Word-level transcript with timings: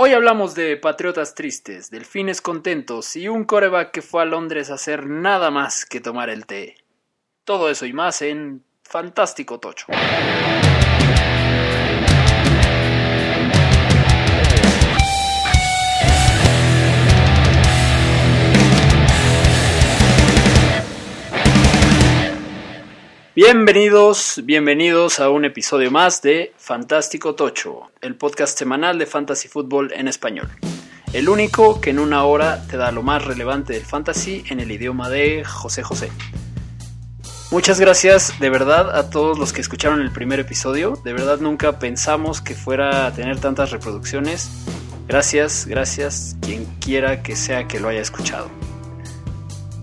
Hoy 0.00 0.12
hablamos 0.12 0.54
de 0.54 0.76
patriotas 0.76 1.34
tristes, 1.34 1.90
delfines 1.90 2.40
contentos 2.40 3.16
y 3.16 3.26
un 3.26 3.42
coreback 3.44 3.90
que 3.90 4.00
fue 4.00 4.22
a 4.22 4.26
Londres 4.26 4.70
a 4.70 4.74
hacer 4.74 5.06
nada 5.06 5.50
más 5.50 5.84
que 5.84 6.00
tomar 6.00 6.30
el 6.30 6.46
té. 6.46 6.76
Todo 7.42 7.68
eso 7.68 7.84
y 7.84 7.92
más 7.92 8.22
en 8.22 8.62
Fantástico 8.84 9.58
Tocho. 9.58 9.86
Bienvenidos, 23.40 24.42
bienvenidos 24.42 25.20
a 25.20 25.30
un 25.30 25.44
episodio 25.44 25.92
más 25.92 26.22
de 26.22 26.52
Fantástico 26.56 27.36
Tocho, 27.36 27.92
el 28.00 28.16
podcast 28.16 28.58
semanal 28.58 28.98
de 28.98 29.06
Fantasy 29.06 29.46
Football 29.46 29.92
en 29.92 30.08
español. 30.08 30.48
El 31.12 31.28
único 31.28 31.80
que 31.80 31.90
en 31.90 32.00
una 32.00 32.24
hora 32.24 32.66
te 32.66 32.76
da 32.76 32.90
lo 32.90 33.04
más 33.04 33.24
relevante 33.24 33.74
del 33.74 33.84
fantasy 33.84 34.42
en 34.48 34.58
el 34.58 34.72
idioma 34.72 35.08
de 35.08 35.44
José 35.44 35.84
José. 35.84 36.10
Muchas 37.52 37.78
gracias 37.78 38.40
de 38.40 38.50
verdad 38.50 38.98
a 38.98 39.08
todos 39.08 39.38
los 39.38 39.52
que 39.52 39.60
escucharon 39.60 40.00
el 40.00 40.10
primer 40.10 40.40
episodio. 40.40 41.00
De 41.04 41.12
verdad 41.12 41.38
nunca 41.38 41.78
pensamos 41.78 42.40
que 42.40 42.56
fuera 42.56 43.06
a 43.06 43.14
tener 43.14 43.38
tantas 43.38 43.70
reproducciones. 43.70 44.50
Gracias, 45.06 45.64
gracias, 45.64 46.36
quien 46.40 46.64
quiera 46.80 47.22
que 47.22 47.36
sea 47.36 47.68
que 47.68 47.78
lo 47.78 47.88
haya 47.88 48.00
escuchado. 48.00 48.50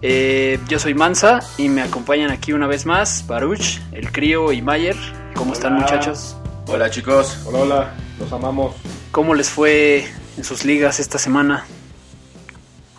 Eh, 0.08 0.60
yo 0.68 0.78
soy 0.78 0.94
Mansa 0.94 1.40
y 1.58 1.68
me 1.68 1.82
acompañan 1.82 2.30
aquí 2.30 2.54
una 2.54 2.68
vez 2.68 2.86
más 2.86 3.26
Baruch, 3.26 3.80
el 3.92 4.12
crío 4.12 4.52
y 4.52 4.62
Mayer. 4.62 4.96
¿Cómo 5.34 5.54
están 5.54 5.74
muchachos? 5.74 6.38
Hola 6.68 6.92
chicos. 6.92 7.42
Hola, 7.48 7.58
hola, 7.58 7.94
los 8.20 8.32
amamos. 8.32 8.76
¿Cómo 9.10 9.34
les 9.34 9.50
fue 9.50 10.06
en 10.38 10.44
sus 10.44 10.64
ligas 10.64 11.00
esta 11.00 11.18
semana? 11.18 11.66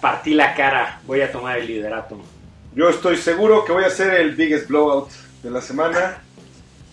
Partí 0.00 0.34
la 0.34 0.52
cara, 0.56 1.00
voy 1.06 1.20
a 1.20 1.30
tomar 1.30 1.58
el 1.58 1.68
liderato. 1.68 2.18
Yo 2.74 2.88
estoy 2.88 3.18
seguro 3.18 3.64
que 3.64 3.70
voy 3.70 3.84
a 3.84 3.90
ser 3.90 4.14
el 4.14 4.34
biggest 4.34 4.66
blowout 4.66 5.08
de 5.44 5.50
la 5.52 5.60
semana. 5.60 6.24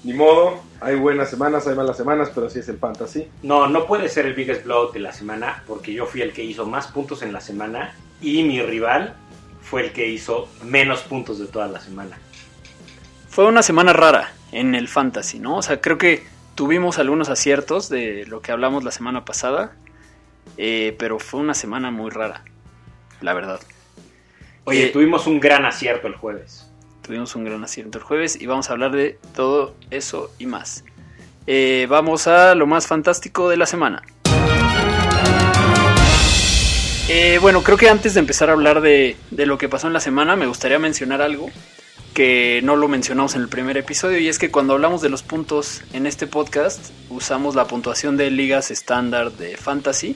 Ni 0.03 0.13
modo, 0.13 0.61
hay 0.79 0.95
buenas 0.95 1.31
semanas, 1.31 1.65
hay 1.65 1.73
malas 1.73 1.97
semanas, 1.97 2.29
pero 2.35 2.45
así 2.45 2.59
es 2.59 2.69
el 2.69 2.77
fantasy. 2.77 3.27
No, 3.41 3.67
no 3.67 3.87
puede 3.87 4.07
ser 4.09 4.27
el 4.27 4.35
biggest 4.35 4.63
blowout 4.63 4.93
de 4.93 4.99
la 4.99 5.11
semana 5.11 5.63
porque 5.65 5.91
yo 5.91 6.05
fui 6.05 6.21
el 6.21 6.33
que 6.33 6.43
hizo 6.43 6.67
más 6.67 6.85
puntos 6.85 7.23
en 7.23 7.33
la 7.33 7.41
semana 7.41 7.95
y 8.21 8.43
mi 8.43 8.61
rival 8.61 9.15
fue 9.63 9.85
el 9.85 9.93
que 9.93 10.07
hizo 10.07 10.49
menos 10.63 11.01
puntos 11.01 11.39
de 11.39 11.47
toda 11.47 11.67
la 11.67 11.79
semana. 11.79 12.19
Fue 13.29 13.45
una 13.45 13.63
semana 13.63 13.93
rara 13.93 14.31
en 14.51 14.75
el 14.75 14.87
fantasy, 14.87 15.39
¿no? 15.39 15.57
O 15.57 15.61
sea, 15.61 15.81
creo 15.81 15.97
que 15.97 16.23
tuvimos 16.55 16.99
algunos 16.99 17.29
aciertos 17.29 17.89
de 17.89 18.25
lo 18.27 18.41
que 18.41 18.51
hablamos 18.51 18.83
la 18.83 18.91
semana 18.91 19.25
pasada, 19.25 19.73
eh, 20.57 20.95
pero 20.99 21.17
fue 21.17 21.39
una 21.39 21.55
semana 21.55 21.89
muy 21.89 22.11
rara, 22.11 22.43
la 23.21 23.33
verdad. 23.33 23.59
Oye, 24.65 24.87
Eh, 24.87 24.89
tuvimos 24.89 25.25
un 25.25 25.39
gran 25.39 25.65
acierto 25.65 26.07
el 26.07 26.15
jueves. 26.15 26.69
Tuvimos 27.01 27.35
un 27.35 27.43
gran 27.43 27.63
acierto 27.63 27.97
el 27.97 28.03
jueves 28.03 28.39
y 28.39 28.45
vamos 28.45 28.69
a 28.69 28.73
hablar 28.73 28.91
de 28.91 29.17
todo 29.35 29.75
eso 29.89 30.31
y 30.37 30.45
más. 30.45 30.85
Eh, 31.47 31.87
vamos 31.89 32.27
a 32.27 32.55
lo 32.55 32.67
más 32.67 32.87
fantástico 32.87 33.49
de 33.49 33.57
la 33.57 33.65
semana. 33.65 34.03
Eh, 37.09 37.37
bueno, 37.41 37.63
creo 37.63 37.77
que 37.77 37.89
antes 37.89 38.13
de 38.13 38.21
empezar 38.21 38.49
a 38.49 38.53
hablar 38.53 38.81
de, 38.81 39.17
de 39.31 39.45
lo 39.45 39.57
que 39.57 39.69
pasó 39.69 39.87
en 39.87 39.93
la 39.93 39.99
semana, 39.99 40.35
me 40.35 40.47
gustaría 40.47 40.79
mencionar 40.79 41.21
algo 41.21 41.49
que 42.13 42.61
no 42.63 42.75
lo 42.75 42.87
mencionamos 42.87 43.35
en 43.35 43.41
el 43.41 43.49
primer 43.49 43.75
episodio 43.75 44.19
y 44.19 44.29
es 44.29 44.37
que 44.37 44.51
cuando 44.51 44.73
hablamos 44.73 45.01
de 45.01 45.09
los 45.09 45.23
puntos 45.23 45.81
en 45.93 46.05
este 46.05 46.27
podcast 46.27 46.91
usamos 47.09 47.55
la 47.55 47.65
puntuación 47.65 48.17
de 48.17 48.29
ligas 48.29 48.69
estándar 48.69 49.31
de 49.31 49.57
fantasy 49.57 50.15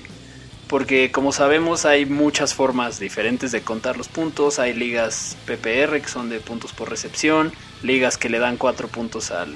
porque 0.67 1.11
como 1.11 1.31
sabemos 1.31 1.85
hay 1.85 2.05
muchas 2.05 2.53
formas 2.53 2.99
diferentes 2.99 3.51
de 3.51 3.61
contar 3.61 3.97
los 3.97 4.09
puntos, 4.09 4.59
hay 4.59 4.73
ligas 4.73 5.37
PPR 5.45 5.99
que 6.01 6.07
son 6.07 6.29
de 6.29 6.39
puntos 6.39 6.73
por 6.73 6.89
recepción, 6.89 7.51
ligas 7.81 8.17
que 8.17 8.29
le 8.29 8.37
dan 8.37 8.57
4 8.57 8.87
puntos 8.89 9.31
al, 9.31 9.55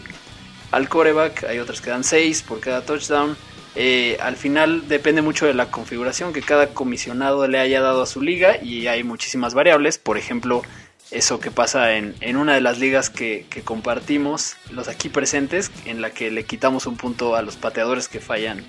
al 0.72 0.90
coreback, 0.90 1.44
hay 1.44 1.60
otras 1.60 1.82
que 1.82 1.90
dan 1.90 2.04
6 2.04 2.44
por 2.44 2.60
cada 2.60 2.86
touchdown. 2.86 3.36
Eh, 3.76 4.18
al 4.22 4.36
final 4.36 4.88
depende 4.88 5.22
mucho 5.22 5.46
de 5.46 5.54
la 5.54 5.72
configuración 5.72 6.34
que 6.34 6.42
cada 6.42 6.68
comisionado 6.68 7.48
le 7.48 7.60
haya 7.60 7.82
dado 7.82 8.02
a 8.02 8.06
su 8.06 8.22
liga 8.22 8.62
y 8.62 8.88
hay 8.88 9.04
muchísimas 9.04 9.54
variables, 9.54 9.98
por 9.98 10.18
ejemplo 10.18 10.62
eso 11.10 11.40
que 11.40 11.52
pasa 11.52 11.94
en, 11.94 12.16
en 12.22 12.38
una 12.38 12.54
de 12.54 12.62
las 12.62 12.80
ligas 12.80 13.10
que, 13.10 13.46
que 13.50 13.62
compartimos, 13.62 14.56
los 14.72 14.88
aquí 14.88 15.10
presentes, 15.10 15.72
en 15.86 16.02
la 16.02 16.12
que 16.12 16.32
le 16.32 16.46
quitamos 16.46 16.86
un 16.86 16.98
punto 16.98 17.36
a 17.36 17.42
los 17.42 17.58
pateadores 17.58 18.08
que 18.08 18.20
fallan 18.20 18.64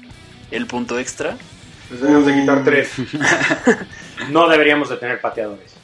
el 0.51 0.67
punto 0.67 0.99
extra. 0.99 1.37
Les 1.91 2.01
debemos 2.01 2.27
de 2.27 2.34
quitar 2.34 2.65
tres. 2.65 2.93
No 4.31 4.49
deberíamos 4.49 4.89
de 4.89 4.97
tener 4.99 5.21
pateadores. 5.21 5.75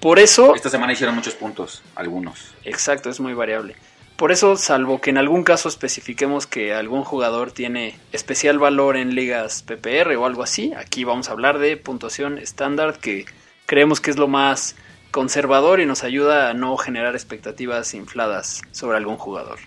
Por 0.00 0.18
eso 0.18 0.54
Esta 0.56 0.70
semana 0.70 0.92
hicieron 0.92 1.14
muchos 1.14 1.34
puntos, 1.34 1.82
algunos. 1.94 2.52
Exacto, 2.64 3.10
es 3.10 3.20
muy 3.20 3.34
variable. 3.34 3.76
Por 4.20 4.32
eso, 4.32 4.54
salvo 4.56 5.00
que 5.00 5.08
en 5.08 5.16
algún 5.16 5.44
caso 5.44 5.70
especifiquemos 5.70 6.46
que 6.46 6.74
algún 6.74 7.04
jugador 7.04 7.52
tiene 7.52 7.98
especial 8.12 8.58
valor 8.58 8.98
en 8.98 9.14
ligas 9.14 9.62
PPR 9.62 10.14
o 10.16 10.26
algo 10.26 10.42
así, 10.42 10.74
aquí 10.76 11.04
vamos 11.04 11.30
a 11.30 11.32
hablar 11.32 11.58
de 11.58 11.78
puntuación 11.78 12.36
estándar 12.36 12.98
que 12.98 13.24
creemos 13.64 13.98
que 14.02 14.10
es 14.10 14.18
lo 14.18 14.28
más 14.28 14.76
conservador 15.10 15.80
y 15.80 15.86
nos 15.86 16.04
ayuda 16.04 16.50
a 16.50 16.52
no 16.52 16.76
generar 16.76 17.14
expectativas 17.14 17.94
infladas 17.94 18.60
sobre 18.72 18.98
algún 18.98 19.16
jugador. 19.16 19.58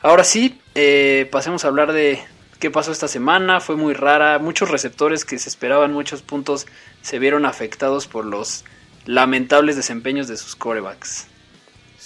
Ahora 0.00 0.24
sí, 0.24 0.60
eh, 0.74 1.28
pasemos 1.30 1.64
a 1.64 1.68
hablar 1.68 1.92
de 1.92 2.18
qué 2.58 2.72
pasó 2.72 2.90
esta 2.90 3.06
semana. 3.06 3.60
Fue 3.60 3.76
muy 3.76 3.94
rara. 3.94 4.40
Muchos 4.40 4.72
receptores 4.72 5.24
que 5.24 5.38
se 5.38 5.50
esperaban 5.50 5.92
muchos 5.92 6.20
puntos 6.20 6.66
se 7.00 7.20
vieron 7.20 7.46
afectados 7.46 8.08
por 8.08 8.24
los 8.24 8.64
lamentables 9.04 9.76
desempeños 9.76 10.26
de 10.26 10.36
sus 10.36 10.56
corebacks. 10.56 11.28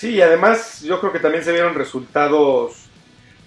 Sí, 0.00 0.14
y 0.14 0.22
además 0.22 0.80
yo 0.80 0.98
creo 0.98 1.12
que 1.12 1.18
también 1.18 1.44
se 1.44 1.52
vieron 1.52 1.74
resultados 1.74 2.86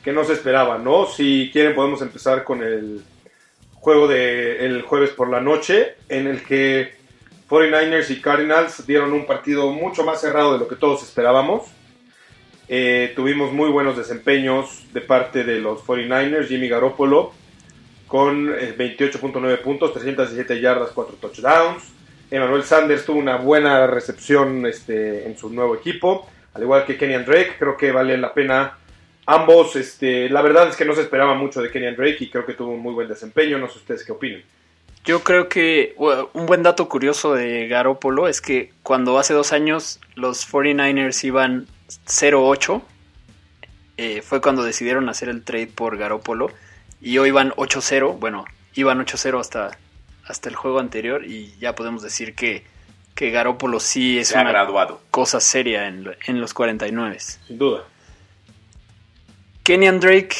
que 0.03 0.13
no 0.13 0.23
se 0.23 0.33
esperaban, 0.33 0.83
¿no? 0.83 1.07
Si 1.07 1.49
quieren 1.51 1.73
podemos 1.73 2.03
empezar 2.03 2.43
con 2.43 2.61
el 2.61 3.03
juego 3.73 4.07
de 4.07 4.63
el 4.63 4.83
jueves 4.83 5.09
por 5.09 5.31
la 5.31 5.41
noche, 5.41 5.95
en 6.09 6.27
el 6.27 6.43
que 6.43 6.93
49ers 7.49 8.11
y 8.11 8.21
Cardinals 8.21 8.85
dieron 8.85 9.13
un 9.13 9.25
partido 9.25 9.71
mucho 9.71 10.03
más 10.03 10.21
cerrado 10.21 10.53
de 10.53 10.59
lo 10.59 10.67
que 10.67 10.75
todos 10.75 11.01
esperábamos. 11.01 11.63
Eh, 12.67 13.13
tuvimos 13.15 13.51
muy 13.51 13.71
buenos 13.71 13.97
desempeños 13.97 14.85
de 14.93 15.01
parte 15.01 15.43
de 15.43 15.59
los 15.59 15.83
49ers, 15.83 16.49
Jimmy 16.49 16.69
Garoppolo 16.69 17.33
con 18.05 18.53
eh, 18.53 18.75
28.9 18.77 19.59
puntos, 19.63 19.91
317 19.93 20.61
yardas, 20.61 20.91
4 20.91 21.15
touchdowns. 21.19 21.83
Emmanuel 22.29 22.63
Sanders 22.63 23.05
tuvo 23.05 23.17
una 23.17 23.37
buena 23.37 23.87
recepción 23.87 24.67
este, 24.67 25.25
en 25.25 25.35
su 25.35 25.49
nuevo 25.49 25.73
equipo, 25.73 26.27
al 26.53 26.61
igual 26.61 26.85
que 26.85 26.97
Kenyan 26.97 27.25
Drake. 27.25 27.55
Creo 27.57 27.77
que 27.77 27.91
vale 27.91 28.17
la 28.17 28.33
pena 28.33 28.77
ambos. 29.25 29.75
Este, 29.75 30.29
la 30.29 30.41
verdad 30.41 30.69
es 30.69 30.75
que 30.75 30.85
no 30.85 30.95
se 30.95 31.01
esperaba 31.01 31.33
mucho 31.35 31.61
de 31.61 31.71
Kenyan 31.71 31.95
Drake 31.95 32.17
y 32.19 32.29
creo 32.29 32.45
que 32.45 32.53
tuvo 32.53 32.71
un 32.71 32.81
muy 32.81 32.93
buen 32.93 33.07
desempeño. 33.07 33.57
No 33.57 33.67
sé 33.69 33.79
ustedes 33.79 34.03
qué 34.03 34.11
opinan. 34.11 34.43
Yo 35.05 35.21
creo 35.21 35.49
que 35.49 35.95
un 35.97 36.45
buen 36.45 36.63
dato 36.63 36.87
curioso 36.87 37.33
de 37.33 37.67
Garópolo 37.67 38.29
es 38.29 38.39
que 38.39 38.71
cuando 38.83 39.19
hace 39.19 39.33
dos 39.33 39.51
años 39.51 39.99
los 40.15 40.49
49ers 40.49 41.25
iban 41.25 41.67
0-8, 42.07 42.81
eh, 43.97 44.21
fue 44.21 44.39
cuando 44.39 44.63
decidieron 44.63 45.09
hacer 45.09 45.27
el 45.27 45.43
trade 45.43 45.67
por 45.67 45.97
Garópolo 45.97 46.51
y 47.01 47.17
hoy 47.17 47.31
van 47.31 47.51
8-0, 47.51 48.17
bueno, 48.17 48.45
iban 48.75 49.05
8-0 49.05 49.41
hasta, 49.41 49.77
hasta 50.25 50.47
el 50.47 50.55
juego 50.55 50.79
anterior 50.79 51.25
y 51.25 51.53
ya 51.59 51.75
podemos 51.75 52.01
decir 52.01 52.33
que, 52.33 52.63
que 53.15 53.29
Garópolo 53.31 53.79
sí 53.79 54.19
es 54.19 54.31
una 54.31 54.43
graduado. 54.49 55.01
cosa 55.11 55.39
seria 55.39 55.87
en, 55.87 56.05
en 56.25 56.41
los 56.41 56.53
49. 56.53 57.19
Sin 57.19 57.57
duda. 57.57 57.83
Kenyan 59.63 59.99
Drake, 59.99 60.35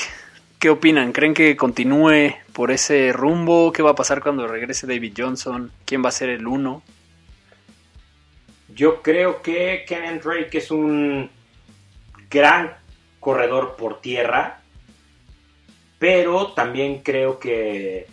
¿qué 0.59 0.69
opinan? 0.69 1.11
¿Creen 1.13 1.34
que 1.34 1.56
continúe 1.56 2.35
por 2.51 2.72
ese 2.72 3.13
rumbo? 3.13 3.72
¿Qué 3.72 3.81
va 3.81 3.91
a 3.91 3.95
pasar 3.95 4.22
cuando 4.22 4.47
regrese 4.47 4.87
David 4.87 5.14
Johnson? 5.17 5.72
¿Quién 5.85 6.03
va 6.03 6.09
a 6.09 6.11
ser 6.11 6.29
el 6.29 6.47
uno? 6.47 6.81
Yo 8.76 9.02
creo 9.02 9.41
que 9.41 9.85
Kenan 9.87 10.19
Drake 10.19 10.58
es 10.58 10.72
un 10.72 11.29
gran 12.29 12.73
corredor 13.19 13.76
por 13.78 14.02
tierra, 14.02 14.61
pero 15.99 16.53
también 16.53 17.02
creo 17.03 17.40
que 17.40 18.08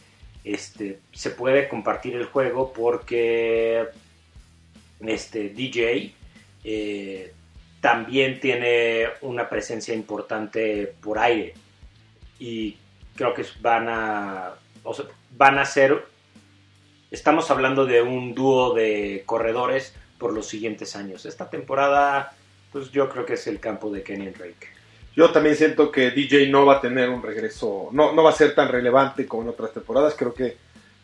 este, 0.44 1.00
se 1.12 1.30
puede 1.30 1.68
compartir 1.68 2.14
el 2.14 2.26
juego 2.26 2.72
porque 2.72 3.86
este, 5.06 5.50
DJ 5.50 6.14
eh, 6.64 7.32
también 7.81 8.41
tiene 8.41 9.06
una 9.23 9.49
presencia 9.49 9.94
importante 9.94 10.94
por 11.00 11.19
aire 11.19 11.55
y 12.38 12.76
creo 13.17 13.35
que 13.35 13.44
van 13.61 13.88
a, 13.88 14.55
van 15.37 15.58
a 15.58 15.64
ser, 15.64 16.05
estamos 17.11 17.50
hablando 17.50 17.87
de 17.87 18.02
un 18.02 18.35
dúo 18.35 18.75
de 18.75 19.23
corredores 19.26 19.94
por 20.19 20.32
los 20.32 20.47
siguientes 20.47 20.97
años. 20.97 21.25
Esta 21.26 21.49
temporada, 21.49 22.35
pues 22.73 22.91
yo 22.91 23.08
creo 23.08 23.25
que 23.25 23.35
es 23.35 23.47
el 23.47 23.61
campo 23.61 23.91
de 23.91 24.02
Kenny 24.02 24.31
Drake. 24.31 24.69
Yo 25.17 25.31
también 25.31 25.56
siento 25.56 25.91
que 25.91 26.12
DJ 26.12 26.49
no 26.49 26.64
va 26.64 26.76
a 26.76 26.81
tener 26.81 27.08
un 27.08 27.23
regreso, 27.23 27.88
no, 27.93 28.12
no 28.12 28.23
va 28.23 28.31
a 28.31 28.35
ser 28.35 28.55
tan 28.55 28.69
relevante 28.69 29.26
como 29.26 29.43
en 29.43 29.49
otras 29.49 29.73
temporadas. 29.73 30.14
Creo 30.17 30.32
que 30.32 30.56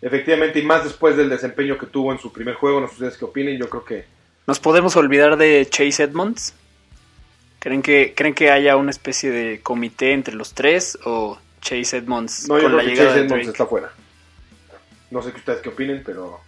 efectivamente, 0.03 0.59
y 0.59 0.63
más 0.63 0.85
después 0.85 1.17
del 1.17 1.29
desempeño 1.29 1.79
que 1.79 1.87
tuvo 1.87 2.13
en 2.13 2.19
su 2.19 2.33
primer 2.33 2.55
juego, 2.55 2.81
no 2.81 2.89
sé 2.89 2.95
ustedes 2.95 3.17
qué 3.17 3.25
opinen, 3.25 3.59
yo 3.59 3.69
creo 3.69 3.85
que 3.85 4.17
¿Nos 4.47 4.61
podemos 4.61 4.95
olvidar 4.95 5.37
de 5.37 5.67
Chase 5.69 6.05
Edmonds? 6.05 6.55
¿Creen 7.59 7.83
que, 7.83 8.15
¿Creen 8.15 8.33
que 8.33 8.51
haya 8.53 8.77
una 8.77 8.93
especie 8.93 9.31
de 9.31 9.61
comité 9.61 10.13
entre 10.13 10.35
los 10.35 10.55
tres 10.55 10.97
o 11.05 11.39
Chase 11.61 11.97
Edmonds 11.97 12.49
no, 12.49 12.57
yo 12.57 12.63
con 12.63 12.73
creo 12.73 12.77
la 12.77 12.85
que 12.85 12.91
llegada 12.91 13.09
Chase 13.09 13.21
de 13.21 13.27
Edmonds 13.27 13.45
Drake? 13.45 13.51
está 13.51 13.67
fuera. 13.67 13.93
No 15.11 15.23
sé 15.23 15.33
qué 15.33 15.39
ustedes 15.39 15.61
qué 15.63 15.69
opinen, 15.69 16.03
pero 16.07 16.41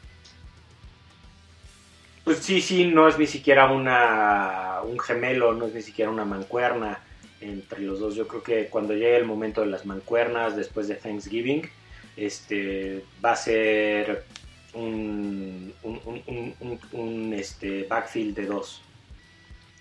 Pues 2.23 2.39
sí, 2.39 2.61
sí, 2.61 2.87
no 2.87 3.09
es 3.09 3.19
ni 3.19 3.27
siquiera 3.27 3.71
una 3.73 4.81
un 4.85 4.99
gemelo, 5.01 5.55
no 5.55 5.67
es 5.67 5.75
ni 5.75 5.83
siquiera 5.83 6.11
una 6.11 6.25
mancuerna 6.25 7.01
entre 7.41 7.81
los 7.81 7.99
dos. 7.99 8.15
Yo 8.15 8.29
creo 8.29 8.45
que 8.45 8.67
cuando 8.67 8.95
llegue 8.95 9.17
el 9.17 9.25
momento 9.25 9.63
de 9.63 9.69
las 9.69 9.87
mancuernas, 9.87 10.55
después 10.55 10.87
de 10.87 10.95
Thanksgiving, 10.95 11.69
este 12.27 13.05
va 13.25 13.33
a 13.33 13.37
ser 13.37 14.25
un, 14.75 15.73
un, 15.83 16.01
un- 16.05 16.23
un- 16.27 16.55
un- 16.61 16.81
un, 16.93 17.35
este, 17.35 17.85
backfield 17.85 18.37
de 18.37 18.47
dos. 18.47 18.83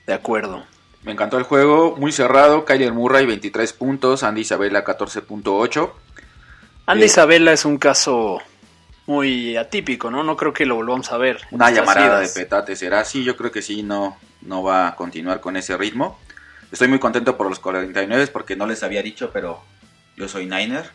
De 0.06 0.14
acuerdo. 0.14 0.64
Me 1.04 1.12
encantó 1.12 1.38
el 1.38 1.44
juego, 1.44 1.96
muy 1.98 2.12
cerrado. 2.12 2.66
Kyler 2.66 2.94
Murray 2.94 3.26
23 3.26 3.72
puntos, 3.74 4.24
Andy 4.24 4.42
Isabella 4.42 4.84
14.8. 4.84 5.92
Andy 6.88 7.04
Eh, 7.04 7.06
Isabella 7.06 7.52
es 7.54 7.66
un 7.66 7.78
caso 7.78 8.40
muy 9.06 9.56
atípico, 9.58 10.10
¿no? 10.12 10.24
No 10.24 10.36
creo 10.36 10.54
que 10.54 10.66
lo 10.66 10.76
volvamos 10.76 11.12
a 11.12 11.18
ver. 11.18 11.42
Una 11.52 11.72
llamarada 11.72 12.20
de 12.20 12.28
petate 12.30 12.76
será. 12.76 13.06
Sí, 13.06 13.24
yo 13.24 13.38
creo 13.38 13.52
que 13.52 13.62
sí, 13.62 13.84
no, 13.84 14.18
no 14.42 14.64
va 14.64 14.88
a 14.90 14.96
continuar 14.96 15.40
con 15.40 15.56
ese 15.56 15.78
ritmo. 15.78 16.20
Estoy 16.72 16.88
muy 16.90 17.00
contento 17.00 17.38
por 17.38 17.48
los 17.48 17.60
49 17.60 18.28
porque 18.28 18.56
no 18.58 18.66
les 18.66 18.84
había 18.84 19.02
dicho, 19.02 19.30
pero 19.32 19.62
yo 20.18 20.28
soy 20.28 20.46
Niner. 20.46 20.90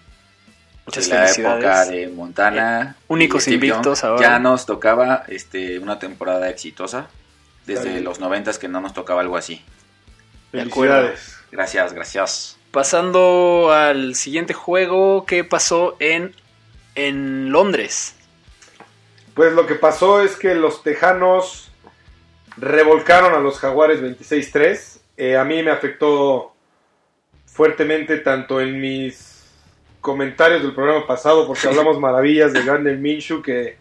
Muchas 0.87 1.09
de 1.09 1.15
la 1.15 1.31
época 1.31 1.85
de 1.87 2.09
Montana. 2.09 2.97
Eh, 2.99 3.05
únicos 3.09 3.47
y 3.49 3.55
invictos 3.55 4.03
Young. 4.03 4.11
ahora. 4.11 4.23
Ya 4.23 4.39
nos 4.39 4.67
tocaba 4.67 5.25
este, 5.29 5.79
una 5.79 5.99
temporada 5.99 6.49
exitosa. 6.49 7.09
Desde 7.67 7.91
bien. 7.91 8.05
los 8.05 8.19
90 8.19 8.53
que 8.59 8.69
no 8.69 8.81
nos 8.81 8.93
tocaba 8.93 9.21
algo 9.21 9.37
así. 9.37 9.63
De 10.53 10.63
acuerdo. 10.63 10.95
felicidades. 10.95 11.39
Gracias, 11.53 11.93
gracias. 11.93 12.59
Pasando 12.73 13.71
al 13.73 14.15
siguiente 14.17 14.55
juego, 14.55 15.27
¿qué 15.27 15.45
pasó 15.45 15.97
en, 16.01 16.35
en 16.95 17.53
Londres? 17.53 18.17
Pues 19.35 19.53
lo 19.53 19.67
que 19.67 19.77
pasó 19.77 20.23
es 20.23 20.37
que 20.37 20.55
los 20.55 20.83
Tejanos 20.83 21.71
revolcaron 22.57 23.35
a 23.35 23.39
los 23.39 23.59
Jaguares 23.59 24.03
26-3. 24.03 24.99
Eh, 25.17 25.37
a 25.37 25.45
mí 25.45 25.63
me 25.63 25.71
afectó 25.71 26.55
fuertemente 27.47 28.19
tanto 28.19 28.61
en 28.61 28.81
mis 28.81 29.32
comentarios 30.03 30.63
del 30.63 30.75
programa 30.75 31.07
pasado 31.07 31.47
porque 31.47 31.67
hablamos 31.69 31.99
maravillas 31.99 32.53
de 32.53 32.63
Gardner 32.63 32.99
Minshew 32.99 33.41
que 33.41 33.81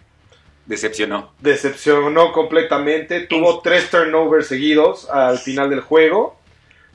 Decepcionó. 0.66 1.34
decepcionó 1.40 2.32
completamente. 2.32 3.22
Tuvo 3.22 3.60
tres 3.60 3.90
turnovers 3.90 4.48
seguidos 4.48 5.10
al 5.10 5.38
final 5.38 5.70
del 5.70 5.82
juego. 5.82 6.40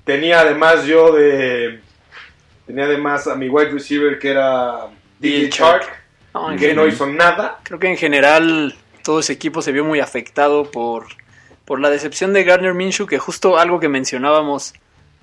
Tenía 0.04 0.40
además 0.40 0.86
yo 0.86 1.12
de... 1.12 1.80
Tenía 2.66 2.84
además 2.84 3.26
a 3.26 3.34
mi 3.34 3.48
wide 3.48 3.70
receiver 3.70 4.18
que 4.18 4.30
era 4.30 4.86
DJ 5.18 5.50
Chark, 5.50 5.84
No, 6.32 6.50
en 6.52 6.58
que 6.58 6.74
no 6.74 6.86
hizo 6.86 7.06
nada. 7.06 7.58
Creo 7.64 7.78
que 7.78 7.88
en 7.88 7.96
general 7.96 8.74
todo 9.04 9.20
ese 9.20 9.34
equipo 9.34 9.60
se 9.62 9.72
vio 9.72 9.84
muy 9.84 10.00
afectado 10.00 10.70
por, 10.70 11.06
por 11.64 11.78
la 11.78 11.90
decepción 11.90 12.32
de 12.32 12.44
Garner 12.44 12.74
Minshew, 12.74 13.06
que 13.06 13.18
justo 13.18 13.58
algo 13.58 13.78
que 13.78 13.88
mencionábamos 13.88 14.74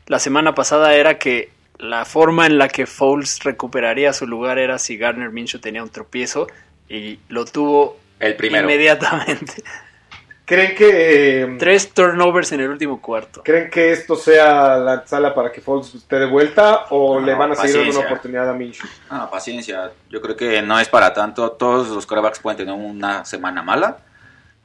la 0.08 0.20
semana 0.20 0.54
pasada 0.54 0.96
era 0.96 1.18
que 1.18 1.50
la 1.80 2.06
forma 2.06 2.46
en 2.46 2.58
la 2.58 2.68
que 2.70 2.86
Foles 2.86 3.44
recuperaría 3.44 4.14
su 4.14 4.26
lugar 4.28 4.58
era 4.60 4.80
si 4.80 4.98
Garner 4.98 5.32
Minshew 5.32 5.60
tenía 5.60 5.84
un 5.84 5.90
tropiezo 5.90 6.48
y 6.90 7.20
lo 7.30 7.46
tuvo 7.46 7.98
El 8.20 8.36
primero. 8.36 8.64
inmediatamente. 8.64 9.64
¿Creen 10.46 10.76
que... 10.76 11.42
eh, 11.44 11.56
Tres 11.58 11.92
turnovers 11.94 12.52
en 12.52 12.60
el 12.60 12.70
último 12.70 13.02
cuarto. 13.02 13.44
¿Creen 13.44 13.70
que 13.70 13.94
esto 13.94 14.18
sea 14.18 14.76
la 14.78 15.08
sala 15.08 15.34
para 15.34 15.52
que 15.54 15.62
Foles 15.62 15.96
esté 15.96 16.20
de 16.20 16.26
vuelta 16.26 16.86
o 16.90 17.20
No, 17.20 17.26
le 17.26 17.34
van 17.34 17.54
a 17.54 17.56
seguir 17.56 17.78
dando 17.78 18.00
una 18.00 18.08
oportunidad 18.08 18.50
a 18.50 18.54
Minshew? 18.54 18.86
Ah, 19.10 19.30
paciencia. 19.32 19.92
Yo 20.10 20.22
creo 20.22 20.36
que 20.36 20.62
no 20.62 20.78
es 20.82 20.90
para 20.90 21.14
tanto. 21.14 21.52
Todos 21.54 21.88
los 21.90 22.06
quarterbacks 22.06 22.40
pueden 22.40 22.58
tener 22.58 22.74
una 22.76 23.24
semana 23.24 23.64
mala. 23.64 24.00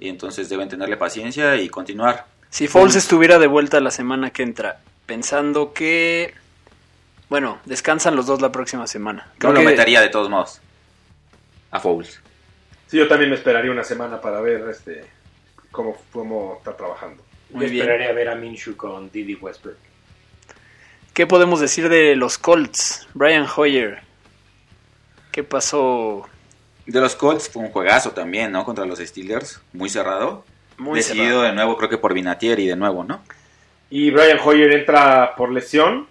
Y 0.00 0.08
entonces 0.08 0.48
deben 0.48 0.68
tenerle 0.68 0.96
paciencia 0.96 1.54
y 1.56 1.68
continuar. 1.68 2.26
Si 2.50 2.66
Foles 2.66 2.96
estuviera 2.96 3.38
de 3.38 3.46
vuelta 3.46 3.78
la 3.80 3.90
semana 3.92 4.30
que 4.30 4.42
entra, 4.42 4.78
pensando 5.06 5.72
que... 5.72 6.34
Bueno, 7.28 7.58
descansan 7.64 8.16
los 8.16 8.26
dos 8.26 8.40
la 8.40 8.50
próxima 8.52 8.86
semana. 8.86 9.26
Yo 9.34 9.38
Creo 9.38 9.52
lo 9.52 9.60
que- 9.60 9.66
metería 9.66 10.00
de 10.00 10.08
todos 10.08 10.30
modos. 10.30 10.60
A 11.70 11.80
Fouls. 11.80 12.20
Sí, 12.86 12.96
yo 12.96 13.06
también 13.06 13.30
me 13.30 13.36
esperaría 13.36 13.70
una 13.70 13.84
semana 13.84 14.20
para 14.20 14.40
ver 14.40 14.66
este 14.70 15.04
cómo, 15.70 15.96
cómo 16.12 16.54
está 16.58 16.74
trabajando. 16.76 17.22
Muy 17.50 17.66
Yo 17.66 17.70
bien. 17.72 17.82
esperaría 17.82 18.12
ver 18.14 18.28
a 18.30 18.34
Minshew 18.34 18.76
con 18.76 19.10
Didi 19.10 19.34
Westbrook. 19.34 19.76
¿Qué 21.12 21.26
podemos 21.26 21.60
decir 21.60 21.88
de 21.88 22.16
los 22.16 22.38
Colts? 22.38 23.06
Brian 23.12 23.46
Hoyer. 23.54 24.00
¿Qué 25.32 25.42
pasó? 25.44 26.26
De 26.86 27.00
los 27.00 27.14
Colts 27.16 27.50
fue 27.50 27.62
un 27.62 27.70
juegazo 27.70 28.12
también, 28.12 28.52
¿no? 28.52 28.64
Contra 28.64 28.86
los 28.86 28.98
Steelers. 29.00 29.60
Muy 29.74 29.90
cerrado. 29.90 30.44
Muy 30.78 31.00
Decidido 31.00 31.24
cerrado. 31.26 31.42
de 31.42 31.52
nuevo, 31.52 31.76
creo 31.76 31.90
que 31.90 31.98
por 31.98 32.14
Vinatieri 32.14 32.66
de 32.66 32.76
nuevo, 32.76 33.04
¿no? 33.04 33.20
Y 33.90 34.10
Brian 34.10 34.38
Hoyer 34.42 34.72
entra 34.72 35.34
por 35.36 35.50
lesión 35.52 36.06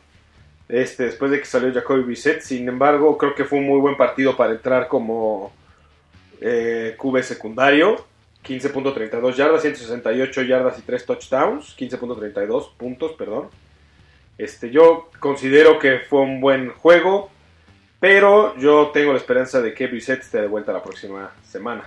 este, 0.70 1.06
después 1.06 1.32
de 1.32 1.40
que 1.40 1.46
salió 1.46 1.74
Jacoby 1.74 2.04
Brissett. 2.04 2.42
Sin 2.42 2.68
embargo, 2.68 3.18
creo 3.18 3.34
que 3.36 3.46
fue 3.46 3.60
un 3.60 3.68
muy 3.68 3.80
buen 3.80 3.98
partido 3.98 4.36
para 4.36 4.54
entrar 4.54 4.88
como 4.88 5.54
eh, 6.42 6.96
QB 6.98 7.24
secundario. 7.24 8.06
15.32 8.46 9.36
yardas, 9.36 9.62
168 9.62 10.42
yardas 10.44 10.80
y 10.80 10.82
3 10.84 11.06
touchdowns. 11.06 11.76
15.32 11.78 12.72
puntos, 12.78 13.12
perdón. 13.14 13.50
Este, 14.38 14.70
yo 14.70 15.10
considero 15.20 15.80
que 15.80 16.00
fue 16.00 16.22
un 16.22 16.40
buen 16.40 16.70
juego, 16.70 17.30
pero 18.00 18.56
yo 18.58 18.92
tengo 18.94 19.12
la 19.12 19.18
esperanza 19.18 19.62
de 19.62 19.74
que 19.74 19.88
Brissett 19.88 20.22
esté 20.22 20.42
de 20.42 20.48
vuelta 20.48 20.72
la 20.72 20.84
próxima 20.84 21.32
semana. 21.50 21.84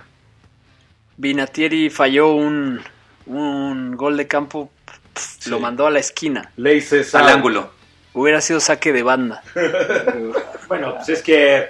Vinatieri 1.17 1.89
falló 1.89 2.33
un, 2.33 2.81
un 3.25 3.95
gol 3.95 4.17
de 4.17 4.27
campo, 4.27 4.69
Sí. 5.15 5.49
lo 5.49 5.59
mandó 5.59 5.87
a 5.87 5.91
la 5.91 5.99
esquina. 5.99 6.51
Laces 6.57 7.13
Al 7.15 7.23
out. 7.23 7.31
ángulo. 7.31 7.69
Hubiera 8.13 8.41
sido 8.41 8.59
saque 8.59 8.91
de 8.93 9.03
banda. 9.03 9.43
Bueno, 10.67 10.95
pues 10.95 11.09
es 11.09 11.21
que 11.21 11.67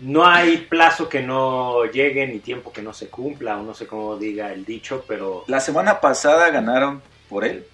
no 0.00 0.26
hay 0.26 0.56
plazo 0.56 1.08
que 1.08 1.22
no 1.22 1.84
llegue 1.84 2.26
ni 2.26 2.40
tiempo 2.40 2.72
que 2.72 2.82
no 2.82 2.92
se 2.92 3.08
cumpla, 3.08 3.56
o 3.56 3.62
no 3.62 3.72
sé 3.72 3.86
cómo 3.86 4.16
diga 4.16 4.52
el 4.52 4.64
dicho, 4.64 5.04
pero, 5.06 5.44
La 5.46 5.60
semana 5.60 6.00
pasada 6.00 6.50
ganaron 6.50 7.00
por 7.28 7.44
él. 7.44 7.64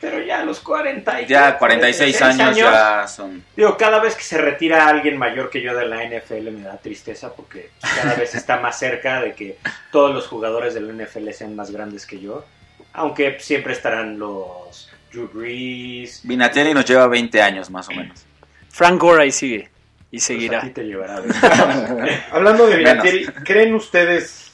pero 0.00 0.22
ya 0.22 0.40
a 0.40 0.44
los 0.44 0.60
40 0.60 1.22
y 1.22 1.26
Ya 1.26 1.58
46 1.58 2.22
años, 2.22 2.56
ya 2.56 3.06
son... 3.06 3.44
Digo, 3.54 3.76
cada 3.76 4.00
vez 4.00 4.16
que 4.16 4.22
se 4.22 4.38
retira 4.38 4.88
alguien 4.88 5.18
mayor 5.18 5.50
que 5.50 5.60
yo 5.60 5.76
de 5.76 5.84
la 5.84 6.02
NFL 6.02 6.50
me 6.50 6.62
da 6.62 6.78
tristeza 6.78 7.32
porque 7.34 7.70
cada 7.80 8.14
vez 8.14 8.34
está 8.34 8.58
más 8.58 8.78
cerca 8.78 9.20
de 9.20 9.34
que 9.34 9.58
todos 9.92 10.14
los 10.14 10.26
jugadores 10.26 10.72
de 10.72 10.80
la 10.80 11.04
NFL 11.04 11.30
sean 11.32 11.54
más 11.54 11.70
grandes 11.70 12.06
que 12.06 12.18
yo. 12.18 12.44
Aunque 12.92 13.38
siempre 13.38 13.74
estarán 13.74 14.18
los 14.18 14.89
Drew 15.12 15.28
Brees. 15.32 16.20
Vinatieri 16.24 16.72
nos 16.74 16.84
lleva 16.84 17.06
20 17.06 17.42
años 17.42 17.70
más 17.70 17.88
o 17.88 17.92
menos. 17.92 18.24
Frank 18.70 19.00
Gore 19.00 19.22
ahí 19.24 19.32
sigue 19.32 19.68
y 20.10 20.16
Pues 20.16 20.22
a 20.22 20.26
seguirá. 20.26 20.60
ti 20.60 20.70
te 20.70 20.84
llevará. 20.84 21.22
Hablando 22.32 22.66
de. 22.66 22.76
Vinatieri, 22.76 23.26
¿creen 23.44 23.74
ustedes, 23.74 24.52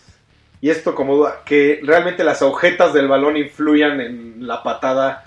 y 0.60 0.70
esto 0.70 0.94
como 0.94 1.16
duda, 1.16 1.42
que 1.44 1.80
realmente 1.82 2.24
las 2.24 2.42
agujetas 2.42 2.92
del 2.94 3.08
balón 3.08 3.36
influyan 3.36 4.00
en 4.00 4.46
la 4.46 4.62
patada 4.62 5.24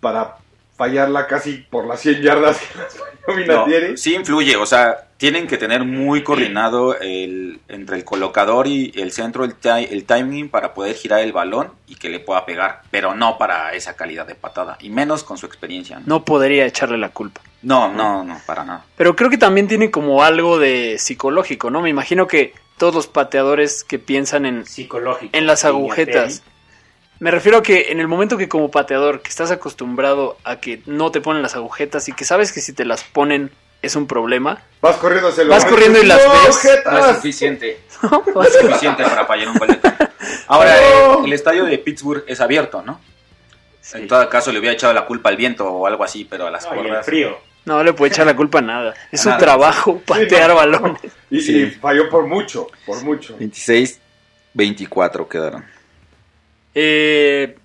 para 0.00 0.36
fallarla 0.76 1.26
casi 1.26 1.58
por 1.70 1.86
las 1.86 2.00
100 2.00 2.22
yardas 2.22 2.58
que 2.58 2.78
las 2.78 2.96
falló 2.96 3.14
No, 3.46 3.64
Vinatieri? 3.64 3.96
sí 3.96 4.14
influye, 4.14 4.56
o 4.56 4.66
sea, 4.66 5.08
tienen 5.16 5.46
que 5.46 5.56
tener 5.56 5.84
muy 5.84 6.22
coordinado 6.24 6.98
el, 6.98 7.60
entre 7.68 7.96
el 7.96 8.04
colocador 8.04 8.66
y 8.66 8.92
el 8.96 9.12
centro, 9.12 9.44
el, 9.44 9.54
el 9.64 10.04
timing 10.04 10.48
para 10.48 10.74
poder 10.74 10.94
girar 10.96 11.20
el 11.20 11.32
balón 11.32 11.70
y 11.86 11.94
que 11.94 12.08
le 12.08 12.18
pueda 12.20 12.44
pegar, 12.44 12.82
pero 12.90 13.14
no 13.14 13.38
para 13.38 13.72
esa 13.74 13.94
calidad 13.96 14.26
de 14.26 14.34
patada, 14.34 14.76
y 14.80 14.90
menos 14.90 15.22
con 15.24 15.38
su 15.38 15.46
experiencia. 15.46 16.00
No, 16.00 16.04
No 16.06 16.24
podría 16.24 16.66
echarle 16.66 16.98
la 16.98 17.10
culpa. 17.10 17.40
no, 17.62 17.92
no, 17.92 18.24
no, 18.24 18.40
para 18.44 18.64
nada. 18.64 18.84
Pero 18.96 19.14
creo 19.16 19.30
que 19.30 19.38
también 19.38 19.68
tiene 19.68 19.90
como 19.90 20.22
algo 20.24 20.58
de 20.58 20.96
psicológico, 20.98 21.70
¿no? 21.70 21.80
Me 21.80 21.90
imagino 21.90 22.26
que 22.26 22.52
todos 22.76 22.92
los 22.94 23.06
pateadores 23.06 23.84
que 23.84 24.00
piensan 24.00 24.44
en, 24.46 24.66
Psicológico. 24.66 25.30
en 25.36 25.46
las 25.46 25.64
agujetas. 25.64 26.42
Me 27.20 27.30
refiero 27.30 27.58
a 27.58 27.62
que 27.62 27.86
en 27.92 28.00
el 28.00 28.08
momento 28.08 28.36
que 28.36 28.48
como 28.48 28.70
pateador, 28.70 29.22
que 29.22 29.28
estás 29.30 29.50
acostumbrado 29.50 30.36
a 30.44 30.56
que 30.56 30.82
no 30.86 31.10
te 31.10 31.20
ponen 31.20 31.42
las 31.42 31.54
agujetas 31.54 32.08
y 32.08 32.12
que 32.12 32.24
sabes 32.24 32.52
que 32.52 32.60
si 32.60 32.72
te 32.72 32.84
las 32.84 33.04
ponen 33.04 33.50
es 33.82 33.96
un 33.96 34.06
problema, 34.06 34.62
Vas 34.80 34.96
corriendo 34.96 35.28
hacia 35.28 35.42
el 35.42 35.48
Vas 35.48 35.64
corriendo 35.64 36.02
y 36.02 36.06
las 36.06 36.24
¡No, 36.24 36.32
ves! 36.32 36.40
agujetas! 36.46 36.92
No 36.92 37.06
es 37.06 37.16
suficiente, 37.16 37.80
no 38.34 38.42
es 38.42 38.52
suficiente 38.54 39.02
para 39.04 39.26
fallar 39.26 39.48
un 39.48 39.54
campo. 39.58 39.86
Ahora, 40.48 40.74
No. 41.06 41.18
el, 41.20 41.26
el 41.26 41.32
estadio 41.34 41.64
de 41.66 41.78
Pittsburgh 41.78 42.24
es 42.26 42.40
abierto, 42.40 42.82
¿no? 42.82 43.00
Sí. 43.80 43.98
En 43.98 44.08
todo 44.08 44.26
caso 44.30 44.50
le 44.50 44.58
hubiera 44.58 44.72
echado 44.74 44.92
la 44.94 45.04
culpa 45.04 45.28
al 45.28 45.36
viento 45.36 45.66
o 45.68 45.86
algo 45.86 46.02
así, 46.04 46.24
pero 46.24 46.46
a 46.46 46.50
las 46.50 46.64
No, 46.64 46.70
cuerdas. 46.74 47.04
frío. 47.06 47.38
No 47.66 47.82
le 47.84 47.92
puede 47.92 48.12
echar 48.12 48.26
la 48.26 48.34
culpa 48.36 48.58
a 48.58 48.62
nada. 48.62 48.94
Es 49.12 49.20
su 49.22 49.28
Nada. 49.28 49.38
trabajo 49.40 49.98
patear 50.06 50.54
balones. 50.54 51.00
Y, 51.30 51.40
Sí. 51.40 51.62
y 51.62 51.70
falló 51.70 52.08
por 52.10 52.26
mucho, 52.26 52.66
por 52.86 53.02
mucho. 53.02 53.36
26, 53.38 54.00
24 54.54 55.28
quedaron. 55.28 55.64
Eh, 56.74 57.56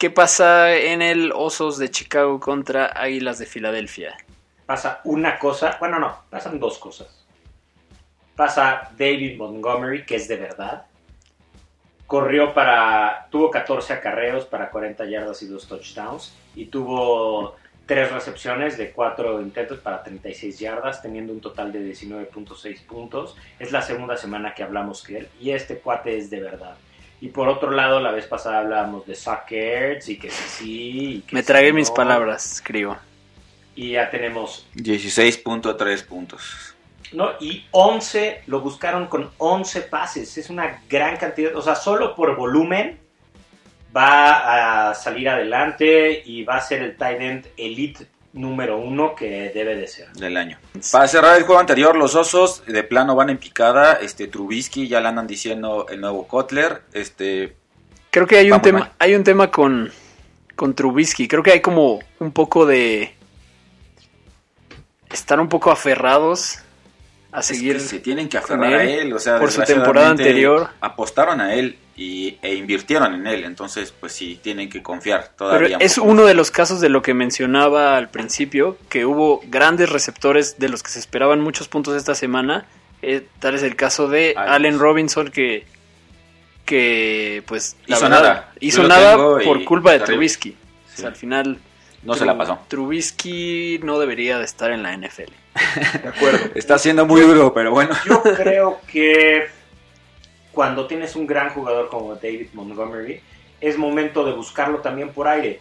¿Qué 0.00 0.10
pasa 0.10 0.74
en 0.74 1.02
el 1.02 1.30
Osos 1.32 1.76
de 1.76 1.90
Chicago 1.90 2.40
contra 2.40 2.86
Águilas 2.86 3.38
de 3.38 3.44
Filadelfia? 3.44 4.16
Pasa 4.64 5.00
una 5.04 5.38
cosa, 5.38 5.76
bueno, 5.78 5.98
no, 5.98 6.22
pasan 6.30 6.58
dos 6.58 6.78
cosas. 6.78 7.26
Pasa 8.34 8.90
David 8.96 9.36
Montgomery, 9.36 10.06
que 10.06 10.16
es 10.16 10.26
de 10.26 10.36
verdad. 10.36 10.86
Corrió 12.06 12.54
para, 12.54 13.28
tuvo 13.30 13.50
14 13.50 13.92
acarreos 13.92 14.46
para 14.46 14.70
40 14.70 15.04
yardas 15.04 15.42
y 15.42 15.46
dos 15.48 15.68
touchdowns. 15.68 16.34
Y 16.54 16.64
tuvo 16.64 17.56
tres 17.84 18.10
recepciones 18.10 18.78
de 18.78 18.92
cuatro 18.92 19.42
intentos 19.42 19.80
para 19.80 20.02
36 20.02 20.58
yardas, 20.58 21.02
teniendo 21.02 21.32
un 21.32 21.40
total 21.40 21.72
de 21.72 21.80
19.6 21.80 22.86
puntos. 22.86 23.36
Es 23.58 23.70
la 23.70 23.82
segunda 23.82 24.16
semana 24.16 24.54
que 24.54 24.62
hablamos 24.62 25.02
que 25.02 25.18
él. 25.18 25.28
Y 25.38 25.50
este 25.50 25.78
cuate 25.78 26.16
es 26.16 26.30
de 26.30 26.40
verdad. 26.40 26.76
Y 27.20 27.28
por 27.28 27.48
otro 27.48 27.70
lado, 27.70 28.00
la 28.00 28.12
vez 28.12 28.26
pasada 28.26 28.60
hablábamos 28.60 29.06
de 29.06 29.14
Suckers 29.14 30.08
y 30.08 30.18
que 30.18 30.30
sí, 30.30 30.44
sí. 30.48 31.14
y 31.16 31.20
que 31.20 31.36
Me 31.36 31.42
sí, 31.42 31.46
tragué 31.46 31.68
no. 31.68 31.74
mis 31.74 31.90
palabras, 31.90 32.52
escribo. 32.54 32.96
Y 33.76 33.92
ya 33.92 34.10
tenemos 34.10 34.66
16.3 34.74 36.04
puntos. 36.06 36.74
¿no? 37.12 37.30
Y 37.40 37.64
11, 37.72 38.42
lo 38.46 38.60
buscaron 38.60 39.06
con 39.06 39.30
11 39.38 39.82
pases. 39.82 40.36
Es 40.38 40.50
una 40.50 40.82
gran 40.88 41.16
cantidad. 41.16 41.54
O 41.56 41.62
sea, 41.62 41.74
solo 41.74 42.14
por 42.14 42.36
volumen 42.36 42.98
va 43.94 44.90
a 44.90 44.94
salir 44.94 45.28
adelante 45.28 46.22
y 46.24 46.44
va 46.44 46.56
a 46.56 46.60
ser 46.60 46.82
el 46.82 46.96
tight 46.96 47.20
end 47.20 47.46
elite 47.56 48.06
número 48.32 48.78
uno 48.78 49.14
que 49.14 49.50
debe 49.54 49.76
de 49.76 49.86
ser. 49.86 50.12
del 50.12 50.36
año. 50.36 50.58
Para 50.92 51.08
cerrar 51.08 51.36
el 51.36 51.44
juego 51.44 51.60
anterior, 51.60 51.96
los 51.96 52.14
osos 52.14 52.64
de 52.66 52.82
plano 52.84 53.14
van 53.14 53.30
en 53.30 53.38
picada. 53.38 53.94
Este 53.94 54.28
Trubisky 54.28 54.88
ya 54.88 55.00
le 55.00 55.08
andan 55.08 55.26
diciendo 55.26 55.86
el 55.88 56.00
nuevo 56.00 56.26
Kotler. 56.26 56.82
Este 56.92 57.56
Creo 58.10 58.26
que 58.26 58.38
hay 58.38 58.50
un 58.50 58.60
tema, 58.60 58.78
mal. 58.80 58.92
hay 58.98 59.14
un 59.14 59.24
tema 59.24 59.50
con, 59.50 59.90
con 60.56 60.74
Trubisky. 60.74 61.28
Creo 61.28 61.42
que 61.42 61.52
hay 61.52 61.60
como 61.60 62.00
un 62.18 62.32
poco 62.32 62.66
de 62.66 63.14
estar 65.10 65.40
un 65.40 65.48
poco 65.48 65.70
aferrados 65.70 66.58
a 67.32 67.40
es 67.40 67.46
seguir. 67.46 67.74
que 67.74 67.80
se 67.80 67.98
tienen 68.00 68.28
que 68.28 68.38
aferrar 68.38 68.72
a 68.74 68.84
él. 68.84 69.12
O 69.12 69.18
sea, 69.18 69.38
por 69.38 69.50
su 69.52 69.62
temporada 69.62 70.10
anterior. 70.10 70.68
Apostaron 70.80 71.40
a 71.40 71.54
él 71.54 71.76
y, 71.96 72.38
e 72.42 72.54
invirtieron 72.54 73.14
en 73.14 73.26
él. 73.26 73.44
Entonces, 73.44 73.92
pues 73.98 74.12
sí, 74.12 74.38
tienen 74.42 74.68
que 74.70 74.82
confiar 74.82 75.20
Pero 75.36 75.50
todavía. 75.50 75.76
un 75.76 75.82
es 75.82 75.98
uno 75.98 76.24
de 76.24 76.34
los 76.34 76.50
casos 76.50 76.80
de 76.80 76.88
lo 76.88 77.02
que 77.02 77.14
mencionaba 77.14 77.96
al 77.96 78.08
principio, 78.10 78.76
que 78.88 79.04
hubo 79.06 79.42
grandes 79.48 79.90
receptores 79.90 80.58
de 80.58 80.68
los 80.68 80.82
que 80.82 80.90
se 80.90 80.98
esperaban 80.98 81.40
muchos 81.40 81.68
puntos 81.68 81.94
esta 81.96 82.14
semana. 82.14 82.66
Eh, 83.02 83.26
tal 83.38 83.54
es 83.54 83.62
el 83.62 83.76
caso 83.76 84.08
de 84.08 84.34
Alex. 84.36 84.52
Allen 84.54 84.78
Robinson 84.78 85.30
que 85.30 85.64
que 86.66 87.42
pues 87.46 87.76
la 87.86 87.96
Hizo 87.96 88.04
verdad, 88.08 88.22
nada. 88.22 88.52
hizo 88.60 88.82
nada 88.86 89.16
por 89.16 89.64
culpa 89.64 89.92
de. 89.92 90.00
Trubisky. 90.00 90.50
O 90.50 90.54
Sí. 90.94 91.00
sea, 91.02 91.08
al 91.08 91.16
final 91.16 91.58
No 92.02 92.14
se 92.14 92.24
la 92.24 92.36
pasó. 92.36 92.58
Trubisky 92.68 93.78
no 93.82 93.98
debería 93.98 94.38
de 94.38 94.44
estar 94.44 94.70
en 94.72 94.82
la 94.82 94.96
NFL. 94.96 95.32
De 96.02 96.08
acuerdo. 96.08 96.38
Está 96.54 96.78
siendo 96.78 97.04
muy 97.06 97.20
duro, 97.20 97.52
pero 97.52 97.70
bueno. 97.72 97.94
Yo 98.06 98.22
creo 98.22 98.80
que 98.90 99.48
cuando 100.52 100.86
tienes 100.86 101.14
un 101.16 101.26
gran 101.26 101.50
jugador 101.50 101.88
como 101.90 102.14
David 102.14 102.48
Montgomery, 102.54 103.20
es 103.60 103.76
momento 103.76 104.24
de 104.24 104.32
buscarlo 104.32 104.78
también 104.78 105.10
por 105.10 105.28
aire. 105.28 105.60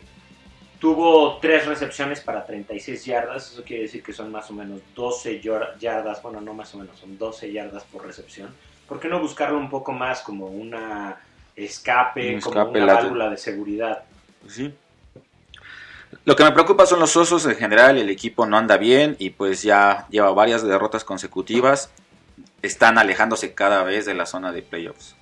Tuvo 0.79 1.39
tres 1.39 1.65
recepciones 1.65 2.21
para 2.21 2.45
36 2.45 3.03
yardas, 3.03 3.51
eso 3.51 3.63
quiere 3.65 3.83
decir 3.83 4.01
que 4.01 4.13
son 4.13 4.31
más 4.31 4.49
o 4.49 4.53
menos 4.53 4.79
12 4.95 5.41
yor- 5.41 5.77
yardas, 5.77 6.21
bueno, 6.23 6.39
no 6.39 6.53
más 6.53 6.73
o 6.73 6.77
menos, 6.77 6.97
son 6.97 7.17
12 7.17 7.51
yardas 7.51 7.83
por 7.83 8.05
recepción. 8.05 8.55
¿Por 8.87 8.97
qué 8.99 9.09
no 9.09 9.19
buscarlo 9.19 9.57
un 9.57 9.69
poco 9.69 9.91
más 9.91 10.21
como 10.21 10.45
una 10.47 11.17
escape, 11.53 12.35
Un 12.35 12.39
como 12.39 12.53
escape 12.55 12.69
una 12.69 12.79
lateral. 12.85 13.03
válvula 13.03 13.29
de 13.29 13.37
seguridad? 13.37 14.03
Sí. 14.47 14.73
Lo 16.25 16.35
que 16.35 16.43
me 16.43 16.51
preocupa 16.51 16.85
son 16.85 16.99
los 16.99 17.15
osos 17.17 17.45
en 17.45 17.55
general, 17.55 17.97
el 17.97 18.09
equipo 18.09 18.45
no 18.45 18.57
anda 18.57 18.77
bien 18.77 19.15
y 19.19 19.31
pues 19.31 19.63
ya 19.63 20.05
lleva 20.09 20.31
varias 20.31 20.63
derrotas 20.63 21.03
consecutivas. 21.03 21.91
Están 22.61 22.97
alejándose 22.97 23.53
cada 23.53 23.83
vez 23.83 24.05
de 24.05 24.13
la 24.13 24.25
zona 24.25 24.51
de 24.51 24.61
playoffs. 24.61 25.15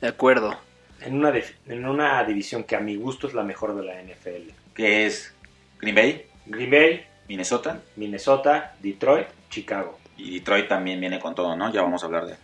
De 0.00 0.08
acuerdo. 0.08 0.58
En 1.00 1.16
una, 1.16 1.32
en 1.66 1.86
una 1.86 2.24
división 2.24 2.64
que 2.64 2.76
a 2.76 2.80
mi 2.80 2.96
gusto 2.96 3.26
es 3.26 3.34
la 3.34 3.42
mejor 3.42 3.76
de 3.76 3.84
la 3.84 4.02
NFL. 4.02 4.50
Que 4.74 5.06
es 5.06 5.34
Green 5.78 5.94
Bay, 5.94 6.26
Green 6.46 6.70
Bay, 6.70 7.06
Minnesota 7.28 7.80
Minnesota, 7.96 8.74
Detroit, 8.80 9.26
Chicago. 9.50 9.98
y 10.16 10.38
Detroit 10.38 10.68
también 10.68 11.00
viene 11.00 11.18
con 11.20 11.34
todo, 11.34 11.54
¿no? 11.56 11.72
Ya 11.72 11.82
vamos 11.82 12.02
a 12.02 12.06
hablar 12.06 12.26
de 12.26 12.36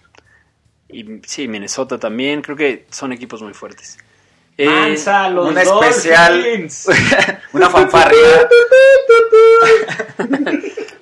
Y 0.89 1.21
sí, 1.27 1.49
Minnesota 1.49 1.99
también. 1.99 2.43
Creo 2.43 2.57
que 2.57 2.87
son 2.91 3.13
equipos 3.13 3.43
muy 3.43 3.55
fuertes. 3.55 3.99
Eh, 4.57 4.67
Mansa, 4.69 5.29
los 5.31 5.49
un 5.51 5.57
especial- 5.59 6.43
Dolphins. 6.43 6.87
Una 7.53 7.71
fanfarria 7.71 8.49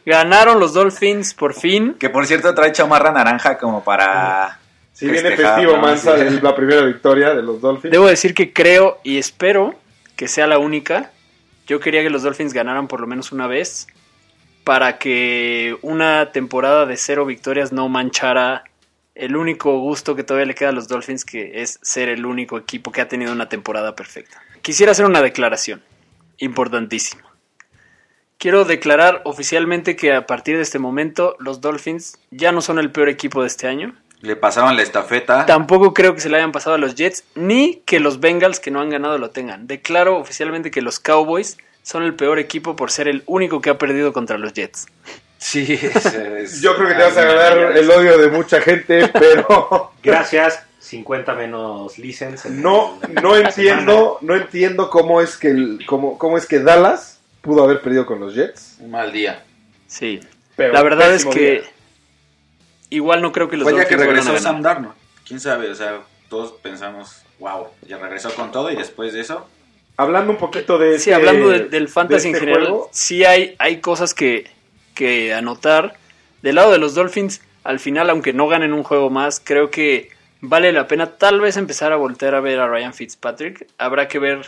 ganaron 0.06 0.58
los 0.60 0.72
Dolphins 0.74 1.34
por 1.34 1.54
fin. 1.54 1.94
que 1.98 2.08
por 2.08 2.26
cierto 2.26 2.54
trae 2.54 2.72
chamarra 2.72 3.12
naranja 3.12 3.58
como 3.58 3.82
para... 3.84 4.58
Si 4.92 5.06
viene 5.08 5.36
festivo 5.36 5.72
¿no? 5.76 5.82
Mansa 5.82 6.16
Sí. 6.18 6.24
de 6.24 6.42
la 6.42 6.56
primera 6.56 6.82
victoria 6.82 7.32
de 7.34 7.42
los 7.42 7.60
Dolphins. 7.60 7.92
Debo 7.92 8.06
decir 8.06 8.34
que 8.34 8.52
creo 8.52 8.98
y 9.04 9.18
espero 9.18 9.74
que 10.16 10.26
sea 10.26 10.46
la 10.48 10.58
única. 10.58 11.12
Yo 11.68 11.78
quería 11.78 12.02
que 12.02 12.10
los 12.10 12.22
Dolphins 12.24 12.52
ganaran 12.52 12.88
por 12.88 13.00
lo 13.00 13.06
menos 13.06 13.30
una 13.30 13.46
vez 13.46 13.86
para 14.64 14.98
que 14.98 15.76
una 15.82 16.32
temporada 16.32 16.84
de 16.84 16.96
cero 16.96 17.24
victorias 17.26 17.72
no 17.72 17.88
manchara 17.88 18.64
el 19.18 19.36
único 19.36 19.78
gusto 19.80 20.14
que 20.14 20.22
todavía 20.22 20.46
le 20.46 20.54
queda 20.54 20.68
a 20.68 20.72
los 20.72 20.86
Dolphins, 20.86 21.24
que 21.24 21.60
es 21.60 21.80
ser 21.82 22.08
el 22.08 22.24
único 22.24 22.56
equipo 22.56 22.92
que 22.92 23.00
ha 23.00 23.08
tenido 23.08 23.32
una 23.32 23.48
temporada 23.48 23.96
perfecta. 23.96 24.40
Quisiera 24.62 24.92
hacer 24.92 25.04
una 25.04 25.20
declaración 25.20 25.82
importantísima. 26.38 27.24
Quiero 28.38 28.64
declarar 28.64 29.22
oficialmente 29.24 29.96
que 29.96 30.14
a 30.14 30.26
partir 30.26 30.56
de 30.56 30.62
este 30.62 30.78
momento 30.78 31.34
los 31.40 31.60
Dolphins 31.60 32.16
ya 32.30 32.52
no 32.52 32.60
son 32.60 32.78
el 32.78 32.92
peor 32.92 33.08
equipo 33.08 33.42
de 33.42 33.48
este 33.48 33.66
año. 33.66 33.96
Le 34.20 34.36
pasaron 34.36 34.76
la 34.76 34.82
estafeta. 34.82 35.46
Tampoco 35.46 35.92
creo 35.92 36.14
que 36.14 36.20
se 36.20 36.28
le 36.28 36.36
hayan 36.36 36.52
pasado 36.52 36.76
a 36.76 36.78
los 36.78 36.94
Jets, 36.94 37.24
ni 37.34 37.82
que 37.86 37.98
los 37.98 38.20
Bengals 38.20 38.60
que 38.60 38.70
no 38.70 38.80
han 38.80 38.90
ganado 38.90 39.18
lo 39.18 39.30
tengan. 39.30 39.66
Declaro 39.66 40.16
oficialmente 40.16 40.70
que 40.70 40.80
los 40.80 41.00
Cowboys 41.00 41.58
son 41.82 42.04
el 42.04 42.14
peor 42.14 42.38
equipo 42.38 42.76
por 42.76 42.92
ser 42.92 43.08
el 43.08 43.24
único 43.26 43.60
que 43.60 43.70
ha 43.70 43.78
perdido 43.78 44.12
contra 44.12 44.38
los 44.38 44.52
Jets. 44.52 44.86
Sí, 45.38 45.72
es- 45.82 46.04
es- 46.06 46.60
Yo 46.60 46.74
creo 46.76 46.88
que 46.88 46.94
te 46.94 47.02
vas 47.02 47.16
a 47.16 47.24
ganar 47.24 47.76
el 47.76 47.90
odio 47.90 48.18
de 48.18 48.28
mucha 48.28 48.60
gente, 48.60 49.08
pero 49.12 49.92
Gracias, 50.02 50.64
50 50.80 51.34
menos 51.34 51.98
license. 51.98 52.48
en 52.48 52.62
no, 52.62 52.98
no 53.22 53.36
entiendo, 53.36 54.18
no 54.20 54.34
entiendo 54.34 54.90
cómo 54.90 55.20
es 55.20 55.36
que 55.36 55.48
el- 55.48 55.84
cómo, 55.86 56.18
cómo 56.18 56.36
es 56.38 56.46
que 56.46 56.58
Dallas 56.60 57.20
pudo 57.40 57.62
haber 57.64 57.80
perdido 57.80 58.04
con 58.06 58.20
los 58.20 58.34
Jets. 58.34 58.76
Un 58.80 58.90
mal 58.90 59.12
día. 59.12 59.42
Sí. 59.86 60.20
Pero 60.56 60.72
la 60.72 60.82
verdad 60.82 61.12
es 61.14 61.24
que 61.24 61.50
día. 61.60 61.62
igual 62.90 63.22
no 63.22 63.32
creo 63.32 63.48
que 63.48 63.56
los 63.56 63.68
Fue 63.68 63.78
ya 63.78 63.86
que 63.86 63.96
regresó. 63.96 64.36
Sam 64.38 64.60
Darnold. 64.62 64.94
¿Quién 65.26 65.40
sabe? 65.40 65.70
O 65.70 65.74
sea, 65.74 66.00
todos 66.28 66.52
pensamos, 66.62 67.22
wow, 67.38 67.68
ya 67.86 67.98
regresó 67.98 68.34
con 68.34 68.50
todo 68.50 68.70
y 68.70 68.76
después 68.76 69.12
de 69.12 69.20
eso... 69.20 69.46
Hablando 69.96 70.30
un 70.32 70.38
poquito 70.38 70.78
de 70.78 70.92
Sí, 70.98 71.10
este- 71.10 71.14
hablando 71.14 71.48
de- 71.48 71.64
del 71.68 71.88
fantasy 71.88 72.28
de 72.30 72.38
este 72.38 72.38
en 72.38 72.44
general, 72.44 72.68
juego, 72.70 72.88
sí 72.92 73.24
hay, 73.24 73.56
hay 73.58 73.80
cosas 73.80 74.14
que, 74.14 74.48
que 74.98 75.32
anotar. 75.32 75.94
Del 76.42 76.56
lado 76.56 76.72
de 76.72 76.78
los 76.78 76.94
Dolphins, 76.94 77.40
al 77.64 77.78
final, 77.78 78.10
aunque 78.10 78.32
no 78.32 78.48
ganen 78.48 78.72
un 78.72 78.82
juego 78.82 79.08
más, 79.10 79.40
creo 79.42 79.70
que 79.70 80.10
vale 80.40 80.72
la 80.72 80.86
pena 80.88 81.16
tal 81.16 81.40
vez 81.40 81.56
empezar 81.56 81.92
a 81.92 81.96
voltear 81.96 82.34
a 82.34 82.40
ver 82.40 82.58
a 82.60 82.68
Ryan 82.68 82.92
Fitzpatrick. 82.92 83.66
Habrá 83.78 84.08
que 84.08 84.18
ver 84.18 84.44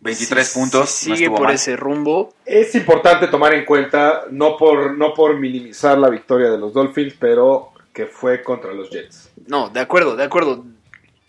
23 0.00 0.46
si- 0.48 0.58
puntos, 0.58 0.90
si 0.90 1.14
sigue 1.16 1.28
por 1.30 1.42
mal. 1.42 1.54
ese 1.54 1.76
rumbo. 1.76 2.34
Es 2.46 2.74
importante 2.74 3.26
tomar 3.28 3.52
en 3.54 3.64
cuenta, 3.64 4.22
no 4.30 4.56
por, 4.56 4.96
no 4.96 5.12
por 5.14 5.38
minimizar 5.38 5.98
la 5.98 6.08
victoria 6.08 6.50
de 6.50 6.58
los 6.58 6.72
Dolphins, 6.72 7.14
pero 7.18 7.70
que 7.92 8.06
fue 8.06 8.42
contra 8.42 8.72
los 8.72 8.88
Jets. 8.90 9.30
No, 9.46 9.68
de 9.68 9.80
acuerdo, 9.80 10.16
de 10.16 10.24
acuerdo. 10.24 10.64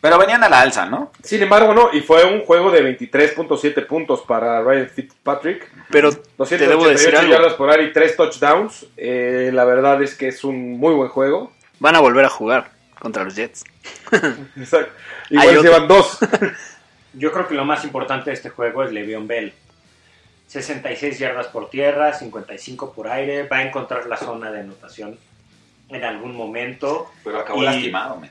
Pero 0.01 0.17
venían 0.17 0.43
a 0.43 0.49
la 0.49 0.61
alza, 0.61 0.87
¿no? 0.87 1.11
Sin 1.23 1.43
embargo, 1.43 1.75
no, 1.75 1.89
y 1.93 2.01
fue 2.01 2.25
un 2.25 2.41
juego 2.41 2.71
de 2.71 2.97
23.7 2.97 3.85
puntos 3.85 4.21
para 4.21 4.61
Ryan 4.63 4.89
Fitzpatrick. 4.89 5.69
Pero 5.91 6.11
te 6.11 6.17
debo 6.57 6.83
288 6.85 6.89
decir 6.89 7.15
algo. 7.15 7.31
yardas 7.31 7.53
por 7.53 7.69
aire 7.69 7.83
y 7.83 7.93
3 7.93 8.15
touchdowns. 8.15 8.87
Eh, 8.97 9.51
la 9.53 9.63
verdad 9.63 10.01
es 10.01 10.15
que 10.15 10.27
es 10.29 10.43
un 10.43 10.79
muy 10.79 10.95
buen 10.95 11.09
juego. 11.09 11.51
Van 11.79 11.95
a 11.95 11.99
volver 11.99 12.25
a 12.25 12.29
jugar 12.29 12.71
contra 12.99 13.23
los 13.23 13.35
Jets. 13.35 13.63
Exacto. 14.57 14.91
Igual 15.29 15.61
llevan 15.61 15.87
dos. 15.87 16.17
Yo 17.13 17.31
creo 17.31 17.47
que 17.47 17.53
lo 17.53 17.65
más 17.65 17.83
importante 17.83 18.31
de 18.31 18.35
este 18.35 18.49
juego 18.49 18.83
es 18.83 18.91
Le'Veon 18.91 19.27
Bell. 19.27 19.53
66 20.47 21.19
yardas 21.19 21.47
por 21.47 21.69
tierra, 21.69 22.13
55 22.13 22.91
por 22.93 23.07
aire. 23.07 23.43
Va 23.43 23.57
a 23.57 23.63
encontrar 23.63 24.07
la 24.07 24.17
zona 24.17 24.51
de 24.51 24.61
anotación 24.61 25.17
en 25.89 26.03
algún 26.03 26.35
momento. 26.35 27.11
Pero 27.23 27.39
acabó 27.39 27.61
Y- 27.61 27.65
lastimado. 27.65 28.21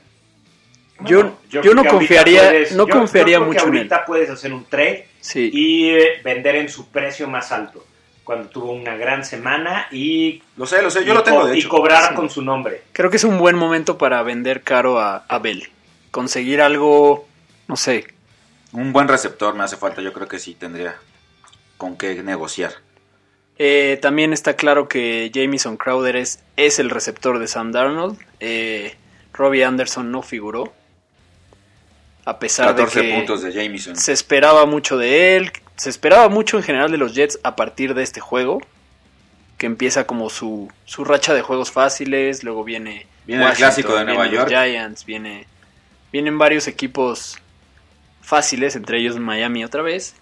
Yo, 1.05 1.37
yo, 1.49 1.61
creo 1.61 1.73
no 1.73 1.85
confiaría, 1.85 2.41
puedes- 2.49 2.71
no 2.73 2.87
yo- 2.87 2.93
confiaría 2.93 3.37
yo 3.37 3.39
creo 3.41 3.51
que 3.51 3.55
mucho 3.57 3.67
en 3.67 3.73
él. 3.73 3.77
ahorita 3.79 4.05
puedes 4.05 4.29
hacer 4.29 4.53
un 4.53 4.65
trade 4.65 5.07
Sí. 5.19 5.49
y 5.53 5.89
eh, 5.89 6.21
vender 6.23 6.55
en 6.55 6.69
su 6.69 6.89
precio 6.89 7.27
más 7.27 7.51
alto. 7.51 7.85
Cuando 8.23 8.49
tuvo 8.49 8.71
una 8.71 8.95
gran 8.95 9.25
semana 9.25 9.87
y, 9.91 10.41
Lo 10.55 10.65
sé, 10.65 10.81
lo 10.81 10.89
sé, 10.91 11.03
yo 11.03 11.11
y 11.13 11.15
lo 11.15 11.23
tengo 11.23 11.47
de 11.47 11.55
y 11.55 11.59
hecho. 11.59 11.69
cobrar 11.69 12.09
Sí. 12.09 12.15
con 12.15 12.29
su 12.29 12.41
nombre. 12.41 12.83
Creo 12.93 13.09
que 13.09 13.17
es 13.17 13.23
un 13.23 13.37
buen 13.39 13.55
momento 13.55 13.97
para 13.97 14.21
vender 14.23 14.61
caro 14.61 14.99
a, 14.99 15.25
a 15.27 15.39
Bell. 15.39 15.67
Conseguir 16.11 16.61
algo, 16.61 17.27
no 17.67 17.75
sé. 17.75 18.05
Un 18.73 18.93
buen 18.93 19.07
receptor 19.07 19.53
me 19.55 19.63
hace 19.63 19.75
falta, 19.75 20.01
yo 20.01 20.13
creo 20.13 20.27
que 20.27 20.39
sí 20.39 20.53
tendría 20.55 20.95
con 21.77 21.97
qué 21.97 22.21
negociar. 22.23 22.73
Eh, 23.57 23.99
también 24.01 24.33
está 24.33 24.55
claro 24.55 24.87
que 24.87 25.29
Jamison 25.33 25.77
Crowder 25.77 26.15
es, 26.15 26.43
es 26.57 26.79
el 26.79 26.89
receptor 26.89 27.37
de 27.39 27.47
Sam 27.47 27.71
Darnold. 27.71 28.17
Eh, 28.39 28.95
Robbie 29.33 29.63
Anderson 29.65 30.11
no 30.11 30.21
figuró. 30.21 30.73
A 32.25 32.39
pesar 32.39 32.67
14 32.67 32.99
de 32.99 33.07
que 33.07 33.15
puntos 33.15 33.41
de 33.41 33.51
Jameson. 33.51 33.95
se 33.95 34.11
esperaba 34.11 34.65
mucho 34.65 34.97
de 34.97 35.37
él. 35.37 35.51
Se 35.75 35.89
esperaba 35.89 36.29
mucho 36.29 36.57
en 36.57 36.63
general 36.63 36.91
de 36.91 36.97
los 36.97 37.15
Jets 37.15 37.39
a 37.43 37.55
partir 37.55 37.93
de 37.93 38.03
este 38.03 38.19
juego. 38.19 38.61
Que 39.57 39.65
empieza 39.65 40.05
como 40.05 40.29
su, 40.29 40.71
su 40.85 41.03
racha 41.03 41.33
de 41.33 41.41
juegos 41.41 41.71
fáciles. 41.71 42.43
Luego 42.43 42.63
viene. 42.63 43.07
Viene 43.25 43.45
el 43.45 43.53
clásico 43.53 43.95
de 43.95 44.05
Nueva 44.05 44.27
York. 44.27 44.49
Giants. 44.49 45.05
Viene, 45.05 45.47
vienen 46.11 46.37
varios 46.37 46.67
equipos 46.67 47.37
fáciles, 48.21 48.75
entre 48.75 48.99
ellos 48.99 49.17
Miami 49.19 49.63
otra 49.63 49.81
vez. 49.81 50.15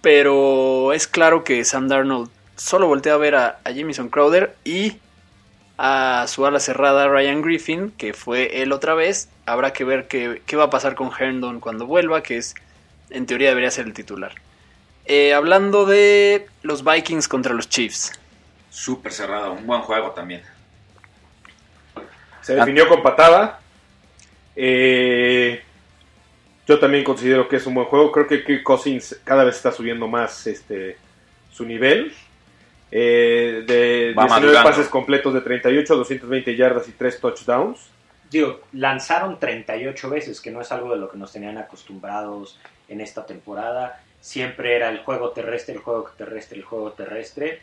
Pero 0.00 0.92
es 0.92 1.06
claro 1.06 1.44
que 1.44 1.64
Sam 1.64 1.88
Darnold 1.88 2.30
solo 2.56 2.86
voltea 2.86 3.14
a 3.14 3.18
ver 3.18 3.34
a, 3.34 3.60
a 3.64 3.72
Jamison 3.72 4.08
Crowder 4.08 4.56
y 4.64 4.96
a 5.78 6.26
su 6.28 6.46
ala 6.46 6.60
cerrada 6.60 7.08
Ryan 7.08 7.42
Griffin, 7.42 7.90
que 7.90 8.12
fue 8.12 8.62
él 8.62 8.72
otra 8.72 8.94
vez. 8.94 9.28
Habrá 9.46 9.72
que 9.72 9.84
ver 9.84 10.06
qué, 10.06 10.42
qué 10.46 10.56
va 10.56 10.64
a 10.64 10.70
pasar 10.70 10.94
con 10.94 11.10
Herndon 11.18 11.60
cuando 11.60 11.86
vuelva, 11.86 12.22
que 12.22 12.36
es 12.36 12.54
en 13.10 13.26
teoría 13.26 13.48
debería 13.48 13.70
ser 13.70 13.86
el 13.86 13.92
titular. 13.92 14.32
Eh, 15.04 15.34
hablando 15.34 15.84
de 15.84 16.46
los 16.62 16.84
Vikings 16.84 17.28
contra 17.28 17.54
los 17.54 17.68
Chiefs. 17.68 18.12
Súper 18.70 19.12
cerrado, 19.12 19.52
un 19.52 19.66
buen 19.66 19.80
juego 19.82 20.12
también. 20.12 20.42
Se 22.40 22.54
definió 22.54 22.88
con 22.88 23.02
patada. 23.02 23.60
Eh, 24.56 25.62
yo 26.66 26.78
también 26.78 27.04
considero 27.04 27.48
que 27.48 27.56
es 27.56 27.66
un 27.66 27.74
buen 27.74 27.86
juego. 27.86 28.10
Creo 28.12 28.26
que 28.26 28.44
Kirk 28.44 28.62
Cousins 28.62 29.20
cada 29.24 29.44
vez 29.44 29.56
está 29.56 29.72
subiendo 29.72 30.06
más 30.08 30.46
este, 30.46 30.96
su 31.52 31.64
nivel. 31.64 32.12
Eh, 32.90 33.64
de 33.66 34.14
Va 34.16 34.24
19 34.24 34.28
madurando. 34.28 34.70
pases 34.70 34.88
completos 34.88 35.34
de 35.34 35.40
38, 35.40 35.96
220 35.96 36.56
yardas 36.56 36.88
y 36.88 36.92
3 36.92 37.20
touchdowns. 37.20 37.80
Digo, 38.32 38.60
lanzaron 38.72 39.38
38 39.38 40.08
veces, 40.10 40.40
que 40.40 40.50
no 40.50 40.60
es 40.62 40.72
algo 40.72 40.90
de 40.90 40.96
lo 40.96 41.10
que 41.10 41.18
nos 41.18 41.32
tenían 41.32 41.58
acostumbrados 41.58 42.58
en 42.88 43.00
esta 43.00 43.26
temporada. 43.26 44.02
Siempre 44.20 44.74
era 44.74 44.88
el 44.88 44.98
juego 45.00 45.30
terrestre, 45.30 45.74
el 45.74 45.80
juego 45.80 46.10
terrestre, 46.16 46.56
el 46.58 46.64
juego 46.64 46.92
terrestre. 46.92 47.60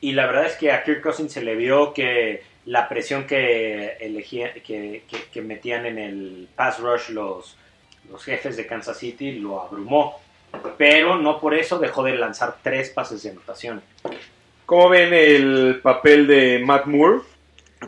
Y 0.00 0.12
la 0.12 0.26
verdad 0.26 0.46
es 0.46 0.56
que 0.56 0.70
a 0.72 0.82
Kirk 0.84 1.00
Cousins 1.00 1.32
se 1.32 1.42
le 1.42 1.54
vio 1.54 1.94
que 1.94 2.42
la 2.66 2.88
presión 2.88 3.26
que, 3.26 3.96
elegía, 4.00 4.52
que, 4.54 5.04
que- 5.32 5.42
metían 5.42 5.86
en 5.86 5.98
el 5.98 6.48
pass 6.54 6.78
rush 6.80 7.08
los, 7.10 7.56
los 8.10 8.22
jefes 8.24 8.56
de 8.56 8.66
Kansas 8.66 8.98
City 8.98 9.32
lo 9.38 9.60
abrumó. 9.62 10.20
Pero 10.76 11.16
no 11.16 11.40
por 11.40 11.54
eso 11.54 11.78
dejó 11.78 12.02
de 12.02 12.16
lanzar 12.16 12.56
tres 12.62 12.90
pases 12.90 13.22
de 13.22 13.30
anotación. 13.30 13.80
¿Cómo 14.66 14.88
ven 14.90 15.14
el 15.14 15.80
papel 15.82 16.26
de 16.26 16.58
Matt 16.64 16.86
Moore? 16.86 17.20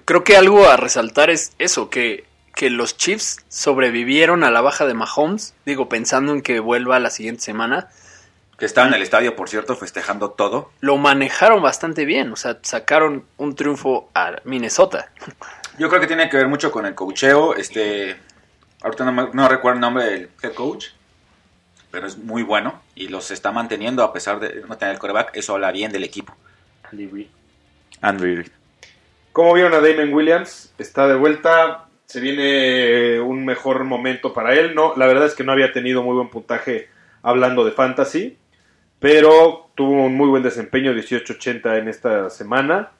Creo 0.05 0.25
que 0.25 0.37
algo 0.37 0.69
a 0.69 0.77
resaltar 0.77 1.31
es 1.31 1.53
eso, 1.59 1.91
que, 1.91 2.25
que 2.55 2.71
los 2.71 2.97
Chiefs 2.97 3.39
sobrevivieron 3.49 4.45
a 4.45 4.51
la 4.51 4.61
baja 4.61 4.87
de 4.87 4.95
Mahomes. 4.95 5.55
Digo, 5.67 5.89
pensando 5.89 6.33
en 6.33 6.43
que 6.43 6.61
vuelva 6.61 6.99
la 6.99 7.11
siguiente 7.11 7.43
semana. 7.43 7.89
Que 8.59 8.67
estaba 8.67 8.87
en 8.87 8.95
el 8.95 9.03
estadio, 9.03 9.35
por 9.35 9.49
cierto, 9.49 9.75
festejando 9.77 10.31
todo. 10.31 10.71
Lo 10.81 10.97
manejaron 10.97 11.61
bastante 11.63 12.05
bien. 12.05 12.33
O 12.33 12.37
sea, 12.37 12.59
sacaron 12.63 13.25
un 13.37 13.55
triunfo 13.57 14.09
a 14.15 14.37
Minnesota. 14.45 15.11
Yo 15.79 15.89
creo 15.89 16.01
que 16.01 16.07
tiene 16.07 16.29
que 16.29 16.37
ver 16.37 16.47
mucho 16.49 16.71
con 16.71 16.87
el 16.87 16.95
coacheo. 16.95 17.57
Este, 17.57 18.17
ahorita 18.83 19.05
no, 19.05 19.13
me- 19.13 19.29
no 19.33 19.49
recuerdo 19.49 19.75
el 19.77 19.81
nombre 19.81 20.05
del 20.05 20.31
head 20.41 20.53
coach, 20.55 20.87
pero 21.91 22.07
es 22.07 22.17
muy 22.17 22.43
bueno 22.45 22.81
y 22.95 23.09
los 23.09 23.31
está 23.33 23.51
manteniendo 23.51 24.05
a 24.05 24.13
pesar 24.13 24.39
de 24.39 24.63
no 24.69 24.77
tener 24.79 24.95
el 24.95 25.01
coreback. 25.01 25.37
Eso 25.37 25.55
habla 25.55 25.73
bien 25.73 25.91
del 25.91 26.05
equipo. 26.05 26.37
Andy 26.91 27.07
Reid. 27.09 27.27
Andrew 28.03 28.37
Reid. 28.37 28.49
¿Cómo 29.35 29.53
vieron 29.53 29.75
a 29.75 29.81
Damon 29.81 30.15
Williams? 30.15 30.73
Está 30.79 31.09
de 31.09 31.17
vuelta. 31.17 31.87
Se 32.07 32.21
viene 32.21 33.19
un 33.21 33.45
mejor 33.45 33.83
momento 33.83 34.33
para 34.33 34.55
él. 34.55 34.77
No, 34.77 34.95
la 34.97 35.09
verdad 35.09 35.27
es 35.27 35.35
que 35.35 35.43
no 35.43 35.51
había 35.51 35.73
tenido 35.73 36.05
muy 36.05 36.15
buen 36.15 36.29
puntaje 36.29 36.89
hablando 37.21 37.65
de 37.65 37.73
fantasy. 37.73 38.37
Pero 39.01 39.71
tuvo 39.75 40.05
un 40.05 40.15
muy 40.17 40.29
buen 40.29 40.45
desempeño, 40.45 40.93
18-80 40.95 41.79
en 41.81 41.89
esta 41.89 42.31
semana. 42.31 42.91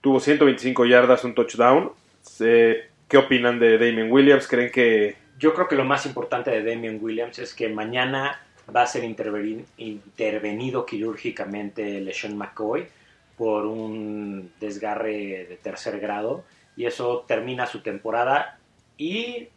Tuvo 0.00 0.18
125 0.18 0.86
yardas, 0.86 1.24
un 1.24 1.34
touchdown. 1.34 1.92
Eh, 2.40 2.88
¿Qué 3.06 3.18
opinan 3.18 3.58
de 3.58 3.76
Damon 3.76 4.10
Williams? 4.10 4.48
¿Creen 4.48 4.72
que 4.72 5.14
Yo 5.38 5.52
creo 5.52 5.68
que 5.68 5.76
lo 5.76 5.84
más 5.84 6.06
importante 6.06 6.50
de 6.50 6.62
Damian 6.62 6.98
Williams 7.02 7.38
es 7.38 7.52
que 7.52 7.68
mañana 7.68 8.40
va 8.74 8.80
a 8.82 8.86
ser 8.86 9.04
interveni- 9.04 9.66
intervenido 9.76 10.86
quirúrgicamente 10.86 12.00
LeSean 12.00 12.34
McCoy 12.34 12.86
por 13.36 13.66
un 13.66 14.52
desgarre 14.60 15.46
de 15.48 15.58
tercer 15.62 16.00
grado 16.00 16.44
y 16.76 16.86
eso 16.86 17.24
termina 17.26 17.66
su 17.66 17.82
temporada 17.82 18.58
y 18.96 19.48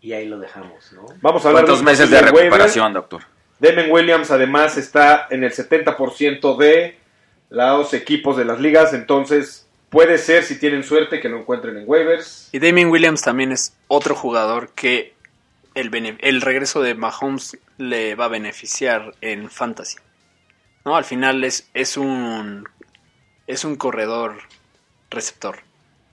y 0.00 0.12
ahí 0.12 0.26
lo 0.26 0.38
dejamos, 0.38 0.92
¿no? 0.92 1.06
vamos 1.20 1.44
a 1.44 1.48
hablar 1.48 1.64
¿Cuántos 1.64 1.82
meses 1.82 2.08
de 2.08 2.20
recuperación, 2.22 2.92
doctor? 2.92 3.22
Damon 3.58 3.90
Williams 3.90 4.30
además 4.30 4.76
está 4.76 5.26
en 5.30 5.42
el 5.42 5.52
70% 5.52 6.56
de 6.56 6.96
los 7.50 7.94
equipos 7.94 8.36
de 8.36 8.44
las 8.44 8.60
ligas, 8.60 8.94
entonces 8.94 9.66
puede 9.90 10.18
ser, 10.18 10.44
si 10.44 10.58
tienen 10.58 10.84
suerte, 10.84 11.20
que 11.20 11.28
lo 11.28 11.38
encuentren 11.38 11.76
en 11.76 11.84
waivers. 11.86 12.48
Y 12.52 12.58
Damien 12.58 12.90
Williams 12.90 13.22
también 13.22 13.52
es 13.52 13.74
otro 13.88 14.14
jugador 14.14 14.70
que 14.70 15.14
el, 15.74 16.18
el 16.20 16.40
regreso 16.40 16.82
de 16.82 16.94
Mahomes 16.94 17.58
le 17.78 18.14
va 18.14 18.26
a 18.26 18.28
beneficiar 18.28 19.14
en 19.20 19.50
fantasy. 19.50 19.98
¿No? 20.88 20.96
Al 20.96 21.04
final 21.04 21.44
es, 21.44 21.68
es 21.74 21.98
un 21.98 22.66
es 23.46 23.64
un 23.64 23.76
corredor 23.76 24.38
receptor. 25.10 25.58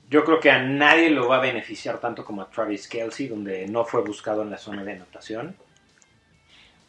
Yo 0.09 0.25
creo 0.25 0.41
que 0.41 0.51
a 0.51 0.61
nadie 0.61 1.09
lo 1.09 1.29
va 1.29 1.37
a 1.37 1.39
beneficiar 1.39 1.99
tanto 1.99 2.25
como 2.25 2.41
a 2.41 2.49
Travis 2.49 2.87
Kelsey, 2.89 3.27
donde 3.29 3.67
no 3.67 3.85
fue 3.85 4.01
buscado 4.01 4.41
en 4.41 4.49
la 4.49 4.57
zona 4.57 4.83
de 4.83 4.91
anotación, 4.93 5.55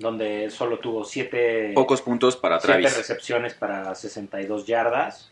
donde 0.01 0.51
solo 0.51 0.81
tuvo 0.81 1.05
siete, 1.05 1.71
Pocos 1.75 2.03
puntos 2.03 2.37
para 2.37 2.59
siete 2.61 2.81
Travis. 2.81 2.97
recepciones 2.97 3.55
para 3.55 3.95
62 3.95 4.67
yardas. 4.67 5.31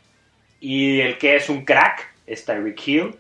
Y 0.61 1.01
el 1.01 1.19
que 1.19 1.35
es 1.37 1.49
un 1.49 1.65
crack 1.65 2.09
es 2.27 2.45
Tyreek 2.45 2.87
Hill, 2.87 3.17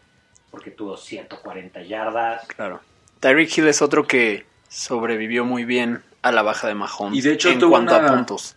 porque 0.52 0.70
tuvo 0.70 0.96
140 0.96 1.82
yardas. 1.82 2.46
Claro. 2.46 2.80
Tyreek 3.18 3.58
Hill 3.58 3.66
es 3.66 3.82
otro 3.82 4.06
que 4.06 4.46
sobrevivió 4.68 5.44
muy 5.44 5.64
bien 5.64 6.02
a 6.22 6.30
la 6.30 6.42
baja 6.42 6.68
de 6.68 6.74
Mahomes 6.76 7.18
Y 7.18 7.20
de 7.20 7.34
hecho 7.34 7.50
en 7.50 7.58
tuvo 7.58 7.70
cuanto 7.72 7.98
una- 7.98 8.08
a 8.08 8.14
puntos. 8.14 8.54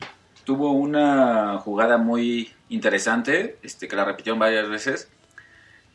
Tuvo 0.47 0.71
una 0.71 1.57
jugada 1.57 1.97
muy 1.97 2.53
interesante, 2.69 3.57
este, 3.63 3.89
que 3.89 3.97
la 3.97 4.05
repitieron 4.05 4.39
varias 4.39 4.69
veces. 4.69 5.09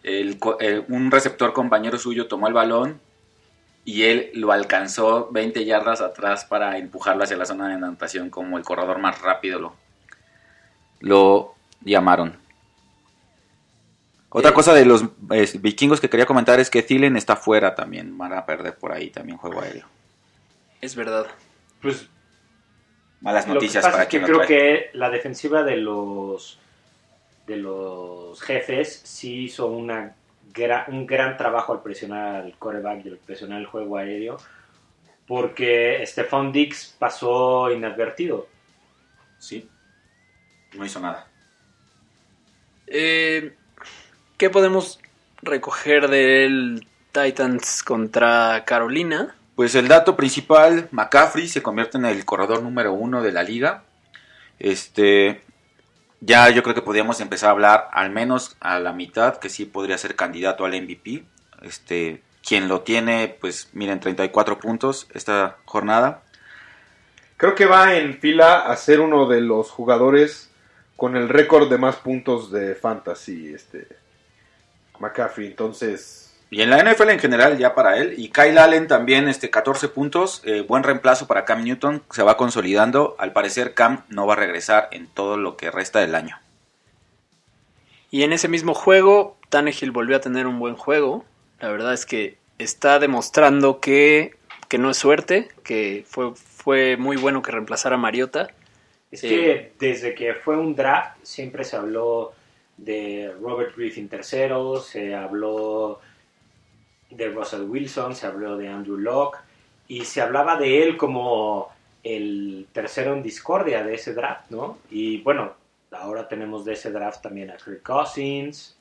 El 0.02 0.38
eh, 0.60 0.84
un 0.88 1.10
receptor 1.10 1.54
compañero 1.54 1.96
suyo 1.96 2.26
tomó 2.26 2.48
el 2.48 2.52
balón 2.52 3.00
y 3.86 4.02
él 4.02 4.30
lo 4.34 4.52
alcanzó 4.52 5.30
20 5.32 5.64
yardas 5.64 6.02
atrás 6.02 6.44
para 6.44 6.76
empujarlo 6.76 7.24
hacia 7.24 7.38
la 7.38 7.46
zona 7.46 7.66
de 7.66 7.76
anotación 7.76 8.28
como 8.28 8.58
el 8.58 8.62
corredor 8.64 8.98
más 8.98 9.22
rápido 9.22 9.58
lo, 9.58 9.74
lo 11.00 11.54
llamaron. 11.80 12.36
Otra 14.28 14.50
Eh, 14.50 14.54
cosa 14.54 14.74
de 14.74 14.84
los 14.84 15.04
eh, 15.30 15.50
vikingos 15.60 15.98
que 15.98 16.10
quería 16.10 16.26
comentar 16.26 16.60
es 16.60 16.68
que 16.68 16.82
Thielen 16.82 17.16
está 17.16 17.36
fuera 17.36 17.74
también, 17.74 18.18
van 18.18 18.34
a 18.34 18.44
perder 18.44 18.76
por 18.76 18.92
ahí 18.92 19.08
también 19.08 19.38
juego 19.38 19.62
aéreo. 19.62 19.86
Es 20.82 20.94
verdad. 20.94 21.26
Pues 21.80 22.06
Malas 23.22 23.46
Lo 23.48 23.54
noticias 23.54 23.82
que 23.82 23.86
pasa 23.86 23.92
para 23.92 24.02
es 24.04 24.08
que 24.08 24.18
lo 24.18 24.26
creo 24.26 24.36
trae. 24.38 24.48
que 24.48 24.90
la 24.94 25.08
defensiva 25.10 25.62
de 25.62 25.76
los 25.76 26.58
de 27.46 27.56
los 27.56 28.40
jefes 28.40 29.00
sí 29.04 29.44
hizo 29.44 29.66
una 29.66 30.14
gra- 30.52 30.84
un 30.88 31.06
gran 31.06 31.36
trabajo 31.36 31.72
al 31.72 31.82
presionar 31.82 32.36
al 32.44 32.52
coreback 32.58 33.04
y 33.06 33.08
al 33.08 33.16
presionar 33.18 33.60
el 33.60 33.66
juego 33.66 33.96
aéreo 33.96 34.36
porque 35.26 36.02
Stephon 36.06 36.52
Dix 36.52 36.94
pasó 36.98 37.70
inadvertido. 37.70 38.48
Sí, 39.38 39.68
no 40.74 40.84
hizo 40.84 41.00
nada. 41.00 41.26
Eh, 42.86 43.54
¿Qué 44.36 44.50
podemos 44.50 45.00
recoger 45.42 46.08
del 46.08 46.86
Titans 47.12 47.82
contra 47.82 48.64
Carolina? 48.66 49.34
Pues 49.62 49.76
el 49.76 49.86
dato 49.86 50.16
principal, 50.16 50.88
McCaffrey 50.90 51.46
se 51.46 51.62
convierte 51.62 51.96
en 51.96 52.04
el 52.04 52.24
corredor 52.24 52.64
número 52.64 52.94
uno 52.94 53.22
de 53.22 53.30
la 53.30 53.44
liga. 53.44 53.84
Este, 54.58 55.40
ya 56.20 56.50
yo 56.50 56.64
creo 56.64 56.74
que 56.74 56.82
podríamos 56.82 57.20
empezar 57.20 57.50
a 57.50 57.52
hablar 57.52 57.88
al 57.92 58.10
menos 58.10 58.56
a 58.58 58.80
la 58.80 58.92
mitad 58.92 59.36
que 59.36 59.48
sí 59.48 59.64
podría 59.64 59.96
ser 59.98 60.16
candidato 60.16 60.64
al 60.64 60.72
MVP. 60.72 61.22
Este, 61.62 62.24
quien 62.44 62.66
lo 62.66 62.80
tiene, 62.80 63.36
pues 63.40 63.68
miren, 63.72 64.00
34 64.00 64.58
puntos 64.58 65.06
esta 65.14 65.58
jornada. 65.64 66.24
Creo 67.36 67.54
que 67.54 67.66
va 67.66 67.94
en 67.94 68.18
fila 68.18 68.62
a 68.62 68.76
ser 68.76 68.98
uno 68.98 69.28
de 69.28 69.42
los 69.42 69.70
jugadores 69.70 70.50
con 70.96 71.16
el 71.16 71.28
récord 71.28 71.70
de 71.70 71.78
más 71.78 71.94
puntos 71.94 72.50
de 72.50 72.74
fantasy, 72.74 73.54
este 73.54 73.86
McCaffrey. 74.98 75.46
Entonces, 75.46 76.21
Y 76.52 76.60
en 76.60 76.68
la 76.68 76.84
NFL 76.84 77.08
en 77.08 77.18
general, 77.18 77.56
ya 77.56 77.74
para 77.74 77.96
él. 77.96 78.14
Y 78.18 78.28
Kyle 78.28 78.58
Allen 78.58 78.86
también, 78.86 79.26
este, 79.26 79.48
14 79.48 79.88
puntos. 79.88 80.42
eh, 80.44 80.60
buen 80.60 80.82
reemplazo 80.82 81.26
para 81.26 81.46
Cam 81.46 81.64
Newton. 81.64 82.02
Se 82.10 82.22
va 82.22 82.36
consolidando. 82.36 83.16
Al 83.18 83.32
parecer, 83.32 83.72
Cam 83.72 84.04
no 84.10 84.26
va 84.26 84.34
a 84.34 84.36
regresar 84.36 84.88
en 84.92 85.06
todo 85.06 85.38
lo 85.38 85.56
que 85.56 85.70
resta 85.70 86.00
del 86.00 86.14
año. 86.14 86.38
Y 88.10 88.22
en 88.22 88.34
ese 88.34 88.48
mismo 88.48 88.74
juego, 88.74 89.38
Tannehill 89.48 89.92
volvió 89.92 90.14
a 90.14 90.20
tener 90.20 90.46
un 90.46 90.58
buen 90.58 90.76
juego. 90.76 91.24
La 91.58 91.70
verdad 91.70 91.94
es 91.94 92.04
que 92.04 92.36
está 92.58 92.98
demostrando 92.98 93.80
que, 93.80 94.36
que 94.68 94.76
no 94.76 94.90
es 94.90 94.98
suerte, 94.98 95.48
que 95.64 96.04
fue, 96.06 96.34
fue 96.34 96.98
muy 96.98 97.16
bueno 97.16 97.40
que 97.40 97.50
reemplazara 97.50 97.94
a 97.94 97.98
Mariota. 97.98 98.48
Es 99.10 99.22
que 99.22 99.72
desde 99.78 100.14
que 100.14 100.34
fue 100.34 100.58
un 100.58 100.74
draft 100.74 101.16
siempre 101.22 101.64
se 101.64 101.76
habló 101.76 102.34
de 102.76 103.32
Robert 103.40 103.74
Griffin 103.74 104.10
III, 104.12 104.82
se 104.86 105.14
habló 105.14 106.00
de 107.16 107.28
Russell 107.28 107.62
Wilson, 107.62 108.14
se 108.14 108.26
habló 108.26 108.56
de 108.56 108.68
Andrew 108.68 108.96
Locke 108.98 109.38
y 109.88 110.04
se 110.04 110.20
hablaba 110.20 110.56
de 110.56 110.82
él 110.82 110.96
como 110.96 111.70
el 112.02 112.66
tercero 112.72 113.12
en 113.14 113.22
discordia 113.22 113.82
de 113.84 113.94
ese 113.94 114.12
draft, 114.14 114.50
¿no? 114.50 114.78
Y 114.90 115.18
bueno, 115.22 115.54
ahora 115.92 116.26
tenemos 116.28 116.64
de 116.64 116.72
ese 116.72 116.90
draft 116.90 117.22
también 117.22 117.50
a 117.50 117.56
Kirk 117.56 117.82
Cousins 117.82 118.76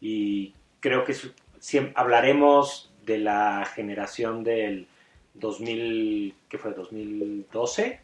y 0.00 0.54
creo 0.80 1.04
que 1.04 1.14
su- 1.14 1.32
siem- 1.60 1.92
hablaremos 1.94 2.90
de 3.04 3.18
la 3.18 3.68
generación 3.74 4.44
del 4.44 4.86
2000, 5.34 6.34
¿qué 6.48 6.58
fue? 6.58 6.72
2012 6.72 8.00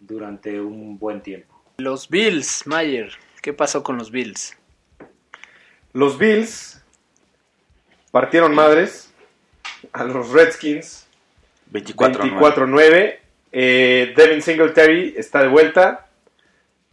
durante 0.00 0.60
un 0.60 0.98
buen 0.98 1.20
tiempo. 1.22 1.60
Los 1.78 2.08
Bills, 2.08 2.66
Mayer. 2.66 3.12
¿Qué 3.42 3.52
pasó 3.52 3.82
con 3.82 3.98
los 3.98 4.10
Bills? 4.10 4.56
los 5.92 6.18
Bills 6.18 6.82
partieron 8.10 8.54
madres 8.54 9.07
a 9.92 10.04
los 10.04 10.30
Redskins 10.30 11.06
24 11.70 12.24
24-9. 12.24 13.16
Eh, 13.52 14.12
Devin 14.16 14.42
Singletary 14.42 15.14
está 15.16 15.42
de 15.42 15.48
vuelta. 15.48 16.06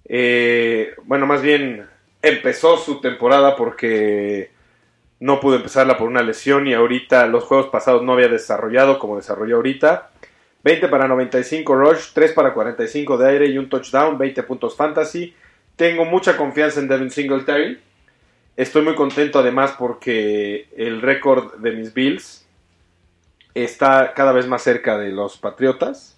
Eh, 0.05 0.93
bueno, 1.03 1.25
más 1.25 1.41
bien 1.41 1.85
empezó 2.21 2.77
su 2.77 3.01
temporada 3.01 3.55
porque 3.55 4.51
no 5.19 5.39
pudo 5.39 5.55
empezarla 5.55 5.97
por 5.97 6.07
una 6.07 6.21
lesión 6.21 6.67
y 6.67 6.73
ahorita 6.73 7.25
los 7.27 7.43
juegos 7.45 7.67
pasados 7.67 8.03
no 8.03 8.13
había 8.13 8.27
desarrollado 8.27 8.99
como 8.99 9.17
desarrolló 9.17 9.57
ahorita. 9.57 10.11
20 10.63 10.87
para 10.87 11.07
95 11.07 11.75
rush, 11.75 12.13
3 12.13 12.33
para 12.33 12.53
45 12.53 13.17
de 13.17 13.29
aire 13.29 13.45
y 13.47 13.57
un 13.57 13.69
touchdown, 13.69 14.17
20 14.17 14.43
puntos 14.43 14.75
fantasy. 14.75 15.33
Tengo 15.75 16.05
mucha 16.05 16.35
confianza 16.37 16.79
en 16.79 16.87
Devin 16.87 17.11
Singletary. 17.11 17.79
Estoy 18.57 18.81
muy 18.81 18.95
contento 18.95 19.39
además 19.39 19.75
porque 19.77 20.69
el 20.75 21.01
récord 21.01 21.55
de 21.55 21.71
mis 21.71 21.93
Bills 21.93 22.44
está 23.55 24.13
cada 24.13 24.31
vez 24.33 24.45
más 24.47 24.61
cerca 24.61 24.97
de 24.97 25.09
los 25.11 25.37
Patriotas. 25.37 26.17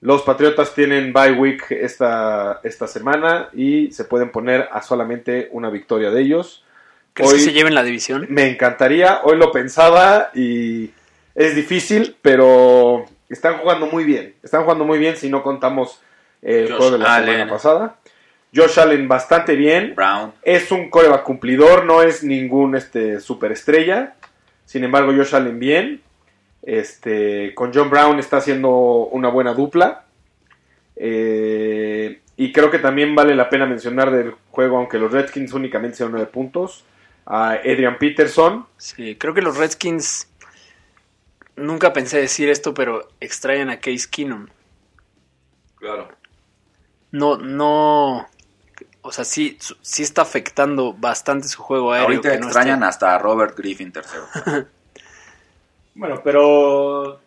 Los 0.00 0.22
Patriotas 0.22 0.74
tienen 0.74 1.12
bye 1.12 1.32
week 1.32 1.70
esta, 1.70 2.60
esta 2.64 2.86
semana 2.86 3.48
y 3.52 3.90
se 3.92 4.04
pueden 4.04 4.30
poner 4.30 4.68
a 4.72 4.82
solamente 4.82 5.48
una 5.52 5.70
victoria 5.70 6.10
de 6.10 6.20
ellos. 6.22 6.64
¿Crees 7.14 7.30
Hoy- 7.30 7.38
que 7.38 7.44
se 7.44 7.52
lleven 7.52 7.74
la 7.74 7.82
división? 7.82 8.26
Me 8.28 8.48
encantaría, 8.48 9.20
hoy 9.24 9.36
lo 9.36 9.52
pensaba 9.52 10.30
y 10.34 10.90
es 11.34 11.54
difícil, 11.54 12.16
pero 12.20 13.04
están 13.28 13.58
jugando 13.58 13.86
muy 13.86 14.04
bien. 14.04 14.34
Están 14.42 14.62
jugando 14.64 14.84
muy 14.84 14.98
bien 14.98 15.16
si 15.16 15.28
no 15.30 15.42
contamos 15.42 16.00
el 16.42 16.68
Josh 16.68 16.76
juego 16.76 16.90
de 16.92 16.98
la 16.98 17.14
Allen. 17.14 17.34
semana 17.34 17.50
pasada. 17.52 17.96
Josh 18.54 18.78
Allen 18.80 19.06
bastante 19.08 19.54
bien. 19.54 19.94
Brown. 19.94 20.32
Es 20.42 20.72
un 20.72 20.90
coreback 20.90 21.22
cumplidor, 21.22 21.84
no 21.86 22.02
es 22.02 22.22
ningún 22.24 22.74
este, 22.76 23.20
superestrella. 23.20 24.14
Sin 24.66 24.82
embargo, 24.84 25.12
Josh 25.16 25.34
Allen 25.34 25.58
bien. 25.60 26.02
Este, 26.62 27.54
con 27.54 27.72
John 27.74 27.90
Brown 27.90 28.18
está 28.18 28.36
haciendo 28.38 28.70
una 28.70 29.28
buena 29.28 29.52
dupla. 29.54 30.04
Eh, 30.96 32.20
y 32.36 32.52
creo 32.52 32.70
que 32.70 32.78
también 32.78 33.14
vale 33.14 33.34
la 33.34 33.48
pena 33.50 33.66
mencionar 33.66 34.10
del 34.10 34.34
juego, 34.50 34.78
aunque 34.78 34.98
los 34.98 35.12
Redskins 35.12 35.52
únicamente 35.52 35.96
sean 35.98 36.12
9 36.12 36.26
puntos, 36.26 36.84
a 37.26 37.52
Adrian 37.52 37.98
Peterson. 37.98 38.66
Sí, 38.76 39.16
creo 39.16 39.34
que 39.34 39.42
los 39.42 39.56
Redskins. 39.56 40.28
Nunca 41.56 41.92
pensé 41.92 42.18
decir 42.18 42.48
esto, 42.48 42.72
pero 42.72 43.08
extrañan 43.20 43.68
a 43.70 43.78
Case 43.78 44.08
Keenum. 44.10 44.46
Claro. 45.76 46.08
No, 47.10 47.36
no. 47.36 48.26
O 49.02 49.12
sea, 49.12 49.24
sí, 49.24 49.58
sí 49.82 50.02
está 50.02 50.22
afectando 50.22 50.94
bastante 50.94 51.48
su 51.48 51.60
juego 51.60 51.92
aéreo. 51.92 52.06
Ahorita 52.08 52.32
que 52.32 52.38
no 52.38 52.46
extrañan 52.46 52.80
esté- 52.80 52.86
hasta 52.88 53.14
a 53.14 53.18
Robert 53.18 53.56
Griffin 53.58 53.92
tercero. 53.92 54.24
Bueno, 55.94 56.20
pero. 56.24 57.20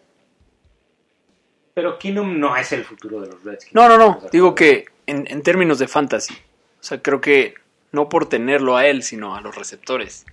Pero 1.73 1.99
Keenum 1.99 2.39
no 2.39 2.55
es 2.55 2.71
el 2.71 2.85
futuro 2.85 3.19
de 3.21 3.27
los 3.27 3.43
Redskins. 3.43 3.73
No, 3.75 3.89
no, 3.89 3.97
no. 3.97 4.03
¿Estamos 4.05 4.23
de 4.23 4.29
Digo 4.31 4.55
que 4.55 4.85
en, 5.07 5.25
en 5.29 5.41
términos 5.43 5.77
de 5.79 5.87
fantasy. 5.87 6.33
O 6.33 6.83
sea, 6.83 7.01
creo 7.01 7.19
que 7.19 7.55
no 7.91 8.07
por 8.09 8.29
tenerlo 8.29 8.77
a 8.77 8.85
él, 8.87 9.03
sino 9.03 9.35
a 9.35 9.41
los 9.41 9.55
receptores. 9.55 10.25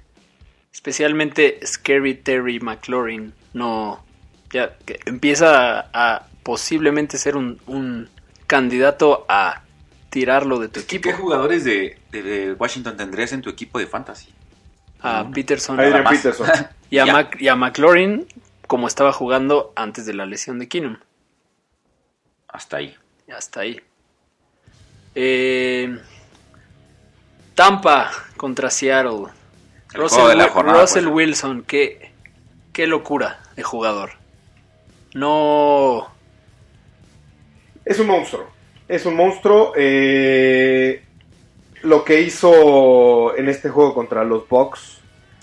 Especialmente 0.72 1.58
Scary 1.66 2.14
Terry 2.14 2.60
McLaurin. 2.60 3.32
No. 3.54 4.04
Ya 4.52 4.76
que 4.86 5.00
empieza 5.06 5.80
a, 5.80 5.90
a 6.16 6.26
posiblemente 6.42 7.18
ser 7.18 7.36
un, 7.36 7.60
un 7.66 8.08
candidato 8.46 9.24
a 9.28 9.62
tirarlo 10.10 10.58
de 10.58 10.68
tu 10.68 10.74
¿Qué, 10.80 10.96
equipo. 10.96 11.02
qué 11.08 11.12
jugadores 11.14 11.64
de, 11.64 11.98
de- 12.10 12.22
de 12.22 12.52
Washington 12.52 12.96
tendrías 12.96 13.32
en 13.32 13.40
tu 13.42 13.48
equipo 13.50 13.78
de 13.78 13.86
fantasy? 13.86 14.28
A 15.02 15.28
Peterson 15.32 15.78
Adrian 15.80 16.04
más. 16.04 16.12
Peterson. 16.16 16.46
y 16.90 16.98
a, 16.98 17.30
y 17.38 17.48
a 17.48 17.56
McLaurin 17.56 18.26
como 18.66 18.86
estaba 18.86 19.12
jugando 19.12 19.72
antes 19.76 20.06
de 20.06 20.14
la 20.14 20.24
lesión 20.26 20.58
de 20.58 20.68
Keenum. 20.68 20.96
Hasta 22.48 22.78
ahí. 22.78 22.96
Ya 23.26 23.36
está 23.36 23.60
ahí. 23.60 23.80
Eh, 25.14 25.98
Tampa 27.54 28.10
contra 28.36 28.70
Seattle. 28.70 29.26
El 29.94 30.00
Russell, 30.00 30.18
juego 30.20 30.28
de 30.30 30.36
la 30.36 30.44
Wi- 30.46 30.50
jornada, 30.50 30.80
Russell 30.82 31.04
pues. 31.04 31.14
Wilson, 31.14 31.62
qué, 31.66 32.12
qué 32.72 32.86
locura 32.86 33.40
de 33.56 33.62
jugador. 33.62 34.12
No. 35.14 36.08
Es 37.84 37.98
un 37.98 38.06
monstruo. 38.06 38.48
Es 38.88 39.04
un 39.04 39.16
monstruo. 39.16 39.72
eh, 39.76 41.04
lo 41.82 42.04
que 42.04 42.20
hizo 42.22 43.36
en 43.36 43.48
este 43.48 43.68
juego 43.68 43.94
contra 43.94 44.24
los 44.24 44.48
Bucks. 44.48 44.98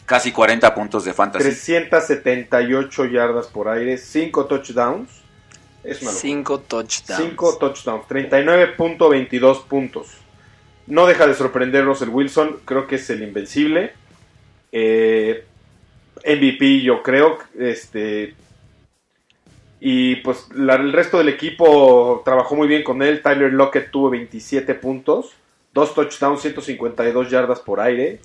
Casi 0.06 0.32
40 0.32 0.74
puntos 0.74 1.06
de 1.06 1.14
fantasy. 1.14 1.44
378 1.44 3.06
yardas 3.06 3.48
por 3.48 3.68
aire, 3.68 3.98
5 3.98 4.46
touchdowns. 4.46 5.10
Es 5.84 6.02
locura. 6.02 6.20
Cinco 6.20 6.60
touchdowns. 6.60 7.22
5 7.30 7.58
touchdowns, 7.58 8.06
39.22 8.08 9.64
puntos. 9.66 10.08
No 10.88 11.06
deja 11.06 11.26
de 11.28 11.36
sorprender 11.36 11.86
Russell 11.86 12.10
Wilson, 12.10 12.58
creo 12.66 12.86
que 12.88 12.96
es 12.96 13.10
el 13.12 13.22
invencible. 13.24 13.94
Eh, 14.72 15.46
MVP 16.26 16.82
yo 16.82 17.02
creo, 17.02 17.38
este 17.58 18.34
y 19.80 20.18
pues 20.18 20.48
la- 20.54 20.76
el 20.76 20.92
resto 20.92 21.18
del 21.20 21.30
equipo 21.30 22.22
trabajó 22.26 22.56
muy 22.56 22.68
bien 22.68 22.84
con 22.84 23.02
él. 23.02 23.22
Tyler 23.22 23.54
Lockett 23.54 23.90
tuvo 23.92 24.10
27 24.10 24.76
puntos, 24.76 25.32
2 25.74 25.94
touchdowns, 25.96 26.42
152 26.42 27.30
yardas 27.30 27.60
por 27.60 27.80
aire. 27.80 28.20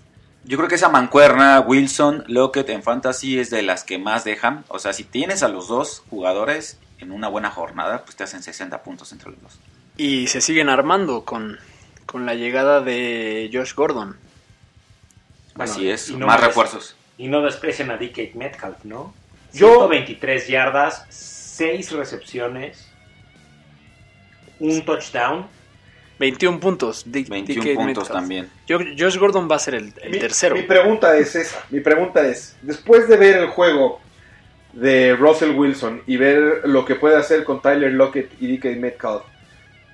Yo 0.45 0.57
creo 0.59 0.69
que 0.69 0.75
esa 0.75 0.89
mancuerna, 0.89 1.61
Wilson, 1.61 2.25
Lockett 2.29 2.69
en 2.71 2.83
fantasy 2.83 3.39
es 3.39 3.51
de 3.51 3.63
las 3.63 3.85
que 3.85 3.99
más 3.99 4.25
dejan. 4.25 4.65
O 4.69 4.79
sea, 4.79 4.93
si 4.93 5.05
tienes 5.05 5.43
a 5.43 5.49
los 5.49 5.69
dos 5.69 6.03
jugadores 6.11 6.79
en 6.99 7.13
una 7.13 7.29
buena 7.29 7.51
jornada, 7.51 8.05
pues 8.05 8.17
te 8.17 8.25
hacen 8.25 8.43
60 8.43 8.83
puntos 8.83 9.13
entre 9.13 9.31
los 9.31 9.41
dos. 9.43 9.59
Y 9.97 10.27
se 10.27 10.41
siguen 10.41 10.69
armando 10.69 11.25
con, 11.25 11.59
con 12.07 12.27
la 12.27 12.35
llegada 12.35 12.81
de 12.83 13.49
Josh 13.53 13.75
Gordon. 13.75 14.17
Bueno, 15.55 15.73
Así 15.73 15.89
es, 15.89 16.11
y 16.11 16.17
no 16.17 16.27
más 16.27 16.39
más. 16.41 16.47
refuerzos. 16.49 16.97
Y 17.17 17.29
no 17.29 17.41
desprecian 17.43 17.91
a 17.91 17.97
DK 17.97 18.35
Metcalf, 18.35 18.85
¿no? 18.85 19.15
Yo- 19.53 19.69
123 19.89 20.49
yardas, 20.49 21.07
6 21.11 21.93
recepciones, 21.93 22.89
un 24.61 24.85
touchdown. 24.85 25.47
21 26.19 26.61
puntos. 26.61 27.05
Dick- 27.07 27.29
21 27.29 27.63
DK 27.63 27.75
puntos 27.75 27.87
Metcalf. 27.87 28.09
también. 28.11 28.49
Yo- 28.67 28.79
Josh 28.99 29.19
Gordon 29.19 29.49
va 29.51 29.57
a 29.57 29.59
ser 29.59 29.75
el, 29.75 29.93
el 30.03 30.11
Mi- 30.13 30.19
tercero. 30.19 30.55
Mi 30.57 30.63
pregunta 30.63 31.17
es 31.17 31.35
esa. 31.35 31.65
Mi 31.71 31.81
pregunta 31.81 32.27
es, 32.27 32.57
después 32.63 33.09
de 33.09 33.17
ver 33.17 33.37
el 33.37 33.47
juego 33.49 34.01
de 34.73 35.15
Russell 35.17 35.51
Wilson 35.51 36.03
y 36.07 36.17
ver 36.17 36.63
lo 36.65 36.85
que 36.85 36.95
puede 36.97 37.17
hacer 37.17 37.45
con 37.45 37.61
Tyler 37.63 37.93
Lockett 37.93 38.31
y 38.41 38.57
DK 38.57 38.77
Metcalf, 38.77 39.23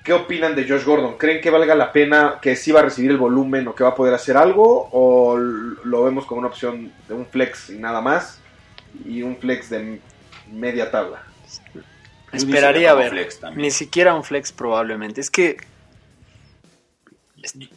¿qué 0.03 0.13
opinan 0.13 0.55
de 0.55 0.67
Josh 0.67 0.83
Gordon? 0.83 1.17
¿Creen 1.17 1.41
que 1.41 1.49
valga 1.51 1.75
la 1.75 1.91
pena 1.91 2.39
que 2.41 2.55
sí 2.55 2.71
va 2.71 2.79
a 2.79 2.83
recibir 2.83 3.11
el 3.11 3.17
volumen 3.17 3.67
o 3.67 3.75
que 3.75 3.83
va 3.83 3.91
a 3.91 3.95
poder 3.95 4.13
hacer 4.15 4.37
algo? 4.37 4.89
¿O 4.91 5.37
lo 5.37 6.03
vemos 6.03 6.25
como 6.25 6.39
una 6.39 6.47
opción 6.47 6.91
de 7.07 7.13
un 7.13 7.25
flex 7.25 7.69
y 7.69 7.77
nada 7.77 8.01
más? 8.01 8.37
y 9.05 9.21
un 9.21 9.37
flex 9.37 9.69
de 9.69 10.01
media 10.51 10.91
tabla. 10.91 11.23
Esperaría 12.33 12.91
como 12.91 13.03
ver. 13.03 13.29
Ni 13.55 13.71
siquiera 13.71 14.13
un 14.15 14.23
flex 14.23 14.51
probablemente. 14.51 15.21
Es 15.21 15.29
que 15.29 15.57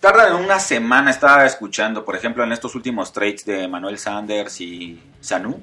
Tarda 0.01 0.35
una 0.37 0.59
semana, 0.59 1.11
estaba 1.11 1.45
escuchando, 1.47 2.05
por 2.05 2.17
ejemplo, 2.17 2.45
en 2.45 2.53
estos 2.53 2.75
últimos 2.75 3.13
trades 3.13 3.45
de 3.45 3.67
Manuel 3.69 3.99
Sanders 3.99 4.61
y 4.61 5.03
Sanu, 5.21 5.63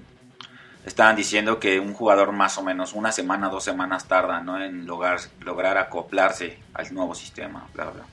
estaban 0.85 1.15
diciendo 1.15 1.59
que 1.59 1.79
un 1.79 1.93
jugador 1.93 2.31
más 2.31 2.57
o 2.57 2.63
menos 2.63 2.93
una 2.93 3.11
semana, 3.11 3.49
dos 3.49 3.63
semanas 3.63 4.05
tarda 4.07 4.41
¿no? 4.41 4.61
en 4.63 4.85
lograr, 4.87 5.19
lograr 5.41 5.77
acoplarse 5.77 6.57
al 6.73 6.93
nuevo 6.93 7.13
sistema, 7.15 7.67
bla, 7.73 7.85
bla. 7.85 8.03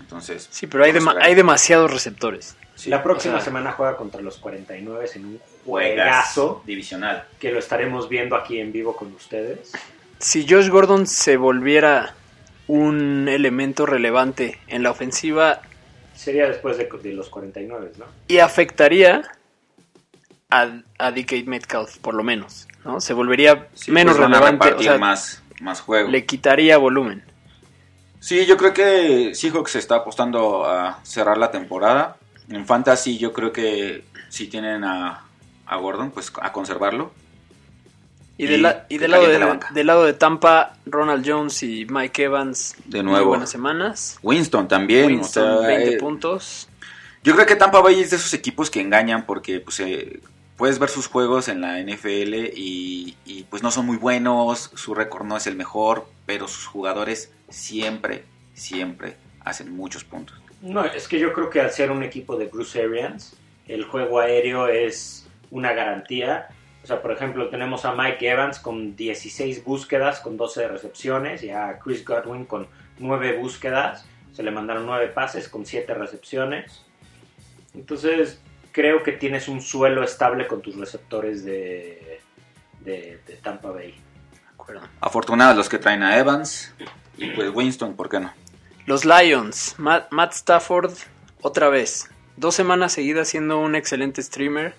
Entonces, 0.00 0.48
sí, 0.50 0.66
pero 0.66 0.84
hay, 0.84 0.92
hay 1.20 1.34
demasiados 1.34 1.90
receptores. 1.92 2.56
Sí. 2.74 2.90
La 2.90 3.02
próxima 3.02 3.34
o 3.34 3.36
sea- 3.38 3.44
semana 3.46 3.72
juega 3.72 3.96
contra 3.96 4.20
los 4.22 4.36
49 4.38 5.10
en 5.14 5.24
un 5.24 5.40
Juegazo 5.66 5.66
juegazo 5.66 6.62
divisional. 6.64 7.24
que 7.40 7.50
lo 7.50 7.58
estaremos 7.58 8.08
viendo 8.08 8.36
aquí 8.36 8.58
en 8.60 8.72
vivo 8.72 8.94
con 8.96 9.12
ustedes. 9.12 9.72
Si 10.18 10.46
Josh 10.48 10.68
Gordon 10.68 11.06
se 11.06 11.36
volviera 11.36 12.14
un 12.68 13.28
elemento 13.28 13.84
relevante 13.86 14.58
en 14.68 14.82
la 14.82 14.90
ofensiva 14.92 15.62
Sería 16.14 16.48
después 16.48 16.76
de, 16.78 16.88
de 17.02 17.12
los 17.12 17.28
49, 17.28 17.92
¿no? 17.98 18.04
y 18.28 18.38
afectaría 18.38 19.22
a, 20.50 20.80
a 20.98 21.10
DK 21.12 21.46
Metcalf, 21.46 21.98
por 21.98 22.14
lo 22.14 22.22
menos, 22.24 22.66
¿no? 22.84 23.00
Se 23.00 23.12
volvería 23.14 23.68
Sí, 23.74 23.90
menos 23.92 24.16
pues 24.16 24.24
a 24.24 24.28
relevante, 24.28 24.72
o 24.72 24.82
sea, 24.82 24.98
más, 24.98 25.42
más 25.60 25.80
juego. 25.80 26.08
le 26.10 26.24
quitaría 26.26 26.76
volumen. 26.78 27.22
Sí, 28.20 28.46
yo 28.46 28.56
creo 28.56 28.74
que 28.74 29.34
Seahawks 29.34 29.72
se 29.72 29.78
está 29.78 29.96
apostando 29.96 30.64
a 30.66 30.98
cerrar 31.04 31.38
la 31.38 31.50
temporada. 31.52 32.16
En 32.50 32.66
Fantasy 32.66 33.16
yo 33.18 33.32
creo 33.32 33.52
que 33.52 34.04
si 34.28 34.48
tienen 34.48 34.82
a, 34.84 35.24
a 35.66 35.76
Gordon, 35.76 36.10
pues 36.10 36.32
a 36.40 36.52
conservarlo. 36.52 37.12
Y, 38.38 38.46
del 38.46 38.62
la- 38.62 38.86
y 38.88 38.94
que 38.94 39.00
del, 39.00 39.10
lado 39.10 39.26
de, 39.26 39.38
la 39.38 39.60
del 39.72 39.86
lado 39.86 40.04
de 40.04 40.14
Tampa, 40.14 40.76
Ronald 40.86 41.28
Jones 41.28 41.62
y 41.64 41.86
Mike 41.90 42.22
Evans, 42.22 42.76
De 42.84 43.02
muy 43.02 43.12
nuevo. 43.12 43.28
buenas 43.30 43.50
semanas. 43.50 44.18
Winston 44.22 44.68
también. 44.68 45.06
Winston, 45.06 45.50
o 45.50 45.58
sea, 45.60 45.68
20 45.68 45.94
eh, 45.94 45.98
puntos. 45.98 46.68
Yo 47.24 47.34
creo 47.34 47.46
que 47.46 47.56
Tampa 47.56 47.80
Bay 47.80 48.00
es 48.00 48.10
de 48.10 48.16
esos 48.16 48.32
equipos 48.32 48.70
que 48.70 48.80
engañan 48.80 49.26
porque 49.26 49.58
pues, 49.58 49.80
eh, 49.80 50.20
puedes 50.56 50.78
ver 50.78 50.88
sus 50.88 51.08
juegos 51.08 51.48
en 51.48 51.60
la 51.60 51.80
NFL 51.80 52.52
y, 52.54 53.16
y, 53.24 53.42
pues 53.50 53.62
no 53.62 53.72
son 53.72 53.86
muy 53.86 53.96
buenos, 53.96 54.70
su 54.74 54.94
récord 54.94 55.26
no 55.26 55.36
es 55.36 55.46
el 55.48 55.56
mejor, 55.56 56.06
pero 56.24 56.46
sus 56.46 56.66
jugadores 56.66 57.32
siempre, 57.48 58.24
siempre 58.54 59.16
hacen 59.44 59.74
muchos 59.74 60.04
puntos. 60.04 60.40
No, 60.62 60.84
es 60.84 61.08
que 61.08 61.18
yo 61.18 61.32
creo 61.32 61.50
que 61.50 61.60
al 61.60 61.70
ser 61.70 61.90
un 61.90 62.02
equipo 62.02 62.36
de 62.36 62.46
Bruce 62.46 62.82
Arians, 62.82 63.36
el 63.66 63.84
juego 63.84 64.20
aéreo 64.20 64.68
es 64.68 65.26
una 65.50 65.72
garantía. 65.72 66.48
O 66.88 66.90
sea, 66.90 67.02
por 67.02 67.12
ejemplo, 67.12 67.50
tenemos 67.50 67.84
a 67.84 67.92
Mike 67.92 68.26
Evans 68.26 68.58
con 68.58 68.96
16 68.96 69.62
búsquedas, 69.62 70.20
con 70.20 70.38
12 70.38 70.68
recepciones, 70.68 71.42
y 71.42 71.50
a 71.50 71.78
Chris 71.78 72.02
Godwin 72.02 72.46
con 72.46 72.66
9 72.98 73.36
búsquedas. 73.36 74.06
Se 74.32 74.42
le 74.42 74.50
mandaron 74.50 74.86
9 74.86 75.08
pases 75.08 75.50
con 75.50 75.66
7 75.66 75.92
recepciones. 75.92 76.86
Entonces, 77.74 78.40
creo 78.72 79.02
que 79.02 79.12
tienes 79.12 79.48
un 79.48 79.60
suelo 79.60 80.02
estable 80.02 80.46
con 80.46 80.62
tus 80.62 80.76
receptores 80.76 81.44
de, 81.44 82.22
de, 82.80 83.20
de 83.26 83.34
Tampa 83.34 83.70
Bay. 83.70 83.94
Afortunados 85.02 85.58
los 85.58 85.68
que 85.68 85.78
traen 85.78 86.02
a 86.02 86.16
Evans 86.16 86.74
y 87.18 87.28
pues 87.32 87.50
Winston, 87.54 87.96
¿por 87.96 88.08
qué 88.08 88.20
no? 88.20 88.32
Los 88.86 89.04
Lions, 89.04 89.74
Matt, 89.76 90.10
Matt 90.10 90.32
Stafford, 90.32 90.94
otra 91.42 91.68
vez. 91.68 92.08
Dos 92.38 92.54
semanas 92.54 92.94
seguidas 92.94 93.28
siendo 93.28 93.58
un 93.58 93.74
excelente 93.74 94.22
streamer. 94.22 94.74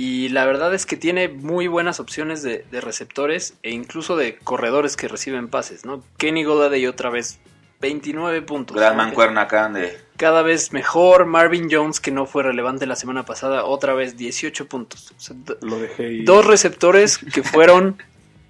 Y 0.00 0.28
la 0.28 0.44
verdad 0.46 0.72
es 0.74 0.86
que 0.86 0.96
tiene 0.96 1.26
muy 1.26 1.66
buenas 1.66 1.98
opciones 1.98 2.44
de, 2.44 2.64
de 2.70 2.80
receptores 2.80 3.54
e 3.64 3.70
incluso 3.72 4.14
de 4.16 4.36
corredores 4.36 4.96
que 4.96 5.08
reciben 5.08 5.48
pases, 5.48 5.84
¿no? 5.84 6.04
Kenny 6.18 6.44
Golladay 6.44 6.86
otra 6.86 7.10
vez, 7.10 7.40
29 7.80 8.42
puntos. 8.42 8.76
Gran 8.76 8.96
mancuerna 8.96 9.40
acá 9.42 9.68
de... 9.70 9.98
Cada 10.16 10.42
vez 10.42 10.72
mejor. 10.72 11.26
Marvin 11.26 11.66
Jones, 11.68 11.98
que 11.98 12.12
no 12.12 12.26
fue 12.26 12.44
relevante 12.44 12.86
la 12.86 12.94
semana 12.94 13.24
pasada, 13.24 13.64
otra 13.64 13.92
vez 13.94 14.16
18 14.16 14.68
puntos. 14.68 15.12
O 15.16 15.20
sea, 15.20 15.34
do- 15.36 15.58
Lo 15.62 15.80
dejé 15.80 16.12
ir. 16.12 16.24
dos 16.24 16.46
receptores 16.46 17.18
que 17.18 17.42
fueron 17.42 18.00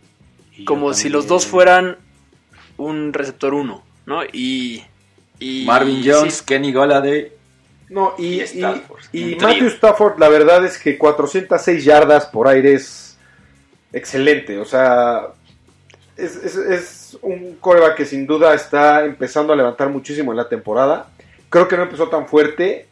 como 0.66 0.92
si 0.92 1.08
los 1.08 1.28
dos 1.28 1.46
fueran 1.46 1.96
un 2.76 3.14
receptor 3.14 3.54
uno, 3.54 3.82
¿no? 4.04 4.22
Y... 4.24 4.84
y 5.38 5.64
Marvin 5.64 6.02
sí, 6.02 6.10
Jones, 6.10 6.42
Kenny 6.42 6.72
Golladay. 6.74 7.32
No, 7.90 8.14
y, 8.18 8.34
Y 8.36 8.40
Stafford. 8.40 9.00
Matthew 9.40 9.66
Stafford, 9.68 10.18
la 10.18 10.28
verdad 10.28 10.64
es 10.64 10.78
que 10.78 10.98
406 10.98 11.84
yardas 11.84 12.26
por 12.26 12.46
aire 12.48 12.74
es 12.74 13.16
excelente. 13.92 14.58
O 14.58 14.64
sea, 14.64 15.28
es, 16.16 16.36
es- 16.36 16.56
es 16.56 17.18
un 17.22 17.56
coreback 17.60 17.96
que 17.96 18.04
sin 18.04 18.26
duda 18.26 18.54
está 18.54 19.04
empezando 19.04 19.52
a 19.52 19.56
levantar 19.56 19.88
muchísimo 19.88 20.32
en 20.32 20.36
la 20.36 20.48
temporada. 20.48 21.08
Creo 21.48 21.66
que 21.68 21.76
no 21.76 21.84
empezó 21.84 22.08
tan 22.08 22.28
fuerte, 22.28 22.86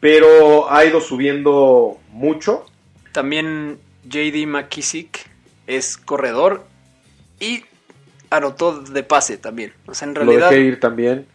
pero 0.00 0.70
ha 0.70 0.84
ido 0.84 1.00
subiendo 1.00 1.98
mucho. 2.10 2.66
También 3.12 3.78
JD 4.04 4.46
McKissick 4.46 5.26
es 5.66 5.96
corredor 5.96 6.64
y 7.40 7.64
anotó 8.30 8.80
de 8.80 9.02
pase 9.02 9.38
también. 9.38 9.72
O 9.86 9.94
sea, 9.94 10.08
en 10.08 10.14
Lo 10.14 10.20
realidad... 10.24 10.50
dejé 10.50 10.62
ir 10.62 10.80
también. 10.80 11.26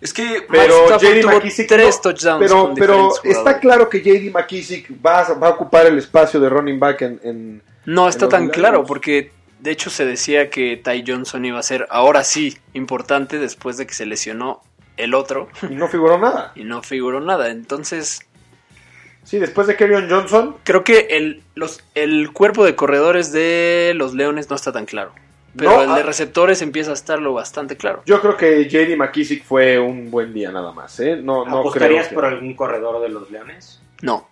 Es 0.00 0.12
que 0.12 0.44
Pero 0.50 0.88
JD 0.98 1.24
McKissick 1.24 1.68
tres 1.68 1.96
no, 1.96 2.00
touchdowns 2.02 2.74
Pero, 2.78 3.10
está 3.24 3.60
claro 3.60 3.88
que 3.88 4.00
JD 4.00 4.32
McKissick 4.32 4.90
va, 5.04 5.20
a- 5.20 5.34
va 5.34 5.48
a 5.48 5.50
ocupar 5.50 5.86
el 5.86 5.98
espacio 5.98 6.40
de 6.40 6.48
running 6.48 6.78
back 6.80 7.02
en, 7.02 7.20
en- 7.22 7.62
No 7.84 8.08
está 8.08 8.24
en 8.26 8.30
tan 8.30 8.48
claro 8.48 8.84
porque 8.84 9.32
de 9.60 9.70
hecho 9.70 9.90
se 9.90 10.04
decía 10.04 10.50
que 10.50 10.76
Ty 10.82 11.04
Johnson 11.06 11.44
iba 11.44 11.58
a 11.58 11.62
ser 11.62 11.86
ahora 11.90 12.24
sí 12.24 12.58
importante 12.74 13.38
después 13.38 13.76
de 13.76 13.86
que 13.86 13.94
se 13.94 14.06
lesionó 14.06 14.60
el 14.96 15.14
otro 15.14 15.48
y 15.70 15.74
no 15.74 15.88
figuró 15.88 16.18
nada. 16.18 16.52
y 16.56 16.64
no 16.64 16.82
figuró 16.82 17.20
nada. 17.20 17.50
Entonces 17.50 18.20
Sí, 19.24 19.38
después 19.38 19.68
de 19.68 19.76
Kerryon 19.76 20.10
Johnson, 20.10 20.56
creo 20.64 20.82
que 20.82 21.06
el, 21.10 21.42
los, 21.54 21.80
el 21.94 22.32
cuerpo 22.32 22.64
de 22.64 22.74
corredores 22.74 23.30
de 23.30 23.92
los 23.94 24.14
Leones 24.14 24.50
no 24.50 24.56
está 24.56 24.72
tan 24.72 24.84
claro. 24.84 25.12
Pero 25.56 25.70
No, 25.70 25.82
el 25.82 25.88
de 25.94 26.00
ah. 26.00 26.02
receptores 26.04 26.62
empieza 26.62 26.92
a 26.92 26.94
estarlo 26.94 27.34
bastante 27.34 27.76
claro. 27.76 28.02
Yo 28.06 28.20
creo 28.20 28.36
que 28.36 28.68
JD 28.68 28.96
McKissick 28.96 29.44
fue 29.44 29.78
un 29.78 30.10
buen 30.10 30.32
día 30.32 30.50
nada 30.50 30.72
más, 30.72 30.98
¿eh? 31.00 31.16
No, 31.16 31.44
no 31.44 31.58
¿Apostarías 31.58 32.06
creo 32.06 32.08
que- 32.08 32.14
por 32.14 32.24
algún 32.24 32.54
corredor 32.54 33.02
de 33.02 33.08
los 33.10 33.30
Leones? 33.30 33.80
No, 34.00 34.28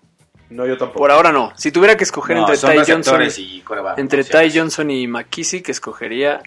No, 0.48 0.64
yo 0.66 0.78
tampoco. 0.78 0.98
por 1.00 1.10
ahora 1.10 1.30
no. 1.30 1.52
Si 1.56 1.70
tuviera 1.70 1.96
que 1.96 2.04
escoger 2.04 2.36
no, 2.38 2.48
entre 2.50 2.56
Ty 2.84 2.90
Johnson, 2.90 3.22
y 3.36 3.62
entre 3.98 4.24
Ty 4.24 4.50
Johnson 4.58 4.90
y 4.90 5.06
McKissick, 5.06 5.68
escogería 5.68 6.42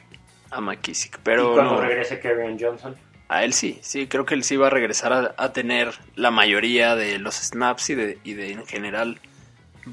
a 0.49 0.59
McKissick. 0.59 1.17
y 1.17 1.19
Pero 1.23 1.53
cuando 1.53 1.75
no. 1.75 1.81
regrese 1.81 2.19
Kerryon 2.19 2.57
Johnson. 2.59 2.95
A 3.29 3.43
él 3.43 3.53
sí, 3.53 3.79
sí, 3.81 4.07
creo 4.07 4.25
que 4.25 4.33
él 4.35 4.43
sí 4.43 4.57
va 4.57 4.67
a 4.67 4.69
regresar 4.69 5.13
a, 5.13 5.33
a 5.37 5.53
tener 5.53 5.91
la 6.15 6.29
mayoría 6.31 6.95
de 6.95 7.17
los 7.19 7.35
snaps 7.35 7.89
y 7.91 7.95
de, 7.95 8.17
y 8.23 8.33
de 8.33 8.51
en 8.51 8.65
general 8.65 9.19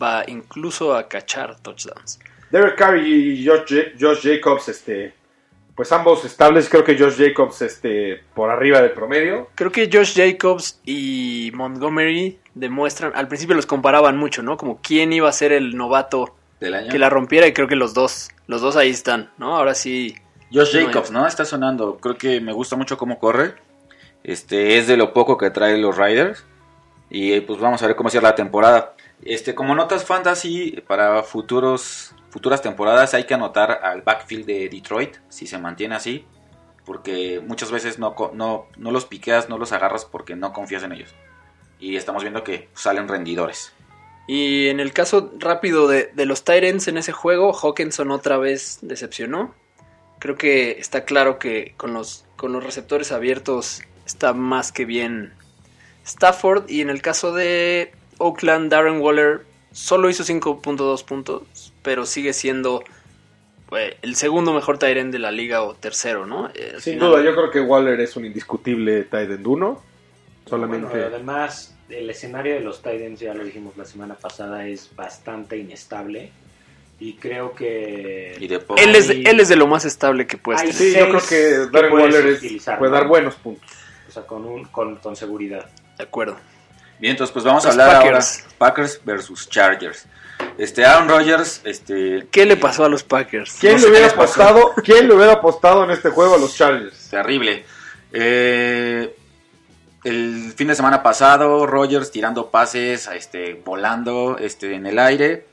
va 0.01 0.25
incluso 0.27 0.95
a 0.95 1.09
cachar 1.09 1.59
touchdowns. 1.61 2.19
Derek 2.51 2.77
Carr 2.77 2.99
y 2.99 3.47
Josh, 3.47 3.63
Ja- 3.69 3.93
Josh 3.99 4.23
Jacobs, 4.23 4.69
este, 4.69 5.15
pues 5.75 5.91
ambos 5.93 6.25
estables. 6.25 6.69
Creo 6.69 6.85
que 6.85 6.99
Josh 6.99 7.17
Jacobs, 7.17 7.63
este, 7.63 8.21
por 8.35 8.51
arriba 8.51 8.81
del 8.81 8.93
promedio. 8.93 9.49
Creo 9.55 9.71
que 9.73 9.89
Josh 9.93 10.15
Jacobs 10.17 10.81
y 10.85 11.51
Montgomery 11.55 12.39
demuestran, 12.55 13.13
al 13.15 13.29
principio 13.29 13.55
los 13.57 13.67
comparaban 13.67 14.17
mucho, 14.17 14.43
¿no? 14.43 14.57
Como 14.57 14.81
quién 14.83 15.13
iba 15.13 15.29
a 15.29 15.33
ser 15.33 15.53
el 15.53 15.77
novato 15.77 16.35
del 16.59 16.75
año. 16.75 16.89
que 16.91 16.99
la 16.99 17.09
rompiera 17.09 17.47
y 17.47 17.53
creo 17.53 17.69
que 17.69 17.77
los 17.77 17.95
dos, 17.95 18.29
los 18.47 18.61
dos 18.61 18.77
ahí 18.77 18.91
están, 18.91 19.31
¿no? 19.39 19.57
Ahora 19.57 19.75
sí, 19.75 20.15
Josh 20.53 20.73
Jacobs, 20.87 21.11
¿no? 21.13 21.27
Está 21.27 21.45
sonando. 21.45 21.99
Creo 21.99 22.17
que 22.19 22.41
me 22.41 22.53
gusta 22.53 22.75
mucho 22.77 22.99
cómo 22.99 23.19
corre. 23.21 23.55
Este 24.25 24.77
es 24.77 24.87
de 24.87 24.97
lo 24.97 25.13
poco 25.15 25.39
que 25.39 25.51
trae 25.51 25.79
los 25.79 25.97
Riders. 25.97 26.45
Y 27.09 27.41
pues 27.41 27.59
vamos 27.59 27.83
a 27.83 27.87
ver 27.87 27.97
cómo 27.97 28.11
cierra 28.11 28.31
la 28.31 28.35
temporada. 28.35 28.95
Este, 29.23 29.55
como 29.55 29.75
notas 29.75 30.05
fantasy 30.05 30.83
para 30.87 31.23
futuros 31.23 32.15
futuras 32.31 32.63
temporadas 32.63 33.15
hay 33.15 33.25
que 33.25 33.35
anotar 33.35 33.81
al 33.83 34.03
backfield 34.03 34.47
de 34.47 34.69
Detroit 34.69 35.17
si 35.29 35.47
se 35.47 35.59
mantiene 35.59 35.95
así, 35.95 36.25
porque 36.85 37.41
muchas 37.47 37.71
veces 37.71 37.99
no 37.99 38.15
no 38.33 38.67
no 38.77 38.91
los 38.91 39.05
piqueas, 39.05 39.49
no 39.49 39.59
los 39.59 39.73
agarras 39.73 40.05
porque 40.05 40.37
no 40.37 40.53
confías 40.53 40.83
en 40.83 40.93
ellos. 40.93 41.15
Y 41.79 41.97
estamos 41.97 42.23
viendo 42.23 42.45
que 42.45 42.69
salen 42.75 43.09
rendidores. 43.09 43.73
Y 44.27 44.69
en 44.69 44.81
el 44.81 44.93
caso 44.93 45.33
rápido 45.39 45.89
de, 45.89 46.11
de 46.15 46.25
los 46.27 46.45
Tyrants 46.45 46.89
en 46.89 46.99
ese 46.99 47.13
juego, 47.13 47.53
Hawkinson 47.53 48.11
otra 48.11 48.39
vez 48.39 48.79
decepcionó. 48.83 49.55
Creo 50.21 50.37
que 50.37 50.73
está 50.73 51.05
claro 51.05 51.39
que 51.39 51.75
con 51.77 51.95
los, 51.95 52.27
con 52.37 52.53
los 52.53 52.63
receptores 52.63 53.11
abiertos 53.11 53.83
está 54.07 54.35
más 54.35 54.71
que 54.71 54.85
bien 54.85 55.33
Stafford. 56.05 56.69
Y 56.69 56.83
en 56.83 56.91
el 56.91 57.03
caso 57.03 57.33
de 57.33 57.93
Oakland, 58.19 58.71
Darren 58.71 59.01
Waller 59.01 59.47
solo 59.73 60.11
hizo 60.11 60.23
5.2 60.23 61.05
puntos, 61.05 61.70
pero 61.83 62.07
sigue 62.07 62.33
siendo 62.33 62.83
eh, 63.77 63.97
el 64.03 64.17
segundo 64.17 64.53
mejor 64.53 64.79
Tyrant 64.79 65.13
de 65.13 65.19
la 65.19 65.31
liga 65.31 65.63
o 65.63 65.75
tercero, 65.75 66.27
¿no? 66.27 66.49
Eh, 66.55 66.75
Sin 66.81 66.95
final- 66.95 67.11
duda, 67.11 67.23
yo 67.23 67.35
creo 67.35 67.51
que 67.51 67.61
Waller 67.61 68.01
es 68.01 68.17
un 68.17 68.25
indiscutible 68.25 69.05
tight 69.05 69.31
end 69.31 69.47
1. 69.47 69.83
Solamente. 70.49 70.89
Bueno, 70.89 71.07
además, 71.07 71.75
el 71.89 72.11
escenario 72.11 72.55
de 72.55 72.61
los 72.61 72.83
Titans, 72.83 73.21
ya 73.21 73.35
lo 73.35 73.45
dijimos 73.45 73.77
la 73.77 73.85
semana 73.85 74.15
pasada, 74.15 74.67
es 74.67 74.91
bastante 74.97 75.57
inestable. 75.57 76.33
Y 76.99 77.15
creo 77.15 77.55
que... 77.55 78.37
Y 78.39 78.47
de 78.49 78.59
poco. 78.59 78.79
Él 78.81 78.95
es, 78.95 79.09
de, 79.09 79.15
Ahí- 79.15 79.25
él 79.27 79.41
es 79.41 79.49
de 79.49 79.57
lo 79.57 79.67
más 79.67 79.85
estable 79.87 80.27
que 80.27 80.37
puedes 80.37 80.61
Ay, 80.61 80.71
tener. 80.73 80.83
Sí, 80.93 80.99
yo 80.99 81.09
creo 81.09 81.23
que 81.29 81.71
Darren 81.73 81.93
Waller 81.95 82.27
es- 82.27 82.65
puede 82.79 82.93
dar 82.93 83.07
buenos 83.07 83.37
puntos. 83.37 83.71
O 84.09 84.13
sea, 84.13 84.27
con, 84.27 84.45
un, 84.45 84.65
con, 84.65 84.97
con 84.97 85.15
seguridad. 85.17 85.67
De 85.97 86.03
acuerdo. 86.05 86.37
Bien, 86.99 87.13
entonces 87.13 87.33
pues 87.33 87.45
vamos 87.45 87.65
a 87.65 87.71
hablar 87.71 88.03
Packers. 88.03 88.39
ahora 88.41 88.55
Packers 88.59 89.01
versus 89.05 89.49
Chargers. 89.49 90.07
Este 90.61 90.85
Aaron 90.85 91.09
Rodgers, 91.09 91.63
este 91.65 92.27
¿Qué 92.31 92.45
le 92.45 92.57
pasó 92.59 92.85
a 92.85 92.89
los 92.91 93.03
Packers? 93.03 93.57
¿Quién 93.59 93.73
No 93.75 93.79
sé 93.79 93.85
le 93.87 93.91
hubiera 93.93 94.07
apostado? 94.09 94.73
¿Quién 94.85 95.09
le 95.09 95.15
hubiera 95.15 95.33
apostado 95.33 95.85
en 95.85 95.91
este 95.91 96.11
juego 96.11 96.35
a 96.35 96.39
los 96.39 96.55
Chargers? 96.55 97.09
terrible. 97.09 97.65
Eh, 98.13 99.15
el 100.05 100.53
fin 100.55 100.69
de 100.69 100.75
semana 100.75 101.03
pasado, 101.03 101.67
Rodgers 101.67 102.11
tirando 102.11 102.51
pases, 102.51 103.09
este, 103.15 103.55
volando, 103.65 104.37
este, 104.39 104.75
en 104.75 104.85
el 104.87 104.99
aire. 104.99 105.47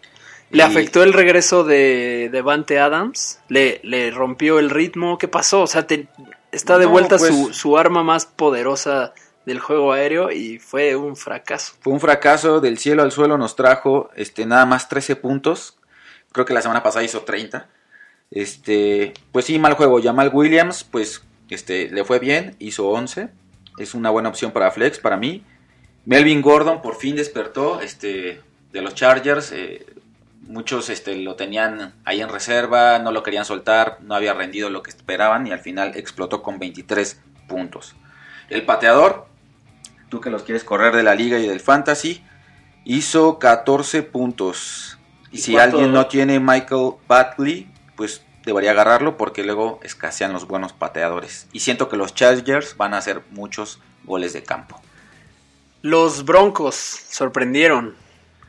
¿Le 0.50 0.58
Y- 0.58 0.62
afectó 0.62 1.04
el 1.04 1.14
regreso 1.14 1.64
de 1.64 2.30
Devante 2.32 2.78
Adams? 2.80 3.40
¿Le, 3.48 3.80
¿Le 3.84 4.12
rompió 4.12 4.60
el 4.60 4.70
ritmo? 4.70 5.18
¿Qué 5.18 5.30
pasó? 5.30 5.62
O 5.62 5.68
sea, 5.68 5.88
te- 5.88 6.08
está 6.52 6.78
de 6.78 6.86
No, 6.86 6.92
vuelta 6.92 7.18
pues- 7.18 7.34
su, 7.34 7.54
su 7.54 7.78
arma 7.78 8.04
más 8.04 8.26
poderosa 8.26 9.14
del 9.48 9.62
juego 9.62 9.94
aéreo 9.94 10.30
y 10.30 10.60
fue 10.60 10.98
un 10.98 11.16
fracaso. 11.16 11.74
Fue 11.80 11.94
un 11.94 12.02
fracaso 12.02 12.60
del 12.60 12.78
cielo 12.78 13.02
al 13.02 13.14
suelo, 13.14 13.38
nos 13.38 13.56
trajo 13.56 14.10
este, 14.18 14.46
nada 14.46 14.66
más 14.66 14.90
13 14.90 15.16
puntos. 15.16 15.78
Creo 16.34 16.46
que 16.46 16.54
la 16.54 16.62
semana 16.62 16.84
pasada 16.84 17.06
hizo 17.06 17.22
30. 17.22 17.66
Este, 18.30 19.14
pues 19.32 19.46
sí, 19.46 19.58
mal 19.58 19.76
juego. 19.76 20.02
Jamal 20.04 20.32
Williams, 20.34 20.84
pues 20.84 21.24
este, 21.50 21.90
le 21.90 22.04
fue 22.04 22.20
bien, 22.20 22.58
hizo 22.60 22.90
11. 22.90 23.30
Es 23.78 23.94
una 23.94 24.10
buena 24.10 24.28
opción 24.28 24.52
para 24.52 24.70
Flex, 24.70 25.00
para 25.00 25.16
mí. 25.16 25.46
Melvin 26.04 26.42
Gordon 26.42 26.82
por 26.82 26.98
fin 26.98 27.16
despertó 27.16 27.80
este, 27.80 28.42
de 28.74 28.82
los 28.82 28.96
Chargers. 28.96 29.54
eh, 29.54 29.86
muchos 30.42 30.90
este, 30.90 31.16
lo 31.16 31.36
tenían 31.36 31.94
ahí 32.04 32.20
en 32.20 32.28
reserva, 32.28 33.00
no 33.00 33.14
lo 33.14 33.24
querían 33.24 33.46
soltar, 33.46 34.00
no 34.02 34.14
había 34.14 34.34
rendido 34.34 34.70
lo 34.70 34.84
que 34.84 34.90
esperaban 34.90 35.48
y 35.48 35.54
al 35.54 35.60
final 35.60 35.94
explotó 35.96 36.44
con 36.44 36.60
23 36.60 37.22
puntos. 37.48 37.96
El 38.50 38.66
pateador, 38.66 39.28
tú 40.10 40.22
que 40.22 40.30
los 40.30 40.44
quieres 40.44 40.64
correr 40.64 40.96
de 40.96 41.04
la 41.04 41.16
liga 41.16 41.38
y 41.40 41.48
del 41.48 41.60
fantasy, 41.60 42.24
hizo 42.86 43.40
14 43.40 44.04
puntos. 44.04 44.98
Y, 45.32 45.38
¿Y 45.38 45.42
si 45.42 45.52
cuánto- 45.54 45.78
alguien 45.78 45.94
no 45.94 46.08
tiene 46.08 46.40
Michael 46.40 46.94
Batley, 47.08 47.70
pues 47.96 48.22
debería 48.46 48.72
agarrarlo 48.72 49.18
porque 49.18 49.44
luego 49.44 49.80
escasean 49.84 50.32
los 50.34 50.48
buenos 50.48 50.72
pateadores. 50.74 51.48
Y 51.52 51.60
siento 51.60 51.90
que 51.90 51.98
los 51.98 52.14
Chargers 52.16 52.78
van 52.78 52.94
a 52.94 52.98
hacer 53.00 53.22
muchos 53.32 53.80
goles 54.06 54.32
de 54.34 54.44
campo. 54.44 54.80
Los 55.82 56.26
Broncos 56.26 56.76
sorprendieron 56.76 57.96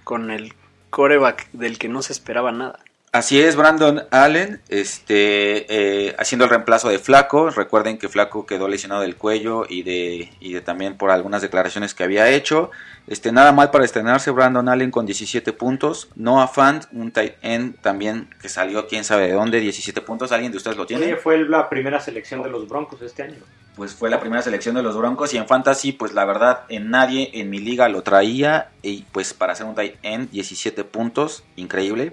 con 0.04 0.30
el 0.30 0.54
coreback 0.90 1.50
del 1.52 1.78
que 1.78 1.88
no 1.88 2.02
se 2.02 2.12
esperaba 2.12 2.52
nada. 2.52 2.78
Así 3.10 3.40
es, 3.40 3.56
Brandon 3.56 4.02
Allen, 4.10 4.60
este, 4.68 5.64
eh, 6.08 6.14
haciendo 6.18 6.44
el 6.44 6.50
reemplazo 6.50 6.90
de 6.90 6.98
Flaco. 6.98 7.48
Recuerden 7.48 7.96
que 7.96 8.08
Flaco 8.08 8.44
quedó 8.44 8.68
lesionado 8.68 9.00
del 9.00 9.16
cuello 9.16 9.64
y 9.66 9.82
de, 9.82 10.30
y 10.40 10.52
de 10.52 10.60
también 10.60 10.98
por 10.98 11.10
algunas 11.10 11.40
declaraciones 11.40 11.94
que 11.94 12.04
había 12.04 12.28
hecho. 12.28 12.70
Este, 13.06 13.32
nada 13.32 13.52
mal 13.52 13.70
para 13.70 13.86
estrenarse, 13.86 14.30
Brandon 14.30 14.68
Allen 14.68 14.90
con 14.90 15.06
17 15.06 15.54
puntos. 15.54 16.08
Noah 16.16 16.48
Fant, 16.48 16.84
un 16.92 17.10
tight 17.10 17.36
end 17.40 17.80
también 17.80 18.28
que 18.42 18.50
salió 18.50 18.86
quién 18.86 19.04
sabe 19.04 19.28
de 19.28 19.32
dónde, 19.32 19.60
17 19.60 20.02
puntos. 20.02 20.30
¿Alguien 20.30 20.52
de 20.52 20.58
ustedes 20.58 20.76
lo 20.76 20.84
tiene? 20.84 21.06
Oye, 21.06 21.16
fue 21.16 21.38
la 21.38 21.70
primera 21.70 22.00
selección 22.00 22.42
de 22.42 22.50
los 22.50 22.68
Broncos 22.68 23.00
este 23.00 23.22
año. 23.22 23.36
pues 23.74 23.94
fue 23.94 24.10
la 24.10 24.20
primera 24.20 24.42
selección 24.42 24.74
de 24.74 24.82
los 24.82 24.96
Broncos 24.96 25.32
y 25.32 25.38
en 25.38 25.46
Fantasy, 25.46 25.92
pues 25.92 26.12
la 26.12 26.24
verdad, 26.26 26.64
en 26.68 26.90
nadie 26.90 27.30
en 27.34 27.48
mi 27.48 27.58
liga 27.58 27.88
lo 27.88 28.02
traía 28.02 28.70
y 28.82 29.06
pues 29.12 29.32
para 29.32 29.52
hacer 29.52 29.66
un 29.66 29.76
tight 29.76 29.94
end, 30.02 30.30
17 30.30 30.84
puntos, 30.84 31.44
increíble. 31.56 32.12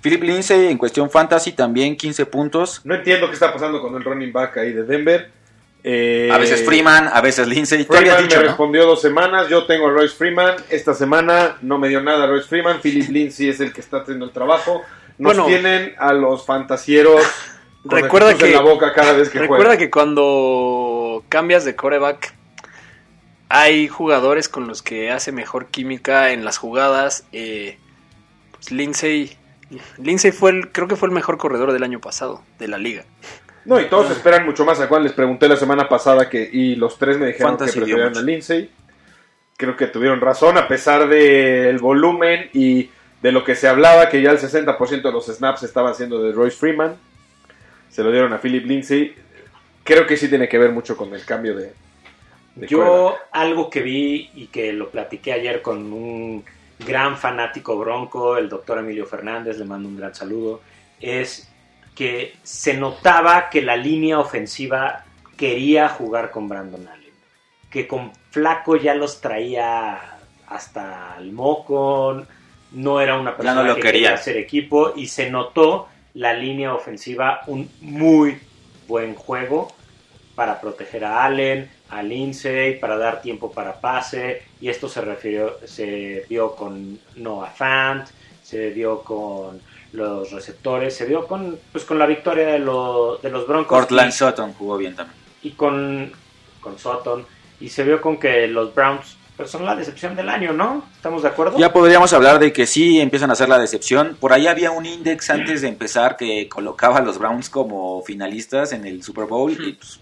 Philip 0.00 0.22
Lindsay 0.22 0.66
en 0.66 0.78
cuestión 0.78 1.10
Fantasy 1.10 1.52
también 1.52 1.96
15 1.96 2.26
puntos. 2.26 2.80
No 2.84 2.94
entiendo 2.94 3.26
qué 3.28 3.34
está 3.34 3.52
pasando 3.52 3.80
con 3.82 3.94
el 3.96 4.04
running 4.04 4.32
back 4.32 4.56
ahí 4.58 4.72
de 4.72 4.84
Denver. 4.84 5.30
Eh, 5.84 6.28
A 6.32 6.38
veces 6.38 6.64
Freeman, 6.64 7.08
a 7.12 7.20
veces 7.20 7.46
Lindsay. 7.46 7.84
Freeman 7.84 8.22
dicho, 8.22 8.36
me 8.36 8.42
¿no? 8.42 8.48
respondió 8.48 8.84
dos 8.86 9.00
semanas. 9.00 9.48
Yo 9.48 9.64
tengo 9.66 9.88
a 9.88 9.90
Royce 9.90 10.14
Freeman. 10.14 10.56
Esta 10.70 10.92
semana 10.94 11.56
no 11.62 11.78
me 11.78 11.88
dio 11.88 12.00
nada 12.02 12.26
Royce 12.26 12.48
Freeman. 12.48 12.80
Philip 12.80 13.08
Lindsay 13.10 13.48
es 13.48 13.60
el 13.60 13.72
que 13.72 13.80
está 13.80 13.98
haciendo 13.98 14.24
el 14.24 14.32
trabajo. 14.32 14.82
Nos 15.18 15.36
Bueno. 15.36 15.46
tienen 15.46 15.94
a 15.98 16.12
los 16.12 16.44
fantasieros 16.46 17.22
con 17.82 17.92
Recuerda 17.92 18.28
recuerda 18.30 18.34
que- 18.38 18.46
en 18.46 18.52
la 18.54 18.60
boca 18.60 18.92
cada 18.92 19.12
vez 19.14 19.30
que 19.30 19.38
Recuerda 19.38 19.64
juegan. 19.64 19.78
que 19.78 19.90
cuando 19.90 21.24
cambias 21.28 21.64
de 21.64 21.74
coreback 21.76 22.34
hay 23.48 23.88
jugadores 23.88 24.48
con 24.48 24.66
los 24.68 24.82
que 24.82 25.10
hace 25.10 25.32
mejor 25.32 25.66
química 25.68 26.32
en 26.32 26.44
las 26.44 26.58
jugadas. 26.58 27.24
eh, 27.32 27.78
pues 28.52 28.70
Lindsay, 28.72 29.37
Lindsay 29.98 30.32
fue 30.32 30.50
el, 30.50 30.72
creo 30.72 30.88
que 30.88 30.96
fue 30.96 31.08
el 31.08 31.14
mejor 31.14 31.38
corredor 31.38 31.72
del 31.72 31.82
año 31.82 32.00
pasado 32.00 32.42
de 32.58 32.68
la 32.68 32.78
liga. 32.78 33.04
No, 33.64 33.78
y 33.80 33.84
todos 33.84 34.10
esperan 34.10 34.46
mucho 34.46 34.64
más 34.64 34.80
a 34.80 34.86
Juan. 34.86 35.02
Les 35.02 35.12
pregunté 35.12 35.48
la 35.48 35.56
semana 35.56 35.88
pasada 35.88 36.28
que 36.28 36.48
y 36.50 36.74
los 36.76 36.98
tres 36.98 37.18
me 37.18 37.26
dijeron 37.26 37.52
Fantasy 37.52 37.78
que 37.78 37.84
preferían 37.84 38.16
a 38.16 38.22
Lindsay. 38.22 38.70
Creo 39.56 39.76
que 39.76 39.88
tuvieron 39.88 40.20
razón 40.20 40.56
a 40.56 40.68
pesar 40.68 41.08
del 41.08 41.78
volumen 41.78 42.48
y 42.54 42.90
de 43.20 43.32
lo 43.32 43.44
que 43.44 43.56
se 43.56 43.68
hablaba, 43.68 44.08
que 44.08 44.22
ya 44.22 44.30
el 44.30 44.38
60% 44.38 45.02
de 45.02 45.12
los 45.12 45.26
snaps 45.26 45.64
estaban 45.64 45.94
siendo 45.94 46.22
de 46.22 46.32
Royce 46.32 46.56
Freeman. 46.56 46.96
Se 47.90 48.02
lo 48.02 48.10
dieron 48.10 48.32
a 48.32 48.38
Philip 48.38 48.64
Lindsay. 48.64 49.14
Creo 49.84 50.06
que 50.06 50.16
sí 50.16 50.28
tiene 50.28 50.48
que 50.48 50.58
ver 50.58 50.70
mucho 50.70 50.96
con 50.96 51.12
el 51.14 51.24
cambio 51.24 51.56
de... 51.56 51.72
de 52.54 52.66
Yo 52.68 53.16
algo 53.32 53.68
que 53.68 53.82
vi 53.82 54.30
y 54.34 54.46
que 54.46 54.72
lo 54.72 54.90
platiqué 54.90 55.32
ayer 55.32 55.60
con 55.60 55.92
un 55.92 56.44
gran 56.78 57.16
fanático 57.16 57.76
bronco, 57.78 58.36
el 58.36 58.48
doctor 58.48 58.78
Emilio 58.78 59.06
Fernández, 59.06 59.58
le 59.58 59.64
mando 59.64 59.88
un 59.88 59.96
gran 59.96 60.14
saludo, 60.14 60.60
es 61.00 61.50
que 61.94 62.36
se 62.42 62.74
notaba 62.74 63.50
que 63.50 63.62
la 63.62 63.76
línea 63.76 64.18
ofensiva 64.18 65.04
quería 65.36 65.88
jugar 65.88 66.30
con 66.30 66.48
Brandon 66.48 66.86
Allen, 66.86 67.12
que 67.70 67.86
con 67.86 68.12
Flaco 68.30 68.76
ya 68.76 68.94
los 68.94 69.20
traía 69.20 70.18
hasta 70.46 71.16
el 71.18 71.32
moco, 71.32 72.24
no 72.72 73.00
era 73.00 73.18
una 73.18 73.36
persona 73.36 73.62
no 73.62 73.74
que 73.74 73.80
quería. 73.80 73.92
quería 73.92 74.14
hacer 74.14 74.36
equipo 74.36 74.92
y 74.94 75.06
se 75.06 75.30
notó 75.30 75.88
la 76.14 76.32
línea 76.32 76.74
ofensiva 76.74 77.40
un 77.46 77.70
muy 77.80 78.38
buen 78.86 79.14
juego 79.14 79.68
para 80.34 80.60
proteger 80.60 81.04
a 81.04 81.24
Allen, 81.24 81.70
a 81.90 82.02
Lindsay, 82.02 82.78
para 82.78 82.96
dar 82.98 83.22
tiempo 83.22 83.50
para 83.50 83.80
pase, 83.80 84.42
y 84.60 84.68
esto 84.68 84.88
se 84.88 85.00
refirió, 85.00 85.56
se 85.66 86.24
vio 86.28 86.54
con 86.54 86.98
Noah 87.16 87.50
Fant, 87.50 88.06
se 88.42 88.70
vio 88.70 89.02
con 89.02 89.60
los 89.92 90.30
receptores, 90.32 90.94
se 90.94 91.06
vio 91.06 91.26
con, 91.26 91.58
pues, 91.72 91.84
con 91.84 91.98
la 91.98 92.06
victoria 92.06 92.46
de, 92.48 92.58
lo- 92.58 93.16
de 93.22 93.30
los 93.30 93.46
Broncos 93.46 93.68
Cortland 93.78 94.10
y, 94.10 94.12
Sutton 94.12 94.52
jugó 94.54 94.76
bien 94.76 94.94
también. 94.94 95.16
y 95.42 95.50
con, 95.52 96.12
con 96.60 96.78
Sutton, 96.78 97.24
y 97.60 97.68
se 97.70 97.84
vio 97.84 98.00
con 98.00 98.18
que 98.18 98.46
los 98.48 98.74
Browns 98.74 99.16
pues, 99.38 99.50
son 99.50 99.64
la 99.64 99.74
decepción 99.76 100.14
del 100.16 100.28
año, 100.28 100.52
¿no? 100.52 100.84
¿Estamos 100.94 101.22
de 101.22 101.28
acuerdo? 101.28 101.58
Ya 101.58 101.72
podríamos 101.72 102.12
hablar 102.12 102.38
de 102.38 102.52
que 102.52 102.66
sí 102.66 103.00
empiezan 103.00 103.30
a 103.30 103.34
hacer 103.34 103.48
la 103.48 103.58
decepción. 103.58 104.16
Por 104.20 104.32
ahí 104.32 104.46
había 104.48 104.72
un 104.72 104.84
index 104.84 105.30
antes 105.30 105.62
de 105.62 105.68
empezar 105.68 106.16
que 106.16 106.48
colocaba 106.48 106.98
a 106.98 107.02
los 107.02 107.18
Browns 107.18 107.48
como 107.48 108.02
finalistas 108.02 108.72
en 108.72 108.84
el 108.84 109.02
Super 109.04 109.26
Bowl. 109.26 109.52
Y 109.52 109.72
pues, 109.74 110.00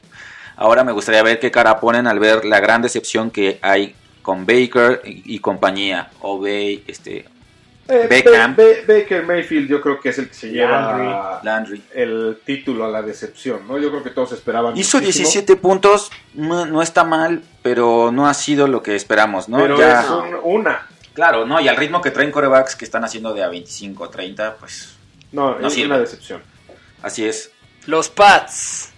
ahora 0.56 0.84
me 0.84 0.92
gustaría 0.92 1.22
ver 1.22 1.38
qué 1.38 1.50
cara 1.50 1.78
ponen 1.80 2.06
al 2.06 2.18
ver 2.18 2.44
la 2.44 2.60
gran 2.60 2.82
decepción 2.82 3.30
que 3.30 3.58
hay 3.62 3.94
con 4.22 4.44
Baker 4.46 5.02
y, 5.04 5.36
y 5.36 5.38
compañía. 5.38 6.10
O 6.20 6.40
Bay, 6.40 6.82
este, 6.86 7.24
Eh, 7.88 8.06
Beckham. 8.10 8.56
Ba- 8.56 8.62
Ba- 8.64 8.94
Baker 8.94 9.24
Mayfield 9.24 9.68
yo 9.68 9.80
creo 9.80 10.00
que 10.00 10.08
es 10.08 10.18
el 10.18 10.26
que 10.28 10.34
se 10.34 10.48
lleva 10.50 11.40
Landry. 11.44 11.80
el 11.94 12.38
título 12.44 12.84
a 12.84 12.88
la 12.88 13.00
decepción, 13.02 13.60
¿no? 13.68 13.78
Yo 13.78 13.90
creo 13.90 14.02
que 14.02 14.10
todos 14.10 14.32
esperaban. 14.32 14.76
Hizo 14.76 14.98
muchísimo, 14.98 15.22
17 15.28 15.54
puntos, 15.56 16.10
no, 16.34 16.66
no 16.66 16.82
está 16.82 17.04
mal, 17.04 17.42
pero 17.62 18.10
no 18.10 18.26
ha 18.26 18.34
sido 18.34 18.66
lo 18.66 18.82
que 18.82 18.96
esperamos, 18.96 19.48
¿no? 19.48 19.58
Pero 19.58 19.78
Ya- 19.78 20.00
es 20.02 20.10
un- 20.10 20.34
una. 20.42 20.86
Claro, 21.14 21.46
¿no? 21.46 21.60
Y 21.60 21.68
al 21.68 21.76
ritmo 21.76 22.02
que 22.02 22.10
traen 22.10 22.32
corebacks 22.32 22.74
que 22.74 22.84
están 22.84 23.04
haciendo 23.04 23.32
de 23.32 23.44
a 23.44 23.48
25, 23.48 24.08
30, 24.10 24.56
pues 24.56 24.96
No, 25.32 25.56
No 25.58 25.68
es 25.68 25.72
sirve. 25.74 25.86
una 25.86 25.98
decepción. 25.98 26.42
así 27.02 27.24
es. 27.24 27.52
Los 27.86 28.08
Pats. 28.08 28.92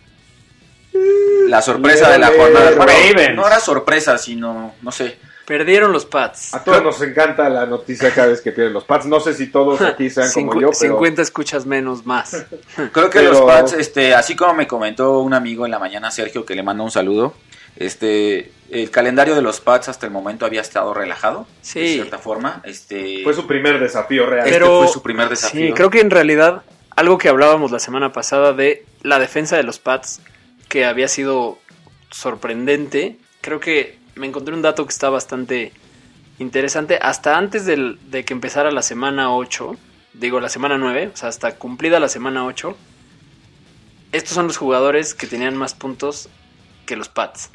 La 0.93 1.63
sorpresa 1.63 2.11
de 2.11 2.19
la 2.19 2.29
jornada. 2.29 2.71
Bueno, 2.77 3.35
no 3.43 3.47
era 3.47 3.61
sorpresa, 3.61 4.19
sino, 4.19 4.75
no 4.83 4.93
sé. 4.93 5.19
Perdieron 5.47 5.93
los 5.93 6.05
Pats. 6.05 6.53
A 6.53 6.63
todos 6.63 6.83
nos 6.83 7.01
encanta 7.01 7.49
la 7.49 7.65
noticia 7.65 8.13
cada 8.15 8.29
vez 8.29 8.43
que 8.43 8.53
pierden 8.53 8.75
los 8.75 8.85
Pats. 8.85 9.07
No 9.07 9.19
sé 9.19 9.33
si 9.33 9.47
todos 9.47 9.81
aquí 9.81 10.11
sean 10.11 10.31
como 10.33 10.53
yo, 10.61 10.69
pero 10.79 10.95
50 10.95 11.23
escuchas 11.23 11.65
menos 11.65 12.05
más. 12.05 12.45
Creo 12.93 13.09
que 13.09 13.21
Pero- 13.21 13.33
los 13.33 13.41
Pats, 13.43 13.73
este, 13.73 14.15
así 14.15 14.37
como 14.37 14.53
me 14.53 14.67
comentó 14.67 15.21
un 15.21 15.33
amigo 15.33 15.65
en 15.65 15.71
la 15.71 15.79
mañana, 15.79 16.11
Sergio, 16.11 16.45
que 16.45 16.55
le 16.55 16.63
mando 16.63 16.85
un 16.85 16.91
saludo, 16.91 17.33
este, 17.77 18.53
el 18.71 18.91
calendario 18.91 19.35
de 19.35 19.41
los 19.41 19.61
Pats 19.61 19.89
hasta 19.89 20.05
el 20.05 20.13
momento 20.13 20.45
había 20.45 20.61
estado 20.61 20.93
relajado, 20.93 21.47
Sí. 21.63 21.81
de 21.81 21.89
cierta 21.95 22.19
forma. 22.19 22.61
Este, 22.65 23.23
fue 23.25 23.33
su 23.33 23.47
primer 23.47 23.81
desafío 23.81 24.27
real. 24.27 24.47
Este 24.47 24.59
Pero- 24.59 24.81
fue 24.83 24.89
su 24.89 25.01
primer 25.03 25.31
desafío. 25.31 25.69
Sí, 25.69 25.73
creo 25.73 25.89
que 25.89 26.01
en 26.01 26.11
realidad 26.11 26.63
algo 26.95 27.17
que 27.17 27.31
hablábamos 27.31 27.71
la 27.71 27.79
semana 27.79 28.13
pasada 28.13 28.53
de 28.53 28.85
la 29.03 29.19
defensa 29.19 29.57
de 29.57 29.63
los 29.63 29.79
Pats, 29.79 30.21
que 30.69 30.85
había 30.85 31.09
sido 31.09 31.59
sorprendente, 32.11 33.17
creo 33.41 33.61
que 33.61 33.99
me 34.15 34.27
encontré 34.27 34.55
un 34.55 34.63
dato 34.63 34.85
que 34.87 34.93
está 34.93 35.09
bastante 35.11 35.73
interesante. 36.39 36.99
Hasta 37.01 37.37
antes 37.37 37.65
del- 37.67 37.99
de 38.11 38.25
que 38.25 38.33
empezara 38.33 38.71
la 38.71 38.83
semana 38.83 39.35
8, 39.35 39.77
digo 40.15 40.41
la 40.41 40.49
semana 40.49 40.79
9, 40.79 41.11
o 41.13 41.17
sea, 41.17 41.29
hasta 41.29 41.55
cumplida 41.57 42.01
la 42.01 42.09
semana 42.09 42.45
8, 42.45 42.77
estos 44.13 44.33
son 44.35 44.47
los 44.47 44.57
jugadores 44.57 45.15
que 45.15 45.27
tenían 45.27 45.57
más 45.57 45.75
puntos 45.75 46.29
que 46.87 46.97
los 46.97 47.09
Pats. 47.09 47.51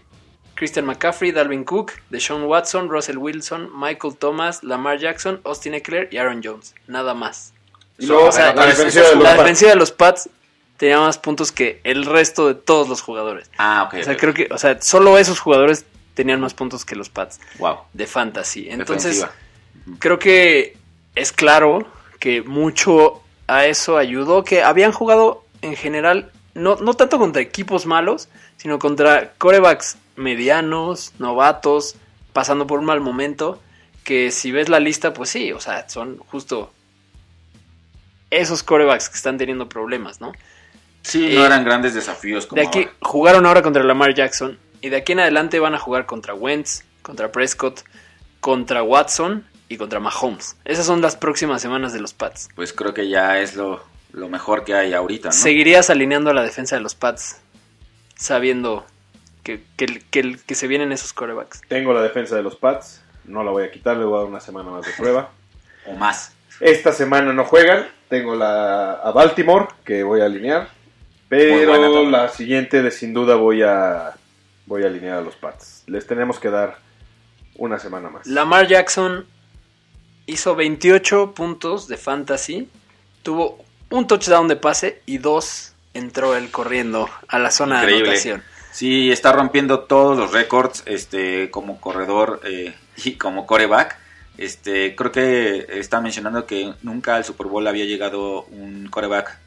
Christian 0.55 0.85
McCaffrey, 0.85 1.31
Dalvin 1.31 1.63
Cook, 1.63 1.93
Deshaun 2.11 2.43
Watson, 2.43 2.89
Russell 2.89 3.17
Wilson, 3.17 3.69
Michael 3.75 4.15
Thomas, 4.17 4.63
Lamar 4.63 4.99
Jackson, 4.99 5.41
Austin 5.45 5.73
Eckler 5.73 6.09
y 6.11 6.17
Aaron 6.17 6.41
Jones. 6.43 6.75
Nada 6.87 7.15
más. 7.15 7.53
Y 7.97 8.05
luego, 8.05 8.27
O 8.27 8.31
sea, 8.31 8.53
la 8.53 8.67
defensiva 8.67 9.09
de 9.09 9.15
los 9.15 9.23
la 9.23 9.33
defensiva 9.33 9.71
de 9.71 9.77
los 9.77 9.91
Pats 9.91 10.29
tenía 10.77 10.99
más 10.99 11.17
puntos 11.17 11.51
que 11.51 11.79
el 11.83 12.05
resto 12.05 12.47
de 12.47 12.55
todos 12.55 12.89
los 12.89 13.01
jugadores. 13.01 13.49
Ah, 13.57 13.83
ok. 13.87 13.99
O 13.99 14.03
sea, 14.03 14.17
creo 14.17 14.33
que, 14.33 14.47
o 14.51 14.57
sea, 14.57 14.81
solo 14.81 15.17
esos 15.17 15.39
jugadores 15.39 15.85
tenían 16.13 16.39
más 16.41 16.53
puntos 16.53 16.85
que 16.85 16.95
los 16.95 17.09
Pats 17.09 17.39
Wow. 17.59 17.77
de 17.93 18.05
fantasy. 18.07 18.67
Entonces, 18.69 19.17
Defensiva. 19.19 19.31
creo 19.99 20.19
que 20.19 20.77
es 21.15 21.31
claro 21.31 21.87
que 22.19 22.41
mucho 22.41 23.21
a 23.47 23.65
eso 23.65 23.97
ayudó, 23.97 24.43
que 24.43 24.63
habían 24.63 24.91
jugado 24.91 25.43
en 25.61 25.75
general, 25.75 26.31
no, 26.53 26.75
no 26.77 26.93
tanto 26.93 27.17
contra 27.19 27.41
equipos 27.41 27.85
malos, 27.85 28.29
sino 28.57 28.79
contra 28.79 29.33
corebacks 29.37 29.97
medianos, 30.15 31.13
novatos, 31.19 31.95
pasando 32.33 32.67
por 32.67 32.79
un 32.79 32.85
mal 32.85 32.99
momento, 33.01 33.61
que 34.03 34.31
si 34.31 34.51
ves 34.51 34.69
la 34.69 34.79
lista, 34.79 35.13
pues 35.13 35.29
sí, 35.29 35.51
o 35.51 35.59
sea, 35.59 35.87
son 35.89 36.17
justo 36.29 36.71
esos 38.29 38.63
corebacks 38.63 39.09
que 39.09 39.15
están 39.15 39.37
teniendo 39.37 39.69
problemas, 39.69 40.19
¿no? 40.21 40.31
Sí, 41.03 41.33
Eh, 41.33 41.35
no 41.35 41.45
eran 41.45 41.63
grandes 41.63 41.93
desafíos 41.93 42.47
como 42.47 42.61
De 42.61 42.67
aquí 42.67 42.79
ahora. 42.79 42.91
jugaron 43.01 43.45
ahora 43.45 43.61
contra 43.61 43.83
Lamar 43.83 44.13
Jackson 44.15 44.57
y 44.81 44.89
de 44.89 44.97
aquí 44.97 45.11
en 45.11 45.19
adelante 45.19 45.59
van 45.59 45.75
a 45.75 45.79
jugar 45.79 46.05
contra 46.05 46.33
Wentz, 46.33 46.83
contra 47.01 47.31
Prescott, 47.31 47.81
contra 48.39 48.81
Watson 48.83 49.45
y 49.69 49.77
contra 49.77 49.99
Mahomes. 49.99 50.55
Esas 50.65 50.85
son 50.85 51.01
las 51.01 51.15
próximas 51.15 51.61
semanas 51.61 51.93
de 51.93 51.99
los 52.01 52.13
Pats. 52.13 52.49
Pues 52.55 52.73
creo 52.73 52.93
que 52.93 53.07
ya 53.09 53.39
es 53.39 53.55
lo, 53.55 53.83
lo 54.13 54.27
mejor 54.29 54.63
que 54.63 54.73
hay 54.75 54.93
ahorita, 54.93 55.29
¿no? 55.29 55.33
¿Seguirías 55.33 55.89
alineando 55.89 56.29
a 56.31 56.33
la 56.33 56.43
defensa 56.43 56.75
de 56.75 56.81
los 56.81 56.95
Pats 56.95 57.37
sabiendo 58.15 58.85
que, 59.43 59.63
que, 59.75 60.01
que- 60.09 60.37
que 60.45 60.55
se 60.55 60.67
vienen 60.67 60.91
esos 60.91 61.13
corebacks? 61.13 61.61
Tengo 61.67 61.93
la 61.93 62.01
defensa 62.01 62.35
de 62.35 62.43
los 62.43 62.55
Pats. 62.55 63.01
No 63.25 63.43
la 63.43 63.51
voy 63.51 63.63
a 63.63 63.71
quitar, 63.71 63.97
le 63.97 64.05
voy 64.05 64.15
a 64.15 64.19
dar 64.19 64.27
una 64.27 64.39
semana 64.41 64.69
más 64.69 64.85
de 64.85 64.91
prueba. 64.93 65.29
O 65.85 65.91
más. 65.95 66.31
Esta 66.61 66.93
semana 66.93 67.33
no 67.33 67.43
juegan. 67.43 67.85
Tengo 68.07 68.35
la 68.35 68.93
a 68.93 69.11
Baltimore, 69.11 69.67
que 69.83 70.01
voy 70.03 70.21
a 70.21 70.25
alinear. 70.27 70.69
Pero 71.37 72.09
la 72.09 72.29
siguiente, 72.29 72.83
de 72.83 72.91
sin 72.91 73.13
duda, 73.13 73.35
voy 73.35 73.63
a, 73.63 74.13
voy 74.67 74.83
a 74.83 74.87
alinear 74.87 75.17
a 75.17 75.21
los 75.21 75.35
Pats. 75.35 75.83
Les 75.87 76.05
tenemos 76.05 76.39
que 76.39 76.49
dar 76.49 76.77
una 77.55 77.79
semana 77.79 78.09
más. 78.09 78.27
Lamar 78.27 78.67
Jackson 78.67 79.25
hizo 80.27 80.55
28 80.55 81.33
puntos 81.33 81.87
de 81.87 81.97
fantasy, 81.97 82.69
tuvo 83.23 83.63
un 83.89 84.07
touchdown 84.07 84.47
de 84.47 84.57
pase 84.57 85.01
y 85.05 85.17
dos 85.17 85.73
entró 85.93 86.35
él 86.35 86.51
corriendo 86.51 87.09
a 87.27 87.39
la 87.39 87.49
zona 87.49 87.83
de 87.83 87.95
anotación. 87.95 88.43
Sí, 88.71 89.11
está 89.11 89.31
rompiendo 89.31 89.81
todos 89.81 90.17
los 90.17 90.31
récords 90.31 90.83
este, 90.85 91.49
como 91.49 91.81
corredor 91.81 92.41
eh, 92.43 92.75
y 93.03 93.13
como 93.13 93.47
coreback. 93.47 93.97
Este, 94.37 94.95
creo 94.95 95.11
que 95.11 95.67
está 95.69 95.99
mencionando 96.01 96.45
que 96.45 96.73
nunca 96.81 97.15
al 97.15 97.25
Super 97.25 97.47
Bowl 97.47 97.67
había 97.67 97.85
llegado 97.85 98.43
un 98.45 98.87
coreback 98.89 99.42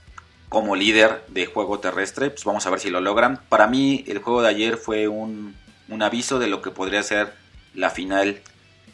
como 0.49 0.77
líder 0.77 1.25
de 1.29 1.47
juego 1.47 1.81
terrestre. 1.81 2.31
Pues 2.31 2.45
vamos 2.45 2.67
a 2.67 2.71
ver 2.71 2.81
si 2.81 2.91
lo 2.91 3.01
logran. 3.01 3.41
Para 3.49 3.67
mí, 3.67 4.05
el 4.07 4.19
juego 4.19 4.43
de 4.43 4.49
ayer 4.49 4.77
fue 4.77 5.09
un, 5.09 5.57
un 5.89 6.03
aviso 6.03 6.39
de 6.39 6.49
lo 6.49 6.63
que 6.63 6.71
podría 6.71 7.03
ser 7.03 7.33
la 7.75 7.91
final 7.91 8.41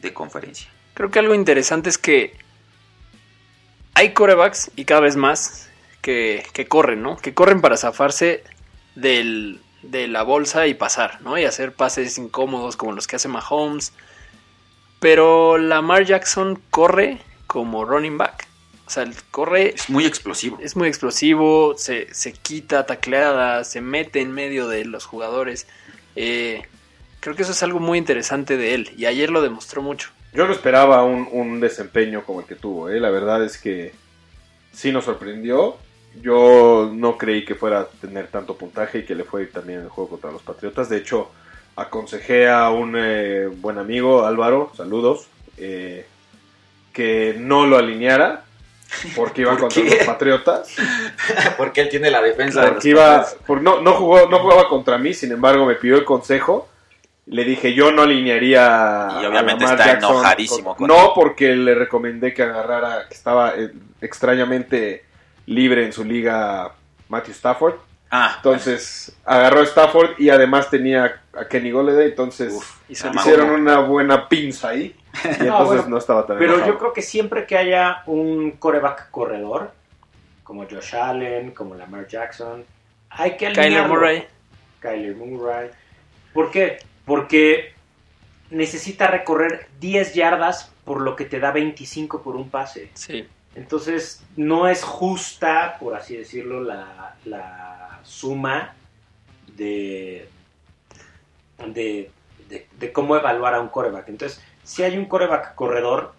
de 0.01 0.13
conferencia. 0.13 0.69
Creo 0.95 1.11
que 1.11 1.19
algo 1.19 1.35
interesante 1.35 1.89
es 1.89 1.99
que 1.99 2.37
hay 3.95 4.13
corebacks 4.13 4.71
y 4.77 4.85
cada 4.85 5.01
vez 5.01 5.17
más 5.17 5.71
que, 6.01 6.45
que 6.53 6.67
corren, 6.67 7.03
¿no? 7.03 7.17
Que 7.17 7.35
corren 7.35 7.61
para 7.61 7.77
zafarse 7.77 8.45
del, 8.95 9.61
de 9.83 10.09
la 10.09 10.23
bolsa 10.23 10.67
y 10.67 10.75
pasar, 10.75 11.21
¿no? 11.23 11.39
Y 11.39 11.45
hacer 11.45 11.73
pases 11.73 12.19
incómodos 12.19 12.77
como 12.77 12.93
los 12.93 13.07
que 13.07 13.17
hace 13.17 13.29
Mahomes. 13.29 13.93
Pero 14.99 15.59
Lamar 15.59 16.05
Jackson 16.05 16.61
corre 16.71 17.19
como 17.47 17.85
running 17.85 18.19
back. 18.19 18.47
O 18.93 18.95
sea, 18.95 19.11
corre, 19.31 19.73
Es 19.75 19.89
muy 19.89 20.05
explosivo. 20.05 20.59
es 20.61 20.77
muy 20.77 20.87
explosivo, 20.87 21.73
se, 21.79 22.13
se 22.13 22.35
quita 22.35 22.85
tacleadas, 22.85 23.71
se 23.71 23.81
mete 23.81 24.21
en 24.21 24.33
medio 24.33 24.69
de 24.69 24.85
los 24.85 25.07
jugadores. 25.07 25.67
Eh, 26.15 26.61
creo 27.21 27.35
que 27.35 27.41
eso 27.41 27.53
es 27.53 27.63
algo 27.63 27.81
muy 27.81 27.97
interesante 27.97 28.59
de 28.59 28.75
él 28.75 28.91
y 28.95 29.07
ayer 29.07 29.31
lo 29.31 29.41
demostró 29.41 29.81
mucho. 29.81 30.11
Yo 30.35 30.47
no 30.47 30.53
esperaba 30.53 31.05
un, 31.05 31.27
un 31.33 31.59
desempeño 31.59 32.23
como 32.27 32.41
el 32.41 32.47
que 32.47 32.55
tuvo. 32.55 32.91
¿eh? 32.91 33.01
La 33.01 33.09
verdad 33.09 33.43
es 33.43 33.57
que 33.57 33.95
sí 34.75 34.93
nos 34.93 35.07
sorprendió. 35.07 35.79
Yo 36.21 36.91
no 36.93 37.17
creí 37.17 37.47
que 37.47 37.55
fuera 37.55 37.81
a 37.81 37.87
tener 37.87 38.27
tanto 38.27 38.59
puntaje 38.59 38.99
y 38.99 39.05
que 39.07 39.15
le 39.15 39.25
fue 39.25 39.47
también 39.47 39.79
en 39.79 39.85
el 39.87 39.91
juego 39.91 40.11
contra 40.11 40.31
los 40.31 40.43
Patriotas. 40.43 40.91
De 40.91 40.99
hecho, 40.99 41.31
aconsejé 41.77 42.51
a 42.51 42.69
un 42.69 42.95
eh, 42.95 43.47
buen 43.47 43.79
amigo, 43.79 44.27
Álvaro, 44.27 44.71
saludos, 44.77 45.29
eh, 45.57 46.05
que 46.93 47.37
no 47.39 47.67
lo 47.67 47.79
alineara 47.79 48.45
porque 49.17 49.43
iba 49.43 49.51
¿Por 49.53 49.61
contra 49.61 49.83
qué? 49.83 49.97
los 49.97 50.07
Patriotas. 50.07 50.75
Porque 51.57 51.81
él 51.83 51.89
tiene 51.89 52.11
la 52.11 52.21
defensa 52.21 52.63
Porque 52.69 52.91
iba, 52.91 53.27
por- 53.47 53.63
no, 53.63 53.81
no, 53.81 53.93
jugó, 53.95 54.29
no 54.29 54.39
jugaba 54.41 54.69
contra 54.69 54.99
mí, 54.99 55.15
sin 55.15 55.33
embargo 55.33 55.67
me 55.67 55.75
pidió 55.77 55.97
el 55.97 56.05
consejo. 56.05 56.69
Le 57.27 57.45
dije, 57.45 57.73
yo 57.75 57.93
no 57.93 58.03
alinearía. 58.03 59.09
Y 59.21 59.25
a 59.25 59.29
obviamente 59.29 59.65
está 59.65 59.77
Jackson 59.77 60.11
enojadísimo 60.11 60.77
con 60.77 60.89
No, 60.89 61.05
él. 61.07 61.11
porque 61.15 61.55
le 61.55 61.75
recomendé 61.75 62.35
que 62.35 62.43
agarrara, 62.43 63.07
que 63.09 63.15
estaba 63.15 63.55
eh, 63.57 63.71
extrañamente 64.01 65.05
libre 65.47 65.85
en 65.85 65.93
su 65.93 66.05
liga 66.05 66.73
Matthew 67.09 67.33
Stafford. 67.35 67.75
Ah, 68.11 68.35
Entonces 68.37 69.13
agarró 69.25 69.61
a 69.61 69.65
Stafford 69.65 70.11
y 70.19 70.29
además 70.31 70.69
tenía 70.69 71.21
a 71.35 71.45
Kenny 71.47 71.71
Golladay. 71.71 72.09
Entonces 72.09 72.53
Uf, 72.53 72.77
hicieron 72.89 73.51
una 73.51 73.79
buena 73.79 74.29
pinza 74.29 74.69
ahí. 74.71 74.95
Y 75.25 75.29
entonces 75.29 75.67
bueno, 75.67 75.89
no 75.89 75.99
estaba 75.99 76.27
tan 76.27 76.39
Pero 76.39 76.55
enojado. 76.55 76.73
yo 76.73 76.79
creo 76.79 76.93
que 76.93 77.03
siempre 77.03 77.47
que 77.47 77.57
haya 77.59 78.03
un 78.07 78.53
coreback 78.53 79.11
corredor, 79.11 79.73
como 80.43 80.65
Josh 80.69 80.95
Allen, 80.97 81.53
como 81.53 81.75
Lamar 81.75 82.07
Jackson, 82.07 82.65
hay 83.11 83.33
que 83.33 83.47
Kyler 83.47 83.61
alinearlo. 83.61 83.95
Murray. 83.95 84.27
Kyler 84.81 85.15
Murray. 85.17 85.71
¿Por 86.33 86.51
qué? 86.51 86.79
Porque 87.05 87.73
necesita 88.51 89.07
recorrer 89.07 89.69
10 89.81 90.15
yardas 90.15 90.73
por 90.85 91.01
lo 91.01 91.15
que 91.17 91.25
te 91.27 91.41
da 91.41 91.53
25 91.53 92.23
por 92.23 92.37
un 92.37 92.51
pase. 92.51 92.91
Sí. 92.95 93.29
Entonces, 93.55 94.25
no 94.37 94.67
es 94.67 94.83
justa, 94.83 95.77
por 95.79 95.95
así 95.95 96.17
decirlo, 96.17 96.63
la, 96.63 97.17
la 97.27 98.01
suma 98.03 98.75
de, 99.57 100.27
de, 101.67 102.11
de- 102.49 102.67
de 102.79 102.93
cómo 102.93 103.17
evaluar 103.17 103.55
a 103.55 103.61
un 103.61 103.69
coreback. 103.69 104.09
Entonces, 104.09 104.43
si 104.63 104.83
hay 104.83 104.97
un 104.97 105.07
coreback 105.07 105.55
corredor, 105.55 106.15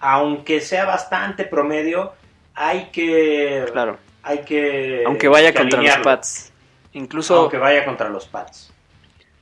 aunque 0.00 0.60
sea 0.60 0.84
bastante 0.84 1.44
promedio, 1.44 2.12
hay 2.54 2.86
que... 2.92 3.66
Claro. 3.72 3.98
Hay 4.22 4.40
que 4.40 5.04
Aunque 5.06 5.28
vaya 5.28 5.52
que 5.52 5.58
contra 5.60 5.80
los. 5.82 5.96
Pats. 5.98 6.52
Incluso, 6.94 7.36
Aunque 7.42 7.58
vaya 7.58 7.84
contra 7.84 8.08
los 8.08 8.26
Pats. 8.26 8.72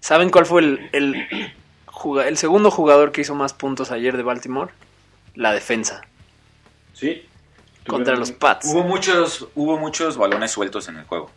¿saben 0.01 0.29
cuál 0.31 0.45
fue 0.45 0.61
el, 0.61 0.91
el, 0.93 1.27
juga- 1.87 2.29
el 2.29 2.37
segundo 2.37 2.71
jugador 2.71 3.11
que 3.11 3.23
hizo 3.23 3.35
más 3.35 3.55
puntos 3.55 3.91
ayer 3.91 4.17
de 4.17 4.23
Baltimore? 4.23 4.71
La 5.35 5.53
defensa. 5.55 6.03
Sí. 6.93 7.27
Contra 7.87 8.15
los 8.17 8.31
Pats. 8.33 8.67
Hubo 8.71 8.83
muchos, 8.83 9.49
hubo 9.55 9.79
muchos 9.79 10.19
balones 10.19 10.51
sueltos 10.51 10.87
en 10.89 10.99
el 10.99 11.05
juego. 11.05 11.31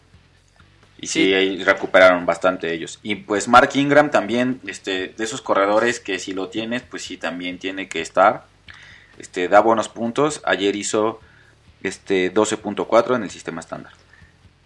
Y 1.00 1.08
sí, 1.08 1.26
Sí. 1.26 1.34
ahí 1.34 1.64
recuperaron 1.64 2.26
bastante 2.26 2.74
ellos. 2.74 3.00
Y 3.04 3.16
pues 3.16 3.48
Mark 3.48 3.70
Ingram 3.76 4.10
también, 4.10 4.60
este, 4.68 5.14
de 5.16 5.24
esos 5.24 5.42
corredores 5.42 6.00
que 6.00 6.18
si 6.20 6.34
lo 6.34 6.50
tienes, 6.50 6.82
pues 6.82 7.04
sí 7.04 7.18
también 7.18 7.60
tiene 7.60 7.88
que 7.88 8.02
estar. 8.02 8.46
Este, 9.20 9.48
da 9.48 9.60
buenos 9.62 9.90
puntos. 9.90 10.42
Ayer 10.46 10.76
hizo 10.76 11.20
este 11.84 12.34
12.4 12.34 13.16
en 13.16 13.24
el 13.24 13.30
sistema 13.30 13.60
estándar. 13.62 13.94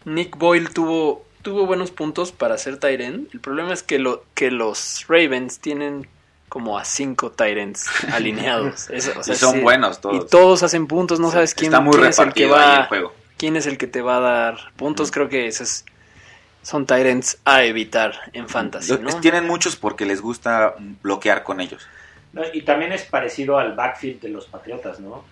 Nick 0.06 0.38
Boyle 0.38 0.70
tuvo, 0.70 1.26
tuvo 1.42 1.66
buenos 1.66 1.92
puntos 1.92 2.32
para 2.32 2.58
ser 2.58 2.78
Tyrant. 2.78 3.34
El 3.34 3.40
problema 3.42 3.74
es 3.74 3.84
que, 3.84 4.00
lo, 4.00 4.24
que 4.34 4.52
los 4.52 5.06
Ravens 5.08 5.60
tienen 5.60 6.08
como 6.50 6.78
a 6.78 6.86
cinco 6.86 7.32
Tyrants 7.32 7.88
alineados. 8.14 8.90
Es- 8.90 9.12
o 9.16 9.24
sea, 9.24 9.34
y 9.34 9.38
son 9.38 9.56
sí, 9.56 9.60
buenos 9.62 10.00
todos. 10.02 10.26
Y 10.26 10.28
todos 10.30 10.64
hacen 10.64 10.88
puntos, 10.88 11.20
no 11.20 11.30
sabes 11.32 11.54
quién, 11.54 11.72
Está 11.74 11.82
muy 11.82 11.94
quién 11.94 12.06
es 12.08 12.20
el 12.20 12.34
que 12.34 12.44
ahí 12.46 12.50
el 12.50 12.56
va, 12.56 12.86
juego. 12.88 13.14
quién 13.38 13.56
es 13.58 13.68
el 13.68 13.78
que 13.78 13.88
te 13.88 14.02
va 14.02 14.18
a 14.18 14.20
dar 14.22 14.58
puntos. 14.76 15.12
Creo 15.12 15.30
que 15.30 15.48
esos 15.48 15.86
son 16.62 16.86
Tyrants 16.86 17.40
a 17.46 17.64
evitar 17.64 18.14
en 18.34 18.48
fantasy. 18.48 18.98
Tienen 19.22 19.48
muchos 19.48 19.76
porque 19.76 20.06
les 20.06 20.22
gusta 20.22 20.76
bloquear 21.02 21.44
con 21.44 21.62
ellos. 21.62 21.88
No, 22.34 22.44
y 22.54 22.62
también 22.62 22.92
es 22.92 23.04
parecido 23.04 23.58
al 23.58 23.74
backfield 23.74 24.22
de 24.22 24.30
los 24.30 24.46
Patriotas, 24.46 25.00
¿no? 25.00 25.26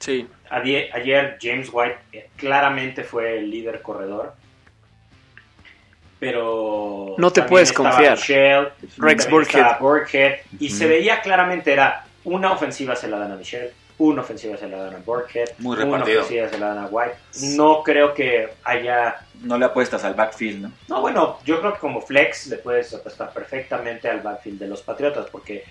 Sí, 0.00 0.26
Ayer, 0.48 0.90
ayer 0.94 1.38
James 1.40 1.68
White 1.70 1.98
eh, 2.12 2.30
claramente 2.36 3.04
fue 3.04 3.38
el 3.38 3.50
líder 3.50 3.82
corredor. 3.82 4.34
Pero. 6.18 7.14
No 7.18 7.30
te 7.30 7.42
puedes 7.42 7.72
confiar. 7.72 8.18
Michelle, 8.18 8.68
Rex 8.98 9.30
Burkhead. 9.30 9.78
Burkhead, 9.78 10.40
y 10.58 10.70
se 10.70 10.86
veía 10.86 11.20
claramente 11.20 11.72
era 11.72 12.04
una 12.24 12.52
ofensiva 12.52 12.96
se 12.96 13.08
la 13.08 13.18
dan 13.18 13.32
a 13.32 13.36
Michelle, 13.36 13.72
una 14.00 14.22
ofensiva 14.22 14.56
se 14.56 14.66
la 14.68 14.78
dan 14.84 14.94
a 14.94 14.98
Burkhead, 14.98 15.50
Muy 15.58 15.76
una 15.78 16.02
ofensiva 16.02 16.48
se 16.48 16.58
la 16.58 16.74
dan 16.74 16.78
a 16.84 16.86
White. 16.86 17.16
No 17.56 17.82
creo 17.82 18.14
que 18.14 18.52
haya... 18.64 19.16
No 19.42 19.58
le 19.58 19.66
apuestas 19.66 20.02
al 20.04 20.14
backfield, 20.14 20.62
¿no? 20.62 20.72
No, 20.88 21.00
bueno, 21.02 21.38
yo 21.44 21.60
creo 21.60 21.74
que 21.74 21.78
como 21.80 22.00
flex 22.00 22.46
le 22.48 22.56
puedes 22.56 22.92
apostar 22.94 23.32
perfectamente 23.32 24.08
al 24.08 24.20
backfield 24.20 24.58
de 24.58 24.68
los 24.68 24.82
Patriotas 24.82 25.26
porque 25.30 25.64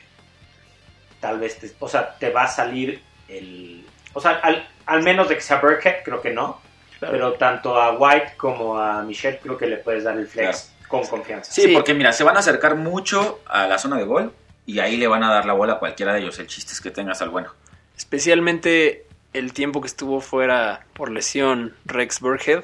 tal 1.20 1.40
vez 1.40 1.60
te, 1.60 1.72
o 1.80 1.88
sea, 1.88 2.16
te 2.18 2.30
va 2.30 2.44
a 2.44 2.48
salir 2.48 3.02
el... 3.28 3.86
O 4.14 4.22
sea, 4.22 4.32
al, 4.44 4.68
al 4.86 5.04
menos 5.04 5.28
de 5.30 5.36
que 5.36 5.42
sea 5.42 5.60
Burkhead, 5.60 6.04
creo 6.04 6.22
que 6.22 6.32
no. 6.32 6.62
Claro. 7.00 7.14
Pero 7.14 7.34
tanto 7.34 7.80
a 7.82 7.94
White 7.98 8.34
como 8.38 8.78
a 8.78 9.02
Michelle 9.04 9.40
creo 9.42 9.58
que 9.58 9.66
le 9.68 9.78
puedes 9.78 10.04
dar 10.04 10.18
el 10.18 10.28
flex 10.28 10.74
con 10.88 11.06
confianza. 11.08 11.52
Sí, 11.52 11.64
Sí. 11.64 11.74
porque 11.74 11.94
mira, 11.94 12.12
se 12.12 12.24
van 12.24 12.36
a 12.36 12.40
acercar 12.40 12.76
mucho 12.76 13.40
a 13.48 13.68
la 13.68 13.78
zona 13.78 13.98
de 13.98 14.04
gol 14.04 14.34
y 14.66 14.80
ahí 14.80 14.98
le 14.98 15.08
van 15.08 15.24
a 15.24 15.34
dar 15.34 15.46
la 15.46 15.54
bola 15.54 15.74
a 15.74 15.80
cualquiera 15.80 16.14
de 16.14 16.20
ellos. 16.22 16.38
El 16.40 16.48
chiste 16.48 16.74
es 16.74 16.82
que 16.82 16.92
tengas 16.92 17.22
al 17.22 17.30
bueno. 17.30 17.52
Especialmente 18.00 19.06
el 19.34 19.52
tiempo 19.52 19.82
que 19.82 19.88
estuvo 19.88 20.22
fuera 20.22 20.86
por 20.94 21.12
lesión 21.12 21.76
Rex 21.84 22.22
Burkhead. 22.22 22.64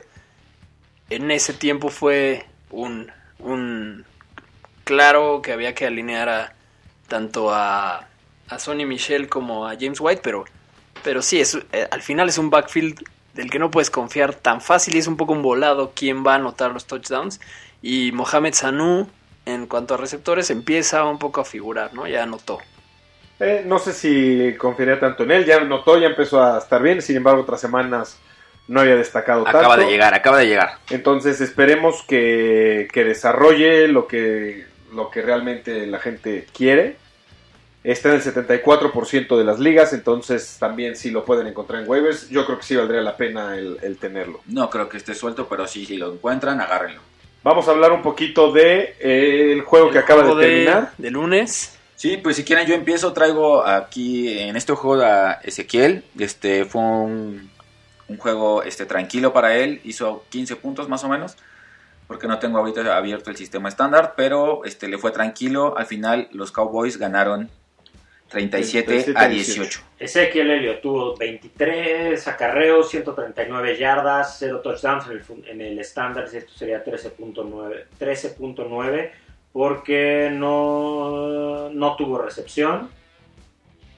En 1.10 1.30
ese 1.30 1.54
tiempo 1.54 1.90
fue 1.90 2.46
un, 2.72 3.12
un 3.40 4.06
claro 4.86 5.42
que 5.42 5.52
había 5.52 5.76
que 5.76 5.86
alinear 5.86 6.30
a 6.30 6.54
tanto 7.10 7.54
a, 7.54 8.08
a 8.48 8.60
Sonny 8.60 8.86
Michel 8.86 9.28
como 9.28 9.68
a 9.68 9.76
James 9.78 10.00
White, 10.00 10.22
pero, 10.24 10.46
pero 11.04 11.22
sí, 11.22 11.42
es, 11.42 11.60
eh, 11.74 11.86
al 11.92 12.02
final 12.02 12.30
es 12.30 12.38
un 12.38 12.50
backfield 12.50 13.04
del 13.34 13.52
que 13.52 13.60
no 13.60 13.70
puedes 13.70 13.90
confiar 13.90 14.36
tan 14.36 14.62
fácil 14.62 14.96
y 14.96 15.00
es 15.00 15.08
un 15.08 15.18
poco 15.18 15.34
un 15.34 15.42
volado 15.42 15.92
quién 15.94 16.26
va 16.26 16.32
a 16.32 16.36
anotar 16.36 16.72
los 16.72 16.86
touchdowns. 16.86 17.42
Y 17.82 18.14
Mohamed 18.14 18.54
Sanu, 18.54 19.10
en 19.46 19.68
cuanto 19.68 19.96
a 19.96 19.98
receptores, 19.98 20.50
empieza 20.50 21.04
un 21.04 21.20
poco 21.20 21.42
a 21.42 21.46
figurar, 21.46 21.94
¿no? 21.94 22.08
Ya 22.08 22.24
anotó. 22.24 22.60
Eh, 23.40 23.64
no 23.66 23.80
sé 23.80 23.94
si 23.94 24.56
confiaría 24.58 25.00
tanto 25.00 25.24
en 25.24 25.32
él. 25.32 25.46
Ya 25.46 25.60
notó, 25.62 25.98
ya 25.98 26.08
empezó 26.08 26.44
a 26.44 26.58
estar 26.58 26.82
bien. 26.82 27.02
Sin 27.02 27.18
embargo, 27.18 27.42
otras 27.42 27.62
semanas 27.62 28.18
no 28.68 28.82
había 28.82 28.96
destacado 28.96 29.48
Acaba 29.48 29.70
tanto. 29.70 29.86
de 29.86 29.92
llegar, 29.92 30.14
acaba 30.14 30.40
de 30.40 30.48
llegar. 30.48 30.78
Entonces 30.90 31.42
esperemos 31.42 32.04
que, 32.08 32.88
que 32.92 33.04
desarrolle 33.04 33.88
lo 33.88 34.08
que, 34.08 34.66
lo 34.94 35.10
que 35.10 35.22
realmente 35.22 35.86
la 35.86 36.00
gente 36.00 36.48
quiere. 36.56 36.98
Está 37.84 38.10
en 38.10 38.16
el 38.16 38.24
74% 38.24 39.38
de 39.38 39.44
las 39.44 39.60
ligas, 39.60 39.94
entonces 39.94 40.58
también 40.60 40.96
si 40.96 41.12
lo 41.12 41.24
pueden 41.24 41.46
encontrar 41.46 41.84
en 41.84 41.88
waivers, 41.88 42.30
yo 42.30 42.44
creo 42.48 42.58
que 42.58 42.64
sí 42.64 42.76
valdría 42.76 43.02
la 43.02 43.16
pena 43.16 43.56
el, 43.56 43.78
el 43.84 43.98
tenerlo. 43.98 44.42
No 44.48 44.72
creo 44.72 44.90
que 44.90 44.98
esté 44.98 45.14
suelto, 45.14 45.48
pero 45.48 45.68
sí, 45.68 45.86
si 45.86 45.98
lo 45.98 46.12
encuentran, 46.12 46.60
agárrenlo. 46.60 47.02
Vamos 47.44 47.68
a 47.68 47.72
hablar 47.72 47.92
un 47.92 48.02
poquito 48.02 48.52
de 48.52 48.96
eh, 49.00 49.52
el 49.54 49.62
juego 49.62 49.92
que 49.92 50.00
acaba 50.00 50.24
juego 50.24 50.40
de 50.40 50.48
terminar. 50.48 50.94
De 50.98 51.12
lunes. 51.12 51.75
Sí, 51.96 52.18
pues 52.18 52.36
si 52.36 52.44
quieren 52.44 52.68
yo 52.68 52.76
empiezo, 52.76 53.14
traigo 53.14 53.66
aquí 53.66 54.38
en 54.40 54.56
este 54.58 54.74
juego 54.74 55.02
a 55.04 55.34
Ezequiel. 55.44 56.04
Este 56.20 56.66
fue 56.66 56.82
un, 56.82 57.50
un 58.10 58.18
juego 58.18 58.64
este, 58.64 58.86
tranquilo 58.86 59.32
para 59.34 59.56
él, 59.56 59.80
hizo 59.84 60.26
15 60.30 60.58
puntos 60.58 60.90
más 60.90 61.04
o 61.06 61.08
menos, 61.10 61.38
porque 62.08 62.28
no 62.28 62.38
tengo 62.40 62.58
ahorita 62.60 62.96
abierto 62.98 63.30
el 63.30 63.38
sistema 63.38 63.70
estándar, 63.70 64.14
pero 64.18 64.66
este 64.66 64.88
le 64.90 64.98
fue 64.98 65.12
tranquilo. 65.12 65.78
Al 65.78 65.86
final 65.86 66.28
los 66.34 66.52
Cowboys 66.52 66.98
ganaron 66.98 67.50
37 68.28 68.86
37 68.88 69.20
a 69.20 69.24
a 69.24 69.28
18. 69.30 69.82
Ezequiel 70.00 70.52
Elliott 70.52 70.82
tuvo 70.82 71.16
23 71.16 72.28
acarreos, 72.28 72.90
139 72.90 73.78
yardas, 73.78 74.36
0 74.40 74.60
touchdowns 74.62 75.06
en 75.06 75.12
el, 75.14 75.22
fun- 75.24 75.44
en 75.48 75.62
el 75.62 75.80
estándar, 75.80 76.26
esto 76.26 76.52
sería 76.54 76.84
13.9 76.84 77.86
13.9 77.98 79.12
porque 79.56 80.30
no, 80.34 81.70
no 81.70 81.96
tuvo 81.96 82.18
recepción. 82.18 82.90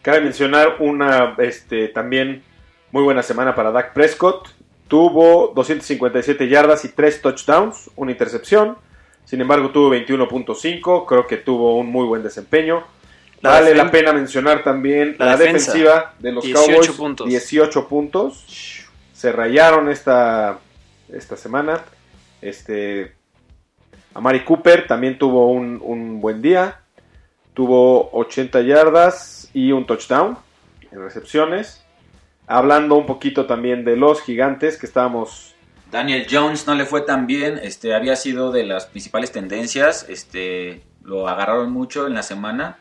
Cabe 0.03 0.21
mencionar 0.21 0.75
una 0.77 1.33
este, 1.39 1.87
también 1.87 2.43
muy 2.91 3.01
buena 3.01 3.23
semana 3.23 3.55
para 3.55 3.71
Dak 3.71 3.91
Prescott. 3.91 4.49
Tuvo 4.87 5.53
257 5.55 6.47
yardas 6.47 6.85
y 6.85 6.89
3 6.89 7.23
touchdowns, 7.23 7.89
una 7.95 8.11
intercepción. 8.11 8.77
Sin 9.25 9.41
embargo, 9.41 9.71
tuvo 9.71 9.89
21.5. 9.95 11.07
Creo 11.07 11.25
que 11.25 11.37
tuvo 11.37 11.75
un 11.79 11.87
muy 11.87 12.05
buen 12.05 12.21
desempeño. 12.21 12.83
La 13.41 13.49
vale 13.49 13.73
la 13.73 13.89
pena 13.89 14.13
mencionar 14.13 14.63
también 14.63 15.15
la 15.17 15.25
la, 15.25 15.37
defensa. 15.37 15.71
defensiva 15.71 16.13
de 16.19 16.31
los 16.33 16.43
18 16.43 16.67
Cowboys. 16.67 16.91
puntos. 16.91 17.27
18 17.29 17.87
puntos. 17.87 18.85
Se 19.11 19.31
rayaron 19.31 19.89
esta, 19.89 20.59
esta 21.11 21.35
semana. 21.35 21.81
Este, 22.43 23.16
Amari 24.17 24.43
Cooper 24.43 24.87
también 24.87 25.19
tuvo 25.19 25.51
un, 25.51 25.79
un 25.79 26.19
buen 26.19 26.41
día. 26.41 26.79
Tuvo 27.53 28.09
80 28.13 28.61
yardas 28.61 29.47
y 29.53 29.71
un 29.71 29.85
touchdown 29.85 30.39
en 30.91 30.99
recepciones. 31.03 31.83
Hablando 32.47 32.95
un 32.95 33.05
poquito 33.05 33.45
también 33.45 33.85
de 33.85 33.95
los 33.95 34.23
gigantes 34.23 34.77
que 34.77 34.87
estábamos... 34.87 35.53
Daniel 35.91 36.25
Jones 36.27 36.65
no 36.65 36.73
le 36.73 36.85
fue 36.85 37.01
tan 37.01 37.27
bien, 37.27 37.59
este 37.61 37.93
había 37.93 38.15
sido 38.15 38.51
de 38.51 38.63
las 38.63 38.87
principales 38.87 39.31
tendencias, 39.31 40.07
este 40.09 40.81
lo 41.03 41.27
agarraron 41.27 41.71
mucho 41.71 42.07
en 42.07 42.15
la 42.15 42.23
semana, 42.23 42.79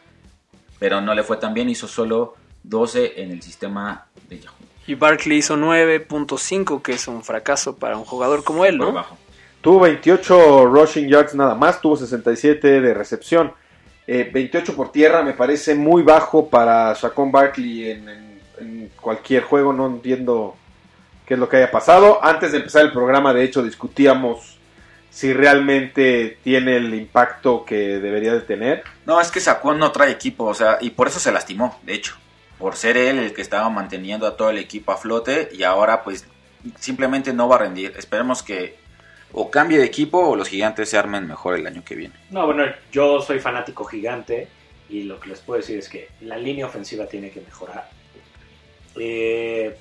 pero 0.78 1.02
no 1.02 1.14
le 1.14 1.22
fue 1.22 1.36
tan 1.36 1.52
bien, 1.52 1.68
hizo 1.68 1.86
solo 1.86 2.34
12 2.64 3.20
en 3.22 3.30
el 3.30 3.42
sistema 3.42 4.06
de 4.30 4.40
Yahoo. 4.40 4.56
Y 4.86 4.94
Barkley 4.94 5.38
hizo 5.38 5.56
9.5, 5.56 6.80
que 6.80 6.92
es 6.92 7.06
un 7.06 7.22
fracaso 7.22 7.76
para 7.76 7.98
un 7.98 8.04
jugador 8.04 8.42
como 8.42 8.64
él, 8.64 8.78
Por 8.78 8.86
¿no? 8.88 8.92
bajo. 8.94 9.18
Tuvo 9.60 9.80
28 9.80 10.66
rushing 10.66 11.08
yards 11.08 11.34
nada 11.34 11.54
más, 11.54 11.80
tuvo 11.80 11.96
67 11.96 12.80
de 12.80 12.94
recepción. 12.94 13.52
Eh, 14.06 14.30
28 14.32 14.76
por 14.76 14.92
tierra 14.92 15.22
me 15.22 15.32
parece 15.32 15.74
muy 15.74 16.02
bajo 16.02 16.48
para 16.48 16.92
Shaquon 16.94 17.32
Barkley 17.32 17.90
en, 17.90 18.08
en- 18.08 18.40
en 18.60 18.90
cualquier 19.00 19.42
juego. 19.42 19.72
No 19.72 19.86
entiendo 19.86 20.54
qué 21.26 21.34
es 21.34 21.40
lo 21.40 21.48
que 21.48 21.56
haya 21.56 21.70
pasado. 21.70 22.24
Antes 22.24 22.52
de 22.52 22.58
empezar 22.58 22.82
el 22.84 22.92
programa, 22.92 23.34
de 23.34 23.42
hecho, 23.42 23.62
discutíamos 23.62 24.58
si 25.10 25.32
realmente 25.32 26.38
tiene 26.44 26.76
el 26.76 26.94
impacto 26.94 27.64
que 27.64 27.98
debería 27.98 28.32
de 28.34 28.40
tener. 28.42 28.84
No, 29.06 29.20
es 29.20 29.30
que 29.30 29.40
Saquon 29.40 29.78
no 29.78 29.90
trae 29.90 30.12
equipo, 30.12 30.44
o 30.44 30.54
sea, 30.54 30.78
y 30.80 30.90
por 30.90 31.08
eso 31.08 31.18
se 31.18 31.32
lastimó, 31.32 31.78
de 31.84 31.94
hecho, 31.94 32.14
por 32.58 32.76
ser 32.76 32.96
él 32.98 33.18
el 33.18 33.32
que 33.32 33.40
estaba 33.42 33.68
manteniendo 33.70 34.26
a 34.26 34.36
todo 34.36 34.50
el 34.50 34.58
equipo 34.58 34.92
a 34.92 34.96
flote 34.98 35.48
y 35.52 35.62
ahora 35.62 36.02
pues 36.04 36.26
simplemente 36.78 37.32
no 37.32 37.48
va 37.48 37.56
a 37.56 37.60
rendir. 37.60 37.94
Esperemos 37.98 38.42
que 38.42 38.76
o 39.32 39.50
cambie 39.50 39.78
de 39.78 39.84
equipo 39.84 40.18
o 40.18 40.36
los 40.36 40.48
gigantes 40.48 40.88
se 40.90 40.98
armen 40.98 41.26
mejor 41.26 41.56
el 41.56 41.66
año 41.66 41.84
que 41.84 41.94
viene. 41.94 42.14
No, 42.30 42.46
bueno, 42.46 42.64
yo 42.92 43.20
soy 43.20 43.40
fanático 43.40 43.84
gigante 43.84 44.48
y 44.88 45.02
lo 45.02 45.18
que 45.20 45.30
les 45.30 45.40
puedo 45.40 45.60
decir 45.60 45.78
es 45.78 45.88
que 45.88 46.08
la 46.20 46.36
línea 46.36 46.66
ofensiva 46.66 47.06
tiene 47.06 47.30
que 47.30 47.40
mejorar. 47.40 47.88
Eh, 48.98 49.76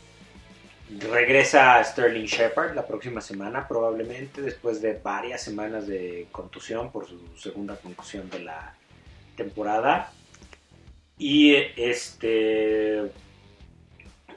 regresa 0.99 1.83
Sterling 1.83 2.25
Shepard 2.25 2.75
la 2.75 2.85
próxima 2.85 3.21
semana, 3.21 3.67
probablemente 3.67 4.41
después 4.41 4.81
de 4.81 4.99
varias 5.01 5.43
semanas 5.43 5.87
de 5.87 6.27
contusión 6.31 6.91
por 6.91 7.07
su 7.07 7.19
segunda 7.37 7.75
contusión 7.75 8.29
de 8.29 8.39
la 8.39 8.75
temporada. 9.35 10.11
Y 11.17 11.55
este 11.77 13.03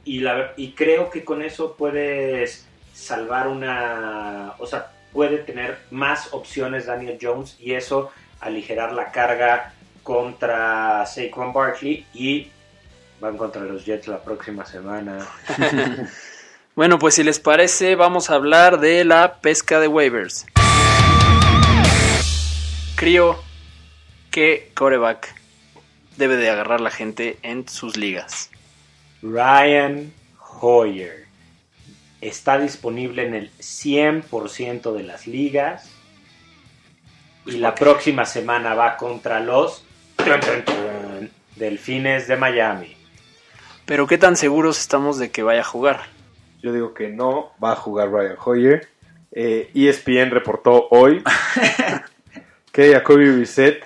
y, 0.05 0.21
la, 0.21 0.55
y 0.57 0.73
creo 0.73 1.11
que 1.11 1.25
con 1.25 1.43
eso 1.43 1.77
puedes 1.77 2.67
salvar 2.95 3.49
una, 3.49 4.55
o 4.59 4.67
sea, 4.67 4.93
puede 5.19 5.39
tener 5.39 5.81
más 5.91 6.33
opciones 6.33 6.87
Daniel 6.87 7.19
Jones 7.21 7.57
y 7.59 7.73
eso 7.75 8.13
aligerar 8.39 8.93
la 8.93 9.11
carga 9.11 9.73
contra 10.05 11.05
Saquon 11.07 11.53
Barkley 11.53 12.07
y 12.15 12.47
van 13.21 13.37
contra 13.37 13.63
los 13.63 13.85
Jets 13.85 14.07
la 14.07 14.23
próxima 14.23 14.65
semana. 14.65 15.27
Bueno, 16.77 17.01
pues 17.01 17.17
si 17.17 17.25
les 17.25 17.41
parece, 17.41 17.97
vamos 17.97 18.31
a 18.31 18.35
hablar 18.35 18.79
de 18.79 19.05
la 19.05 19.41
pesca 19.41 19.81
de 19.81 19.89
waivers. 19.89 20.47
Crío 22.95 23.43
que 24.31 24.71
coreback 24.75 25.35
debe 26.17 26.37
de 26.37 26.49
agarrar 26.49 26.81
la 26.81 26.93
gente 26.93 27.37
en 27.43 27.69
sus 27.69 27.97
ligas. 27.97 28.51
Ryan 29.23 30.13
Hoyer 30.61 31.28
está 32.21 32.59
disponible 32.59 33.27
en 33.27 33.35
el 33.35 33.51
100% 33.59 34.93
de 34.93 35.03
las 35.03 35.27
ligas 35.27 35.91
y 37.47 37.53
la 37.53 37.75
próxima 37.75 38.25
semana 38.25 38.75
va 38.75 38.97
contra 38.97 39.41
los 39.41 39.85
Delfines 41.57 42.29
de 42.29 42.37
Miami. 42.37 42.97
Pero 43.87 44.07
qué 44.07 44.19
tan 44.19 44.37
seguros 44.37 44.79
estamos 44.79 45.19
de 45.19 45.31
que 45.31 45.43
vaya 45.43 45.63
a 45.63 45.65
jugar. 45.65 46.03
Yo 46.63 46.73
digo 46.73 46.93
que 46.93 47.09
no 47.09 47.53
va 47.63 47.73
a 47.73 47.77
jugar 47.77 48.11
Ryan 48.11 48.37
Hoyer. 48.45 48.89
Eh, 49.33 49.71
ESPN 49.75 50.31
reportó 50.31 50.89
hoy 50.91 51.23
que 52.73 52.93
Jacoby 52.93 53.31
Brissett 53.31 53.85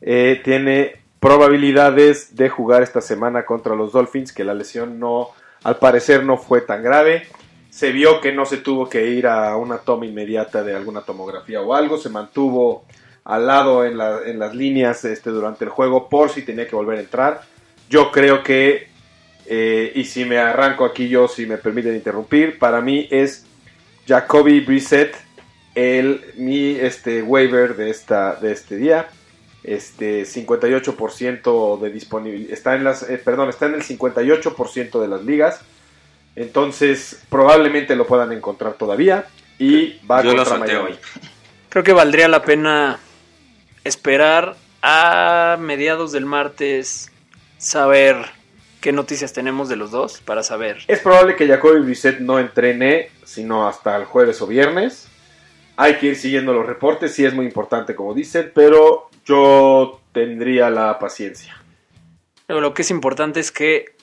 eh, 0.00 0.40
tiene 0.44 1.00
probabilidades 1.20 2.34
de 2.34 2.48
jugar 2.48 2.82
esta 2.82 3.00
semana 3.00 3.44
contra 3.44 3.76
los 3.76 3.92
Dolphins, 3.92 4.32
que 4.32 4.44
la 4.44 4.54
lesión 4.54 4.98
no, 4.98 5.28
al 5.62 5.78
parecer 5.78 6.24
no 6.24 6.36
fue 6.36 6.60
tan 6.60 6.82
grave. 6.82 7.28
Se 7.72 7.90
vio 7.90 8.20
que 8.20 8.32
no 8.32 8.44
se 8.44 8.58
tuvo 8.58 8.86
que 8.86 9.06
ir 9.06 9.26
a 9.26 9.56
una 9.56 9.78
toma 9.78 10.04
inmediata 10.04 10.62
de 10.62 10.76
alguna 10.76 11.00
tomografía 11.00 11.62
o 11.62 11.72
algo, 11.72 11.96
se 11.96 12.10
mantuvo 12.10 12.84
al 13.24 13.46
lado 13.46 13.86
en, 13.86 13.98
en 14.26 14.38
las 14.38 14.54
líneas 14.54 15.04
este, 15.06 15.30
durante 15.30 15.64
el 15.64 15.70
juego 15.70 16.10
por 16.10 16.28
si 16.28 16.42
tenía 16.42 16.68
que 16.68 16.76
volver 16.76 16.98
a 16.98 17.00
entrar. 17.00 17.40
Yo 17.88 18.10
creo 18.10 18.42
que 18.42 18.92
eh, 19.46 19.92
y 19.94 20.04
si 20.04 20.24
me 20.24 20.38
arranco 20.38 20.84
aquí 20.84 21.08
yo, 21.08 21.28
si 21.28 21.46
me 21.46 21.56
permiten 21.56 21.94
interrumpir, 21.94 22.58
para 22.58 22.80
mí 22.80 23.08
es 23.10 23.44
Jacoby 24.06 24.60
Brissett 24.60 25.16
el, 25.74 26.22
mi 26.36 26.70
este, 26.70 27.22
waiver 27.22 27.74
de, 27.76 27.90
esta, 27.90 28.36
de 28.36 28.52
este 28.52 28.76
día. 28.76 29.08
Este 29.64 30.22
58% 30.22 31.80
de 31.80 31.90
disponibilidad. 31.90 32.52
Está 32.52 32.74
en 32.74 32.84
las, 32.84 33.08
eh, 33.08 33.18
perdón, 33.18 33.48
está 33.48 33.66
en 33.66 33.74
el 33.74 33.82
58% 33.82 35.00
de 35.00 35.08
las 35.08 35.24
ligas. 35.24 35.60
Entonces, 36.36 37.22
probablemente 37.28 37.96
lo 37.96 38.06
puedan 38.06 38.32
encontrar 38.32 38.74
todavía. 38.74 39.26
Y 39.58 39.98
va 40.06 40.22
Yo 40.22 40.34
contra 40.34 40.58
Miami. 40.58 40.92
hoy. 40.92 40.98
Creo 41.68 41.84
que 41.84 41.92
valdría 41.92 42.28
la 42.28 42.42
pena 42.42 42.98
esperar 43.84 44.56
a 44.82 45.56
mediados 45.60 46.12
del 46.12 46.26
martes 46.26 47.10
saber 47.58 48.16
qué 48.80 48.92
noticias 48.92 49.32
tenemos 49.32 49.68
de 49.68 49.76
los 49.76 49.90
dos 49.90 50.20
para 50.20 50.42
saber. 50.42 50.78
Es 50.88 50.98
probable 50.98 51.36
que 51.36 51.46
Jacoby 51.46 51.80
Brissett 51.80 52.18
no 52.18 52.38
entrene 52.38 53.10
sino 53.24 53.66
hasta 53.66 53.96
el 53.96 54.04
jueves 54.04 54.42
o 54.42 54.46
viernes. 54.46 55.08
Hay 55.76 55.96
que 55.96 56.08
ir 56.08 56.16
siguiendo 56.16 56.52
los 56.52 56.66
reportes, 56.66 57.14
sí 57.14 57.24
es 57.24 57.32
muy 57.32 57.46
importante 57.46 57.94
como 57.94 58.12
dicen, 58.12 58.52
pero 58.54 59.08
yo 59.24 60.00
tendría 60.12 60.68
la 60.68 60.98
paciencia. 60.98 61.56
Pero 62.46 62.60
lo 62.60 62.74
que 62.74 62.82
es 62.82 62.90
importante 62.90 63.40
es 63.40 63.50
que 63.50 63.96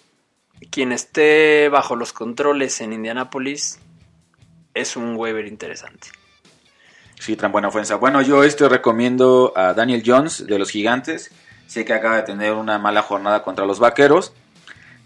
quien 0.72 0.92
esté 0.92 1.70
bajo 1.70 1.96
los 1.96 2.14
controles 2.14 2.82
en 2.82 2.94
Indianápolis 2.94 3.80
es 4.74 4.96
un 4.96 5.16
waiver 5.16 5.48
interesante. 5.48 6.10
Sí, 7.20 7.36
tan 7.36 7.52
buena 7.52 7.68
ofensa. 7.68 7.96
Bueno, 7.96 8.22
yo 8.22 8.44
esto 8.44 8.70
recomiendo 8.70 9.52
a 9.56 9.74
Daniel 9.74 10.04
Jones 10.06 10.48
de 10.48 10.58
los 10.58 10.72
Gigantes. 10.72 11.32
Sé 11.68 11.84
que 11.84 11.94
acaba 11.94 12.18
de 12.18 12.24
tener 12.24 12.54
una 12.54 12.80
mala 12.80 13.02
jornada 13.02 13.44
contra 13.44 13.66
los 13.66 13.80
Vaqueros. 13.80 14.34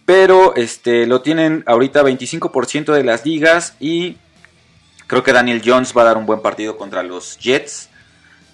Pero 0.05 0.55
este 0.55 1.07
lo 1.07 1.21
tienen 1.21 1.63
ahorita 1.65 2.03
25% 2.03 2.93
de 2.93 3.03
las 3.03 3.25
ligas 3.25 3.75
y 3.79 4.17
creo 5.07 5.23
que 5.23 5.33
Daniel 5.33 5.61
Jones 5.65 5.93
va 5.97 6.01
a 6.01 6.05
dar 6.05 6.17
un 6.17 6.25
buen 6.25 6.41
partido 6.41 6.77
contra 6.77 7.03
los 7.03 7.37
Jets. 7.39 7.89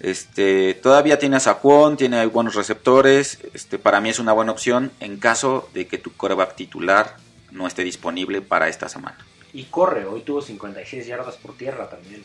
Este, 0.00 0.74
todavía 0.74 1.18
tiene 1.18 1.36
a 1.36 1.40
Saquon, 1.40 1.96
tiene 1.96 2.24
buenos 2.26 2.54
receptores. 2.54 3.38
Este, 3.54 3.78
para 3.78 4.00
mí 4.00 4.08
es 4.08 4.18
una 4.18 4.32
buena 4.32 4.52
opción 4.52 4.90
en 5.00 5.18
caso 5.18 5.68
de 5.74 5.86
que 5.86 5.98
tu 5.98 6.12
coreback 6.12 6.56
titular 6.56 7.16
no 7.50 7.66
esté 7.66 7.84
disponible 7.84 8.40
para 8.40 8.68
esta 8.68 8.88
semana. 8.88 9.18
Y 9.52 9.64
corre, 9.64 10.06
hoy 10.06 10.22
tuvo 10.22 10.40
56 10.42 11.06
yardas 11.06 11.36
por 11.36 11.56
tierra 11.56 11.88
también. 11.90 12.24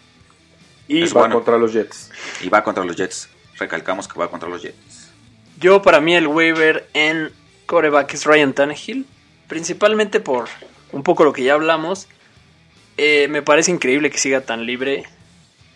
Y 0.87 1.03
Es 1.03 1.15
va 1.15 1.21
bueno. 1.21 1.35
contra 1.35 1.57
los 1.57 1.73
Jets. 1.73 2.11
Y 2.41 2.49
va 2.49 2.63
contra 2.63 2.85
los 2.85 2.95
Jets. 2.95 3.29
Recalcamos 3.57 4.07
que 4.07 4.19
va 4.19 4.29
contra 4.29 4.47
los 4.47 4.61
Jets. 4.61 5.09
Yo 5.59 5.81
para 5.81 5.99
mí 5.99 6.15
el 6.15 6.27
waiver 6.27 6.87
en 6.93 7.31
coreback 7.65 8.13
es 8.13 8.25
Ryan 8.25 8.53
Tannehill, 8.53 9.05
principalmente 9.47 10.19
por 10.19 10.47
un 10.91 11.03
poco 11.03 11.23
lo 11.23 11.33
que 11.33 11.43
ya 11.43 11.53
hablamos. 11.53 12.07
Eh, 12.97 13.27
me 13.29 13.41
parece 13.41 13.71
increíble 13.71 14.11
que 14.11 14.17
siga 14.17 14.41
tan 14.41 14.65
libre. 14.65 15.03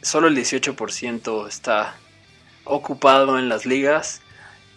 Solo 0.02 0.28
el 0.28 0.38
18% 0.38 1.48
está 1.48 1.96
ocupado 2.64 3.38
en 3.38 3.50
las 3.50 3.66
ligas. 3.66 4.22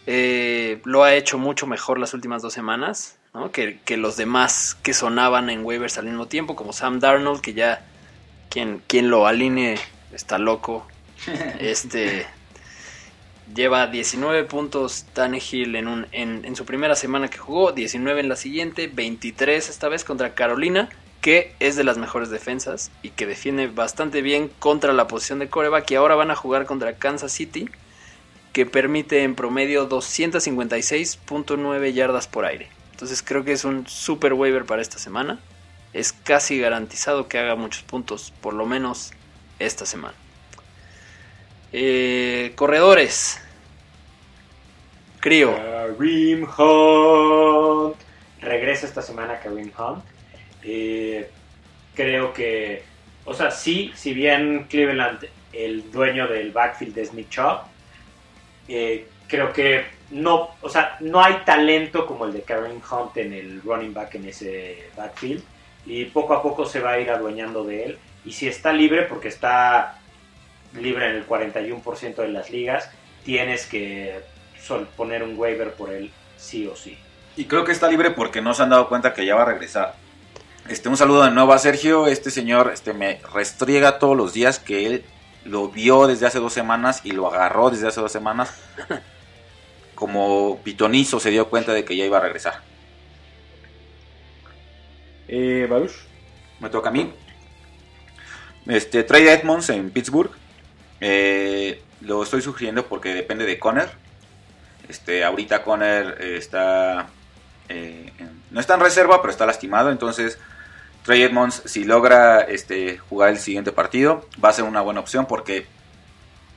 Eh, 0.07 0.81
lo 0.85 1.05
ha 1.05 1.15
hecho 1.15 1.39
mucho 1.39 1.67
mejor 1.67 1.99
las 1.99 2.13
últimas 2.13 2.43
dos 2.43 2.53
semanas 2.53 3.19
¿no? 3.35 3.53
que, 3.53 3.79
que 3.85 3.97
los 3.97 4.17
demás 4.17 4.77
que 4.83 4.95
sonaban 4.95 5.49
en 5.49 5.65
waivers 5.65 5.99
al 5.99 6.07
mismo 6.07 6.27
tiempo, 6.27 6.57
como 6.57 6.73
Sam 6.73 6.99
Darnold, 6.99 7.41
que 7.41 7.55
ya 7.55 7.87
quien, 8.51 8.83
quien 8.87 9.11
lo 9.11 9.27
alinee 9.27 9.79
está 10.13 10.39
loco. 10.39 10.87
Este 11.61 12.27
lleva 13.55 13.87
19 13.87 14.45
puntos 14.45 15.05
Tannehill 15.13 15.77
en, 15.77 15.89
un, 15.89 16.07
en, 16.13 16.45
en 16.45 16.57
su 16.57 16.65
primera 16.65 16.95
semana 16.95 17.29
que 17.29 17.39
jugó, 17.39 17.73
19 17.73 18.21
en 18.21 18.29
la 18.29 18.37
siguiente, 18.37 18.89
23 18.93 19.69
esta 19.69 19.89
vez 19.89 20.05
contra 20.05 20.35
Carolina, 20.35 20.89
que 21.23 21.55
es 21.61 21.77
de 21.77 21.85
las 21.85 21.99
mejores 21.99 22.31
defensas 22.31 22.91
y 23.01 23.11
que 23.11 23.27
defiende 23.27 23.69
bastante 23.69 24.23
bien 24.23 24.51
contra 24.59 24.93
la 24.93 25.07
posición 25.07 25.39
de 25.39 25.49
coreback 25.49 25.93
y 25.93 25.95
ahora 25.95 26.17
van 26.17 26.33
a 26.33 26.37
jugar 26.37 26.67
contra 26.67 26.97
Kansas 26.97 27.31
City, 27.31 27.71
que 28.53 28.67
permite 28.67 29.23
en 29.23 29.37
promedio 29.37 29.89
256.9 29.89 31.93
yardas 31.93 32.27
por 32.27 32.45
aire. 32.45 32.69
Entonces 32.91 33.23
creo 33.23 33.45
que 33.45 33.53
es 33.53 33.65
un 33.65 33.87
super 33.87 34.33
waiver 34.33 34.65
para 34.65 34.83
esta 34.83 34.99
semana. 34.99 35.39
Es 35.93 36.13
casi 36.13 36.59
garantizado 36.59 37.29
que 37.29 37.39
haga 37.39 37.55
muchos 37.55 37.85
puntos, 37.85 38.33
por 38.41 38.55
lo 38.55 38.67
menos 38.67 39.13
esta 39.61 39.87
semana. 39.87 40.15
Eh, 41.73 42.53
corredores. 42.57 43.41
Crío. 45.21 45.55
Kareem 45.55 46.49
Hunt. 46.59 47.97
Regresa 48.41 48.87
esta 48.87 49.03
semana 49.03 49.39
Kareem 49.39 49.71
Hunt. 49.79 50.03
Eh, 50.63 51.29
creo 51.95 52.33
que, 52.33 52.83
o 53.25 53.35
sea, 53.35 53.51
sí, 53.51 53.93
si 53.95 54.15
bien 54.15 54.67
Cleveland, 54.69 55.27
el 55.53 55.91
dueño 55.91 56.27
del 56.29 56.51
backfield 56.51 56.97
es 56.99 57.13
Nick 57.13 57.39
eh, 58.69 59.07
creo 59.27 59.53
que 59.53 59.85
no, 60.11 60.51
o 60.61 60.69
sea, 60.69 60.97
no 61.01 61.23
hay 61.23 61.37
talento 61.45 62.07
como 62.07 62.27
el 62.27 62.33
de 62.33 62.43
Kareem 62.43 62.81
Hunt 62.91 63.17
en 63.17 63.33
el 63.33 63.63
running 63.63 63.95
back 63.95 64.15
en 64.15 64.29
ese 64.29 64.91
backfield. 64.97 65.43
Y 65.85 66.05
poco 66.07 66.35
a 66.35 66.43
poco 66.43 66.65
se 66.65 66.81
va 66.81 66.93
a 66.93 67.01
ir 67.01 67.11
adueñando 67.11 67.65
de 67.65 67.85
él. 67.85 67.99
Y 68.25 68.33
si 68.33 68.47
está 68.47 68.73
libre, 68.73 69.03
porque 69.03 69.29
está 69.29 69.99
libre 70.79 71.11
en 71.11 71.17
el 71.17 71.27
41% 71.27 72.15
de 72.15 72.29
las 72.29 72.51
ligas, 72.51 72.91
tienes 73.25 73.67
que 73.67 74.21
poner 74.97 75.23
un 75.23 75.37
waiver 75.37 75.73
por 75.73 75.91
él 75.91 76.11
sí 76.37 76.67
o 76.67 76.77
sí. 76.77 76.97
Y 77.37 77.47
creo 77.47 77.65
que 77.65 77.73
está 77.73 77.89
libre 77.89 78.11
porque 78.11 78.41
no 78.41 78.55
se 78.55 78.63
han 78.63 78.71
dado 78.71 78.89
cuenta 78.89 79.13
que 79.13 79.25
ya 79.25 79.35
va 79.35 79.43
a 79.43 79.47
regresar. 79.47 79.95
Este, 80.69 80.89
un 80.89 80.97
saludo 80.97 81.25
de 81.25 81.31
nuevo 81.31 81.53
a 81.53 81.59
Sergio. 81.59 82.07
Este 82.07 82.31
señor 82.31 82.71
este, 82.73 82.93
me 82.93 83.21
restriega 83.35 83.99
todos 83.99 84.17
los 84.17 84.33
días 84.33 84.59
que 84.59 84.87
él 84.87 85.05
lo 85.45 85.69
vio 85.69 86.07
desde 86.07 86.27
hace 86.27 86.39
dos 86.39 86.53
semanas 86.53 87.01
y 87.05 87.13
lo 87.13 87.27
agarró 87.33 87.71
desde 87.71 87.89
hace 87.89 88.01
dos 88.01 88.13
semanas. 88.13 88.55
Como 89.95 90.61
pitonizo 90.63 91.21
se 91.21 91.31
dio 91.31 91.49
cuenta 91.49 91.73
de 91.73 91.85
que 91.85 91.97
ya 91.97 92.05
iba 92.05 92.19
a 92.19 92.23
regresar. 92.23 92.61
Eh, 95.29 95.67
Baruch. 95.69 95.93
Me 96.61 96.69
toca 96.71 96.91
a 96.91 96.93
mí. 96.93 97.13
Este, 98.67 99.03
Trey 99.03 99.27
Edmonds 99.27 99.69
en 99.71 99.91
Pittsburgh. 99.91 100.31
Eh, 101.01 101.83
lo 102.01 102.23
estoy 102.23 102.41
sugiriendo 102.41 102.87
porque 102.87 103.15
depende 103.15 103.45
de 103.47 103.59
Conner. 103.59 103.91
Este, 104.89 105.25
ahorita 105.25 105.65
Conner 105.65 106.21
está. 106.23 107.09
eh, 107.69 108.13
no 108.51 108.61
está 108.61 108.75
en 108.75 108.81
reserva, 108.81 109.21
pero 109.21 109.33
está 109.33 109.47
lastimado. 109.47 109.91
Entonces, 109.91 110.39
Trey 111.05 111.23
Edmonds, 111.23 111.63
si 111.65 111.85
logra 111.85 112.41
este, 112.41 112.99
jugar 112.99 113.31
el 113.31 113.39
siguiente 113.39 113.73
partido, 113.73 114.27
va 114.43 114.51
a 114.51 114.53
ser 114.53 114.65
una 114.65 114.81
buena 114.81 115.01
opción 115.01 115.27
porque 115.27 115.67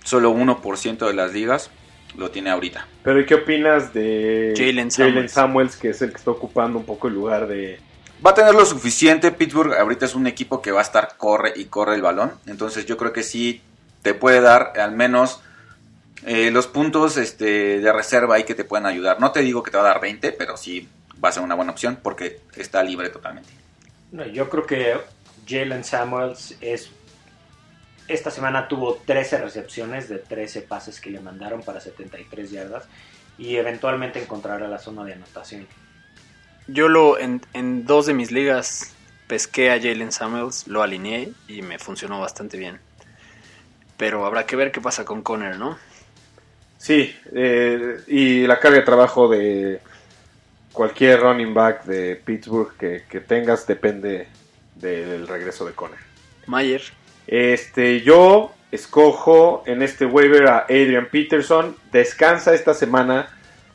solo 0.04 0.34
1% 0.34 1.08
de 1.08 1.14
las 1.14 1.34
ligas 1.34 1.72
lo 2.16 2.32
tiene 2.32 2.52
ahorita. 2.52 2.88
Pero 3.04 3.20
¿y 3.20 3.26
qué 3.26 3.36
opinas 3.36 3.94
de 3.94 4.54
Jalen 4.56 4.92
Samuels? 4.92 5.32
Samuels, 5.32 5.76
que 5.76 5.90
es 5.90 6.02
el 6.02 6.12
que 6.12 6.18
está 6.18 6.32
ocupando 6.32 6.80
un 6.80 6.86
poco 6.86 7.08
el 7.08 7.16
lugar 7.16 7.48
de... 7.48 7.80
Va 8.26 8.32
a 8.32 8.34
tener 8.34 8.54
lo 8.54 8.66
suficiente. 8.66 9.32
Pittsburgh 9.32 9.74
ahorita 9.74 10.06
es 10.06 10.16
un 10.16 10.26
equipo 10.26 10.62
que 10.62 10.72
va 10.72 10.80
a 10.80 10.84
estar 10.84 11.18
corre 11.18 11.54
y 11.56 11.66
corre 11.66 11.96
el 11.96 12.02
balón. 12.02 12.32
Entonces 12.46 12.86
yo 12.86 12.98
creo 12.98 13.12
que 13.12 13.24
sí 13.24 13.62
te 14.02 14.14
puede 14.14 14.40
dar 14.40 14.74
al 14.80 14.94
menos 14.94 15.42
eh, 16.26 16.50
los 16.52 16.68
puntos 16.68 17.18
este, 17.18 17.82
de 17.82 17.92
reserva 17.92 18.36
ahí 18.36 18.44
que 18.44 18.56
te 18.56 18.64
pueden 18.64 18.86
ayudar. 18.86 19.20
No 19.20 19.32
te 19.32 19.42
digo 19.42 19.64
que 19.64 19.72
te 19.72 19.78
va 19.78 19.84
a 19.84 19.88
dar 19.88 20.02
20, 20.02 20.32
pero 20.32 20.56
sí 20.56 20.88
va 21.24 21.30
a 21.30 21.32
ser 21.32 21.44
una 21.44 21.56
buena 21.56 21.72
opción 21.72 22.00
porque 22.02 22.40
está 22.56 22.82
libre 22.84 23.10
totalmente. 23.10 23.65
No, 24.16 24.26
yo 24.26 24.50
creo 24.50 24.66
que 24.66 24.96
Jalen 25.46 25.84
Samuels 25.84 26.56
es 26.62 26.90
esta 28.08 28.32
semana 28.32 28.70
tuvo 28.70 28.96
13 29.06 29.40
recepciones 29.40 30.08
de 30.08 30.20
13 30.20 30.62
pases 30.62 31.02
que 31.02 31.10
le 31.10 31.20
mandaron 31.20 31.62
para 31.64 31.82
73 31.82 32.50
yardas 32.50 32.86
y 33.38 33.58
eventualmente 33.58 34.22
encontrará 34.22 34.70
la 34.70 34.80
zona 34.80 35.04
de 35.04 35.14
anotación. 35.14 35.68
Yo 36.68 36.88
lo 36.88 37.20
en, 37.20 37.42
en 37.52 37.86
dos 37.86 38.06
de 38.06 38.14
mis 38.14 38.32
ligas 38.32 38.94
pesqué 39.28 39.70
a 39.72 39.82
Jalen 39.82 40.14
Samuels, 40.14 40.66
lo 40.66 40.82
alineé 40.82 41.34
y 41.50 41.62
me 41.62 41.78
funcionó 41.78 42.22
bastante 42.22 42.58
bien. 42.58 42.80
Pero 43.98 44.26
habrá 44.26 44.46
que 44.46 44.56
ver 44.56 44.72
qué 44.72 44.80
pasa 44.80 45.04
con 45.04 45.24
Conner, 45.24 45.58
¿no? 45.58 45.78
Sí, 46.78 47.14
eh, 47.34 47.98
y 48.08 48.48
la 48.48 48.62
carga 48.62 48.78
de 48.78 48.86
trabajo 48.86 49.28
de 49.28 49.82
cualquier 50.76 51.22
running 51.22 51.54
back 51.54 51.86
de 51.86 52.16
Pittsburgh 52.16 52.78
que, 52.78 53.04
que 53.10 53.22
tengas 53.22 53.66
depende 53.66 54.28
del 54.76 55.28
regreso 55.28 55.66
de 55.66 55.74
Conner. 55.74 56.00
Mayer. 56.46 56.82
Este, 57.28 58.02
yo 58.02 58.52
escojo 58.72 59.64
en 59.66 59.82
este 59.82 60.06
waiver 60.06 60.48
a 60.48 60.60
Adrian 60.60 61.08
Peterson. 61.12 61.76
Descansa 61.92 62.54
esta 62.54 62.74
semana. 62.74 63.30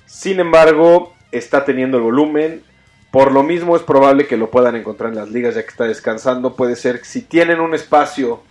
Sin 0.07 0.41
embargo, 0.41 1.15
está 1.33 1.65
teniendo 1.65 1.97
el 1.97 2.05
volumen. 2.05 2.63
Por 3.11 3.33
lo 3.33 3.43
mismo 3.43 3.75
es 3.75 3.83
probable 3.83 4.27
que 4.27 4.37
lo 4.37 4.51
puedan 4.51 4.77
encontrar 4.77 5.11
en 5.11 5.17
las 5.17 5.31
ligas 5.31 5.57
ya 5.57 5.63
que 5.63 5.69
está 5.69 5.85
descansando. 5.85 6.55
Puede 6.55 6.77
ser 6.77 7.05
si 7.05 7.23
tienen 7.23 7.61
un 7.61 7.75
espacio 7.75 8.43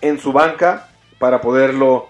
en 0.00 0.18
su 0.18 0.32
banca 0.32 0.88
para 1.18 1.40
poderlo, 1.40 2.08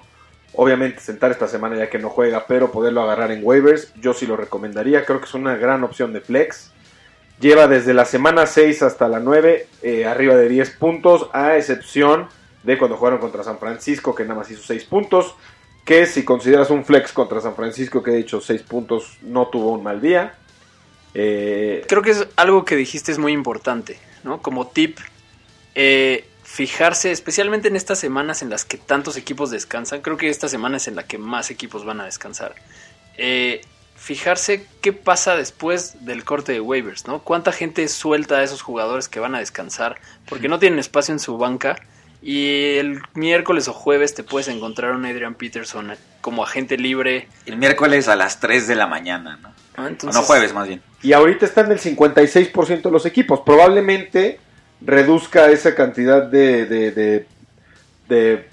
obviamente, 0.61 0.99
sentar 1.01 1.31
esta 1.31 1.47
semana 1.47 1.77
ya 1.77 1.89
que 1.89 2.01
no 2.01 2.11
juega, 2.11 2.47
pero 2.49 2.73
poderlo 2.73 3.03
agarrar 3.03 3.31
en 3.31 3.43
waivers. 3.45 3.93
Yo 3.95 4.13
sí 4.13 4.27
lo 4.27 4.37
recomendaría. 4.37 5.05
Creo 5.05 5.21
que 5.21 5.27
es 5.27 5.35
una 5.35 5.57
gran 5.57 5.85
opción 5.85 6.13
de 6.13 6.21
flex. 6.21 6.73
lleva 7.39 7.69
desde 7.69 7.95
la 7.95 8.05
semana 8.05 8.45
6 8.45 8.83
hasta 8.83 9.07
la 9.07 9.21
9 9.21 9.69
eh, 9.83 10.05
arriba 10.05 10.35
de 10.35 10.49
10 10.49 10.71
puntos, 10.71 11.31
a 11.33 11.57
excepción 11.57 12.27
de 12.65 12.77
cuando 12.77 12.97
jugaron 12.97 13.21
contra 13.21 13.45
San 13.45 13.61
Francisco, 13.61 14.17
que 14.17 14.25
nada 14.25 14.41
más 14.41 14.51
hizo 14.51 14.63
6 14.65 14.85
puntos. 14.87 15.37
Que 15.85 16.07
si 16.07 16.25
consideras 16.25 16.71
un 16.71 16.85
flex 16.85 17.13
contra 17.13 17.41
San 17.41 17.55
Francisco, 17.55 18.03
que 18.03 18.11
de 18.11 18.19
hecho 18.19 18.41
6 18.41 18.63
puntos, 18.63 19.19
no 19.23 19.47
tuvo 19.47 19.71
un 19.71 19.85
mal 19.85 20.01
día. 20.01 20.35
Eh, 21.15 21.85
Creo 21.87 22.03
que 22.03 22.11
es 22.11 22.27
algo 22.35 22.65
que 22.65 22.75
dijiste 22.75 23.13
es 23.13 23.19
muy 23.21 23.31
importante, 23.31 23.97
¿no? 24.25 24.43
Como 24.43 24.67
tip, 24.67 24.99
eh, 25.77 26.28
fijarse, 26.49 27.13
especialmente 27.13 27.69
en 27.69 27.77
estas 27.77 27.99
semanas 27.99 28.41
en 28.41 28.49
las 28.49 28.65
que 28.65 28.79
tantos 28.79 29.19
equipos 29.19 29.51
descansan, 29.51 30.01
creo 30.01 30.17
que 30.17 30.31
esta 30.31 30.49
semana 30.49 30.79
es 30.79 30.89
en 30.89 30.97
la 30.97 31.03
que 31.03 31.19
más 31.19 31.51
equipos 31.51 31.85
van 31.85 32.01
a 32.01 32.07
descansar. 32.07 32.55
Eh, 33.19 33.61
fijarse 33.97 34.67
qué 34.81 34.95
pasa 34.95 35.37
después 35.37 36.07
del 36.07 36.25
corte 36.25 36.53
de 36.53 36.61
waivers, 36.61 37.07
¿no? 37.07 37.19
Cuánta 37.19 37.53
gente 37.53 37.87
suelta 37.87 38.39
a 38.39 38.43
esos 38.43 38.63
jugadores 38.63 39.11
que 39.11 39.21
van 39.21 39.35
a 39.35 39.41
descansar 39.41 40.01
porque 40.27 40.49
no 40.49 40.59
tienen 40.59 40.79
espacio 40.79 41.13
en 41.13 41.21
su 41.21 41.37
banca 41.37 41.77
y 42.23 42.77
el 42.79 43.03
miércoles 43.13 43.69
o 43.69 43.75
jueves 43.75 44.15
te 44.15 44.23
puedes 44.23 44.49
encontrar 44.49 44.93
un 44.93 45.05
Adrian 45.05 45.35
Peterson 45.35 45.93
como 46.23 46.43
agente 46.43 46.79
libre. 46.79 47.29
El 47.45 47.59
miércoles 47.59 48.09
a 48.09 48.17
las 48.17 48.41
3 48.41 48.67
de 48.67 48.75
la 48.75 48.87
mañana, 48.87 49.39
¿no? 49.43 49.53
no 50.13 50.23
jueves, 50.23 50.55
más 50.55 50.67
bien. 50.67 50.83
y 51.03 51.13
ahorita 51.13 51.45
están 51.45 51.71
el 51.71 51.79
56% 51.79 52.83
de 52.83 52.91
los 52.91 53.05
equipos. 53.05 53.41
Probablemente 53.45 54.41
reduzca 54.81 55.51
esa 55.51 55.75
cantidad 55.75 56.23
de, 56.23 56.67
de, 56.67 57.27
de, 58.09 58.49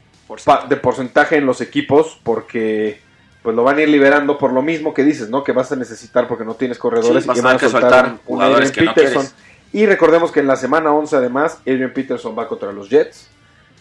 porcentaje 0.82 1.38
en 1.38 1.46
los 1.46 1.62
equipos 1.62 2.20
porque 2.24 3.00
pues 3.44 3.56
lo 3.56 3.64
van 3.64 3.78
a 3.78 3.82
ir 3.84 3.90
liberando 3.90 4.38
por 4.40 4.52
lo 4.52 4.64
mismo 4.64 4.94
que 4.94 5.04
dices, 5.04 5.30
¿no? 5.30 5.44
Que 5.44 5.52
vas 5.52 5.72
a 5.72 5.76
necesitar 5.76 6.28
porque 6.28 6.44
no 6.46 6.56
tienes 6.56 6.80
corredores 6.80 7.24
Sí, 7.24 7.28
vas 7.28 7.38
y 7.38 7.42
a 7.42 7.44
van 7.44 7.56
a 7.56 7.60
que 7.60 7.70
soltar 7.70 8.18
jugadores 8.26 8.76
no 8.76 8.94
Peterson. 8.94 9.28
y 9.72 9.86
recordemos 9.86 10.32
que 10.32 10.40
en 10.40 10.48
la 10.48 10.56
semana 10.56 10.92
11 10.92 11.16
además 11.16 11.60
Adrian 11.62 11.94
Peterson 11.94 12.36
va 12.38 12.48
contra 12.48 12.72
los 12.72 12.90
Jets, 12.90 13.30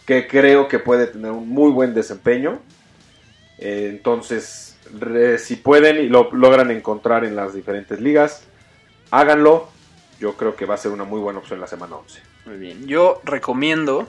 que 0.05 0.27
creo 0.27 0.67
que 0.67 0.77
puede 0.77 1.07
tener 1.07 1.31
un 1.31 1.49
muy 1.49 1.71
buen 1.71 1.95
desempeño. 1.95 2.59
Eh, 3.57 3.87
entonces, 3.89 4.77
re- 4.99 5.39
si 5.39 5.55
pueden 5.55 5.97
y 5.97 6.09
lo 6.09 6.29
logran 6.31 6.69
encontrar 6.69 7.23
en 7.25 7.35
las 7.35 7.55
diferentes 7.55 7.99
ligas, 7.99 8.43
háganlo. 9.09 9.69
Yo 10.19 10.33
creo 10.37 10.55
que 10.55 10.65
va 10.65 10.75
a 10.75 10.77
ser 10.77 10.91
una 10.91 11.05
muy 11.05 11.19
buena 11.19 11.39
opción 11.39 11.59
la 11.59 11.65
semana 11.67 11.95
11. 11.95 12.21
Muy 12.45 12.57
bien. 12.57 12.87
Yo 12.87 13.21
recomiendo 13.23 14.07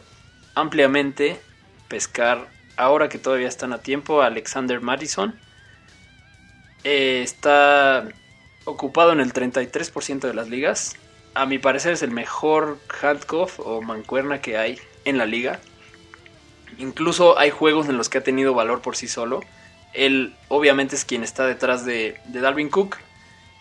ampliamente 0.54 1.40
pescar, 1.88 2.48
ahora 2.76 3.08
que 3.08 3.18
todavía 3.18 3.48
están 3.48 3.72
a 3.72 3.78
tiempo, 3.78 4.20
a 4.20 4.26
Alexander 4.26 4.80
Madison. 4.80 5.34
Eh, 6.84 7.22
está 7.22 8.06
ocupado 8.64 9.12
en 9.12 9.20
el 9.20 9.32
33% 9.32 10.20
de 10.20 10.34
las 10.34 10.48
ligas. 10.48 10.96
A 11.34 11.46
mi 11.46 11.58
parecer 11.58 11.92
es 11.92 12.02
el 12.02 12.10
mejor 12.10 12.78
handcuff 13.00 13.58
o 13.58 13.80
mancuerna 13.80 14.40
que 14.40 14.58
hay 14.58 14.78
en 15.04 15.16
la 15.16 15.26
liga. 15.26 15.60
Incluso 16.78 17.38
hay 17.38 17.50
juegos 17.50 17.88
en 17.88 17.96
los 17.96 18.08
que 18.08 18.18
ha 18.18 18.24
tenido 18.24 18.52
valor 18.54 18.82
por 18.82 18.96
sí 18.96 19.08
solo. 19.08 19.40
Él 19.94 20.34
obviamente 20.48 20.94
es 20.94 21.06
quien 21.06 21.22
está 21.22 21.46
detrás 21.46 21.86
de, 21.86 22.20
de 22.26 22.40
Dalvin 22.40 22.68
Cook. 22.68 22.98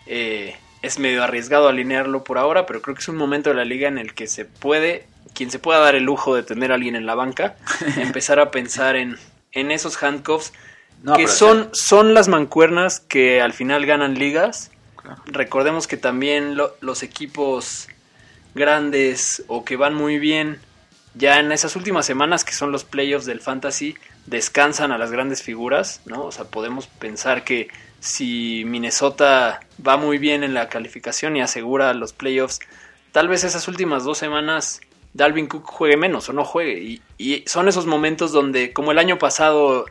Eh, 0.06 0.54
es 0.86 0.98
medio 0.98 1.22
arriesgado 1.24 1.68
alinearlo 1.68 2.24
por 2.24 2.38
ahora, 2.38 2.66
pero 2.66 2.80
creo 2.82 2.94
que 2.94 3.02
es 3.02 3.08
un 3.08 3.16
momento 3.16 3.50
de 3.50 3.56
la 3.56 3.64
liga 3.64 3.88
en 3.88 3.98
el 3.98 4.14
que 4.14 4.26
se 4.26 4.44
puede, 4.44 5.06
quien 5.34 5.50
se 5.50 5.58
pueda 5.58 5.80
dar 5.80 5.94
el 5.94 6.04
lujo 6.04 6.34
de 6.34 6.42
tener 6.42 6.72
a 6.72 6.76
alguien 6.76 6.96
en 6.96 7.06
la 7.06 7.14
banca, 7.14 7.56
empezar 7.96 8.38
a 8.40 8.50
pensar 8.50 8.96
en, 8.96 9.16
en 9.52 9.70
esos 9.70 10.02
handcuffs 10.02 10.52
No, 11.02 11.14
que 11.14 11.28
son, 11.28 11.68
son 11.72 12.14
las 12.14 12.28
mancuernas 12.28 13.00
que 13.00 13.40
al 13.42 13.52
final 13.52 13.84
ganan 13.86 14.14
ligas. 14.14 14.70
Claro. 14.96 15.22
Recordemos 15.26 15.86
que 15.86 15.96
también 15.96 16.56
lo- 16.56 16.74
los 16.80 17.02
equipos 17.02 17.86
grandes 18.54 19.44
o 19.48 19.64
que 19.64 19.76
van 19.76 19.94
muy 19.94 20.18
bien, 20.18 20.58
ya 21.14 21.38
en 21.40 21.52
esas 21.52 21.76
últimas 21.76 22.06
semanas 22.06 22.44
que 22.44 22.52
son 22.52 22.72
los 22.72 22.84
playoffs 22.84 23.26
del 23.26 23.40
fantasy, 23.40 23.96
descansan 24.26 24.92
a 24.92 24.98
las 24.98 25.10
grandes 25.12 25.42
figuras, 25.42 26.00
¿no? 26.06 26.24
O 26.24 26.32
sea, 26.32 26.46
podemos 26.46 26.86
pensar 26.86 27.44
que 27.44 27.68
si 28.06 28.64
Minnesota 28.66 29.60
va 29.86 29.96
muy 29.96 30.18
bien 30.18 30.44
en 30.44 30.54
la 30.54 30.68
calificación 30.68 31.36
y 31.36 31.40
asegura 31.40 31.92
los 31.94 32.12
playoffs, 32.12 32.60
tal 33.12 33.28
vez 33.28 33.44
esas 33.44 33.66
últimas 33.68 34.04
dos 34.04 34.18
semanas 34.18 34.80
Dalvin 35.14 35.46
Cook 35.46 35.64
juegue 35.66 35.96
menos 35.96 36.28
o 36.28 36.32
no 36.32 36.44
juegue. 36.44 36.78
Y, 36.82 37.02
y 37.18 37.42
son 37.46 37.68
esos 37.68 37.86
momentos 37.86 38.32
donde, 38.32 38.72
como 38.72 38.92
el 38.92 38.98
año 38.98 39.18
pasado, 39.18 39.86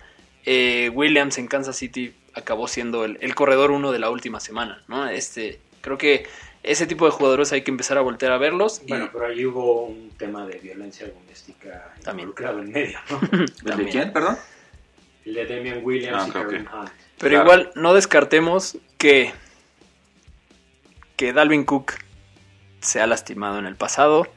eh, 0.45 0.89
Williams 0.93 1.37
en 1.37 1.47
Kansas 1.47 1.75
City 1.75 2.13
acabó 2.33 2.67
siendo 2.67 3.05
el, 3.05 3.17
el 3.21 3.33
corredor 3.35 3.71
uno 3.71 3.91
de 3.91 3.99
la 3.99 4.09
última 4.09 4.39
semana, 4.39 4.83
¿no? 4.87 5.07
Este, 5.07 5.59
creo 5.81 5.97
que 5.97 6.25
ese 6.63 6.85
tipo 6.87 7.05
de 7.05 7.11
jugadores 7.11 7.51
hay 7.51 7.61
que 7.61 7.71
empezar 7.71 7.97
a 7.97 8.01
voltear 8.01 8.31
a 8.31 8.37
verlos. 8.37 8.81
y- 8.85 8.89
Bueno, 8.89 9.09
pero 9.11 9.27
ahí 9.27 9.45
hubo 9.45 9.83
un 9.85 10.09
tema 10.17 10.45
de 10.45 10.57
violencia 10.59 11.07
doméstica 11.07 11.93
También. 12.03 12.29
involucrado 12.29 12.59
en 12.59 12.71
medio, 12.71 12.99
¿no? 13.09 13.19
¿El 13.31 13.45
de 13.63 13.69
también. 13.69 13.91
quién, 13.91 14.13
perdón? 14.13 14.37
El 15.25 15.33
de 15.33 15.45
Damian 15.45 15.79
Williams 15.83 16.23
Ah, 16.23 16.27
y 16.27 16.29
ok, 16.29 16.35
ok. 16.35 16.43
Kareem 16.45 16.67
Hunt. 16.73 16.89
pero 17.17 17.29
claro. 17.29 17.43
igual 17.43 17.71
no 17.75 17.93
descartemos 17.93 18.77
que, 18.97 19.33
que 21.15 21.33
Dalvin 21.33 21.63
Cook 21.65 21.93
se 22.81 23.01
ha 23.01 23.07
lastimado 23.07 23.57
en 23.59 23.65
el 23.65 23.75
pasado. 23.75 24.27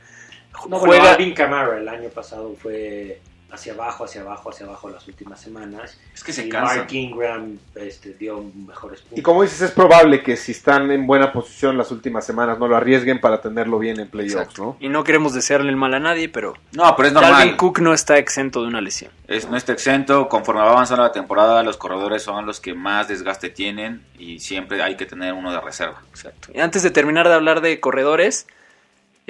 No, 0.54 0.60
bueno, 0.78 0.78
Juega, 0.86 1.12
Alvin 1.12 1.34
Kamara 1.34 1.78
el 1.78 1.88
año 1.88 2.08
pasado 2.08 2.56
fue 2.60 3.20
hacia 3.50 3.72
abajo, 3.72 4.04
hacia 4.04 4.20
abajo, 4.20 4.50
hacia 4.50 4.66
abajo 4.66 4.90
las 4.90 5.06
últimas 5.08 5.40
semanas. 5.40 5.98
Es 6.14 6.22
que 6.22 6.32
se 6.32 6.46
y 6.46 6.48
cansa. 6.48 6.76
Mark 6.76 6.92
Ingram 6.92 7.58
este, 7.74 8.12
dio 8.14 8.44
mejores 8.66 9.00
puntos. 9.00 9.18
Y 9.18 9.22
como 9.22 9.42
dices, 9.42 9.62
es 9.62 9.70
probable 9.70 10.22
que 10.22 10.36
si 10.36 10.52
están 10.52 10.90
en 10.90 11.06
buena 11.06 11.32
posición 11.32 11.78
las 11.78 11.90
últimas 11.90 12.26
semanas 12.26 12.58
no 12.58 12.68
lo 12.68 12.76
arriesguen 12.76 13.20
para 13.20 13.40
tenerlo 13.40 13.78
bien 13.78 14.00
en 14.00 14.08
playoffs, 14.08 14.34
Exacto. 14.42 14.62
¿no? 14.62 14.76
y 14.80 14.88
no 14.88 15.04
queremos 15.04 15.32
desearle 15.32 15.70
el 15.70 15.76
mal 15.76 15.94
a 15.94 16.00
nadie, 16.00 16.28
pero 16.28 16.54
No, 16.72 16.94
pero 16.96 17.08
es 17.08 17.14
Dalvin 17.14 17.30
normal. 17.30 17.56
Cook 17.56 17.80
no 17.80 17.94
está 17.94 18.18
exento 18.18 18.62
de 18.62 18.68
una 18.68 18.80
lesión. 18.80 19.10
Es, 19.26 19.48
no 19.48 19.56
está 19.56 19.72
exento. 19.72 20.28
Conforme 20.28 20.60
va 20.62 20.70
avanzando 20.70 21.02
la 21.02 21.12
temporada, 21.12 21.62
los 21.62 21.76
corredores 21.76 22.22
son 22.22 22.46
los 22.46 22.60
que 22.60 22.74
más 22.74 23.08
desgaste 23.08 23.48
tienen 23.50 24.02
y 24.18 24.40
siempre 24.40 24.82
hay 24.82 24.96
que 24.96 25.06
tener 25.06 25.32
uno 25.32 25.52
de 25.52 25.60
reserva. 25.60 26.02
Exacto. 26.10 26.50
Y 26.52 26.60
antes 26.60 26.82
de 26.82 26.90
terminar 26.90 27.28
de 27.28 27.34
hablar 27.34 27.60
de 27.60 27.80
corredores, 27.80 28.46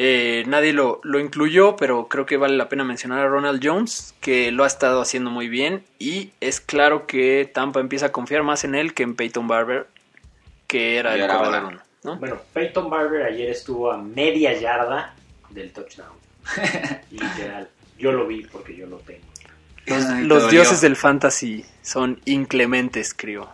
eh, 0.01 0.45
nadie 0.47 0.73
lo, 0.73 1.01
lo 1.03 1.19
incluyó, 1.19 1.75
pero 1.75 2.07
creo 2.07 2.25
que 2.25 2.37
vale 2.37 2.57
la 2.57 2.69
pena 2.69 2.85
mencionar 2.85 3.19
a 3.19 3.27
Ronald 3.27 3.61
Jones, 3.61 4.15
que 4.21 4.53
lo 4.53 4.63
ha 4.63 4.69
estado 4.69 5.01
haciendo 5.01 5.29
muy 5.29 5.49
bien. 5.49 5.83
Y 5.99 6.31
es 6.41 6.61
claro 6.61 7.09
que 7.09 7.51
Tampa 7.53 7.81
empieza 7.81 8.07
a 8.07 8.13
confiar 8.13 8.45
más 8.45 8.63
en 8.63 8.77
él 8.77 8.95
que 8.95 9.03
en 9.03 9.17
Peyton 9.17 9.49
Barber, 9.49 9.89
que 10.69 10.99
era 10.99 11.17
Y 11.17 11.21
el 11.21 11.27
corredor 11.27 11.55
ahora. 11.57 11.67
uno, 11.67 11.81
¿no? 12.05 12.17
Bueno, 12.17 12.37
Peyton 12.53 12.89
Barber 12.89 13.25
ayer 13.25 13.51
estuvo 13.51 13.91
a 13.91 13.99
media 13.99 14.53
yarda 14.57 15.17
del 15.51 15.73
touchdown. 15.73 16.13
Literal. 17.11 17.69
Yo 17.99 18.13
lo 18.13 18.29
vi 18.29 18.43
porque 18.45 18.77
yo 18.77 18.87
lo 18.87 18.99
tengo. 18.99 19.27
Los, 19.87 20.45
Ay, 20.45 20.51
dioses 20.51 20.81
del 20.81 20.95
fantasy 20.95 21.65
son 21.83 22.21
inclementes, 22.25 23.13
creo. 23.15 23.49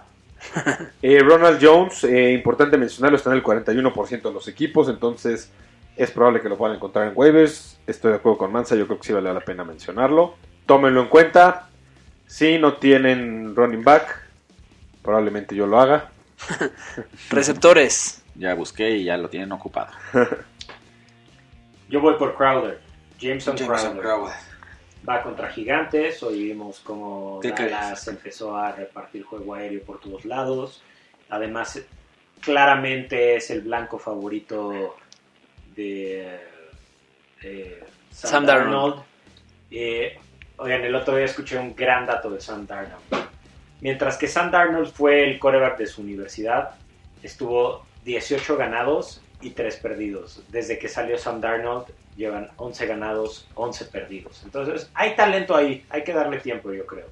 Eh, 1.00 1.20
Ronald 1.20 1.58
Jones, 1.64 2.04
eh, 2.04 2.32
importante 2.32 2.76
mencionarlo, 2.76 3.16
está 3.16 3.30
en 3.30 3.36
el 3.36 3.42
41% 3.42 4.20
de 4.20 4.32
los 4.34 4.46
equipos, 4.46 4.90
entonces 4.90 5.50
es 5.96 6.10
probable 6.10 6.40
que 6.40 6.48
lo 6.48 6.56
puedan 6.56 6.76
encontrar 6.76 7.08
en 7.08 7.12
waivers. 7.14 7.78
Estoy 7.86 8.12
de 8.12 8.16
acuerdo 8.16 8.38
con 8.38 8.52
Mansa, 8.52 8.74
yo 8.74 8.86
creo 8.86 8.98
que 8.98 9.06
sí 9.06 9.12
vale 9.12 9.32
la 9.32 9.40
pena 9.40 9.64
mencionarlo. 9.64 10.34
Tómenlo 10.66 11.02
en 11.02 11.08
cuenta. 11.08 11.68
Si 12.26 12.58
no 12.58 12.74
tienen 12.74 13.54
running 13.54 13.84
back, 13.84 14.22
probablemente 15.02 15.54
yo 15.54 15.66
lo 15.66 15.78
haga. 15.78 16.10
Receptores. 17.30 18.22
Ya 18.34 18.54
busqué 18.54 18.90
y 18.90 19.04
ya 19.04 19.16
lo 19.16 19.28
tienen 19.28 19.52
ocupado. 19.52 19.92
Yo 21.88 22.00
voy 22.00 22.14
por 22.14 22.34
Crowder. 22.34 22.80
Jameson, 23.20 23.56
Crowder. 23.56 24.32
Va 25.08 25.22
contra 25.22 25.50
Gigantes. 25.50 26.22
Hoy 26.22 26.42
vimos 26.44 26.80
cómo 26.80 27.38
¿Qué 27.40 27.50
Dallas 27.52 28.08
empezó 28.08 28.56
a 28.56 28.72
repartir 28.72 29.22
juego 29.22 29.54
aéreo 29.54 29.82
por 29.82 30.00
todos 30.00 30.24
lados. 30.24 30.82
Además, 31.28 31.80
claramente 32.40 33.36
es 33.36 33.50
el 33.50 33.60
blanco 33.60 33.98
favorito 33.98 34.96
de 35.74 36.40
eh, 37.42 37.84
Sam, 38.10 38.30
Sam 38.30 38.46
Darnold. 38.46 38.94
Darnold. 38.94 39.04
Eh, 39.70 40.18
oigan, 40.56 40.84
el 40.84 40.94
otro 40.94 41.16
día 41.16 41.24
escuché 41.24 41.58
un 41.58 41.74
gran 41.74 42.06
dato 42.06 42.30
de 42.30 42.40
Sam 42.40 42.66
Darnold. 42.66 43.02
Mientras 43.80 44.16
que 44.16 44.26
Sam 44.28 44.50
Darnold 44.50 44.92
fue 44.92 45.24
el 45.24 45.38
coreback 45.38 45.78
de 45.78 45.86
su 45.86 46.02
universidad, 46.02 46.70
estuvo 47.22 47.84
18 48.04 48.56
ganados 48.56 49.20
y 49.40 49.50
3 49.50 49.76
perdidos. 49.76 50.42
Desde 50.48 50.78
que 50.78 50.88
salió 50.88 51.18
Sam 51.18 51.40
Darnold, 51.40 51.86
llevan 52.16 52.48
11 52.56 52.86
ganados, 52.86 53.48
11 53.54 53.84
perdidos. 53.86 54.42
Entonces, 54.44 54.90
hay 54.94 55.14
talento 55.16 55.54
ahí, 55.54 55.84
hay 55.90 56.04
que 56.04 56.12
darle 56.12 56.38
tiempo, 56.38 56.72
yo 56.72 56.86
creo. 56.86 57.08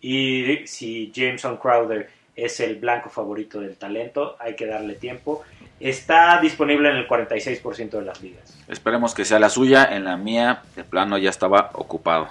Y 0.00 0.66
si 0.66 1.10
Jameson 1.12 1.56
Crowder 1.56 2.08
es 2.36 2.60
el 2.60 2.76
blanco 2.76 3.10
favorito 3.10 3.60
del 3.60 3.76
talento, 3.76 4.36
hay 4.38 4.54
que 4.54 4.66
darle 4.66 4.94
tiempo. 4.94 5.42
Está 5.80 6.40
disponible 6.40 6.88
en 6.88 6.96
el 6.96 7.08
46% 7.08 7.90
de 7.90 8.02
las 8.02 8.22
ligas. 8.22 8.56
Esperemos 8.68 9.14
que 9.14 9.24
sea 9.24 9.38
la 9.38 9.50
suya. 9.50 9.84
En 9.84 10.04
la 10.04 10.16
mía, 10.16 10.62
de 10.76 10.84
plano, 10.84 11.18
ya 11.18 11.30
estaba 11.30 11.70
ocupado. 11.74 12.28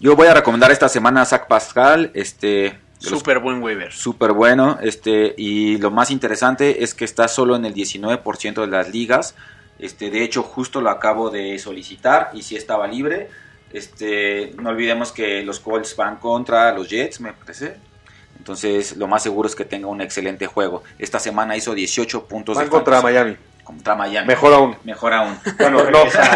Yo 0.00 0.16
voy 0.16 0.26
a 0.26 0.34
recomendar 0.34 0.70
esta 0.72 0.88
semana 0.88 1.22
a 1.22 1.24
Zach 1.26 1.46
Pascal. 1.46 2.10
Este 2.14 2.78
Súper 2.98 3.38
buen 3.40 3.62
waiver. 3.62 3.92
súper 3.92 4.32
bueno. 4.32 4.78
Este, 4.80 5.34
y 5.36 5.78
lo 5.78 5.90
más 5.90 6.10
interesante 6.10 6.82
es 6.82 6.94
que 6.94 7.04
está 7.04 7.28
solo 7.28 7.56
en 7.56 7.64
el 7.64 7.74
19% 7.74 8.60
de 8.60 8.66
las 8.66 8.90
ligas. 8.90 9.34
Este, 9.78 10.10
de 10.10 10.22
hecho, 10.22 10.42
justo 10.42 10.80
lo 10.80 10.90
acabo 10.90 11.30
de 11.30 11.58
solicitar 11.58 12.30
y 12.32 12.42
sí 12.42 12.56
estaba 12.56 12.86
libre. 12.86 13.28
Este, 13.72 14.52
no 14.60 14.70
olvidemos 14.70 15.12
que 15.12 15.42
los 15.42 15.60
Colts 15.60 15.96
van 15.96 16.16
contra 16.16 16.72
los 16.72 16.88
Jets, 16.88 17.20
me 17.20 17.32
parece. 17.32 17.76
Entonces, 18.42 18.96
lo 18.96 19.06
más 19.06 19.22
seguro 19.22 19.48
es 19.48 19.54
que 19.54 19.64
tenga 19.64 19.86
un 19.86 20.00
excelente 20.00 20.48
juego. 20.48 20.82
Esta 20.98 21.20
semana 21.20 21.56
hizo 21.56 21.74
18 21.74 22.24
puntos 22.24 22.56
Van 22.56 22.64
de 22.64 22.70
contra 22.72 22.94
fantasy. 23.00 23.14
Miami. 23.14 23.36
Contra 23.62 23.94
Miami. 23.94 24.26
Mejor 24.26 24.52
aún. 24.52 24.76
Mejor 24.82 25.12
aún. 25.12 25.38
Bueno, 25.58 25.84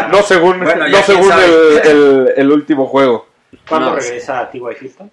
no, 0.09 0.23
según, 0.23 0.61
Bueno, 0.63 0.87
no 0.87 0.97
según 1.03 1.33
el, 1.33 1.79
el- 1.85 2.33
el 2.37 2.49
último 2.51 2.87
juego. 2.87 3.27
¿Cuándo 3.67 3.89
No, 3.89 3.95
regresa 3.97 4.39
a 4.39 4.49
T.Y. 4.49 4.61
Hilton? 4.79 5.11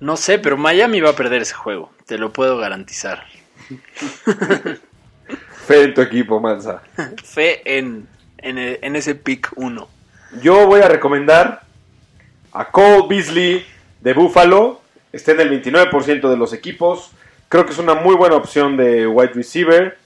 No 0.00 0.16
sé, 0.16 0.40
pero 0.40 0.56
Miami 0.56 1.00
va 1.00 1.10
a 1.10 1.14
perder 1.14 1.42
ese 1.42 1.54
juego. 1.54 1.92
Te 2.06 2.18
lo 2.18 2.32
puedo 2.32 2.58
garantizar. 2.58 3.22
Fe 5.66 5.84
en 5.84 5.94
tu 5.94 6.00
equipo, 6.00 6.40
Mansa. 6.40 6.82
Fe 7.22 7.62
en, 7.78 8.08
en, 8.38 8.58
el- 8.58 8.78
en 8.82 8.96
ese 8.96 9.14
pick 9.14 9.52
1. 9.54 9.88
Yo 10.42 10.66
voy 10.66 10.80
a 10.80 10.88
recomendar 10.88 11.62
a 12.52 12.64
Cole 12.72 13.04
Beasley 13.08 13.64
de 14.00 14.14
Buffalo. 14.14 14.79
Está 15.12 15.32
en 15.32 15.40
el 15.40 15.62
29% 15.62 16.28
de 16.28 16.36
los 16.36 16.52
equipos. 16.52 17.10
Creo 17.48 17.66
que 17.66 17.72
es 17.72 17.78
una 17.78 17.94
muy 17.94 18.14
buena 18.14 18.36
opción 18.36 18.76
de 18.76 19.06
wide 19.06 19.32
receiver. 19.34 19.98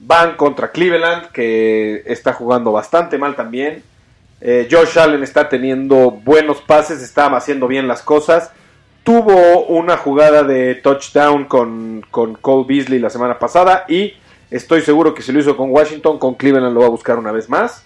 Van 0.00 0.36
contra 0.36 0.70
Cleveland, 0.70 1.30
que 1.32 2.02
está 2.06 2.32
jugando 2.32 2.72
bastante 2.72 3.16
mal 3.16 3.36
también. 3.36 3.82
Eh, 4.40 4.68
Josh 4.70 4.98
Allen 4.98 5.22
está 5.22 5.48
teniendo 5.48 6.10
buenos 6.10 6.60
pases, 6.62 7.02
está 7.02 7.26
haciendo 7.36 7.68
bien 7.68 7.88
las 7.88 8.02
cosas. 8.02 8.50
Tuvo 9.02 9.66
una 9.66 9.96
jugada 9.96 10.42
de 10.42 10.74
touchdown 10.74 11.44
con, 11.44 12.04
con 12.10 12.34
Cole 12.34 12.66
Beasley 12.68 12.98
la 12.98 13.10
semana 13.10 13.38
pasada 13.38 13.84
y 13.88 14.14
estoy 14.50 14.82
seguro 14.82 15.14
que 15.14 15.22
si 15.22 15.32
lo 15.32 15.40
hizo 15.40 15.56
con 15.56 15.70
Washington, 15.70 16.18
con 16.18 16.34
Cleveland 16.34 16.74
lo 16.74 16.80
va 16.80 16.86
a 16.86 16.90
buscar 16.90 17.18
una 17.18 17.32
vez 17.32 17.48
más. 17.48 17.84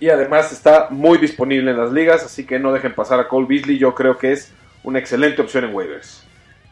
Y 0.00 0.08
además 0.08 0.52
está 0.52 0.88
muy 0.90 1.18
disponible 1.18 1.70
en 1.70 1.78
las 1.78 1.92
ligas, 1.92 2.24
así 2.24 2.44
que 2.44 2.58
no 2.58 2.72
dejen 2.72 2.94
pasar 2.94 3.20
a 3.20 3.28
Cole 3.28 3.46
Beasley. 3.46 3.78
Yo 3.78 3.94
creo 3.94 4.18
que 4.18 4.32
es 4.32 4.52
una 4.84 4.98
excelente 5.00 5.42
opción 5.42 5.64
en 5.64 5.74
waivers. 5.74 6.22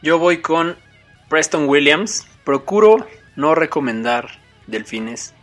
Yo 0.03 0.19
voy 0.19 0.39
con 0.41 0.77
Preston 1.29 1.69
Williams. 1.69 2.27
Procuro 2.45 3.07
no 3.37 3.55
recomendar 3.55 4.39
delfines 4.67 5.35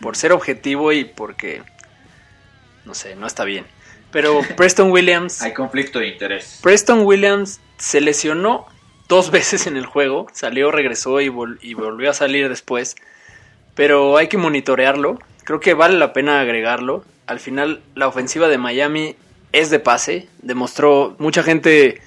por 0.00 0.16
ser 0.16 0.32
objetivo 0.32 0.92
y 0.92 1.04
porque, 1.04 1.62
no 2.84 2.94
sé, 2.94 3.16
no 3.16 3.26
está 3.26 3.44
bien. 3.44 3.66
Pero 4.12 4.40
Preston 4.56 4.90
Williams, 4.90 5.42
Hay 5.42 5.52
conflicto 5.52 5.98
de 5.98 6.08
interés. 6.08 6.60
Preston 6.62 7.00
Williams 7.04 7.60
se 7.78 8.00
lesionó 8.00 8.66
dos 9.08 9.30
veces 9.32 9.66
en 9.66 9.76
el 9.76 9.86
juego. 9.86 10.26
Salió, 10.32 10.70
regresó 10.70 11.20
y, 11.20 11.28
vol- 11.28 11.58
y 11.60 11.74
volvió 11.74 12.10
a 12.10 12.14
salir 12.14 12.48
después. 12.48 12.96
Pero 13.74 14.16
hay 14.16 14.28
que 14.28 14.38
monitorearlo. 14.38 15.18
Creo 15.44 15.60
que 15.60 15.74
vale 15.74 15.98
la 15.98 16.12
pena 16.12 16.40
agregarlo. 16.40 17.04
Al 17.26 17.40
final, 17.40 17.82
la 17.94 18.08
ofensiva 18.08 18.48
de 18.48 18.58
Miami 18.58 19.16
es 19.56 19.70
de 19.70 19.78
pase. 19.78 20.28
Demostró, 20.42 21.16
mucha 21.18 21.42
gente 21.42 22.00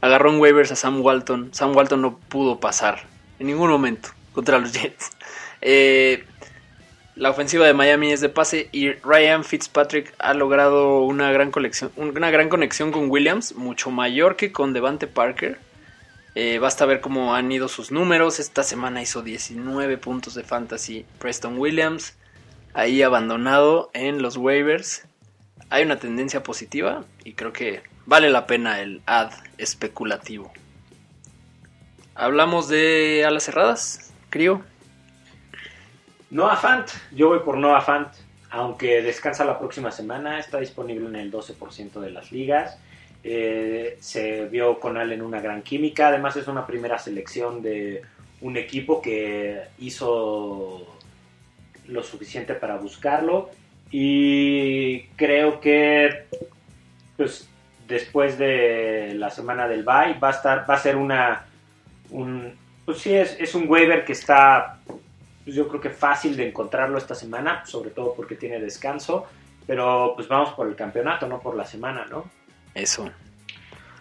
agarró 0.00 0.30
en 0.32 0.40
waivers 0.40 0.72
a 0.72 0.76
Sam 0.76 1.00
Walton. 1.00 1.50
Sam 1.52 1.74
Walton 1.76 2.02
no 2.02 2.18
pudo 2.18 2.58
pasar 2.58 3.04
en 3.38 3.46
ningún 3.46 3.70
momento 3.70 4.10
contra 4.32 4.58
los 4.58 4.72
Jets. 4.72 5.10
Eh, 5.60 6.24
la 7.14 7.30
ofensiva 7.30 7.66
de 7.66 7.74
Miami 7.74 8.12
es 8.12 8.20
de 8.20 8.28
pase 8.28 8.68
y 8.72 8.92
Ryan 8.92 9.44
Fitzpatrick 9.44 10.14
ha 10.18 10.34
logrado 10.34 11.02
una 11.02 11.32
gran, 11.32 11.50
una 11.96 12.30
gran 12.30 12.48
conexión 12.48 12.92
con 12.92 13.10
Williams, 13.10 13.54
mucho 13.54 13.90
mayor 13.90 14.36
que 14.36 14.52
con 14.52 14.72
Devante 14.72 15.06
Parker. 15.06 15.58
Eh, 16.34 16.58
basta 16.60 16.86
ver 16.86 17.00
cómo 17.00 17.34
han 17.34 17.50
ido 17.50 17.68
sus 17.68 17.90
números. 17.90 18.38
Esta 18.38 18.62
semana 18.62 19.02
hizo 19.02 19.22
19 19.22 19.98
puntos 19.98 20.34
de 20.34 20.44
fantasy 20.44 21.04
Preston 21.18 21.58
Williams. 21.58 22.16
Ahí 22.74 23.02
abandonado 23.02 23.90
en 23.94 24.22
los 24.22 24.36
waivers. 24.36 25.07
Hay 25.70 25.82
una 25.84 25.98
tendencia 25.98 26.42
positiva 26.42 27.04
y 27.24 27.34
creo 27.34 27.52
que 27.52 27.82
vale 28.06 28.30
la 28.30 28.46
pena 28.46 28.80
el 28.80 29.02
ad 29.04 29.32
especulativo. 29.58 30.50
Hablamos 32.14 32.68
de 32.68 33.24
alas 33.26 33.44
cerradas, 33.44 34.12
Crio. 34.30 34.62
Noah 36.30 36.56
Fant, 36.56 36.88
yo 37.12 37.28
voy 37.28 37.40
por 37.40 37.58
Noah 37.58 37.82
Fant, 37.82 38.08
aunque 38.50 39.02
descansa 39.02 39.44
la 39.44 39.58
próxima 39.58 39.90
semana, 39.90 40.38
está 40.38 40.58
disponible 40.58 41.06
en 41.06 41.16
el 41.16 41.30
12% 41.30 42.00
de 42.00 42.10
las 42.10 42.32
ligas. 42.32 42.78
Eh, 43.22 43.98
se 44.00 44.46
vio 44.46 44.80
con 44.80 44.96
Allen 44.96 45.20
una 45.20 45.40
gran 45.40 45.62
química, 45.62 46.08
además 46.08 46.36
es 46.36 46.48
una 46.48 46.66
primera 46.66 46.98
selección 46.98 47.60
de 47.62 48.02
un 48.40 48.56
equipo 48.56 49.02
que 49.02 49.64
hizo 49.78 50.96
lo 51.88 52.02
suficiente 52.02 52.54
para 52.54 52.76
buscarlo 52.76 53.50
y 53.90 55.02
creo 55.16 55.60
que 55.60 56.26
pues 57.16 57.48
después 57.86 58.38
de 58.38 59.14
la 59.14 59.30
semana 59.30 59.66
del 59.66 59.82
bye 59.82 60.18
va 60.22 60.28
a 60.28 60.32
estar 60.32 60.68
va 60.68 60.74
a 60.74 60.78
ser 60.78 60.96
una 60.96 61.46
un 62.10 62.54
pues 62.84 62.98
sí 62.98 63.14
es, 63.14 63.36
es 63.38 63.54
un 63.54 63.68
waiver 63.68 64.04
que 64.04 64.12
está 64.12 64.78
pues 65.48 65.56
yo 65.56 65.66
creo 65.66 65.80
que 65.80 65.88
fácil 65.88 66.36
de 66.36 66.46
encontrarlo 66.46 66.98
esta 66.98 67.14
semana, 67.14 67.64
sobre 67.64 67.88
todo 67.88 68.12
porque 68.14 68.34
tiene 68.34 68.60
descanso, 68.60 69.24
pero 69.66 70.12
pues 70.14 70.28
vamos 70.28 70.52
por 70.52 70.68
el 70.68 70.76
campeonato, 70.76 71.26
no 71.26 71.40
por 71.40 71.56
la 71.56 71.64
semana, 71.64 72.04
¿no? 72.10 72.30
Eso. 72.74 73.10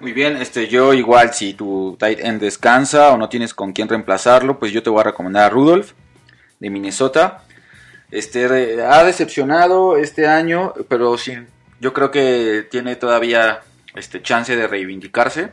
Muy 0.01 0.11
bien, 0.11 0.35
este, 0.35 0.67
yo 0.67 0.93
igual 0.93 1.33
si 1.33 1.53
tu 1.53 1.95
tight 1.97 2.19
end 2.19 2.41
descansa 2.41 3.13
o 3.13 3.17
no 3.17 3.29
tienes 3.29 3.53
con 3.53 3.71
quién 3.71 3.87
reemplazarlo, 3.87 4.59
pues 4.59 4.73
yo 4.73 4.83
te 4.83 4.89
voy 4.89 4.99
a 4.99 5.03
recomendar 5.03 5.45
a 5.45 5.49
Rudolph 5.49 5.93
de 6.59 6.69
Minnesota. 6.69 7.45
Este 8.11 8.81
ha 8.83 9.03
decepcionado 9.03 9.97
este 9.97 10.27
año, 10.27 10.73
pero 10.87 11.17
sí, 11.17 11.37
yo 11.79 11.93
creo 11.93 12.09
que 12.11 12.65
tiene 12.69 12.95
todavía 12.95 13.61
este 13.95 14.21
chance 14.21 14.55
de 14.55 14.67
reivindicarse. 14.67 15.51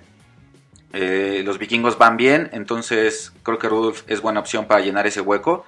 Eh, 0.92 1.42
los 1.44 1.58
vikingos 1.58 1.98
van 1.98 2.16
bien, 2.16 2.50
entonces 2.52 3.32
creo 3.42 3.58
que 3.58 3.68
Rudolph 3.68 4.02
es 4.06 4.20
buena 4.20 4.40
opción 4.40 4.66
para 4.66 4.80
llenar 4.80 5.06
ese 5.06 5.20
hueco. 5.20 5.64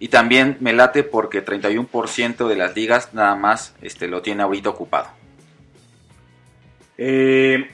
Y 0.00 0.08
también 0.08 0.56
me 0.58 0.72
late 0.72 1.04
porque 1.04 1.44
31% 1.44 2.48
de 2.48 2.56
las 2.56 2.74
ligas 2.74 3.14
nada 3.14 3.36
más 3.36 3.74
este, 3.82 4.08
lo 4.08 4.20
tiene 4.20 4.42
ahorita 4.42 4.70
ocupado. 4.70 5.06
Eh, 6.98 7.70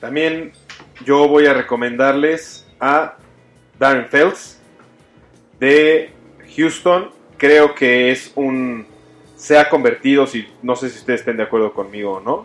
también 0.00 0.52
yo 1.06 1.28
voy 1.28 1.46
a 1.46 1.54
recomendarles 1.54 2.66
a 2.78 3.16
Darren 3.78 4.08
Fells 4.08 4.60
de 5.58 6.12
Houston. 6.56 7.10
Creo 7.40 7.74
que 7.74 8.10
es 8.10 8.32
un. 8.34 8.86
Se 9.34 9.56
ha 9.56 9.70
convertido, 9.70 10.26
si, 10.26 10.46
no 10.62 10.76
sé 10.76 10.90
si 10.90 10.98
ustedes 10.98 11.20
estén 11.20 11.38
de 11.38 11.44
acuerdo 11.44 11.72
conmigo 11.72 12.12
o 12.12 12.20
no, 12.20 12.44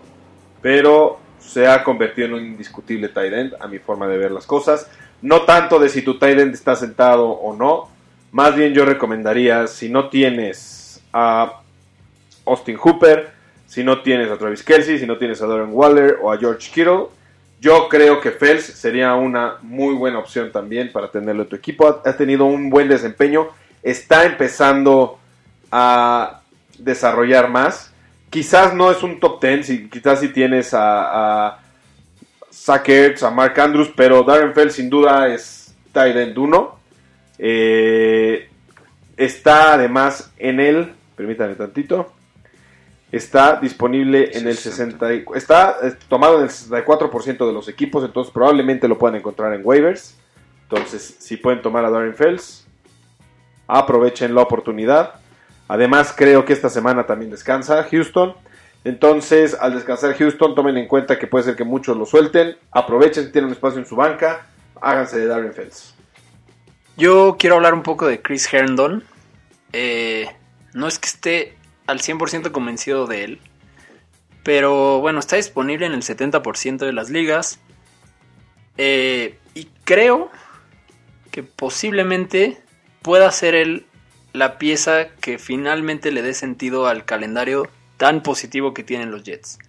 pero 0.61 1.19
se 1.37 1.67
ha 1.67 1.83
convertido 1.83 2.29
en 2.29 2.33
un 2.35 2.45
indiscutible 2.45 3.09
tight 3.09 3.33
end, 3.33 3.53
a 3.59 3.67
mi 3.67 3.77
forma 3.77 4.07
de 4.07 4.17
ver 4.17 4.31
las 4.31 4.45
cosas. 4.45 4.89
No 5.21 5.41
tanto 5.41 5.79
de 5.79 5.89
si 5.89 6.01
tu 6.01 6.17
tight 6.17 6.39
end 6.39 6.53
está 6.53 6.77
sentado 6.77 7.27
o 7.27 7.53
no. 7.53 7.89
Más 8.31 8.55
bien 8.55 8.73
yo 8.73 8.85
recomendaría, 8.85 9.67
si 9.67 9.89
no 9.89 10.07
tienes 10.07 11.01
a 11.11 11.59
Austin 12.45 12.77
Hooper, 12.77 13.31
si 13.67 13.83
no 13.83 14.01
tienes 14.01 14.31
a 14.31 14.37
Travis 14.37 14.63
Kelsey, 14.63 14.97
si 14.97 15.05
no 15.05 15.17
tienes 15.17 15.41
a 15.41 15.47
Darren 15.47 15.73
Waller 15.73 16.19
o 16.21 16.31
a 16.31 16.37
George 16.37 16.71
Kittle, 16.73 17.07
yo 17.59 17.89
creo 17.89 18.21
que 18.21 18.31
Fels 18.31 18.63
sería 18.63 19.13
una 19.15 19.55
muy 19.61 19.93
buena 19.93 20.19
opción 20.19 20.53
también 20.53 20.93
para 20.93 21.11
tenerlo 21.11 21.43
en 21.43 21.49
tu 21.49 21.57
equipo. 21.57 22.01
Ha, 22.05 22.15
tenido 22.15 22.45
un 22.45 22.69
buen 22.69 22.87
desempeño, 22.87 23.49
está 23.85 24.25
empezando 24.25 25.19
a 25.71 26.41
desarrollar 26.79 27.49
más. 27.49 27.93
Quizás 28.29 28.73
no 28.73 28.89
es 28.91 29.03
un 29.03 29.19
top 29.19 29.39
10, 29.41 29.65
si, 29.65 29.89
quizás 29.89 30.19
si 30.19 30.29
tienes 30.29 30.73
a, 30.73 31.45
a 31.47 31.59
Zach 32.51 32.89
Ertz, 32.89 33.23
a 33.23 33.29
Mark 33.29 33.57
Andrews, 33.59 33.91
pero 33.95 34.23
Darren 34.23 34.53
Fels 34.53 34.73
sin 34.73 34.89
duda 34.89 35.27
es 35.27 35.73
tight 35.93 36.15
end 36.15 36.37
1. 36.37 36.79
Eh, 37.37 38.49
está 39.15 39.73
además 39.75 40.31
en 40.37 40.59
el, 40.59 40.93
permítanme 41.15 41.55
tantito, 41.55 42.11
está 43.11 43.57
disponible 43.61 44.31
en 44.33 44.47
el 44.47 44.57
60, 44.57 45.13
y- 45.13 45.25
está 45.35 45.77
eh, 45.83 45.93
tomado 46.09 46.37
en 46.39 46.43
el 46.45 46.49
64% 46.49 47.45
de 47.47 47.53
los 47.53 47.69
equipos, 47.69 48.03
entonces 48.03 48.33
probablemente 48.33 48.87
lo 48.87 48.97
puedan 48.97 49.15
encontrar 49.17 49.53
en 49.53 49.61
waivers. 49.63 50.15
Entonces, 50.63 51.15
si 51.19 51.37
pueden 51.37 51.61
tomar 51.61 51.85
a 51.85 51.91
Darren 51.91 52.15
Fells, 52.15 52.64
aprovechen 53.67 54.35
la 54.35 54.41
oportunidad. 54.41 55.15
Además, 55.67 56.13
creo 56.15 56.45
que 56.45 56.53
esta 56.53 56.69
semana 56.69 57.05
también 57.05 57.31
descansa 57.31 57.83
Houston. 57.89 58.35
Entonces, 58.83 59.57
al 59.59 59.73
descansar 59.73 60.15
Houston, 60.15 60.53
tomen 60.53 60.77
en 60.77 60.87
cuenta 60.87 61.17
que 61.17 61.25
puede 61.25 61.45
ser 61.45 61.55
que 61.55 61.63
muchos 61.63 61.97
lo 61.97 62.05
suelten. 62.05 62.55
Aprovechen 62.71 63.31
tienen 63.31 63.47
un 63.47 63.53
espacio 63.53 63.79
en 63.79 63.85
su 63.85 63.95
banca. 63.95 64.45
Háganse 64.79 65.17
de 65.17 65.25
Darren 65.25 65.53
Fells. 65.53 65.95
Yo 66.95 67.35
quiero 67.39 67.55
hablar 67.55 67.73
un 67.73 67.81
poco 67.81 68.05
de 68.05 68.21
Chris 68.21 68.51
Herndon. 68.53 69.03
Eh, 69.73 70.29
no 70.73 70.87
es 70.87 70.99
que 70.99 71.07
esté 71.07 71.57
al 71.87 71.99
100% 71.99 72.51
convencido 72.51 73.07
de 73.07 73.23
él. 73.23 73.41
Pero 74.43 74.99
bueno, 74.99 75.19
está 75.19 75.35
disponible 75.37 75.87
en 75.87 75.93
el 75.93 76.03
70% 76.03 76.77
de 76.77 76.93
las 76.93 77.09
ligas. 77.09 77.59
Eh, 78.77 79.39
y 79.55 79.69
creo 79.83 80.29
que 81.31 81.41
posiblemente 81.41 82.59
pueda 83.05 83.31
ser 83.31 83.53
él 83.53 83.85
la 84.33 84.57
pieza 84.57 85.09
que 85.21 85.37
finalmente 85.37 86.11
le 86.11 86.23
dé 86.23 86.33
sentido 86.33 86.87
al 86.87 87.05
calendario 87.05 87.69
tan 87.97 88.23
positivo 88.23 88.73
que 88.73 88.83
tienen 88.83 89.11
los 89.11 89.21
Jets. 89.21 89.59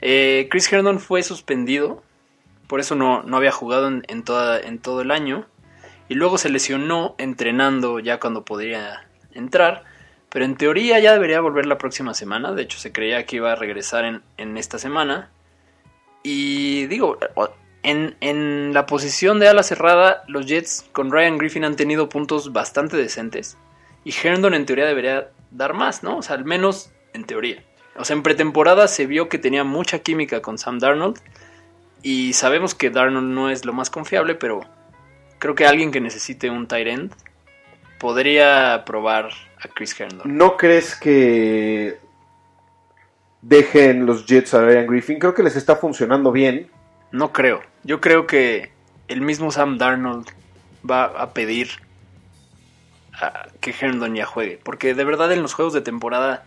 Eh, 0.00 0.48
Chris 0.50 0.72
Herndon 0.72 0.98
fue 0.98 1.22
suspendido, 1.22 2.02
por 2.66 2.80
eso 2.80 2.94
no, 2.94 3.22
no 3.22 3.36
había 3.36 3.52
jugado 3.52 3.88
en, 3.88 4.02
en, 4.08 4.22
toda, 4.22 4.58
en 4.58 4.78
todo 4.78 5.02
el 5.02 5.10
año. 5.10 5.44
Y 6.08 6.14
luego 6.14 6.38
se 6.38 6.48
lesionó 6.48 7.14
entrenando 7.18 8.00
ya 8.00 8.18
cuando 8.18 8.46
podría 8.46 9.06
entrar. 9.34 9.84
Pero 10.30 10.46
en 10.46 10.56
teoría 10.56 10.98
ya 11.00 11.12
debería 11.12 11.42
volver 11.42 11.66
la 11.66 11.76
próxima 11.76 12.14
semana. 12.14 12.52
De 12.52 12.62
hecho, 12.62 12.78
se 12.78 12.92
creía 12.92 13.26
que 13.26 13.36
iba 13.36 13.52
a 13.52 13.56
regresar 13.56 14.06
en, 14.06 14.22
en 14.38 14.56
esta 14.56 14.78
semana. 14.78 15.28
Y 16.22 16.86
digo, 16.86 17.18
en, 17.82 18.74
la 18.74 18.86
posición 18.86 19.38
de 19.38 19.48
ala 19.48 19.62
cerrada, 19.62 20.24
los 20.26 20.46
Jets 20.46 20.86
con 20.92 21.10
Ryan 21.10 21.38
Griffin 21.38 21.64
han 21.64 21.76
tenido 21.76 22.08
puntos 22.08 22.52
bastante 22.52 22.96
decentes. 22.96 23.56
Y 24.04 24.14
Herndon 24.22 24.54
en 24.54 24.66
teoría 24.66 24.86
debería 24.86 25.30
dar 25.50 25.74
más, 25.74 26.02
¿no? 26.02 26.18
O 26.18 26.22
sea, 26.22 26.36
al 26.36 26.44
menos 26.44 26.90
en 27.12 27.24
teoría. 27.24 27.62
O 27.96 28.04
sea, 28.04 28.14
en 28.14 28.22
pretemporada 28.22 28.88
se 28.88 29.06
vio 29.06 29.28
que 29.28 29.38
tenía 29.38 29.64
mucha 29.64 30.00
química 30.00 30.40
con 30.42 30.58
Sam 30.58 30.78
Darnold. 30.78 31.18
Y 32.02 32.32
sabemos 32.32 32.74
que 32.74 32.90
Darnold 32.90 33.28
no 33.28 33.50
es 33.50 33.64
lo 33.64 33.72
más 33.72 33.90
confiable, 33.90 34.34
pero 34.34 34.60
creo 35.38 35.54
que 35.54 35.66
alguien 35.66 35.90
que 35.90 36.00
necesite 36.00 36.50
un 36.50 36.66
tight 36.68 36.86
end 36.86 37.12
podría 37.98 38.84
probar 38.86 39.30
a 39.60 39.68
Chris 39.68 39.98
Herndon. 39.98 40.36
¿No 40.36 40.56
crees 40.56 40.94
que 40.94 41.98
dejen 43.42 44.06
los 44.06 44.26
Jets 44.26 44.54
a 44.54 44.64
Ryan 44.64 44.86
Griffin? 44.86 45.18
Creo 45.18 45.34
que 45.34 45.42
les 45.42 45.56
está 45.56 45.76
funcionando 45.76 46.30
bien. 46.30 46.70
No 47.12 47.32
creo. 47.32 47.62
Yo 47.84 48.00
creo 48.00 48.26
que 48.26 48.70
el 49.08 49.20
mismo 49.20 49.50
Sam 49.50 49.78
Darnold 49.78 50.28
va 50.88 51.04
a 51.04 51.32
pedir 51.32 51.68
a 53.14 53.48
que 53.60 53.74
Herndon 53.78 54.14
ya 54.14 54.26
juegue. 54.26 54.58
Porque 54.62 54.94
de 54.94 55.04
verdad 55.04 55.32
en 55.32 55.42
los 55.42 55.54
juegos 55.54 55.72
de 55.72 55.80
temporada 55.80 56.44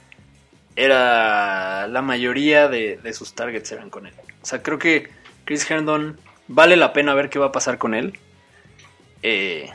era 0.75 1.87
la 1.87 2.01
mayoría 2.01 2.67
de, 2.67 2.99
sus 3.13 3.33
targets 3.33 3.71
eran 3.71 3.89
con 3.89 4.07
él. 4.07 4.13
O 4.41 4.45
sea, 4.45 4.61
creo 4.63 4.79
que 4.79 5.09
Chris 5.45 5.69
Herndon 5.69 6.19
vale 6.47 6.77
la 6.77 6.93
pena 6.93 7.13
ver 7.13 7.29
qué 7.29 7.39
va 7.39 7.47
a 7.47 7.51
pasar 7.51 7.77
con 7.77 7.93
él. 7.93 8.17
Eh, 9.23 9.69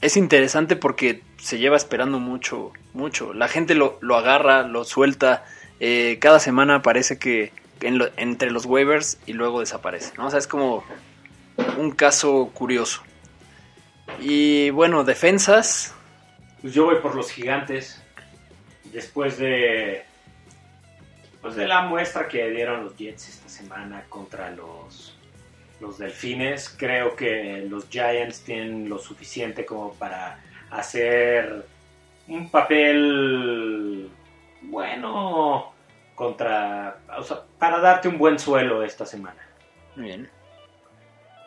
es 0.00 0.16
interesante 0.16 0.76
porque 0.76 1.22
se 1.38 1.58
lleva 1.58 1.76
esperando 1.76 2.18
mucho, 2.18 2.72
mucho. 2.92 3.32
La 3.32 3.48
gente 3.48 3.74
lo, 3.74 3.98
lo 4.00 4.16
agarra, 4.16 4.62
lo 4.62 4.84
suelta. 4.84 5.44
Eh, 5.80 6.18
cada 6.20 6.38
semana 6.38 6.82
parece 6.82 7.18
que 7.18 7.52
entre 7.80 8.50
los 8.50 8.66
waivers 8.66 9.18
y 9.26 9.32
luego 9.32 9.60
desaparece. 9.60 10.12
¿no? 10.16 10.26
O 10.26 10.30
sea, 10.30 10.38
es 10.38 10.46
como 10.46 10.84
un 11.78 11.90
caso 11.90 12.50
curioso. 12.54 13.02
Y 14.20 14.70
bueno, 14.70 15.04
defensas. 15.04 15.94
Pues 16.62 16.74
yo 16.74 16.86
voy 16.86 16.96
por 16.96 17.14
los 17.14 17.30
gigantes. 17.30 18.02
Después 18.92 19.38
de. 19.38 20.04
Pues 21.40 21.54
de 21.56 21.66
la 21.66 21.82
muestra 21.82 22.26
que 22.26 22.50
dieron 22.50 22.84
los 22.84 22.96
Jets 22.96 23.28
esta 23.28 23.48
semana 23.48 24.04
contra 24.08 24.50
los, 24.50 25.16
los 25.80 25.98
Delfines, 25.98 26.74
creo 26.76 27.14
que 27.14 27.64
los 27.68 27.88
Giants 27.88 28.40
tienen 28.40 28.88
lo 28.88 28.98
suficiente 28.98 29.64
como 29.64 29.92
para 29.94 30.40
hacer 30.70 31.64
un 32.26 32.50
papel 32.50 34.10
bueno 34.62 35.75
contra 36.16 36.98
o 37.16 37.22
sea, 37.22 37.42
para 37.58 37.78
darte 37.78 38.08
un 38.08 38.18
buen 38.18 38.40
suelo 38.40 38.82
esta 38.82 39.06
semana. 39.06 39.40
Bien. 39.94 40.28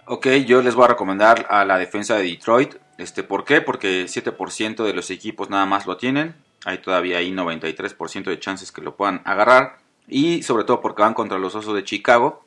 Ok, 0.06 0.28
yo 0.48 0.62
les 0.62 0.74
voy 0.74 0.86
a 0.86 0.88
recomendar 0.88 1.46
a 1.50 1.66
la 1.66 1.78
defensa 1.78 2.16
de 2.16 2.24
Detroit. 2.24 2.76
Este, 2.98 3.24
¿Por 3.24 3.44
qué? 3.44 3.62
Porque 3.62 4.06
7% 4.06 4.84
de 4.84 4.94
los 4.94 5.12
equipos 5.12 5.50
nada 5.50 5.66
más 5.66 5.86
lo 5.86 5.98
tienen. 5.98 6.36
Hay 6.66 6.80
todavía 6.80 7.18
ahí 7.20 7.32
93% 7.32 8.24
de 8.24 8.40
chances 8.40 8.72
que 8.72 8.82
lo 8.82 8.96
puedan 8.96 9.22
agarrar. 9.26 9.78
Y 10.08 10.42
sobre 10.44 10.64
todo 10.64 10.82
porque 10.82 11.04
van 11.04 11.14
contra 11.14 11.38
los 11.38 11.54
Osos 11.56 11.76
de 11.76 11.84
Chicago. 11.84 12.44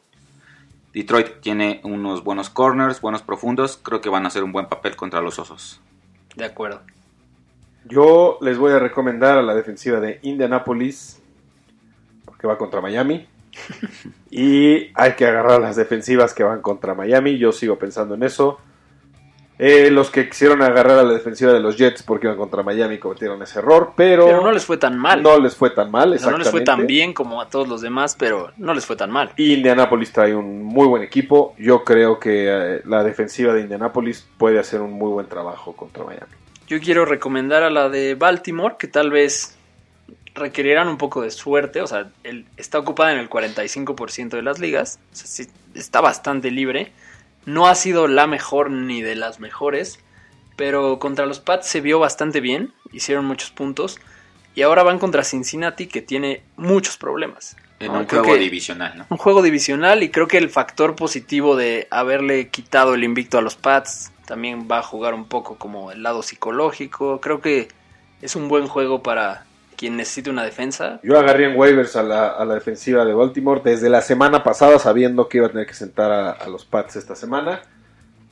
Detroit 0.92 1.40
tiene 1.40 1.80
unos 1.84 2.24
buenos 2.24 2.50
corners, 2.50 3.00
buenos 3.00 3.22
profundos. 3.22 3.78
Creo 3.80 4.00
que 4.00 4.08
van 4.08 4.24
a 4.24 4.28
hacer 4.28 4.42
un 4.42 4.52
buen 4.52 4.66
papel 4.66 4.96
contra 4.96 5.20
los 5.20 5.38
Osos. 5.38 5.80
De 6.34 6.44
acuerdo. 6.44 6.82
Yo 7.84 8.38
les 8.40 8.58
voy 8.58 8.72
a 8.72 8.78
recomendar 8.78 9.38
a 9.38 9.42
la 9.42 9.54
defensiva 9.54 10.00
de 10.00 10.18
Indianapolis, 10.22 11.21
porque 12.24 12.46
va 12.46 12.58
contra 12.58 12.80
Miami. 12.80 13.26
y 14.30 14.90
hay 14.94 15.12
que 15.16 15.26
agarrar 15.26 15.60
las 15.60 15.76
defensivas 15.76 16.34
que 16.34 16.42
van 16.42 16.62
contra 16.62 16.94
Miami. 16.94 17.38
Yo 17.38 17.52
sigo 17.52 17.78
pensando 17.78 18.14
en 18.14 18.22
eso. 18.22 18.58
Eh, 19.64 19.90
los 19.92 20.10
que 20.10 20.28
quisieron 20.28 20.60
agarrar 20.62 20.98
a 20.98 21.02
la 21.04 21.12
defensiva 21.12 21.52
de 21.52 21.60
los 21.60 21.76
Jets 21.76 22.02
porque 22.02 22.26
iban 22.26 22.36
contra 22.36 22.64
Miami 22.64 22.98
cometieron 22.98 23.40
ese 23.42 23.60
error, 23.60 23.92
pero, 23.94 24.26
Pero 24.26 24.42
no 24.42 24.50
les 24.50 24.64
fue 24.64 24.76
tan 24.76 24.98
mal. 24.98 25.22
no 25.22 25.38
les 25.38 25.54
fue 25.54 25.70
tan 25.70 25.88
mal. 25.88 26.18
Sea, 26.18 26.32
no 26.32 26.38
les 26.38 26.50
fue 26.50 26.62
tan 26.62 26.80
exactamente. 26.80 26.92
bien 26.92 27.12
como 27.12 27.40
a 27.40 27.48
todos 27.48 27.68
los 27.68 27.80
demás, 27.80 28.16
pero 28.18 28.50
no 28.56 28.74
les 28.74 28.84
fue 28.84 28.96
tan 28.96 29.12
mal. 29.12 29.30
Y 29.36 29.52
Indianapolis 29.52 30.10
trae 30.10 30.34
un 30.34 30.64
muy 30.64 30.88
buen 30.88 31.02
equipo. 31.02 31.54
Yo 31.58 31.84
creo 31.84 32.18
que 32.18 32.48
eh, 32.48 32.82
la 32.86 33.04
defensiva 33.04 33.52
de 33.52 33.60
Indianapolis 33.60 34.26
puede 34.36 34.58
hacer 34.58 34.80
un 34.80 34.94
muy 34.94 35.10
buen 35.10 35.26
trabajo 35.26 35.76
contra 35.76 36.02
Miami. 36.02 36.32
Yo 36.66 36.80
quiero 36.80 37.04
recomendar 37.04 37.62
a 37.62 37.70
la 37.70 37.88
de 37.88 38.16
Baltimore, 38.16 38.74
que 38.78 38.88
tal 38.88 39.10
vez 39.10 39.56
requerirán 40.34 40.88
un 40.88 40.98
poco 40.98 41.22
de 41.22 41.30
suerte. 41.30 41.80
O 41.80 41.86
sea, 41.86 42.10
él 42.24 42.46
está 42.56 42.78
ocupada 42.78 43.12
en 43.12 43.18
el 43.18 43.28
45% 43.30 44.30
de 44.30 44.42
las 44.42 44.58
ligas. 44.58 44.98
O 45.12 45.16
sea, 45.16 45.26
sí, 45.26 45.46
está 45.74 46.00
bastante 46.00 46.50
libre. 46.50 46.92
No 47.44 47.66
ha 47.66 47.74
sido 47.74 48.08
la 48.08 48.26
mejor 48.26 48.70
ni 48.70 49.02
de 49.02 49.16
las 49.16 49.40
mejores. 49.40 49.98
Pero 50.56 50.98
contra 50.98 51.26
los 51.26 51.40
Pats 51.40 51.66
se 51.66 51.80
vio 51.80 51.98
bastante 51.98 52.40
bien. 52.40 52.72
Hicieron 52.92 53.24
muchos 53.24 53.50
puntos. 53.50 53.98
Y 54.54 54.62
ahora 54.62 54.82
van 54.82 54.98
contra 54.98 55.24
Cincinnati, 55.24 55.86
que 55.86 56.02
tiene 56.02 56.42
muchos 56.56 56.98
problemas. 56.98 57.56
En 57.80 57.92
¿no? 57.92 58.00
un 58.00 58.04
Creo 58.04 58.22
juego 58.22 58.36
que- 58.36 58.44
divisional, 58.44 58.98
¿no? 58.98 59.06
un 59.08 59.16
juego 59.16 59.42
divisional 59.42 60.02
y 60.04 60.10
creo 60.10 60.28
que 60.28 60.36
el 60.38 60.50
factor 60.50 60.94
positivo 60.94 61.56
de 61.56 61.88
haberle 61.90 62.48
quitado 62.48 62.94
el 62.94 63.02
invicto 63.02 63.38
a 63.38 63.40
los 63.40 63.56
Pats 63.56 64.12
también 64.26 64.68
va 64.70 64.78
a 64.78 64.82
jugar 64.82 65.14
un 65.14 65.24
poco 65.24 65.56
como 65.56 65.90
el 65.90 66.02
lado 66.04 66.22
psicológico. 66.22 67.20
Creo 67.20 67.40
que 67.40 67.68
es 68.20 68.36
un 68.36 68.46
buen 68.48 68.68
juego 68.68 69.02
para 69.02 69.46
quien 69.82 69.96
necesite 69.96 70.30
una 70.30 70.44
defensa. 70.44 71.00
Yo 71.02 71.18
agarré 71.18 71.50
en 71.50 71.58
waivers 71.58 71.96
a 71.96 72.04
la, 72.04 72.28
a 72.28 72.44
la 72.44 72.54
defensiva 72.54 73.04
de 73.04 73.14
Baltimore 73.14 73.62
desde 73.64 73.90
la 73.90 74.00
semana 74.00 74.44
pasada 74.44 74.78
sabiendo 74.78 75.28
que 75.28 75.38
iba 75.38 75.48
a 75.48 75.50
tener 75.50 75.66
que 75.66 75.74
sentar 75.74 76.12
a, 76.12 76.30
a 76.30 76.48
los 76.48 76.64
Pats 76.64 76.94
esta 76.94 77.16
semana. 77.16 77.62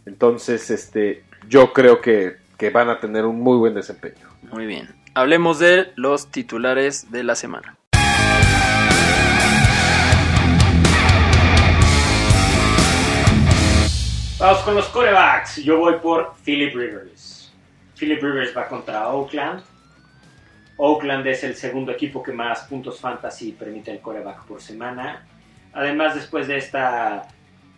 Entonces, 0.07 0.71
este, 0.71 1.25
yo 1.49 1.73
creo 1.73 2.01
que, 2.01 2.37
que 2.57 2.71
van 2.71 2.89
a 2.89 3.01
tener 3.01 3.25
un 3.25 3.41
muy 3.41 3.59
buen 3.59 3.75
desempeño. 3.75 4.29
Muy 4.53 4.65
bien. 4.67 4.95
Hablemos 5.15 5.59
de 5.59 5.91
los 5.97 6.31
titulares 6.31 7.11
de 7.11 7.25
la 7.25 7.35
semana. 7.35 7.77
Vamos 14.39 14.63
con 14.63 14.77
los 14.77 14.87
corebacks. 14.87 15.57
Yo 15.65 15.79
voy 15.79 15.97
por 16.01 16.33
Philip 16.45 16.77
Rivers. 16.77 17.53
Philip 17.99 18.23
Rivers 18.23 18.57
va 18.57 18.69
contra 18.69 19.09
Oakland. 19.09 19.65
Oakland 20.83 21.27
es 21.27 21.45
el 21.45 21.57
segundo 21.57 21.93
equipo 21.93 22.23
que 22.23 22.33
más 22.33 22.61
puntos 22.61 23.01
fantasy 23.01 23.53
permite 23.53 23.91
el 23.91 24.01
coreback 24.01 24.45
por 24.47 24.63
semana. 24.63 25.27
Además, 25.75 26.15
después 26.15 26.49
de 26.49 26.57
esta 26.57 27.29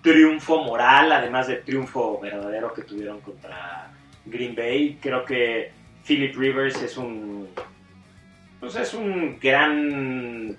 triunfo 0.02 0.62
moral, 0.62 1.10
además 1.10 1.48
de 1.48 1.56
triunfo 1.56 2.20
verdadero 2.20 2.72
que 2.72 2.82
tuvieron 2.82 3.20
contra 3.20 3.90
Green 4.24 4.54
Bay, 4.54 4.98
creo 5.00 5.24
que 5.24 5.72
Philip 6.06 6.36
Rivers 6.36 6.80
es 6.80 6.96
un 6.96 7.48
pues 8.60 8.76
es 8.76 8.94
un 8.94 9.40
gran 9.40 10.56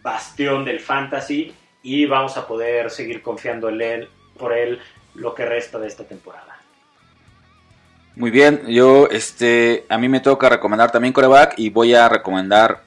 bastión 0.00 0.64
del 0.64 0.78
fantasy 0.78 1.52
y 1.82 2.06
vamos 2.06 2.36
a 2.36 2.46
poder 2.46 2.88
seguir 2.88 3.20
confiando 3.20 3.68
en 3.68 3.80
él 3.80 4.08
por 4.38 4.52
él 4.52 4.78
lo 5.14 5.34
que 5.34 5.44
resta 5.44 5.80
de 5.80 5.88
esta 5.88 6.04
temporada. 6.04 6.53
Muy 8.16 8.30
bien, 8.30 8.62
yo, 8.68 9.08
este, 9.10 9.86
a 9.88 9.98
mí 9.98 10.08
me 10.08 10.20
toca 10.20 10.48
recomendar 10.48 10.92
también 10.92 11.12
coreback 11.12 11.54
y 11.58 11.70
voy 11.70 11.94
a 11.94 12.08
recomendar, 12.08 12.82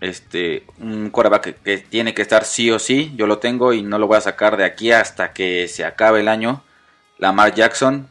este, 0.00 0.64
un 0.80 1.10
coreback 1.10 1.42
que, 1.42 1.54
que 1.54 1.78
tiene 1.78 2.14
que 2.14 2.22
estar 2.22 2.44
sí 2.44 2.70
o 2.70 2.78
sí. 2.78 3.12
Yo 3.16 3.26
lo 3.26 3.38
tengo 3.38 3.72
y 3.72 3.82
no 3.82 3.98
lo 3.98 4.06
voy 4.06 4.16
a 4.16 4.22
sacar 4.22 4.56
de 4.56 4.64
aquí 4.64 4.90
hasta 4.90 5.32
que 5.32 5.68
se 5.68 5.84
acabe 5.84 6.20
el 6.20 6.28
año. 6.28 6.62
Lamar 7.18 7.54
Jackson, 7.54 8.08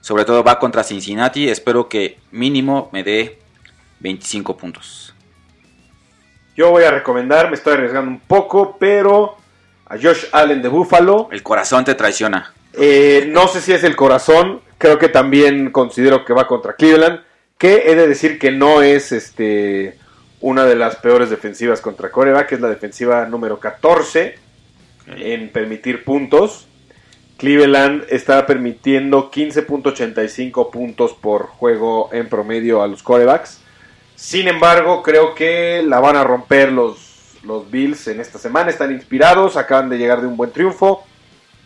sobre 0.00 0.24
todo 0.24 0.42
va 0.42 0.58
contra 0.58 0.82
Cincinnati. 0.82 1.48
Espero 1.48 1.88
que 1.88 2.18
mínimo 2.32 2.90
me 2.92 3.04
dé 3.04 3.38
25 4.00 4.56
puntos. 4.56 5.14
Yo 6.56 6.70
voy 6.70 6.84
a 6.84 6.90
recomendar, 6.90 7.48
me 7.48 7.54
estoy 7.54 7.74
arriesgando 7.74 8.10
un 8.10 8.20
poco, 8.20 8.76
pero 8.78 9.36
a 9.86 9.96
Josh 9.96 10.26
Allen 10.32 10.60
de 10.60 10.68
Buffalo. 10.68 11.28
El 11.32 11.42
corazón 11.42 11.84
te 11.84 11.94
traiciona. 11.94 12.52
Eh, 12.74 13.26
no 13.28 13.48
sé 13.48 13.60
si 13.60 13.72
es 13.72 13.84
el 13.84 13.96
corazón, 13.96 14.60
creo 14.82 14.98
que 14.98 15.08
también 15.08 15.70
considero 15.70 16.24
que 16.24 16.32
va 16.32 16.48
contra 16.48 16.74
Cleveland, 16.74 17.20
que 17.56 17.84
he 17.86 17.94
de 17.94 18.08
decir 18.08 18.36
que 18.36 18.50
no 18.50 18.82
es 18.82 19.12
este 19.12 19.96
una 20.40 20.64
de 20.64 20.74
las 20.74 20.96
peores 20.96 21.30
defensivas 21.30 21.80
contra 21.80 22.10
coreback, 22.10 22.48
que 22.48 22.54
es 22.56 22.60
la 22.60 22.68
defensiva 22.68 23.24
número 23.26 23.60
14 23.60 24.34
en 25.06 25.50
permitir 25.50 26.02
puntos, 26.02 26.66
Cleveland 27.36 28.06
está 28.08 28.44
permitiendo 28.44 29.30
15.85 29.30 30.72
puntos 30.72 31.12
por 31.12 31.46
juego 31.46 32.10
en 32.12 32.28
promedio 32.28 32.82
a 32.82 32.88
los 32.88 33.04
corebacks. 33.04 33.60
Sin 34.16 34.48
embargo, 34.48 35.00
creo 35.04 35.36
que 35.36 35.84
la 35.86 36.00
van 36.00 36.16
a 36.16 36.24
romper 36.24 36.72
los, 36.72 37.36
los 37.44 37.70
Bills 37.70 38.08
en 38.08 38.18
esta 38.18 38.40
semana. 38.40 38.70
Están 38.70 38.90
inspirados, 38.90 39.56
acaban 39.56 39.88
de 39.88 39.98
llegar 39.98 40.20
de 40.20 40.26
un 40.26 40.36
buen 40.36 40.50
triunfo. 40.50 41.04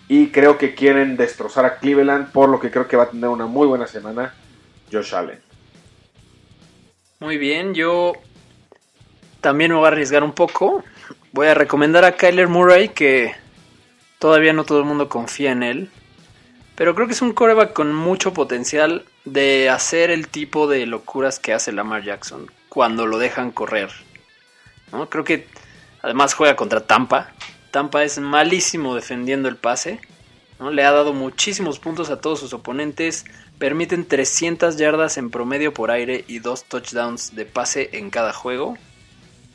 Y 0.09 0.29
creo 0.29 0.57
que 0.59 0.75
quieren 0.75 1.17
destrozar 1.17 1.65
a 1.65 1.79
Cleveland, 1.79 2.31
por 2.33 2.49
lo 2.49 2.61
que 2.61 2.71
creo 2.71 2.87
que 2.87 2.97
va 2.97 3.05
a 3.05 3.11
tener 3.11 3.29
una 3.29 3.47
muy 3.47 3.67
buena 3.67 3.87
semana 3.87 4.35
Josh 4.93 5.15
Allen. 5.15 5.41
Muy 7.19 7.39
bien, 7.39 7.75
yo 7.75 8.13
también 9.41 9.73
me 9.73 9.79
voy 9.79 9.87
a 9.87 9.89
arriesgar 9.89 10.23
un 10.23 10.33
poco. 10.33 10.85
Voy 11.33 11.49
a 11.49 11.55
recomendar 11.55 12.05
a 12.05 12.13
Kyler 12.13 12.49
Murray, 12.49 12.91
que 12.91 13.35
todavía 14.19 14.53
no 14.53 14.65
todo 14.65 14.79
el 14.79 14.85
mundo 14.85 15.09
confía 15.09 15.53
en 15.53 15.63
él. 15.63 15.91
Pero 16.77 16.95
creo 16.95 17.07
que 17.07 17.15
es 17.15 17.23
un 17.23 17.33
coreback 17.33 17.73
con 17.73 17.95
mucho 17.95 18.35
potencial 18.35 19.07
de 19.25 19.71
hacer 19.71 20.11
el 20.11 20.29
tipo 20.29 20.69
de 20.69 20.87
locuras 20.87 21.39
que 21.39 21.55
hace 21.55 21.73
Lamar 21.73 22.05
Jackson 22.05 22.51
cuando 22.69 23.07
lo 23.07 23.19
dejan 23.19 23.51
correr. 23.51 23.91
¿no? 24.93 25.09
Creo 25.09 25.25
que 25.25 25.47
además 26.03 26.35
juega 26.35 26.55
contra 26.55 26.87
Tampa. 26.87 27.33
Tampa 27.71 28.05
es 28.05 28.19
malísimo 28.19 28.95
defendiendo 28.95 29.49
el 29.49 29.57
pase. 29.57 30.01
¿no? 30.59 30.71
Le 30.71 30.85
ha 30.85 30.93
dado 30.93 31.13
muchísimos 31.13 31.79
puntos 31.79 32.11
a 32.11 32.21
todos 32.21 32.41
sus 32.41 32.53
oponentes. 32.53 33.25
Permiten 33.59 34.07
300 34.07 34.77
yardas 34.77 35.17
en 35.19 35.31
promedio 35.31 35.73
por 35.73 35.91
aire 35.91 36.25
y 36.29 36.39
dos 36.41 36.65
touchdowns 36.65 37.35
de 37.35 37.45
pase 37.47 37.91
en 37.93 38.11
cada 38.11 38.33
juego. 38.33 38.77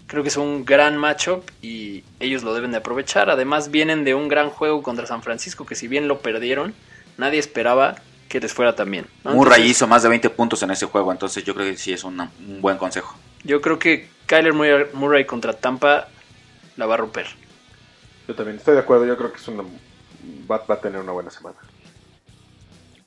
Creo 0.08 0.24
que 0.24 0.30
es 0.30 0.38
un 0.38 0.66
gran 0.66 0.98
matchup 0.98 1.44
y 1.62 2.04
ellos 2.20 2.44
lo 2.44 2.54
deben 2.54 2.72
de 2.72 2.78
aprovechar. 2.78 3.30
Además 3.30 3.72
vienen 3.72 4.04
de 4.04 4.14
un 4.14 4.28
gran 4.28 4.50
juego 4.50 4.84
contra 4.84 5.06
San 5.06 5.22
Francisco 5.24 5.66
que 5.66 5.76
si 5.76 5.88
bien 5.88 6.08
lo 6.08 6.20
perdieron, 6.20 6.74
nadie 7.18 7.40
esperaba 7.40 7.96
que 8.28 8.40
les 8.40 8.54
fuera 8.54 8.76
tan 8.76 8.90
bien. 8.92 9.06
¿no? 9.24 9.32
Murray 9.34 9.62
Entonces, 9.62 9.72
hizo 9.78 9.88
más 9.88 10.04
de 10.04 10.10
20 10.10 10.30
puntos 10.32 10.62
en 10.64 10.72
ese 10.72 10.86
juego, 10.86 11.12
entonces 11.12 11.44
yo 11.44 11.54
creo 11.54 11.70
que 11.72 11.78
sí 11.78 11.94
es 11.94 12.04
una- 12.04 12.32
un 12.48 12.62
buen 12.62 12.78
consejo. 12.78 13.16
Yo 13.44 13.62
creo 13.62 13.78
que 13.80 14.08
Kyler 14.26 14.54
Murray, 14.54 14.86
Murray 14.94 15.26
contra 15.26 15.54
Tampa 15.54 16.08
la 16.78 16.86
va 16.86 16.94
a 16.96 16.98
romper. 16.98 17.28
Yo 18.32 18.36
también 18.36 18.60
estoy 18.60 18.76
de 18.76 18.80
acuerdo, 18.80 19.06
yo 19.06 19.18
creo 19.18 19.30
que 19.34 19.40
es 19.40 19.48
una, 19.50 19.64
va, 20.50 20.60
va 20.60 20.76
a 20.76 20.80
tener 20.80 21.02
una 21.02 21.12
buena 21.12 21.30
semana. 21.30 21.58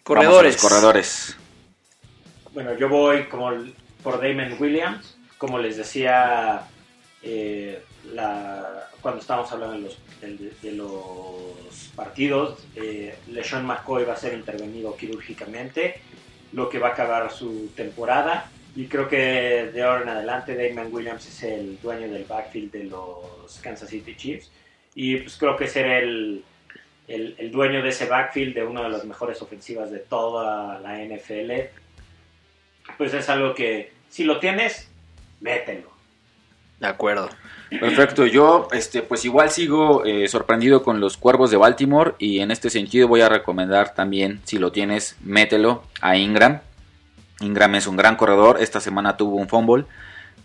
Corredores. 0.03 0.37
Vamos 0.37 0.39
a 0.39 0.43
los 0.43 0.57
corredores. 0.83 1.37
Bueno, 2.53 2.77
yo 2.77 2.91
voy 2.91 3.25
como 3.25 3.51
por 4.03 4.21
Damon 4.21 4.61
Williams. 4.61 5.17
Como 5.39 5.59
les 5.59 5.79
decía 5.79 6.69
eh, 7.23 7.83
la- 8.13 8.91
cuando 9.01 9.23
estábamos 9.23 9.51
hablando 9.51 9.77
de 9.77 9.81
los, 9.81 9.99
de, 10.61 10.73
los 10.73 11.89
partidos, 11.97 12.59
eh, 12.77 13.19
LeSean 13.29 13.65
McCoy 13.65 14.05
va 14.05 14.13
a 14.13 14.17
ser 14.19 14.35
intervenido 14.35 14.95
quirúrgicamente, 14.95 16.03
lo 16.53 16.69
que 16.69 16.79
va 16.79 16.89
a 16.89 16.93
acabar 16.93 17.33
su 17.33 17.71
temporada. 17.75 18.51
Y 18.77 18.89
creo 18.89 19.09
que 19.09 19.71
de 19.73 19.83
ahora 19.83 20.03
en 20.03 20.09
adelante 20.11 20.55
Damon 20.55 20.93
Williams 20.93 21.27
es 21.27 21.43
el 21.45 21.81
dueño 21.81 22.13
del 22.13 22.25
backfield 22.25 22.73
de 22.73 22.85
los 22.85 23.59
Kansas 23.63 23.89
City 23.89 24.15
Chiefs. 24.15 24.51
Y 24.95 25.17
pues 25.17 25.37
creo 25.37 25.57
que 25.57 25.67
ser 25.67 25.87
el, 25.87 26.45
el, 27.09 27.51
dueño 27.51 27.83
de 27.83 27.91
ese 27.91 28.07
backfield 28.07 28.55
de 28.55 28.65
una 28.65 28.83
de 28.83 28.89
las 28.89 29.05
mejores 29.05 29.41
ofensivas 29.43 29.91
de 29.91 29.99
toda 29.99 30.79
la 30.81 30.99
NFL, 31.05 31.53
pues 32.97 33.13
es 33.15 33.29
algo 33.29 33.55
que 33.55 33.93
si 34.09 34.25
lo 34.25 34.39
tienes, 34.39 34.89
mételo. 35.41 35.93
De 36.81 36.87
acuerdo. 36.87 37.29
Perfecto, 37.81 38.27
yo 38.27 38.69
este, 38.73 39.03
pues 39.03 39.25
igual 39.25 39.51
sigo 39.51 40.05
eh, 40.05 40.29
sorprendido 40.29 40.83
con 40.83 41.01
los 41.01 41.17
Cuervos 41.17 41.51
de 41.51 41.57
Baltimore 41.57 42.15
y 42.19 42.41
en 42.41 42.51
este 42.51 42.71
sentido 42.71 43.09
voy 43.09 43.21
a 43.21 43.29
recomendar 43.29 43.95
también, 43.95 44.41
si 44.45 44.59
lo 44.59 44.71
tienes, 44.71 45.17
mételo 45.23 45.83
a 46.01 46.17
Ingram. 46.17 46.61
Ingram 47.41 47.75
es 47.75 47.87
un 47.87 47.97
gran 47.97 48.17
corredor, 48.17 48.59
esta 48.61 48.81
semana 48.81 49.17
tuvo 49.17 49.37
un 49.37 49.49
fumble, 49.49 49.87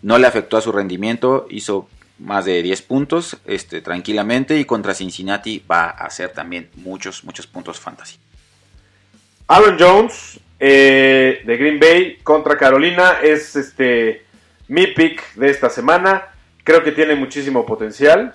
no 0.02 0.18
le 0.18 0.26
afectó 0.26 0.56
a 0.56 0.60
su 0.60 0.72
rendimiento, 0.72 1.46
hizo 1.50 1.88
más 2.20 2.44
de 2.44 2.62
10 2.62 2.82
puntos 2.82 3.38
este, 3.46 3.80
tranquilamente 3.80 4.58
y 4.58 4.64
contra 4.64 4.94
Cincinnati 4.94 5.64
va 5.70 5.84
a 5.86 6.06
hacer 6.06 6.30
también 6.30 6.70
muchos, 6.76 7.24
muchos 7.24 7.46
puntos 7.46 7.80
fantasy. 7.80 8.18
Aaron 9.48 9.76
Jones 9.78 10.38
eh, 10.60 11.42
de 11.44 11.56
Green 11.56 11.80
Bay 11.80 12.18
contra 12.22 12.56
Carolina 12.56 13.18
es 13.22 13.56
este 13.56 14.24
mi 14.68 14.86
pick 14.86 15.34
de 15.34 15.50
esta 15.50 15.68
semana. 15.68 16.28
Creo 16.62 16.84
que 16.84 16.92
tiene 16.92 17.16
muchísimo 17.16 17.66
potencial. 17.66 18.34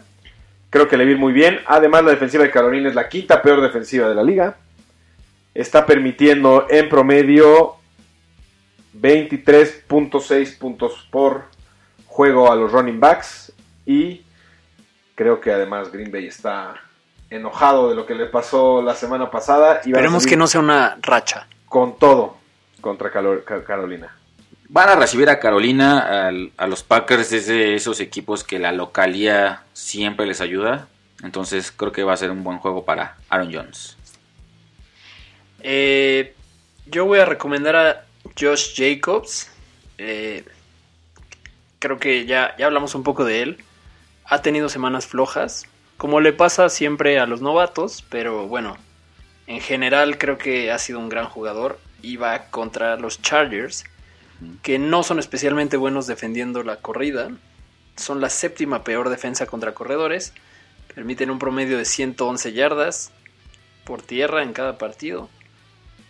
Creo 0.69 0.89
que 0.89 0.97
le 0.97 1.05
vi 1.05 1.15
muy 1.15 1.31
bien. 1.31 1.61
Además, 1.67 2.03
la 2.03 2.11
defensiva 2.11 2.43
de 2.43 2.51
Carolina 2.51 2.89
es 2.89 2.95
la 2.95 3.07
quinta 3.07 3.41
peor 3.41 3.61
defensiva 3.61 4.09
de 4.09 4.15
la 4.15 4.23
liga. 4.23 4.57
Está 5.53 5.85
permitiendo 5.85 6.67
en 6.69 6.89
promedio 6.89 7.75
23.6 8.99 10.57
puntos 10.57 11.07
por 11.09 11.45
juego 12.07 12.51
a 12.51 12.55
los 12.55 12.71
running 12.73 12.99
backs. 12.99 13.53
Y 13.85 14.21
creo 15.15 15.39
que 15.41 15.51
además 15.51 15.91
Green 15.91 16.11
Bay 16.11 16.25
está 16.27 16.75
enojado 17.29 17.89
de 17.89 17.95
lo 17.95 18.05
que 18.05 18.15
le 18.15 18.25
pasó 18.27 18.81
la 18.81 18.95
semana 18.95 19.29
pasada. 19.31 19.81
Y 19.85 19.89
Esperemos 19.91 20.25
que 20.25 20.37
no 20.37 20.47
sea 20.47 20.61
una 20.61 20.97
racha. 21.01 21.47
con 21.67 21.97
todo 21.97 22.37
contra 22.81 23.11
Carolina. 23.11 24.15
Van 24.69 24.89
a 24.89 24.95
recibir 24.95 25.29
a 25.29 25.39
Carolina, 25.39 26.27
al- 26.27 26.51
a 26.57 26.67
los 26.67 26.83
Packers, 26.83 27.31
es 27.33 27.47
de 27.47 27.75
esos 27.75 27.99
equipos 27.99 28.43
que 28.43 28.59
la 28.59 28.71
localía 28.71 29.63
siempre 29.73 30.25
les 30.25 30.41
ayuda. 30.41 30.87
Entonces 31.23 31.71
creo 31.71 31.91
que 31.91 32.03
va 32.03 32.13
a 32.13 32.17
ser 32.17 32.31
un 32.31 32.43
buen 32.43 32.57
juego 32.59 32.83
para 32.85 33.17
Aaron 33.29 33.51
Jones. 33.53 33.97
Eh, 35.61 36.33
yo 36.87 37.05
voy 37.05 37.19
a 37.19 37.25
recomendar 37.25 37.75
a 37.75 38.05
Josh 38.39 38.73
Jacobs. 38.75 39.49
Eh, 39.97 40.45
creo 41.79 41.97
que 41.97 42.25
ya, 42.25 42.55
ya 42.57 42.65
hablamos 42.67 42.95
un 42.95 43.03
poco 43.03 43.23
de 43.25 43.41
él. 43.41 43.63
Ha 44.27 44.41
tenido 44.41 44.69
semanas 44.69 45.05
flojas, 45.05 45.65
como 45.97 46.19
le 46.19 46.33
pasa 46.33 46.69
siempre 46.69 47.19
a 47.19 47.27
los 47.27 47.41
novatos, 47.41 48.03
pero 48.09 48.47
bueno, 48.47 48.77
en 49.47 49.61
general 49.61 50.17
creo 50.17 50.37
que 50.37 50.71
ha 50.71 50.79
sido 50.79 50.99
un 50.99 51.09
gran 51.09 51.25
jugador 51.25 51.79
y 52.01 52.17
va 52.17 52.47
contra 52.49 52.97
los 52.97 53.21
Chargers, 53.21 53.83
que 54.61 54.79
no 54.79 55.03
son 55.03 55.19
especialmente 55.19 55.77
buenos 55.77 56.07
defendiendo 56.07 56.63
la 56.63 56.77
corrida. 56.77 57.29
Son 57.95 58.19
la 58.19 58.29
séptima 58.29 58.83
peor 58.83 59.09
defensa 59.09 59.45
contra 59.45 59.73
corredores. 59.73 60.33
Permiten 60.93 61.29
un 61.29 61.39
promedio 61.39 61.77
de 61.77 61.85
111 61.85 62.53
yardas 62.53 63.11
por 63.85 64.01
tierra 64.01 64.43
en 64.43 64.53
cada 64.53 64.77
partido. 64.77 65.29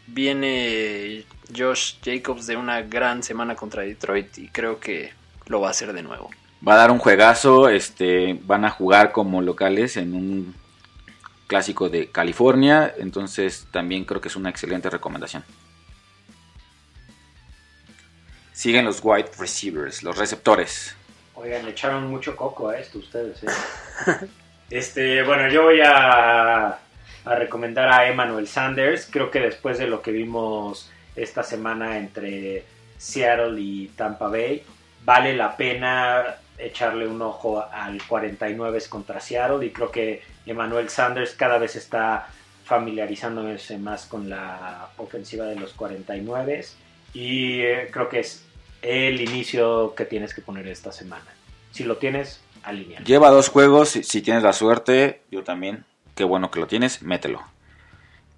Viene 0.08 1.26
Josh 1.56 1.96
Jacobs 2.04 2.48
de 2.48 2.56
una 2.56 2.82
gran 2.82 3.24
semana 3.24 3.56
contra 3.56 3.84
Detroit 3.84 4.38
y 4.38 4.48
creo 4.50 4.80
que 4.80 5.14
lo 5.48 5.62
va 5.62 5.68
a 5.68 5.72
hacer 5.72 5.94
de 5.94 6.04
nuevo. 6.04 6.30
Va 6.68 6.74
a 6.74 6.78
dar 6.78 6.92
un 6.92 6.98
juegazo, 6.98 7.70
este, 7.70 8.40
van 8.44 8.66
a 8.66 8.72
jugar 8.72 9.12
como 9.12 9.42
locales 9.42 9.98
en 9.98 10.16
un 10.16 10.56
clásico 11.46 11.90
de 11.90 12.10
California, 12.10 12.92
entonces 12.98 13.68
también 13.72 14.04
creo 14.04 14.20
que 14.20 14.30
es 14.30 14.36
una 14.36 14.50
excelente 14.50 14.90
recomendación. 14.90 15.44
Siguen 18.52 18.86
los 18.86 19.00
wide 19.04 19.30
receivers, 19.38 20.02
los 20.02 20.18
receptores. 20.18 20.96
Oigan, 21.36 21.66
le 21.66 21.72
echaron 21.72 22.08
mucho 22.08 22.36
coco 22.36 22.70
a 22.70 22.80
esto 22.80 22.98
ustedes. 22.98 23.44
¿eh? 23.44 23.48
este, 24.70 25.22
bueno, 25.24 25.50
yo 25.50 25.64
voy 25.64 25.82
a, 25.82 26.68
a 26.70 27.36
recomendar 27.36 27.90
a 27.90 28.08
Emmanuel 28.08 28.48
Sanders. 28.48 29.08
Creo 29.12 29.30
que 29.30 29.40
después 29.40 29.78
de 29.78 29.88
lo 29.88 30.02
que 30.02 30.12
vimos 30.12 30.90
esta 31.16 31.44
semana 31.44 31.98
entre 31.98 32.66
Seattle 32.98 33.60
y 33.60 33.88
Tampa 33.90 34.30
Bay, 34.30 34.64
vale 35.04 35.36
la 35.36 35.56
pena 35.56 36.38
echarle 36.58 37.08
un 37.08 37.22
ojo 37.22 37.64
al 37.72 38.02
49 38.04 38.80
contra 38.90 39.20
Seattle 39.20 39.66
y 39.66 39.72
creo 39.72 39.92
que 39.92 40.24
Emmanuel 40.46 40.90
Sanders 40.90 41.34
cada 41.34 41.58
vez 41.58 41.76
está 41.76 42.28
familiarizándose 42.64 43.78
más 43.78 44.06
con 44.06 44.30
la 44.30 44.90
ofensiva 44.98 45.46
de 45.46 45.56
los 45.56 45.74
49 45.74 46.66
y 47.14 47.62
eh, 47.62 47.90
creo 47.92 48.10
que 48.10 48.20
es 48.20 48.44
el 48.82 49.22
inicio 49.22 49.94
que 49.96 50.06
tienes 50.06 50.34
que 50.34 50.42
poner 50.42 50.68
esta 50.68 50.92
semana. 50.92 51.26
Si 51.72 51.84
lo 51.84 51.98
tienes, 51.98 52.42
alinea. 52.64 53.02
Lleva 53.04 53.30
dos 53.30 53.50
juegos, 53.50 53.90
si, 53.90 54.04
si 54.04 54.22
tienes 54.22 54.44
la 54.44 54.54
suerte, 54.54 55.22
yo 55.32 55.44
también, 55.44 55.86
qué 56.16 56.24
bueno 56.24 56.52
que 56.52 56.60
lo 56.60 56.68
tienes, 56.68 57.02
mételo. 57.02 57.42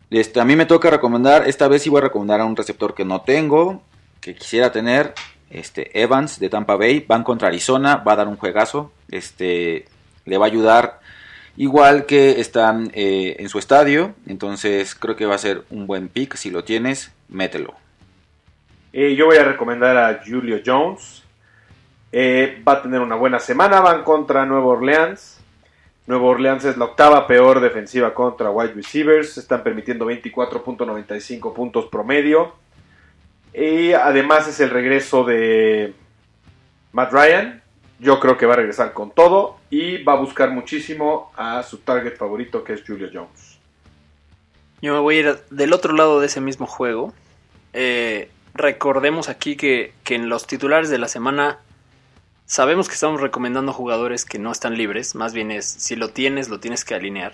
Este, 0.09 0.39
a 0.39 0.45
mí 0.45 0.55
me 0.55 0.65
toca 0.65 0.89
recomendar, 0.89 1.47
esta 1.47 1.67
vez 1.67 1.83
sí 1.83 1.89
voy 1.89 1.99
a 1.99 2.03
recomendar 2.03 2.39
a 2.39 2.45
un 2.45 2.55
receptor 2.55 2.95
que 2.95 3.03
no 3.03 3.21
tengo, 3.21 3.81
que 4.21 4.35
quisiera 4.35 4.71
tener, 4.71 5.13
este 5.49 6.01
Evans 6.01 6.39
de 6.39 6.49
Tampa 6.49 6.75
Bay, 6.75 7.05
van 7.07 7.23
contra 7.23 7.47
Arizona, 7.47 7.97
va 7.97 8.13
a 8.13 8.17
dar 8.17 8.27
un 8.27 8.37
juegazo, 8.37 8.91
este 9.09 9.85
le 10.25 10.37
va 10.37 10.45
a 10.45 10.49
ayudar 10.49 10.99
igual 11.55 12.05
que 12.05 12.39
están 12.39 12.91
eh, 12.93 13.37
en 13.39 13.49
su 13.49 13.59
estadio, 13.59 14.13
entonces 14.27 14.93
creo 14.95 15.15
que 15.15 15.25
va 15.25 15.35
a 15.35 15.39
ser 15.39 15.63
un 15.69 15.87
buen 15.87 16.09
pick, 16.09 16.35
si 16.35 16.51
lo 16.51 16.63
tienes, 16.63 17.11
mételo. 17.29 17.75
Yo 18.93 19.27
voy 19.27 19.37
a 19.37 19.43
recomendar 19.43 19.95
a 19.95 20.21
Julio 20.25 20.59
Jones. 20.65 21.23
Eh, 22.11 22.63
va 22.67 22.73
a 22.73 22.81
tener 22.81 22.99
una 22.99 23.15
buena 23.15 23.37
semana. 23.37 23.79
Van 23.79 24.03
contra 24.03 24.43
Nueva 24.43 24.65
Orleans. 24.65 25.39
Nueva 26.07 26.25
Orleans 26.25 26.65
es 26.65 26.77
la 26.77 26.85
octava 26.85 27.27
peor 27.27 27.59
defensiva 27.59 28.13
contra 28.13 28.49
wide 28.49 28.73
receivers. 28.73 29.37
Están 29.37 29.61
permitiendo 29.61 30.09
24.95 30.09 31.53
puntos 31.53 31.85
promedio. 31.85 32.53
Y 33.57 33.91
además 33.93 34.47
es 34.47 34.59
el 34.59 34.69
regreso 34.69 35.23
de 35.23 35.95
Matt 36.91 37.11
Ryan. 37.11 37.63
Yo 37.99 38.19
creo 38.19 38.37
que 38.37 38.45
va 38.45 38.53
a 38.53 38.57
regresar 38.57 38.93
con 38.93 39.09
todo 39.09 39.57
y 39.71 40.03
va 40.03 40.13
a 40.13 40.17
buscar 40.17 40.51
muchísimo 40.51 41.31
a 41.35 41.63
su 41.63 41.79
target 41.79 42.17
favorito 42.17 42.63
que 42.63 42.73
es 42.73 42.83
Julio 42.85 43.09
Jones. 43.11 43.57
Yo 44.79 44.93
me 44.93 44.99
voy 44.99 45.15
a 45.15 45.19
ir 45.21 45.39
del 45.49 45.73
otro 45.73 45.93
lado 45.93 46.19
de 46.19 46.27
ese 46.27 46.39
mismo 46.39 46.67
juego. 46.67 47.15
Eh, 47.73 48.29
recordemos 48.53 49.27
aquí 49.27 49.55
que, 49.55 49.91
que 50.03 50.13
en 50.13 50.29
los 50.29 50.45
titulares 50.45 50.91
de 50.91 50.99
la 50.99 51.07
semana 51.07 51.57
sabemos 52.45 52.87
que 52.87 52.93
estamos 52.93 53.21
recomendando 53.21 53.73
jugadores 53.73 54.23
que 54.23 54.37
no 54.37 54.51
están 54.51 54.77
libres. 54.77 55.15
Más 55.15 55.33
bien 55.33 55.49
es, 55.49 55.65
si 55.65 55.95
lo 55.95 56.11
tienes, 56.11 56.49
lo 56.49 56.59
tienes 56.59 56.85
que 56.85 56.93
alinear. 56.93 57.33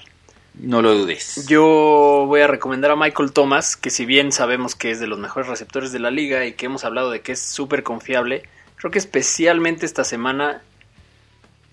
No 0.53 0.81
lo 0.81 0.93
dudes. 0.93 1.47
Yo 1.47 2.25
voy 2.27 2.41
a 2.41 2.47
recomendar 2.47 2.91
a 2.91 2.95
Michael 2.95 3.31
Thomas, 3.31 3.75
que 3.75 3.89
si 3.89 4.05
bien 4.05 4.31
sabemos 4.31 4.75
que 4.75 4.91
es 4.91 4.99
de 4.99 5.07
los 5.07 5.17
mejores 5.17 5.49
receptores 5.49 5.91
de 5.91 5.99
la 5.99 6.11
liga 6.11 6.45
y 6.45 6.53
que 6.53 6.67
hemos 6.67 6.85
hablado 6.85 7.09
de 7.09 7.21
que 7.21 7.31
es 7.31 7.41
súper 7.41 7.83
confiable, 7.83 8.43
creo 8.75 8.91
que 8.91 8.99
especialmente 8.99 9.85
esta 9.85 10.03
semana 10.03 10.61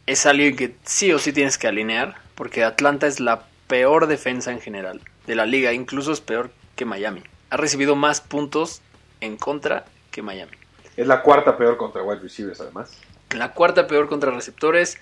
es 0.06 0.26
alguien 0.26 0.56
que 0.56 0.74
sí 0.84 1.12
o 1.12 1.18
sí 1.18 1.32
tienes 1.32 1.58
que 1.58 1.68
alinear, 1.68 2.16
porque 2.34 2.64
Atlanta 2.64 3.06
es 3.06 3.20
la 3.20 3.44
peor 3.66 4.06
defensa 4.06 4.50
en 4.50 4.60
general 4.60 5.00
de 5.26 5.34
la 5.34 5.46
liga, 5.46 5.72
incluso 5.72 6.12
es 6.12 6.20
peor 6.20 6.50
que 6.74 6.84
Miami. 6.84 7.22
Ha 7.50 7.56
recibido 7.56 7.96
más 7.96 8.20
puntos 8.20 8.80
en 9.20 9.36
contra 9.36 9.84
que 10.10 10.22
Miami. 10.22 10.52
Es 10.96 11.06
la 11.06 11.22
cuarta 11.22 11.56
peor 11.56 11.76
contra 11.76 12.02
wide 12.02 12.20
receivers 12.20 12.60
además. 12.60 12.98
La 13.30 13.52
cuarta 13.52 13.86
peor 13.86 14.08
contra 14.08 14.30
receptores. 14.30 14.98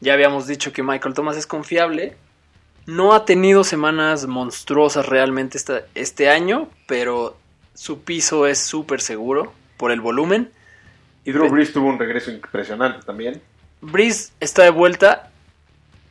Ya 0.00 0.14
habíamos 0.14 0.46
dicho 0.46 0.72
que 0.72 0.82
Michael 0.82 1.14
Thomas 1.14 1.36
es 1.36 1.46
confiable. 1.46 2.16
No 2.88 3.12
ha 3.12 3.26
tenido 3.26 3.64
semanas 3.64 4.26
monstruosas 4.26 5.04
realmente 5.04 5.58
esta- 5.58 5.82
este 5.94 6.30
año, 6.30 6.70
pero 6.86 7.36
su 7.74 8.00
piso 8.02 8.46
es 8.46 8.58
súper 8.58 9.02
seguro 9.02 9.52
por 9.76 9.92
el 9.92 10.00
volumen. 10.00 10.50
Y 11.22 11.32
Drew 11.32 11.50
Brees 11.50 11.70
tuvo 11.74 11.86
un 11.88 11.98
regreso 11.98 12.30
impresionante 12.30 13.04
también. 13.04 13.42
Breeze 13.82 14.32
está 14.40 14.62
de 14.62 14.70
vuelta. 14.70 15.28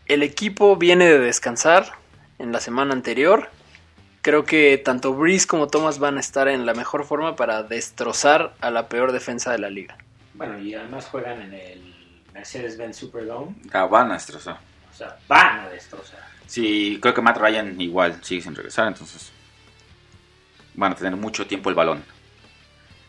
El 0.05 0.21
equipo 0.21 0.75
viene 0.75 1.05
de 1.07 1.17
descansar 1.17 1.93
en 2.37 2.51
la 2.51 2.59
semana 2.59 2.93
anterior. 2.93 3.49
Creo 4.21 4.45
que 4.45 4.77
tanto 4.77 5.15
Breeze 5.15 5.47
como 5.47 5.69
Thomas 5.69 5.97
van 5.97 6.17
a 6.17 6.19
estar 6.19 6.47
en 6.47 6.67
la 6.67 6.75
mejor 6.75 7.05
forma 7.05 7.35
para 7.35 7.63
destrozar 7.63 8.53
a 8.61 8.69
la 8.69 8.87
peor 8.87 9.13
defensa 9.13 9.51
de 9.51 9.57
la 9.57 9.71
liga. 9.71 9.97
Bueno, 10.35 10.59
y 10.59 10.75
además 10.75 11.07
juegan 11.07 11.41
en 11.41 11.53
el 11.55 11.95
Mercedes-Benz 12.35 12.97
Superdome. 12.97 13.55
La 13.73 13.87
van 13.87 14.11
a 14.11 14.13
destrozar. 14.13 14.59
O 14.91 14.95
sea, 14.95 15.17
van 15.27 15.61
a 15.61 15.69
destrozar. 15.69 16.19
Sí, 16.47 16.97
creo 17.01 17.13
que 17.13 17.21
Matt 17.21 17.37
Ryan 17.37 17.79
igual 17.79 18.23
sigue 18.23 18.41
sin 18.41 18.55
regresar, 18.55 18.87
entonces 18.87 19.31
van 20.73 20.93
a 20.93 20.95
tener 20.95 21.15
mucho 21.15 21.45
tiempo 21.45 21.69
el 21.69 21.75
balón. 21.75 22.03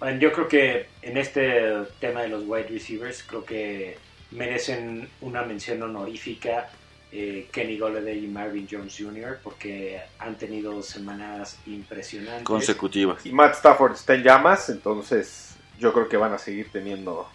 Bueno, 0.01 0.19
yo 0.21 0.33
creo 0.33 0.49
que 0.49 0.89
en 1.03 1.17
este 1.17 1.73
tema 1.99 2.23
de 2.23 2.29
los 2.29 2.45
wide 2.47 2.69
receivers, 2.69 3.23
creo 3.23 3.45
que 3.45 3.99
merecen 4.31 5.09
una 5.21 5.43
mención 5.43 5.83
honorífica 5.83 6.69
eh, 7.11 7.49
Kenny 7.51 7.79
Golladay 7.79 8.25
y 8.25 8.29
Marvin 8.29 8.69
Jones 8.71 8.95
Jr. 8.99 9.39
porque 9.43 10.01
han 10.19 10.37
tenido 10.37 10.83
semanas 10.83 11.59
impresionantes. 11.67 12.45
Consecutivas. 12.45 13.25
Y 13.25 13.33
Matt 13.33 13.55
Stafford 13.55 13.93
está 13.93 14.15
en 14.15 14.23
llamas, 14.23 14.69
entonces 14.69 15.57
yo 15.79 15.93
creo 15.95 16.09
que 16.09 16.17
van 16.17 16.35
a 16.35 16.39
seguir 16.39 16.71
teniendo... 16.71 17.29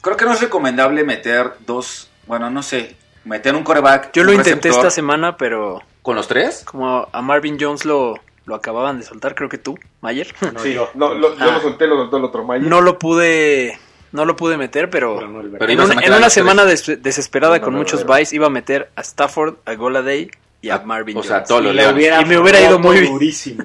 Creo 0.00 0.16
que 0.16 0.24
no 0.24 0.32
es 0.32 0.40
recomendable 0.40 1.04
meter 1.04 1.52
dos, 1.66 2.08
bueno, 2.26 2.48
no 2.50 2.62
sé, 2.62 2.96
meter 3.26 3.54
un 3.54 3.62
coreback. 3.62 4.10
Yo 4.12 4.24
lo 4.24 4.32
intenté 4.32 4.68
esta 4.70 4.90
semana, 4.90 5.36
pero 5.36 5.82
¿Con 6.02 6.16
los 6.16 6.28
tres? 6.28 6.62
como 6.64 7.08
a 7.12 7.22
Marvin 7.22 7.58
Jones 7.60 7.84
lo, 7.84 8.14
lo 8.46 8.54
acababan 8.54 8.98
de 8.98 9.04
soltar, 9.04 9.34
creo 9.34 9.48
que 9.48 9.58
tú, 9.58 9.76
Mayer. 10.00 10.34
No, 10.52 10.58
sí, 10.62 10.72
yo. 10.74 10.88
no, 10.94 11.14
lo- 11.14 11.36
yo 11.36 11.44
Ah. 11.44 11.52
lo 11.54 11.60
solté, 11.60 11.86
lo 11.86 11.96
soltó 11.96 12.16
el 12.16 12.24
otro 12.24 12.44
Mayer. 12.44 12.68
No 12.68 12.80
lo 12.80 12.98
pude, 12.98 13.78
no 14.12 14.24
lo 14.24 14.36
pude 14.36 14.56
meter, 14.56 14.88
pero, 14.88 15.16
Pero 15.16 15.28
no 15.28 15.40
el 15.40 15.50
Pero 15.50 15.72
en, 15.72 15.80
un- 15.80 16.14
una 16.16 16.30
semana 16.30 16.64
des- 16.64 17.02
desesperada 17.02 17.58
No, 17.58 17.64
con 17.64 17.72
no, 17.74 17.78
muchos 17.80 18.04
buys 18.06 18.32
iba 18.32 18.46
a 18.46 18.50
meter 18.50 18.90
a 18.96 19.00
Stafford, 19.02 19.56
a 19.66 19.74
Goladay 19.74 20.30
y 20.62 20.70
a 20.70 20.76
Ah, 20.76 20.82
Marvin 20.84 21.18
o 21.18 21.22
sea, 21.22 21.36
Jones. 21.38 21.48
todos 21.48 21.62
Y 21.64 21.72
le 21.74 21.92
hubiera 21.92 22.22
Y 22.22 22.24
me 22.24 22.38
hubiera 22.38 22.60
ido 22.60 22.78
muy 22.78 23.00
bien. 23.00 23.12
durísimo. 23.12 23.64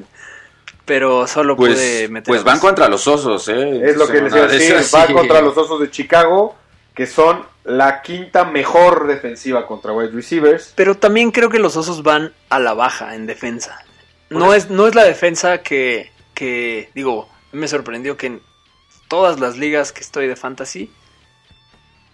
pero 0.83 1.25
solo 1.27 1.55
Pues, 1.55 1.73
pude 1.75 2.07
meter. 2.09 2.27
pues 2.27 2.43
van 2.43 2.59
contra 2.59 2.89
los 2.89 3.07
osos, 3.07 3.47
¿eh? 3.47 3.81
Es 3.85 3.95
lo 3.95 4.07
que 4.07 4.19
les 4.21 4.33
iba 4.35 4.43
a 4.43 4.47
decir, 4.47 4.75
Es 4.75 4.93
va 4.93 5.03
así. 5.03 5.13
contra 5.13 5.39
los 5.41 5.55
Osos 5.55 5.79
de 5.79 5.89
Chicago, 5.89 6.55
que 6.93 7.07
son 7.07 7.45
la 7.63 8.01
quinta 8.01 8.45
mejor 8.45 9.07
defensiva 9.07 9.67
contra 9.67 9.93
wide 9.93 10.11
receivers. 10.11 10.73
Pero 10.75 10.95
también 10.95 11.31
creo 11.31 11.49
que 11.49 11.59
los 11.59 11.77
osos 11.77 12.03
van 12.03 12.33
a 12.49 12.59
la 12.59 12.73
baja 12.73 13.15
en 13.15 13.27
defensa. 13.27 13.83
No 14.29 14.53
es, 14.53 14.69
no 14.69 14.87
es 14.87 14.95
la 14.95 15.03
defensa 15.03 15.61
que, 15.61 16.11
que, 16.33 16.89
digo, 16.95 17.29
me 17.51 17.67
sorprendió 17.67 18.17
que 18.17 18.27
en 18.27 18.41
todas 19.07 19.39
las 19.39 19.57
ligas 19.57 19.91
que 19.91 20.01
estoy 20.01 20.27
de 20.27 20.35
fantasy, 20.35 20.89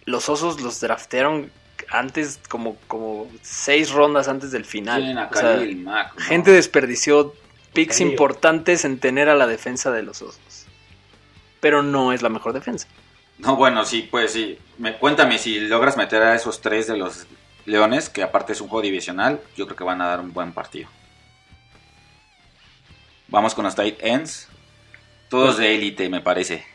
los 0.06 0.30
osos 0.30 0.62
los 0.62 0.80
draftearon 0.80 1.52
antes, 1.90 2.40
como, 2.50 2.76
como 2.88 3.28
seis 3.42 3.92
rondas 3.92 4.28
antes 4.28 4.52
del 4.52 4.66
final. 4.66 5.30
Gente 6.18 6.52
desperdició 6.52 7.34
picks 7.74 8.02
importantes 8.02 8.84
en 8.84 9.00
tener 9.00 9.30
a 9.30 9.36
la 9.36 9.46
defensa 9.46 9.92
de 9.92 10.02
los 10.02 10.22
osos. 10.22 10.66
Pero 11.60 11.84
no 11.84 12.14
es 12.14 12.22
la 12.22 12.30
mejor 12.30 12.54
defensa. 12.54 12.88
No, 13.40 13.56
bueno, 13.56 13.86
sí, 13.86 14.08
pues 14.10 14.32
sí. 14.34 14.58
Me, 14.78 14.98
cuéntame 14.98 15.38
si 15.38 15.60
logras 15.60 15.98
meter 15.98 16.22
a 16.24 16.36
esos 16.36 16.62
tres 16.62 16.88
de 16.88 16.98
los 16.98 17.28
Leones, 17.66 18.10
que 18.10 18.24
aparte 18.24 18.54
es 18.54 18.62
un 18.62 18.68
juego 18.68 18.82
divisional, 18.82 19.42
yo 19.56 19.66
creo 19.66 19.78
que 19.78 19.84
van 19.84 20.02
a 20.02 20.08
dar 20.08 20.20
un 20.20 20.34
buen 20.34 20.54
partido. 20.54 20.90
Vamos 23.28 23.54
con 23.54 23.66
los 23.66 23.76
tight 23.76 23.98
ends. 24.02 24.48
Todos 25.30 25.58
de 25.58 25.76
élite, 25.76 26.10
me 26.10 26.22
parece. 26.22 26.66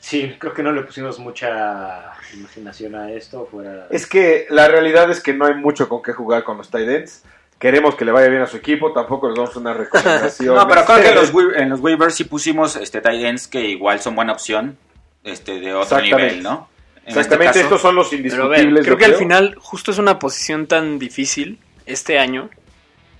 Sí, 0.00 0.34
creo 0.38 0.54
que 0.54 0.62
no 0.62 0.72
le 0.72 0.82
pusimos 0.82 1.18
mucha 1.18 2.14
imaginación 2.34 2.94
a 2.94 3.12
esto. 3.12 3.46
Fuera... 3.50 3.86
Es 3.90 4.06
que 4.06 4.46
la 4.48 4.66
realidad 4.66 5.10
es 5.10 5.22
que 5.22 5.34
no 5.34 5.44
hay 5.44 5.54
mucho 5.54 5.88
con 5.88 6.02
qué 6.02 6.12
jugar 6.12 6.42
con 6.42 6.56
los 6.56 6.70
tight 6.70 6.88
ends. 6.88 7.22
Queremos 7.58 7.94
que 7.94 8.06
le 8.06 8.12
vaya 8.12 8.28
bien 8.28 8.40
a 8.40 8.46
su 8.46 8.56
equipo, 8.56 8.92
tampoco 8.92 9.28
les 9.28 9.36
damos 9.36 9.54
una 9.56 9.74
recomendación. 9.74 10.56
No, 10.56 10.66
pero 10.66 10.84
creo 10.86 11.02
que 11.02 11.14
los 11.14 11.32
en 11.56 11.68
los 11.68 11.80
waivers 11.80 12.14
sí 12.14 12.24
pusimos 12.24 12.76
este, 12.76 13.02
tight 13.02 13.22
ends 13.22 13.46
que 13.46 13.60
igual 13.60 14.00
son 14.00 14.16
buena 14.16 14.32
opción 14.32 14.78
este, 15.24 15.60
de 15.60 15.74
otro 15.74 15.98
Exactamente. 15.98 16.16
nivel, 16.28 16.42
¿no? 16.42 16.68
En 17.04 17.08
Exactamente, 17.08 17.46
este 17.50 17.62
caso, 17.62 17.74
estos 17.76 17.80
son 17.82 17.94
los 17.96 18.08
Pero 18.08 18.18
indiscutibles. 18.18 18.74
ver, 18.74 18.84
creo 18.84 18.96
que 18.98 19.04
al 19.06 19.14
final 19.14 19.54
justo 19.58 19.90
es 19.90 19.98
una 19.98 20.18
posición 20.18 20.66
tan 20.66 20.98
difícil 20.98 21.58
este 21.86 22.18
año 22.18 22.50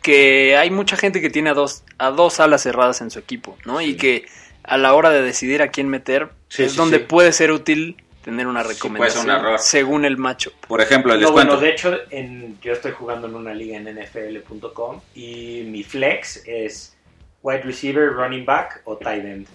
que 0.03 0.57
hay 0.57 0.71
mucha 0.71 0.97
gente 0.97 1.21
que 1.21 1.29
tiene 1.31 1.51
a 1.51 1.55
dos, 1.55 1.83
a 1.99 2.11
dos 2.11 2.41
alas 2.41 2.63
cerradas 2.63 3.01
en 3.01 3.11
su 3.11 3.19
equipo, 3.19 3.57
¿no? 3.65 3.81
Y 3.81 3.97
que 3.97 4.27
a 4.63 4.77
la 4.79 4.95
hora 4.95 5.11
de 5.11 5.23
decidir 5.23 5.63
a 5.63 5.69
quién 5.69 5.89
meter 5.89 6.29
Sí, 6.49 6.63
es 6.65 6.73
sí, 6.73 6.77
donde 6.79 6.99
sí. 6.99 7.05
puede 7.09 7.33
ser 7.33 7.51
útil 7.53 7.97
tener 8.23 8.47
una 8.47 8.63
recomendación 8.63 9.25
un 9.25 9.31
error. 9.31 9.59
según 9.59 10.05
el 10.05 10.17
macho. 10.19 10.53
Por 10.69 10.81
ejemplo, 10.83 11.15
les 11.15 11.23
No, 11.23 11.33
bueno, 11.33 11.57
de 11.57 11.71
hecho, 11.71 11.97
en, 12.11 12.59
yo 12.61 12.73
estoy 12.75 12.93
jugando 12.93 13.27
en 13.29 13.35
una 13.35 13.55
liga 13.55 13.77
en 13.79 13.85
NFL.com 13.89 15.01
y 15.15 15.63
mi 15.67 15.83
flex 15.83 16.43
es 16.47 16.95
wide 17.43 17.63
receiver, 17.63 18.13
running 18.13 18.45
back 18.45 18.83
o 18.85 18.97
tight 18.99 19.25
end. 19.25 19.47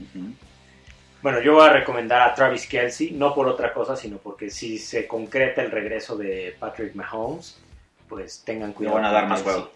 Ujú. 0.00 0.32
Bueno, 1.22 1.40
yo 1.40 1.54
voy 1.54 1.66
a 1.66 1.72
recomendar 1.72 2.22
a 2.22 2.34
Travis 2.34 2.66
Kelsey, 2.66 3.12
no 3.12 3.34
por 3.34 3.46
otra 3.46 3.72
cosa, 3.72 3.94
sino 3.94 4.18
porque 4.18 4.50
si 4.50 4.78
se 4.78 5.06
concreta 5.06 5.62
el 5.62 5.70
regreso 5.70 6.16
de 6.16 6.56
Patrick 6.58 6.94
Mahomes, 6.94 7.60
pues 8.08 8.42
tengan 8.44 8.72
cuidado. 8.72 8.96
van 8.96 9.04
a 9.04 9.12
dar 9.12 9.28
más 9.28 9.40
Kelsey. 9.40 9.60
juego. 9.60 9.72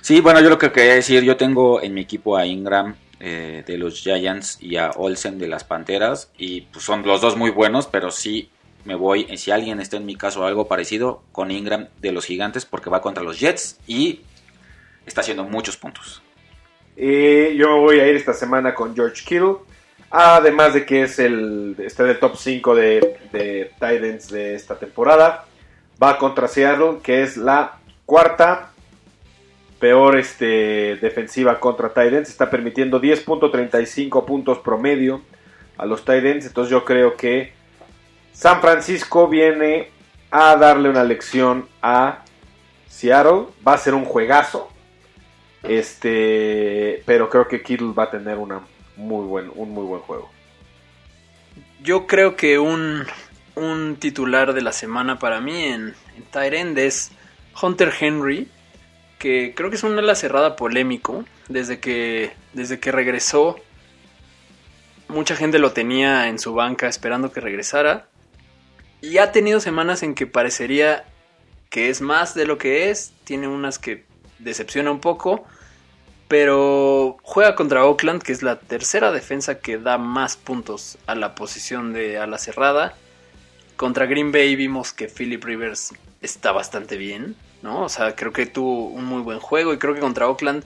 Sí, 0.00 0.20
bueno, 0.20 0.40
yo 0.40 0.48
lo 0.48 0.58
que 0.58 0.72
quería 0.72 0.94
decir, 0.94 1.22
yo 1.22 1.36
tengo 1.36 1.80
en 1.80 1.94
mi 1.94 2.00
equipo 2.00 2.36
a 2.36 2.46
Ingram 2.46 2.96
eh, 3.20 3.62
de 3.66 3.78
los 3.78 4.00
Giants 4.00 4.58
y 4.60 4.76
a 4.76 4.90
Olsen 4.96 5.38
de 5.38 5.46
las 5.46 5.62
Panteras 5.62 6.32
y 6.38 6.62
pues, 6.62 6.84
son 6.84 7.06
los 7.06 7.20
dos 7.20 7.36
muy 7.36 7.50
buenos, 7.50 7.86
pero 7.86 8.10
sí 8.10 8.50
me 8.84 8.94
voy, 8.94 9.36
si 9.36 9.50
alguien 9.50 9.78
está 9.78 9.98
en 9.98 10.06
mi 10.06 10.16
caso 10.16 10.46
algo 10.46 10.66
parecido, 10.66 11.22
con 11.32 11.50
Ingram 11.50 11.88
de 12.00 12.12
los 12.12 12.24
Gigantes 12.24 12.64
porque 12.64 12.88
va 12.88 13.02
contra 13.02 13.22
los 13.22 13.38
Jets 13.38 13.78
y 13.86 14.22
está 15.04 15.20
haciendo 15.20 15.44
muchos 15.44 15.76
puntos. 15.76 16.22
Eh, 16.96 17.54
yo 17.56 17.68
me 17.68 17.80
voy 17.80 18.00
a 18.00 18.08
ir 18.08 18.16
esta 18.16 18.32
semana 18.32 18.74
con 18.74 18.94
George 18.94 19.22
Kittle. 19.24 19.56
Además 20.10 20.74
de 20.74 20.84
que 20.84 21.04
es 21.04 21.20
el 21.20 21.76
está 21.78 22.02
en 22.02 22.10
el 22.10 22.18
top 22.18 22.36
5 22.36 22.74
de, 22.74 23.18
de 23.32 23.70
tight 23.78 24.02
ends 24.02 24.28
de 24.28 24.54
esta 24.54 24.76
temporada. 24.76 25.44
Va 26.02 26.18
contra 26.18 26.48
Seattle, 26.48 26.98
que 27.02 27.22
es 27.22 27.36
la 27.36 27.78
cuarta 28.06 28.70
peor 29.78 30.18
este, 30.18 30.96
defensiva 30.96 31.60
contra 31.60 31.92
tight 31.94 32.12
ends. 32.12 32.28
Está 32.28 32.50
permitiendo 32.50 33.00
10.35 33.00 34.24
puntos 34.24 34.58
promedio 34.58 35.22
a 35.78 35.86
los 35.86 36.04
tight 36.04 36.24
ends. 36.24 36.46
Entonces 36.46 36.70
yo 36.70 36.84
creo 36.84 37.16
que 37.16 37.52
San 38.32 38.60
Francisco 38.60 39.28
viene 39.28 39.90
a 40.30 40.56
darle 40.56 40.88
una 40.90 41.04
lección 41.04 41.68
a 41.82 42.24
Seattle. 42.88 43.46
Va 43.66 43.74
a 43.74 43.78
ser 43.78 43.94
un 43.94 44.04
juegazo. 44.04 44.70
Este, 45.62 47.02
pero 47.06 47.28
creo 47.28 47.46
que 47.46 47.62
Kittle 47.62 47.92
va 47.92 48.04
a 48.04 48.10
tener 48.10 48.38
una 48.38 48.60
muy 49.00 49.26
buen, 49.26 49.50
un 49.54 49.70
muy 49.70 49.84
buen 49.84 50.02
juego. 50.02 50.30
Yo 51.82 52.06
creo 52.06 52.36
que 52.36 52.58
un, 52.58 53.04
un 53.54 53.96
titular 53.96 54.52
de 54.52 54.62
la 54.62 54.72
semana 54.72 55.18
para 55.18 55.40
mí 55.40 55.64
en, 55.64 55.94
en 56.16 56.22
tight 56.30 56.52
end 56.52 56.78
es 56.78 57.10
Hunter 57.60 57.92
Henry, 57.98 58.48
que 59.18 59.54
creo 59.54 59.70
que 59.70 59.76
es 59.76 59.82
un 59.82 59.98
ala 59.98 60.14
cerrada 60.14 60.56
polémico. 60.56 61.24
Desde 61.48 61.80
que, 61.80 62.32
desde 62.52 62.78
que 62.78 62.92
regresó, 62.92 63.56
mucha 65.08 65.34
gente 65.34 65.58
lo 65.58 65.72
tenía 65.72 66.28
en 66.28 66.38
su 66.38 66.54
banca 66.54 66.86
esperando 66.86 67.32
que 67.32 67.40
regresara. 67.40 68.08
Y 69.00 69.18
ha 69.18 69.32
tenido 69.32 69.60
semanas 69.60 70.02
en 70.02 70.14
que 70.14 70.26
parecería 70.26 71.04
que 71.70 71.88
es 71.88 72.00
más 72.00 72.34
de 72.34 72.46
lo 72.46 72.58
que 72.58 72.90
es. 72.90 73.12
Tiene 73.24 73.48
unas 73.48 73.78
que 73.78 74.04
decepciona 74.38 74.90
un 74.90 75.00
poco. 75.00 75.44
Pero 76.30 77.16
juega 77.22 77.56
contra 77.56 77.84
Oakland, 77.84 78.22
que 78.22 78.30
es 78.30 78.44
la 78.44 78.54
tercera 78.60 79.10
defensa 79.10 79.58
que 79.58 79.78
da 79.78 79.98
más 79.98 80.36
puntos 80.36 80.96
a 81.08 81.16
la 81.16 81.34
posición 81.34 81.92
de 81.92 82.18
ala 82.18 82.38
cerrada. 82.38 82.94
Contra 83.76 84.06
Green 84.06 84.30
Bay 84.30 84.54
vimos 84.54 84.92
que 84.92 85.08
Philip 85.08 85.42
Rivers 85.42 85.92
está 86.22 86.52
bastante 86.52 86.96
bien, 86.96 87.34
¿no? 87.62 87.82
O 87.82 87.88
sea, 87.88 88.14
creo 88.14 88.32
que 88.32 88.46
tuvo 88.46 88.86
un 88.86 89.06
muy 89.06 89.22
buen 89.22 89.40
juego 89.40 89.74
y 89.74 89.78
creo 89.78 89.92
que 89.92 89.98
contra 89.98 90.28
Oakland 90.28 90.62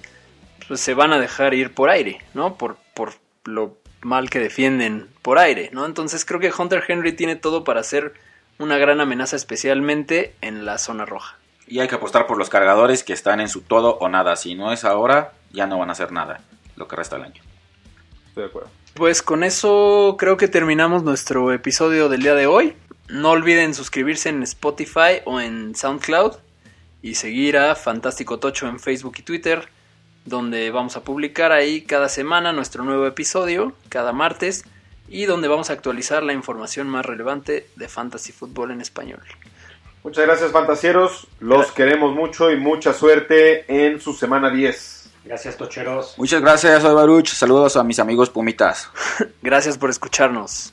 pues, 0.68 0.80
se 0.80 0.92
van 0.92 1.14
a 1.14 1.18
dejar 1.18 1.54
ir 1.54 1.72
por 1.72 1.88
aire, 1.88 2.20
¿no? 2.34 2.58
Por, 2.58 2.76
por 2.92 3.14
lo 3.44 3.78
mal 4.02 4.28
que 4.28 4.40
defienden 4.40 5.08
por 5.22 5.38
aire, 5.38 5.70
¿no? 5.72 5.86
Entonces 5.86 6.26
creo 6.26 6.40
que 6.40 6.52
Hunter 6.52 6.84
Henry 6.86 7.14
tiene 7.14 7.36
todo 7.36 7.64
para 7.64 7.82
ser 7.84 8.12
una 8.58 8.76
gran 8.76 9.00
amenaza, 9.00 9.34
especialmente 9.36 10.34
en 10.42 10.66
la 10.66 10.76
zona 10.76 11.06
roja. 11.06 11.38
Y 11.66 11.80
hay 11.80 11.88
que 11.88 11.94
apostar 11.94 12.26
por 12.26 12.36
los 12.36 12.50
cargadores 12.50 13.02
que 13.02 13.14
están 13.14 13.40
en 13.40 13.48
su 13.48 13.62
todo 13.62 13.96
o 13.96 14.10
nada. 14.10 14.36
Si 14.36 14.54
no 14.54 14.70
es 14.70 14.84
ahora, 14.84 15.32
ya 15.55 15.66
no 15.66 15.78
van 15.78 15.89
a 15.89 15.93
hacer 15.93 16.12
nada 16.12 16.40
lo 16.76 16.89
que 16.89 16.97
resta 16.97 17.16
del 17.16 17.26
año. 17.26 17.43
Estoy 18.28 18.43
de 18.43 18.48
acuerdo. 18.48 18.70
Pues 18.94 19.22
con 19.22 19.43
eso 19.43 20.16
creo 20.18 20.36
que 20.36 20.48
terminamos 20.48 21.02
nuestro 21.02 21.52
episodio 21.52 22.09
del 22.09 22.22
día 22.22 22.35
de 22.35 22.47
hoy. 22.47 22.76
No 23.09 23.31
olviden 23.31 23.74
suscribirse 23.74 24.28
en 24.28 24.43
Spotify 24.43 25.20
o 25.24 25.40
en 25.40 25.74
SoundCloud 25.74 26.36
y 27.02 27.16
seguir 27.16 27.59
a 27.59 27.74
Fantástico 27.74 28.39
Tocho 28.39 28.66
en 28.66 28.81
Facebook 28.81 29.16
y 29.18 29.22
Twitter, 29.22 29.68
donde 30.24 30.70
vamos 30.70 30.97
a 30.97 31.05
publicar 31.05 31.52
ahí 31.52 31.82
cada 31.82 32.09
semana 32.09 32.52
nuestro 32.52 32.82
nuevo 32.82 33.06
episodio, 33.06 33.74
cada 33.89 34.12
martes, 34.12 34.64
y 35.09 35.26
donde 35.26 35.48
vamos 35.48 35.70
a 35.70 35.74
actualizar 35.74 36.22
la 36.22 36.32
información 36.32 36.89
más 36.89 37.05
relevante 37.05 37.68
de 37.76 37.89
Fantasy 37.89 38.32
Football 38.32 38.70
en 38.70 38.81
español. 38.81 39.20
Muchas 40.02 40.24
gracias, 40.24 40.52
fantasieros. 40.52 41.26
Los 41.40 41.72
queremos 41.72 42.14
mucho 42.14 42.51
y 42.51 42.56
mucha 42.56 42.93
suerte 42.93 43.64
en 43.68 44.01
su 44.01 44.12
semana 44.12 44.51
10. 44.51 44.93
Gracias, 45.24 45.56
Tocheros. 45.56 46.14
Muchas 46.18 46.40
gracias, 46.40 46.82
soy 46.82 46.94
Baruch. 46.94 47.28
Saludos 47.28 47.76
a 47.76 47.84
mis 47.84 47.98
amigos 47.98 48.30
Pumitas. 48.30 48.90
Gracias 49.42 49.78
por 49.78 49.90
escucharnos. 49.90 50.72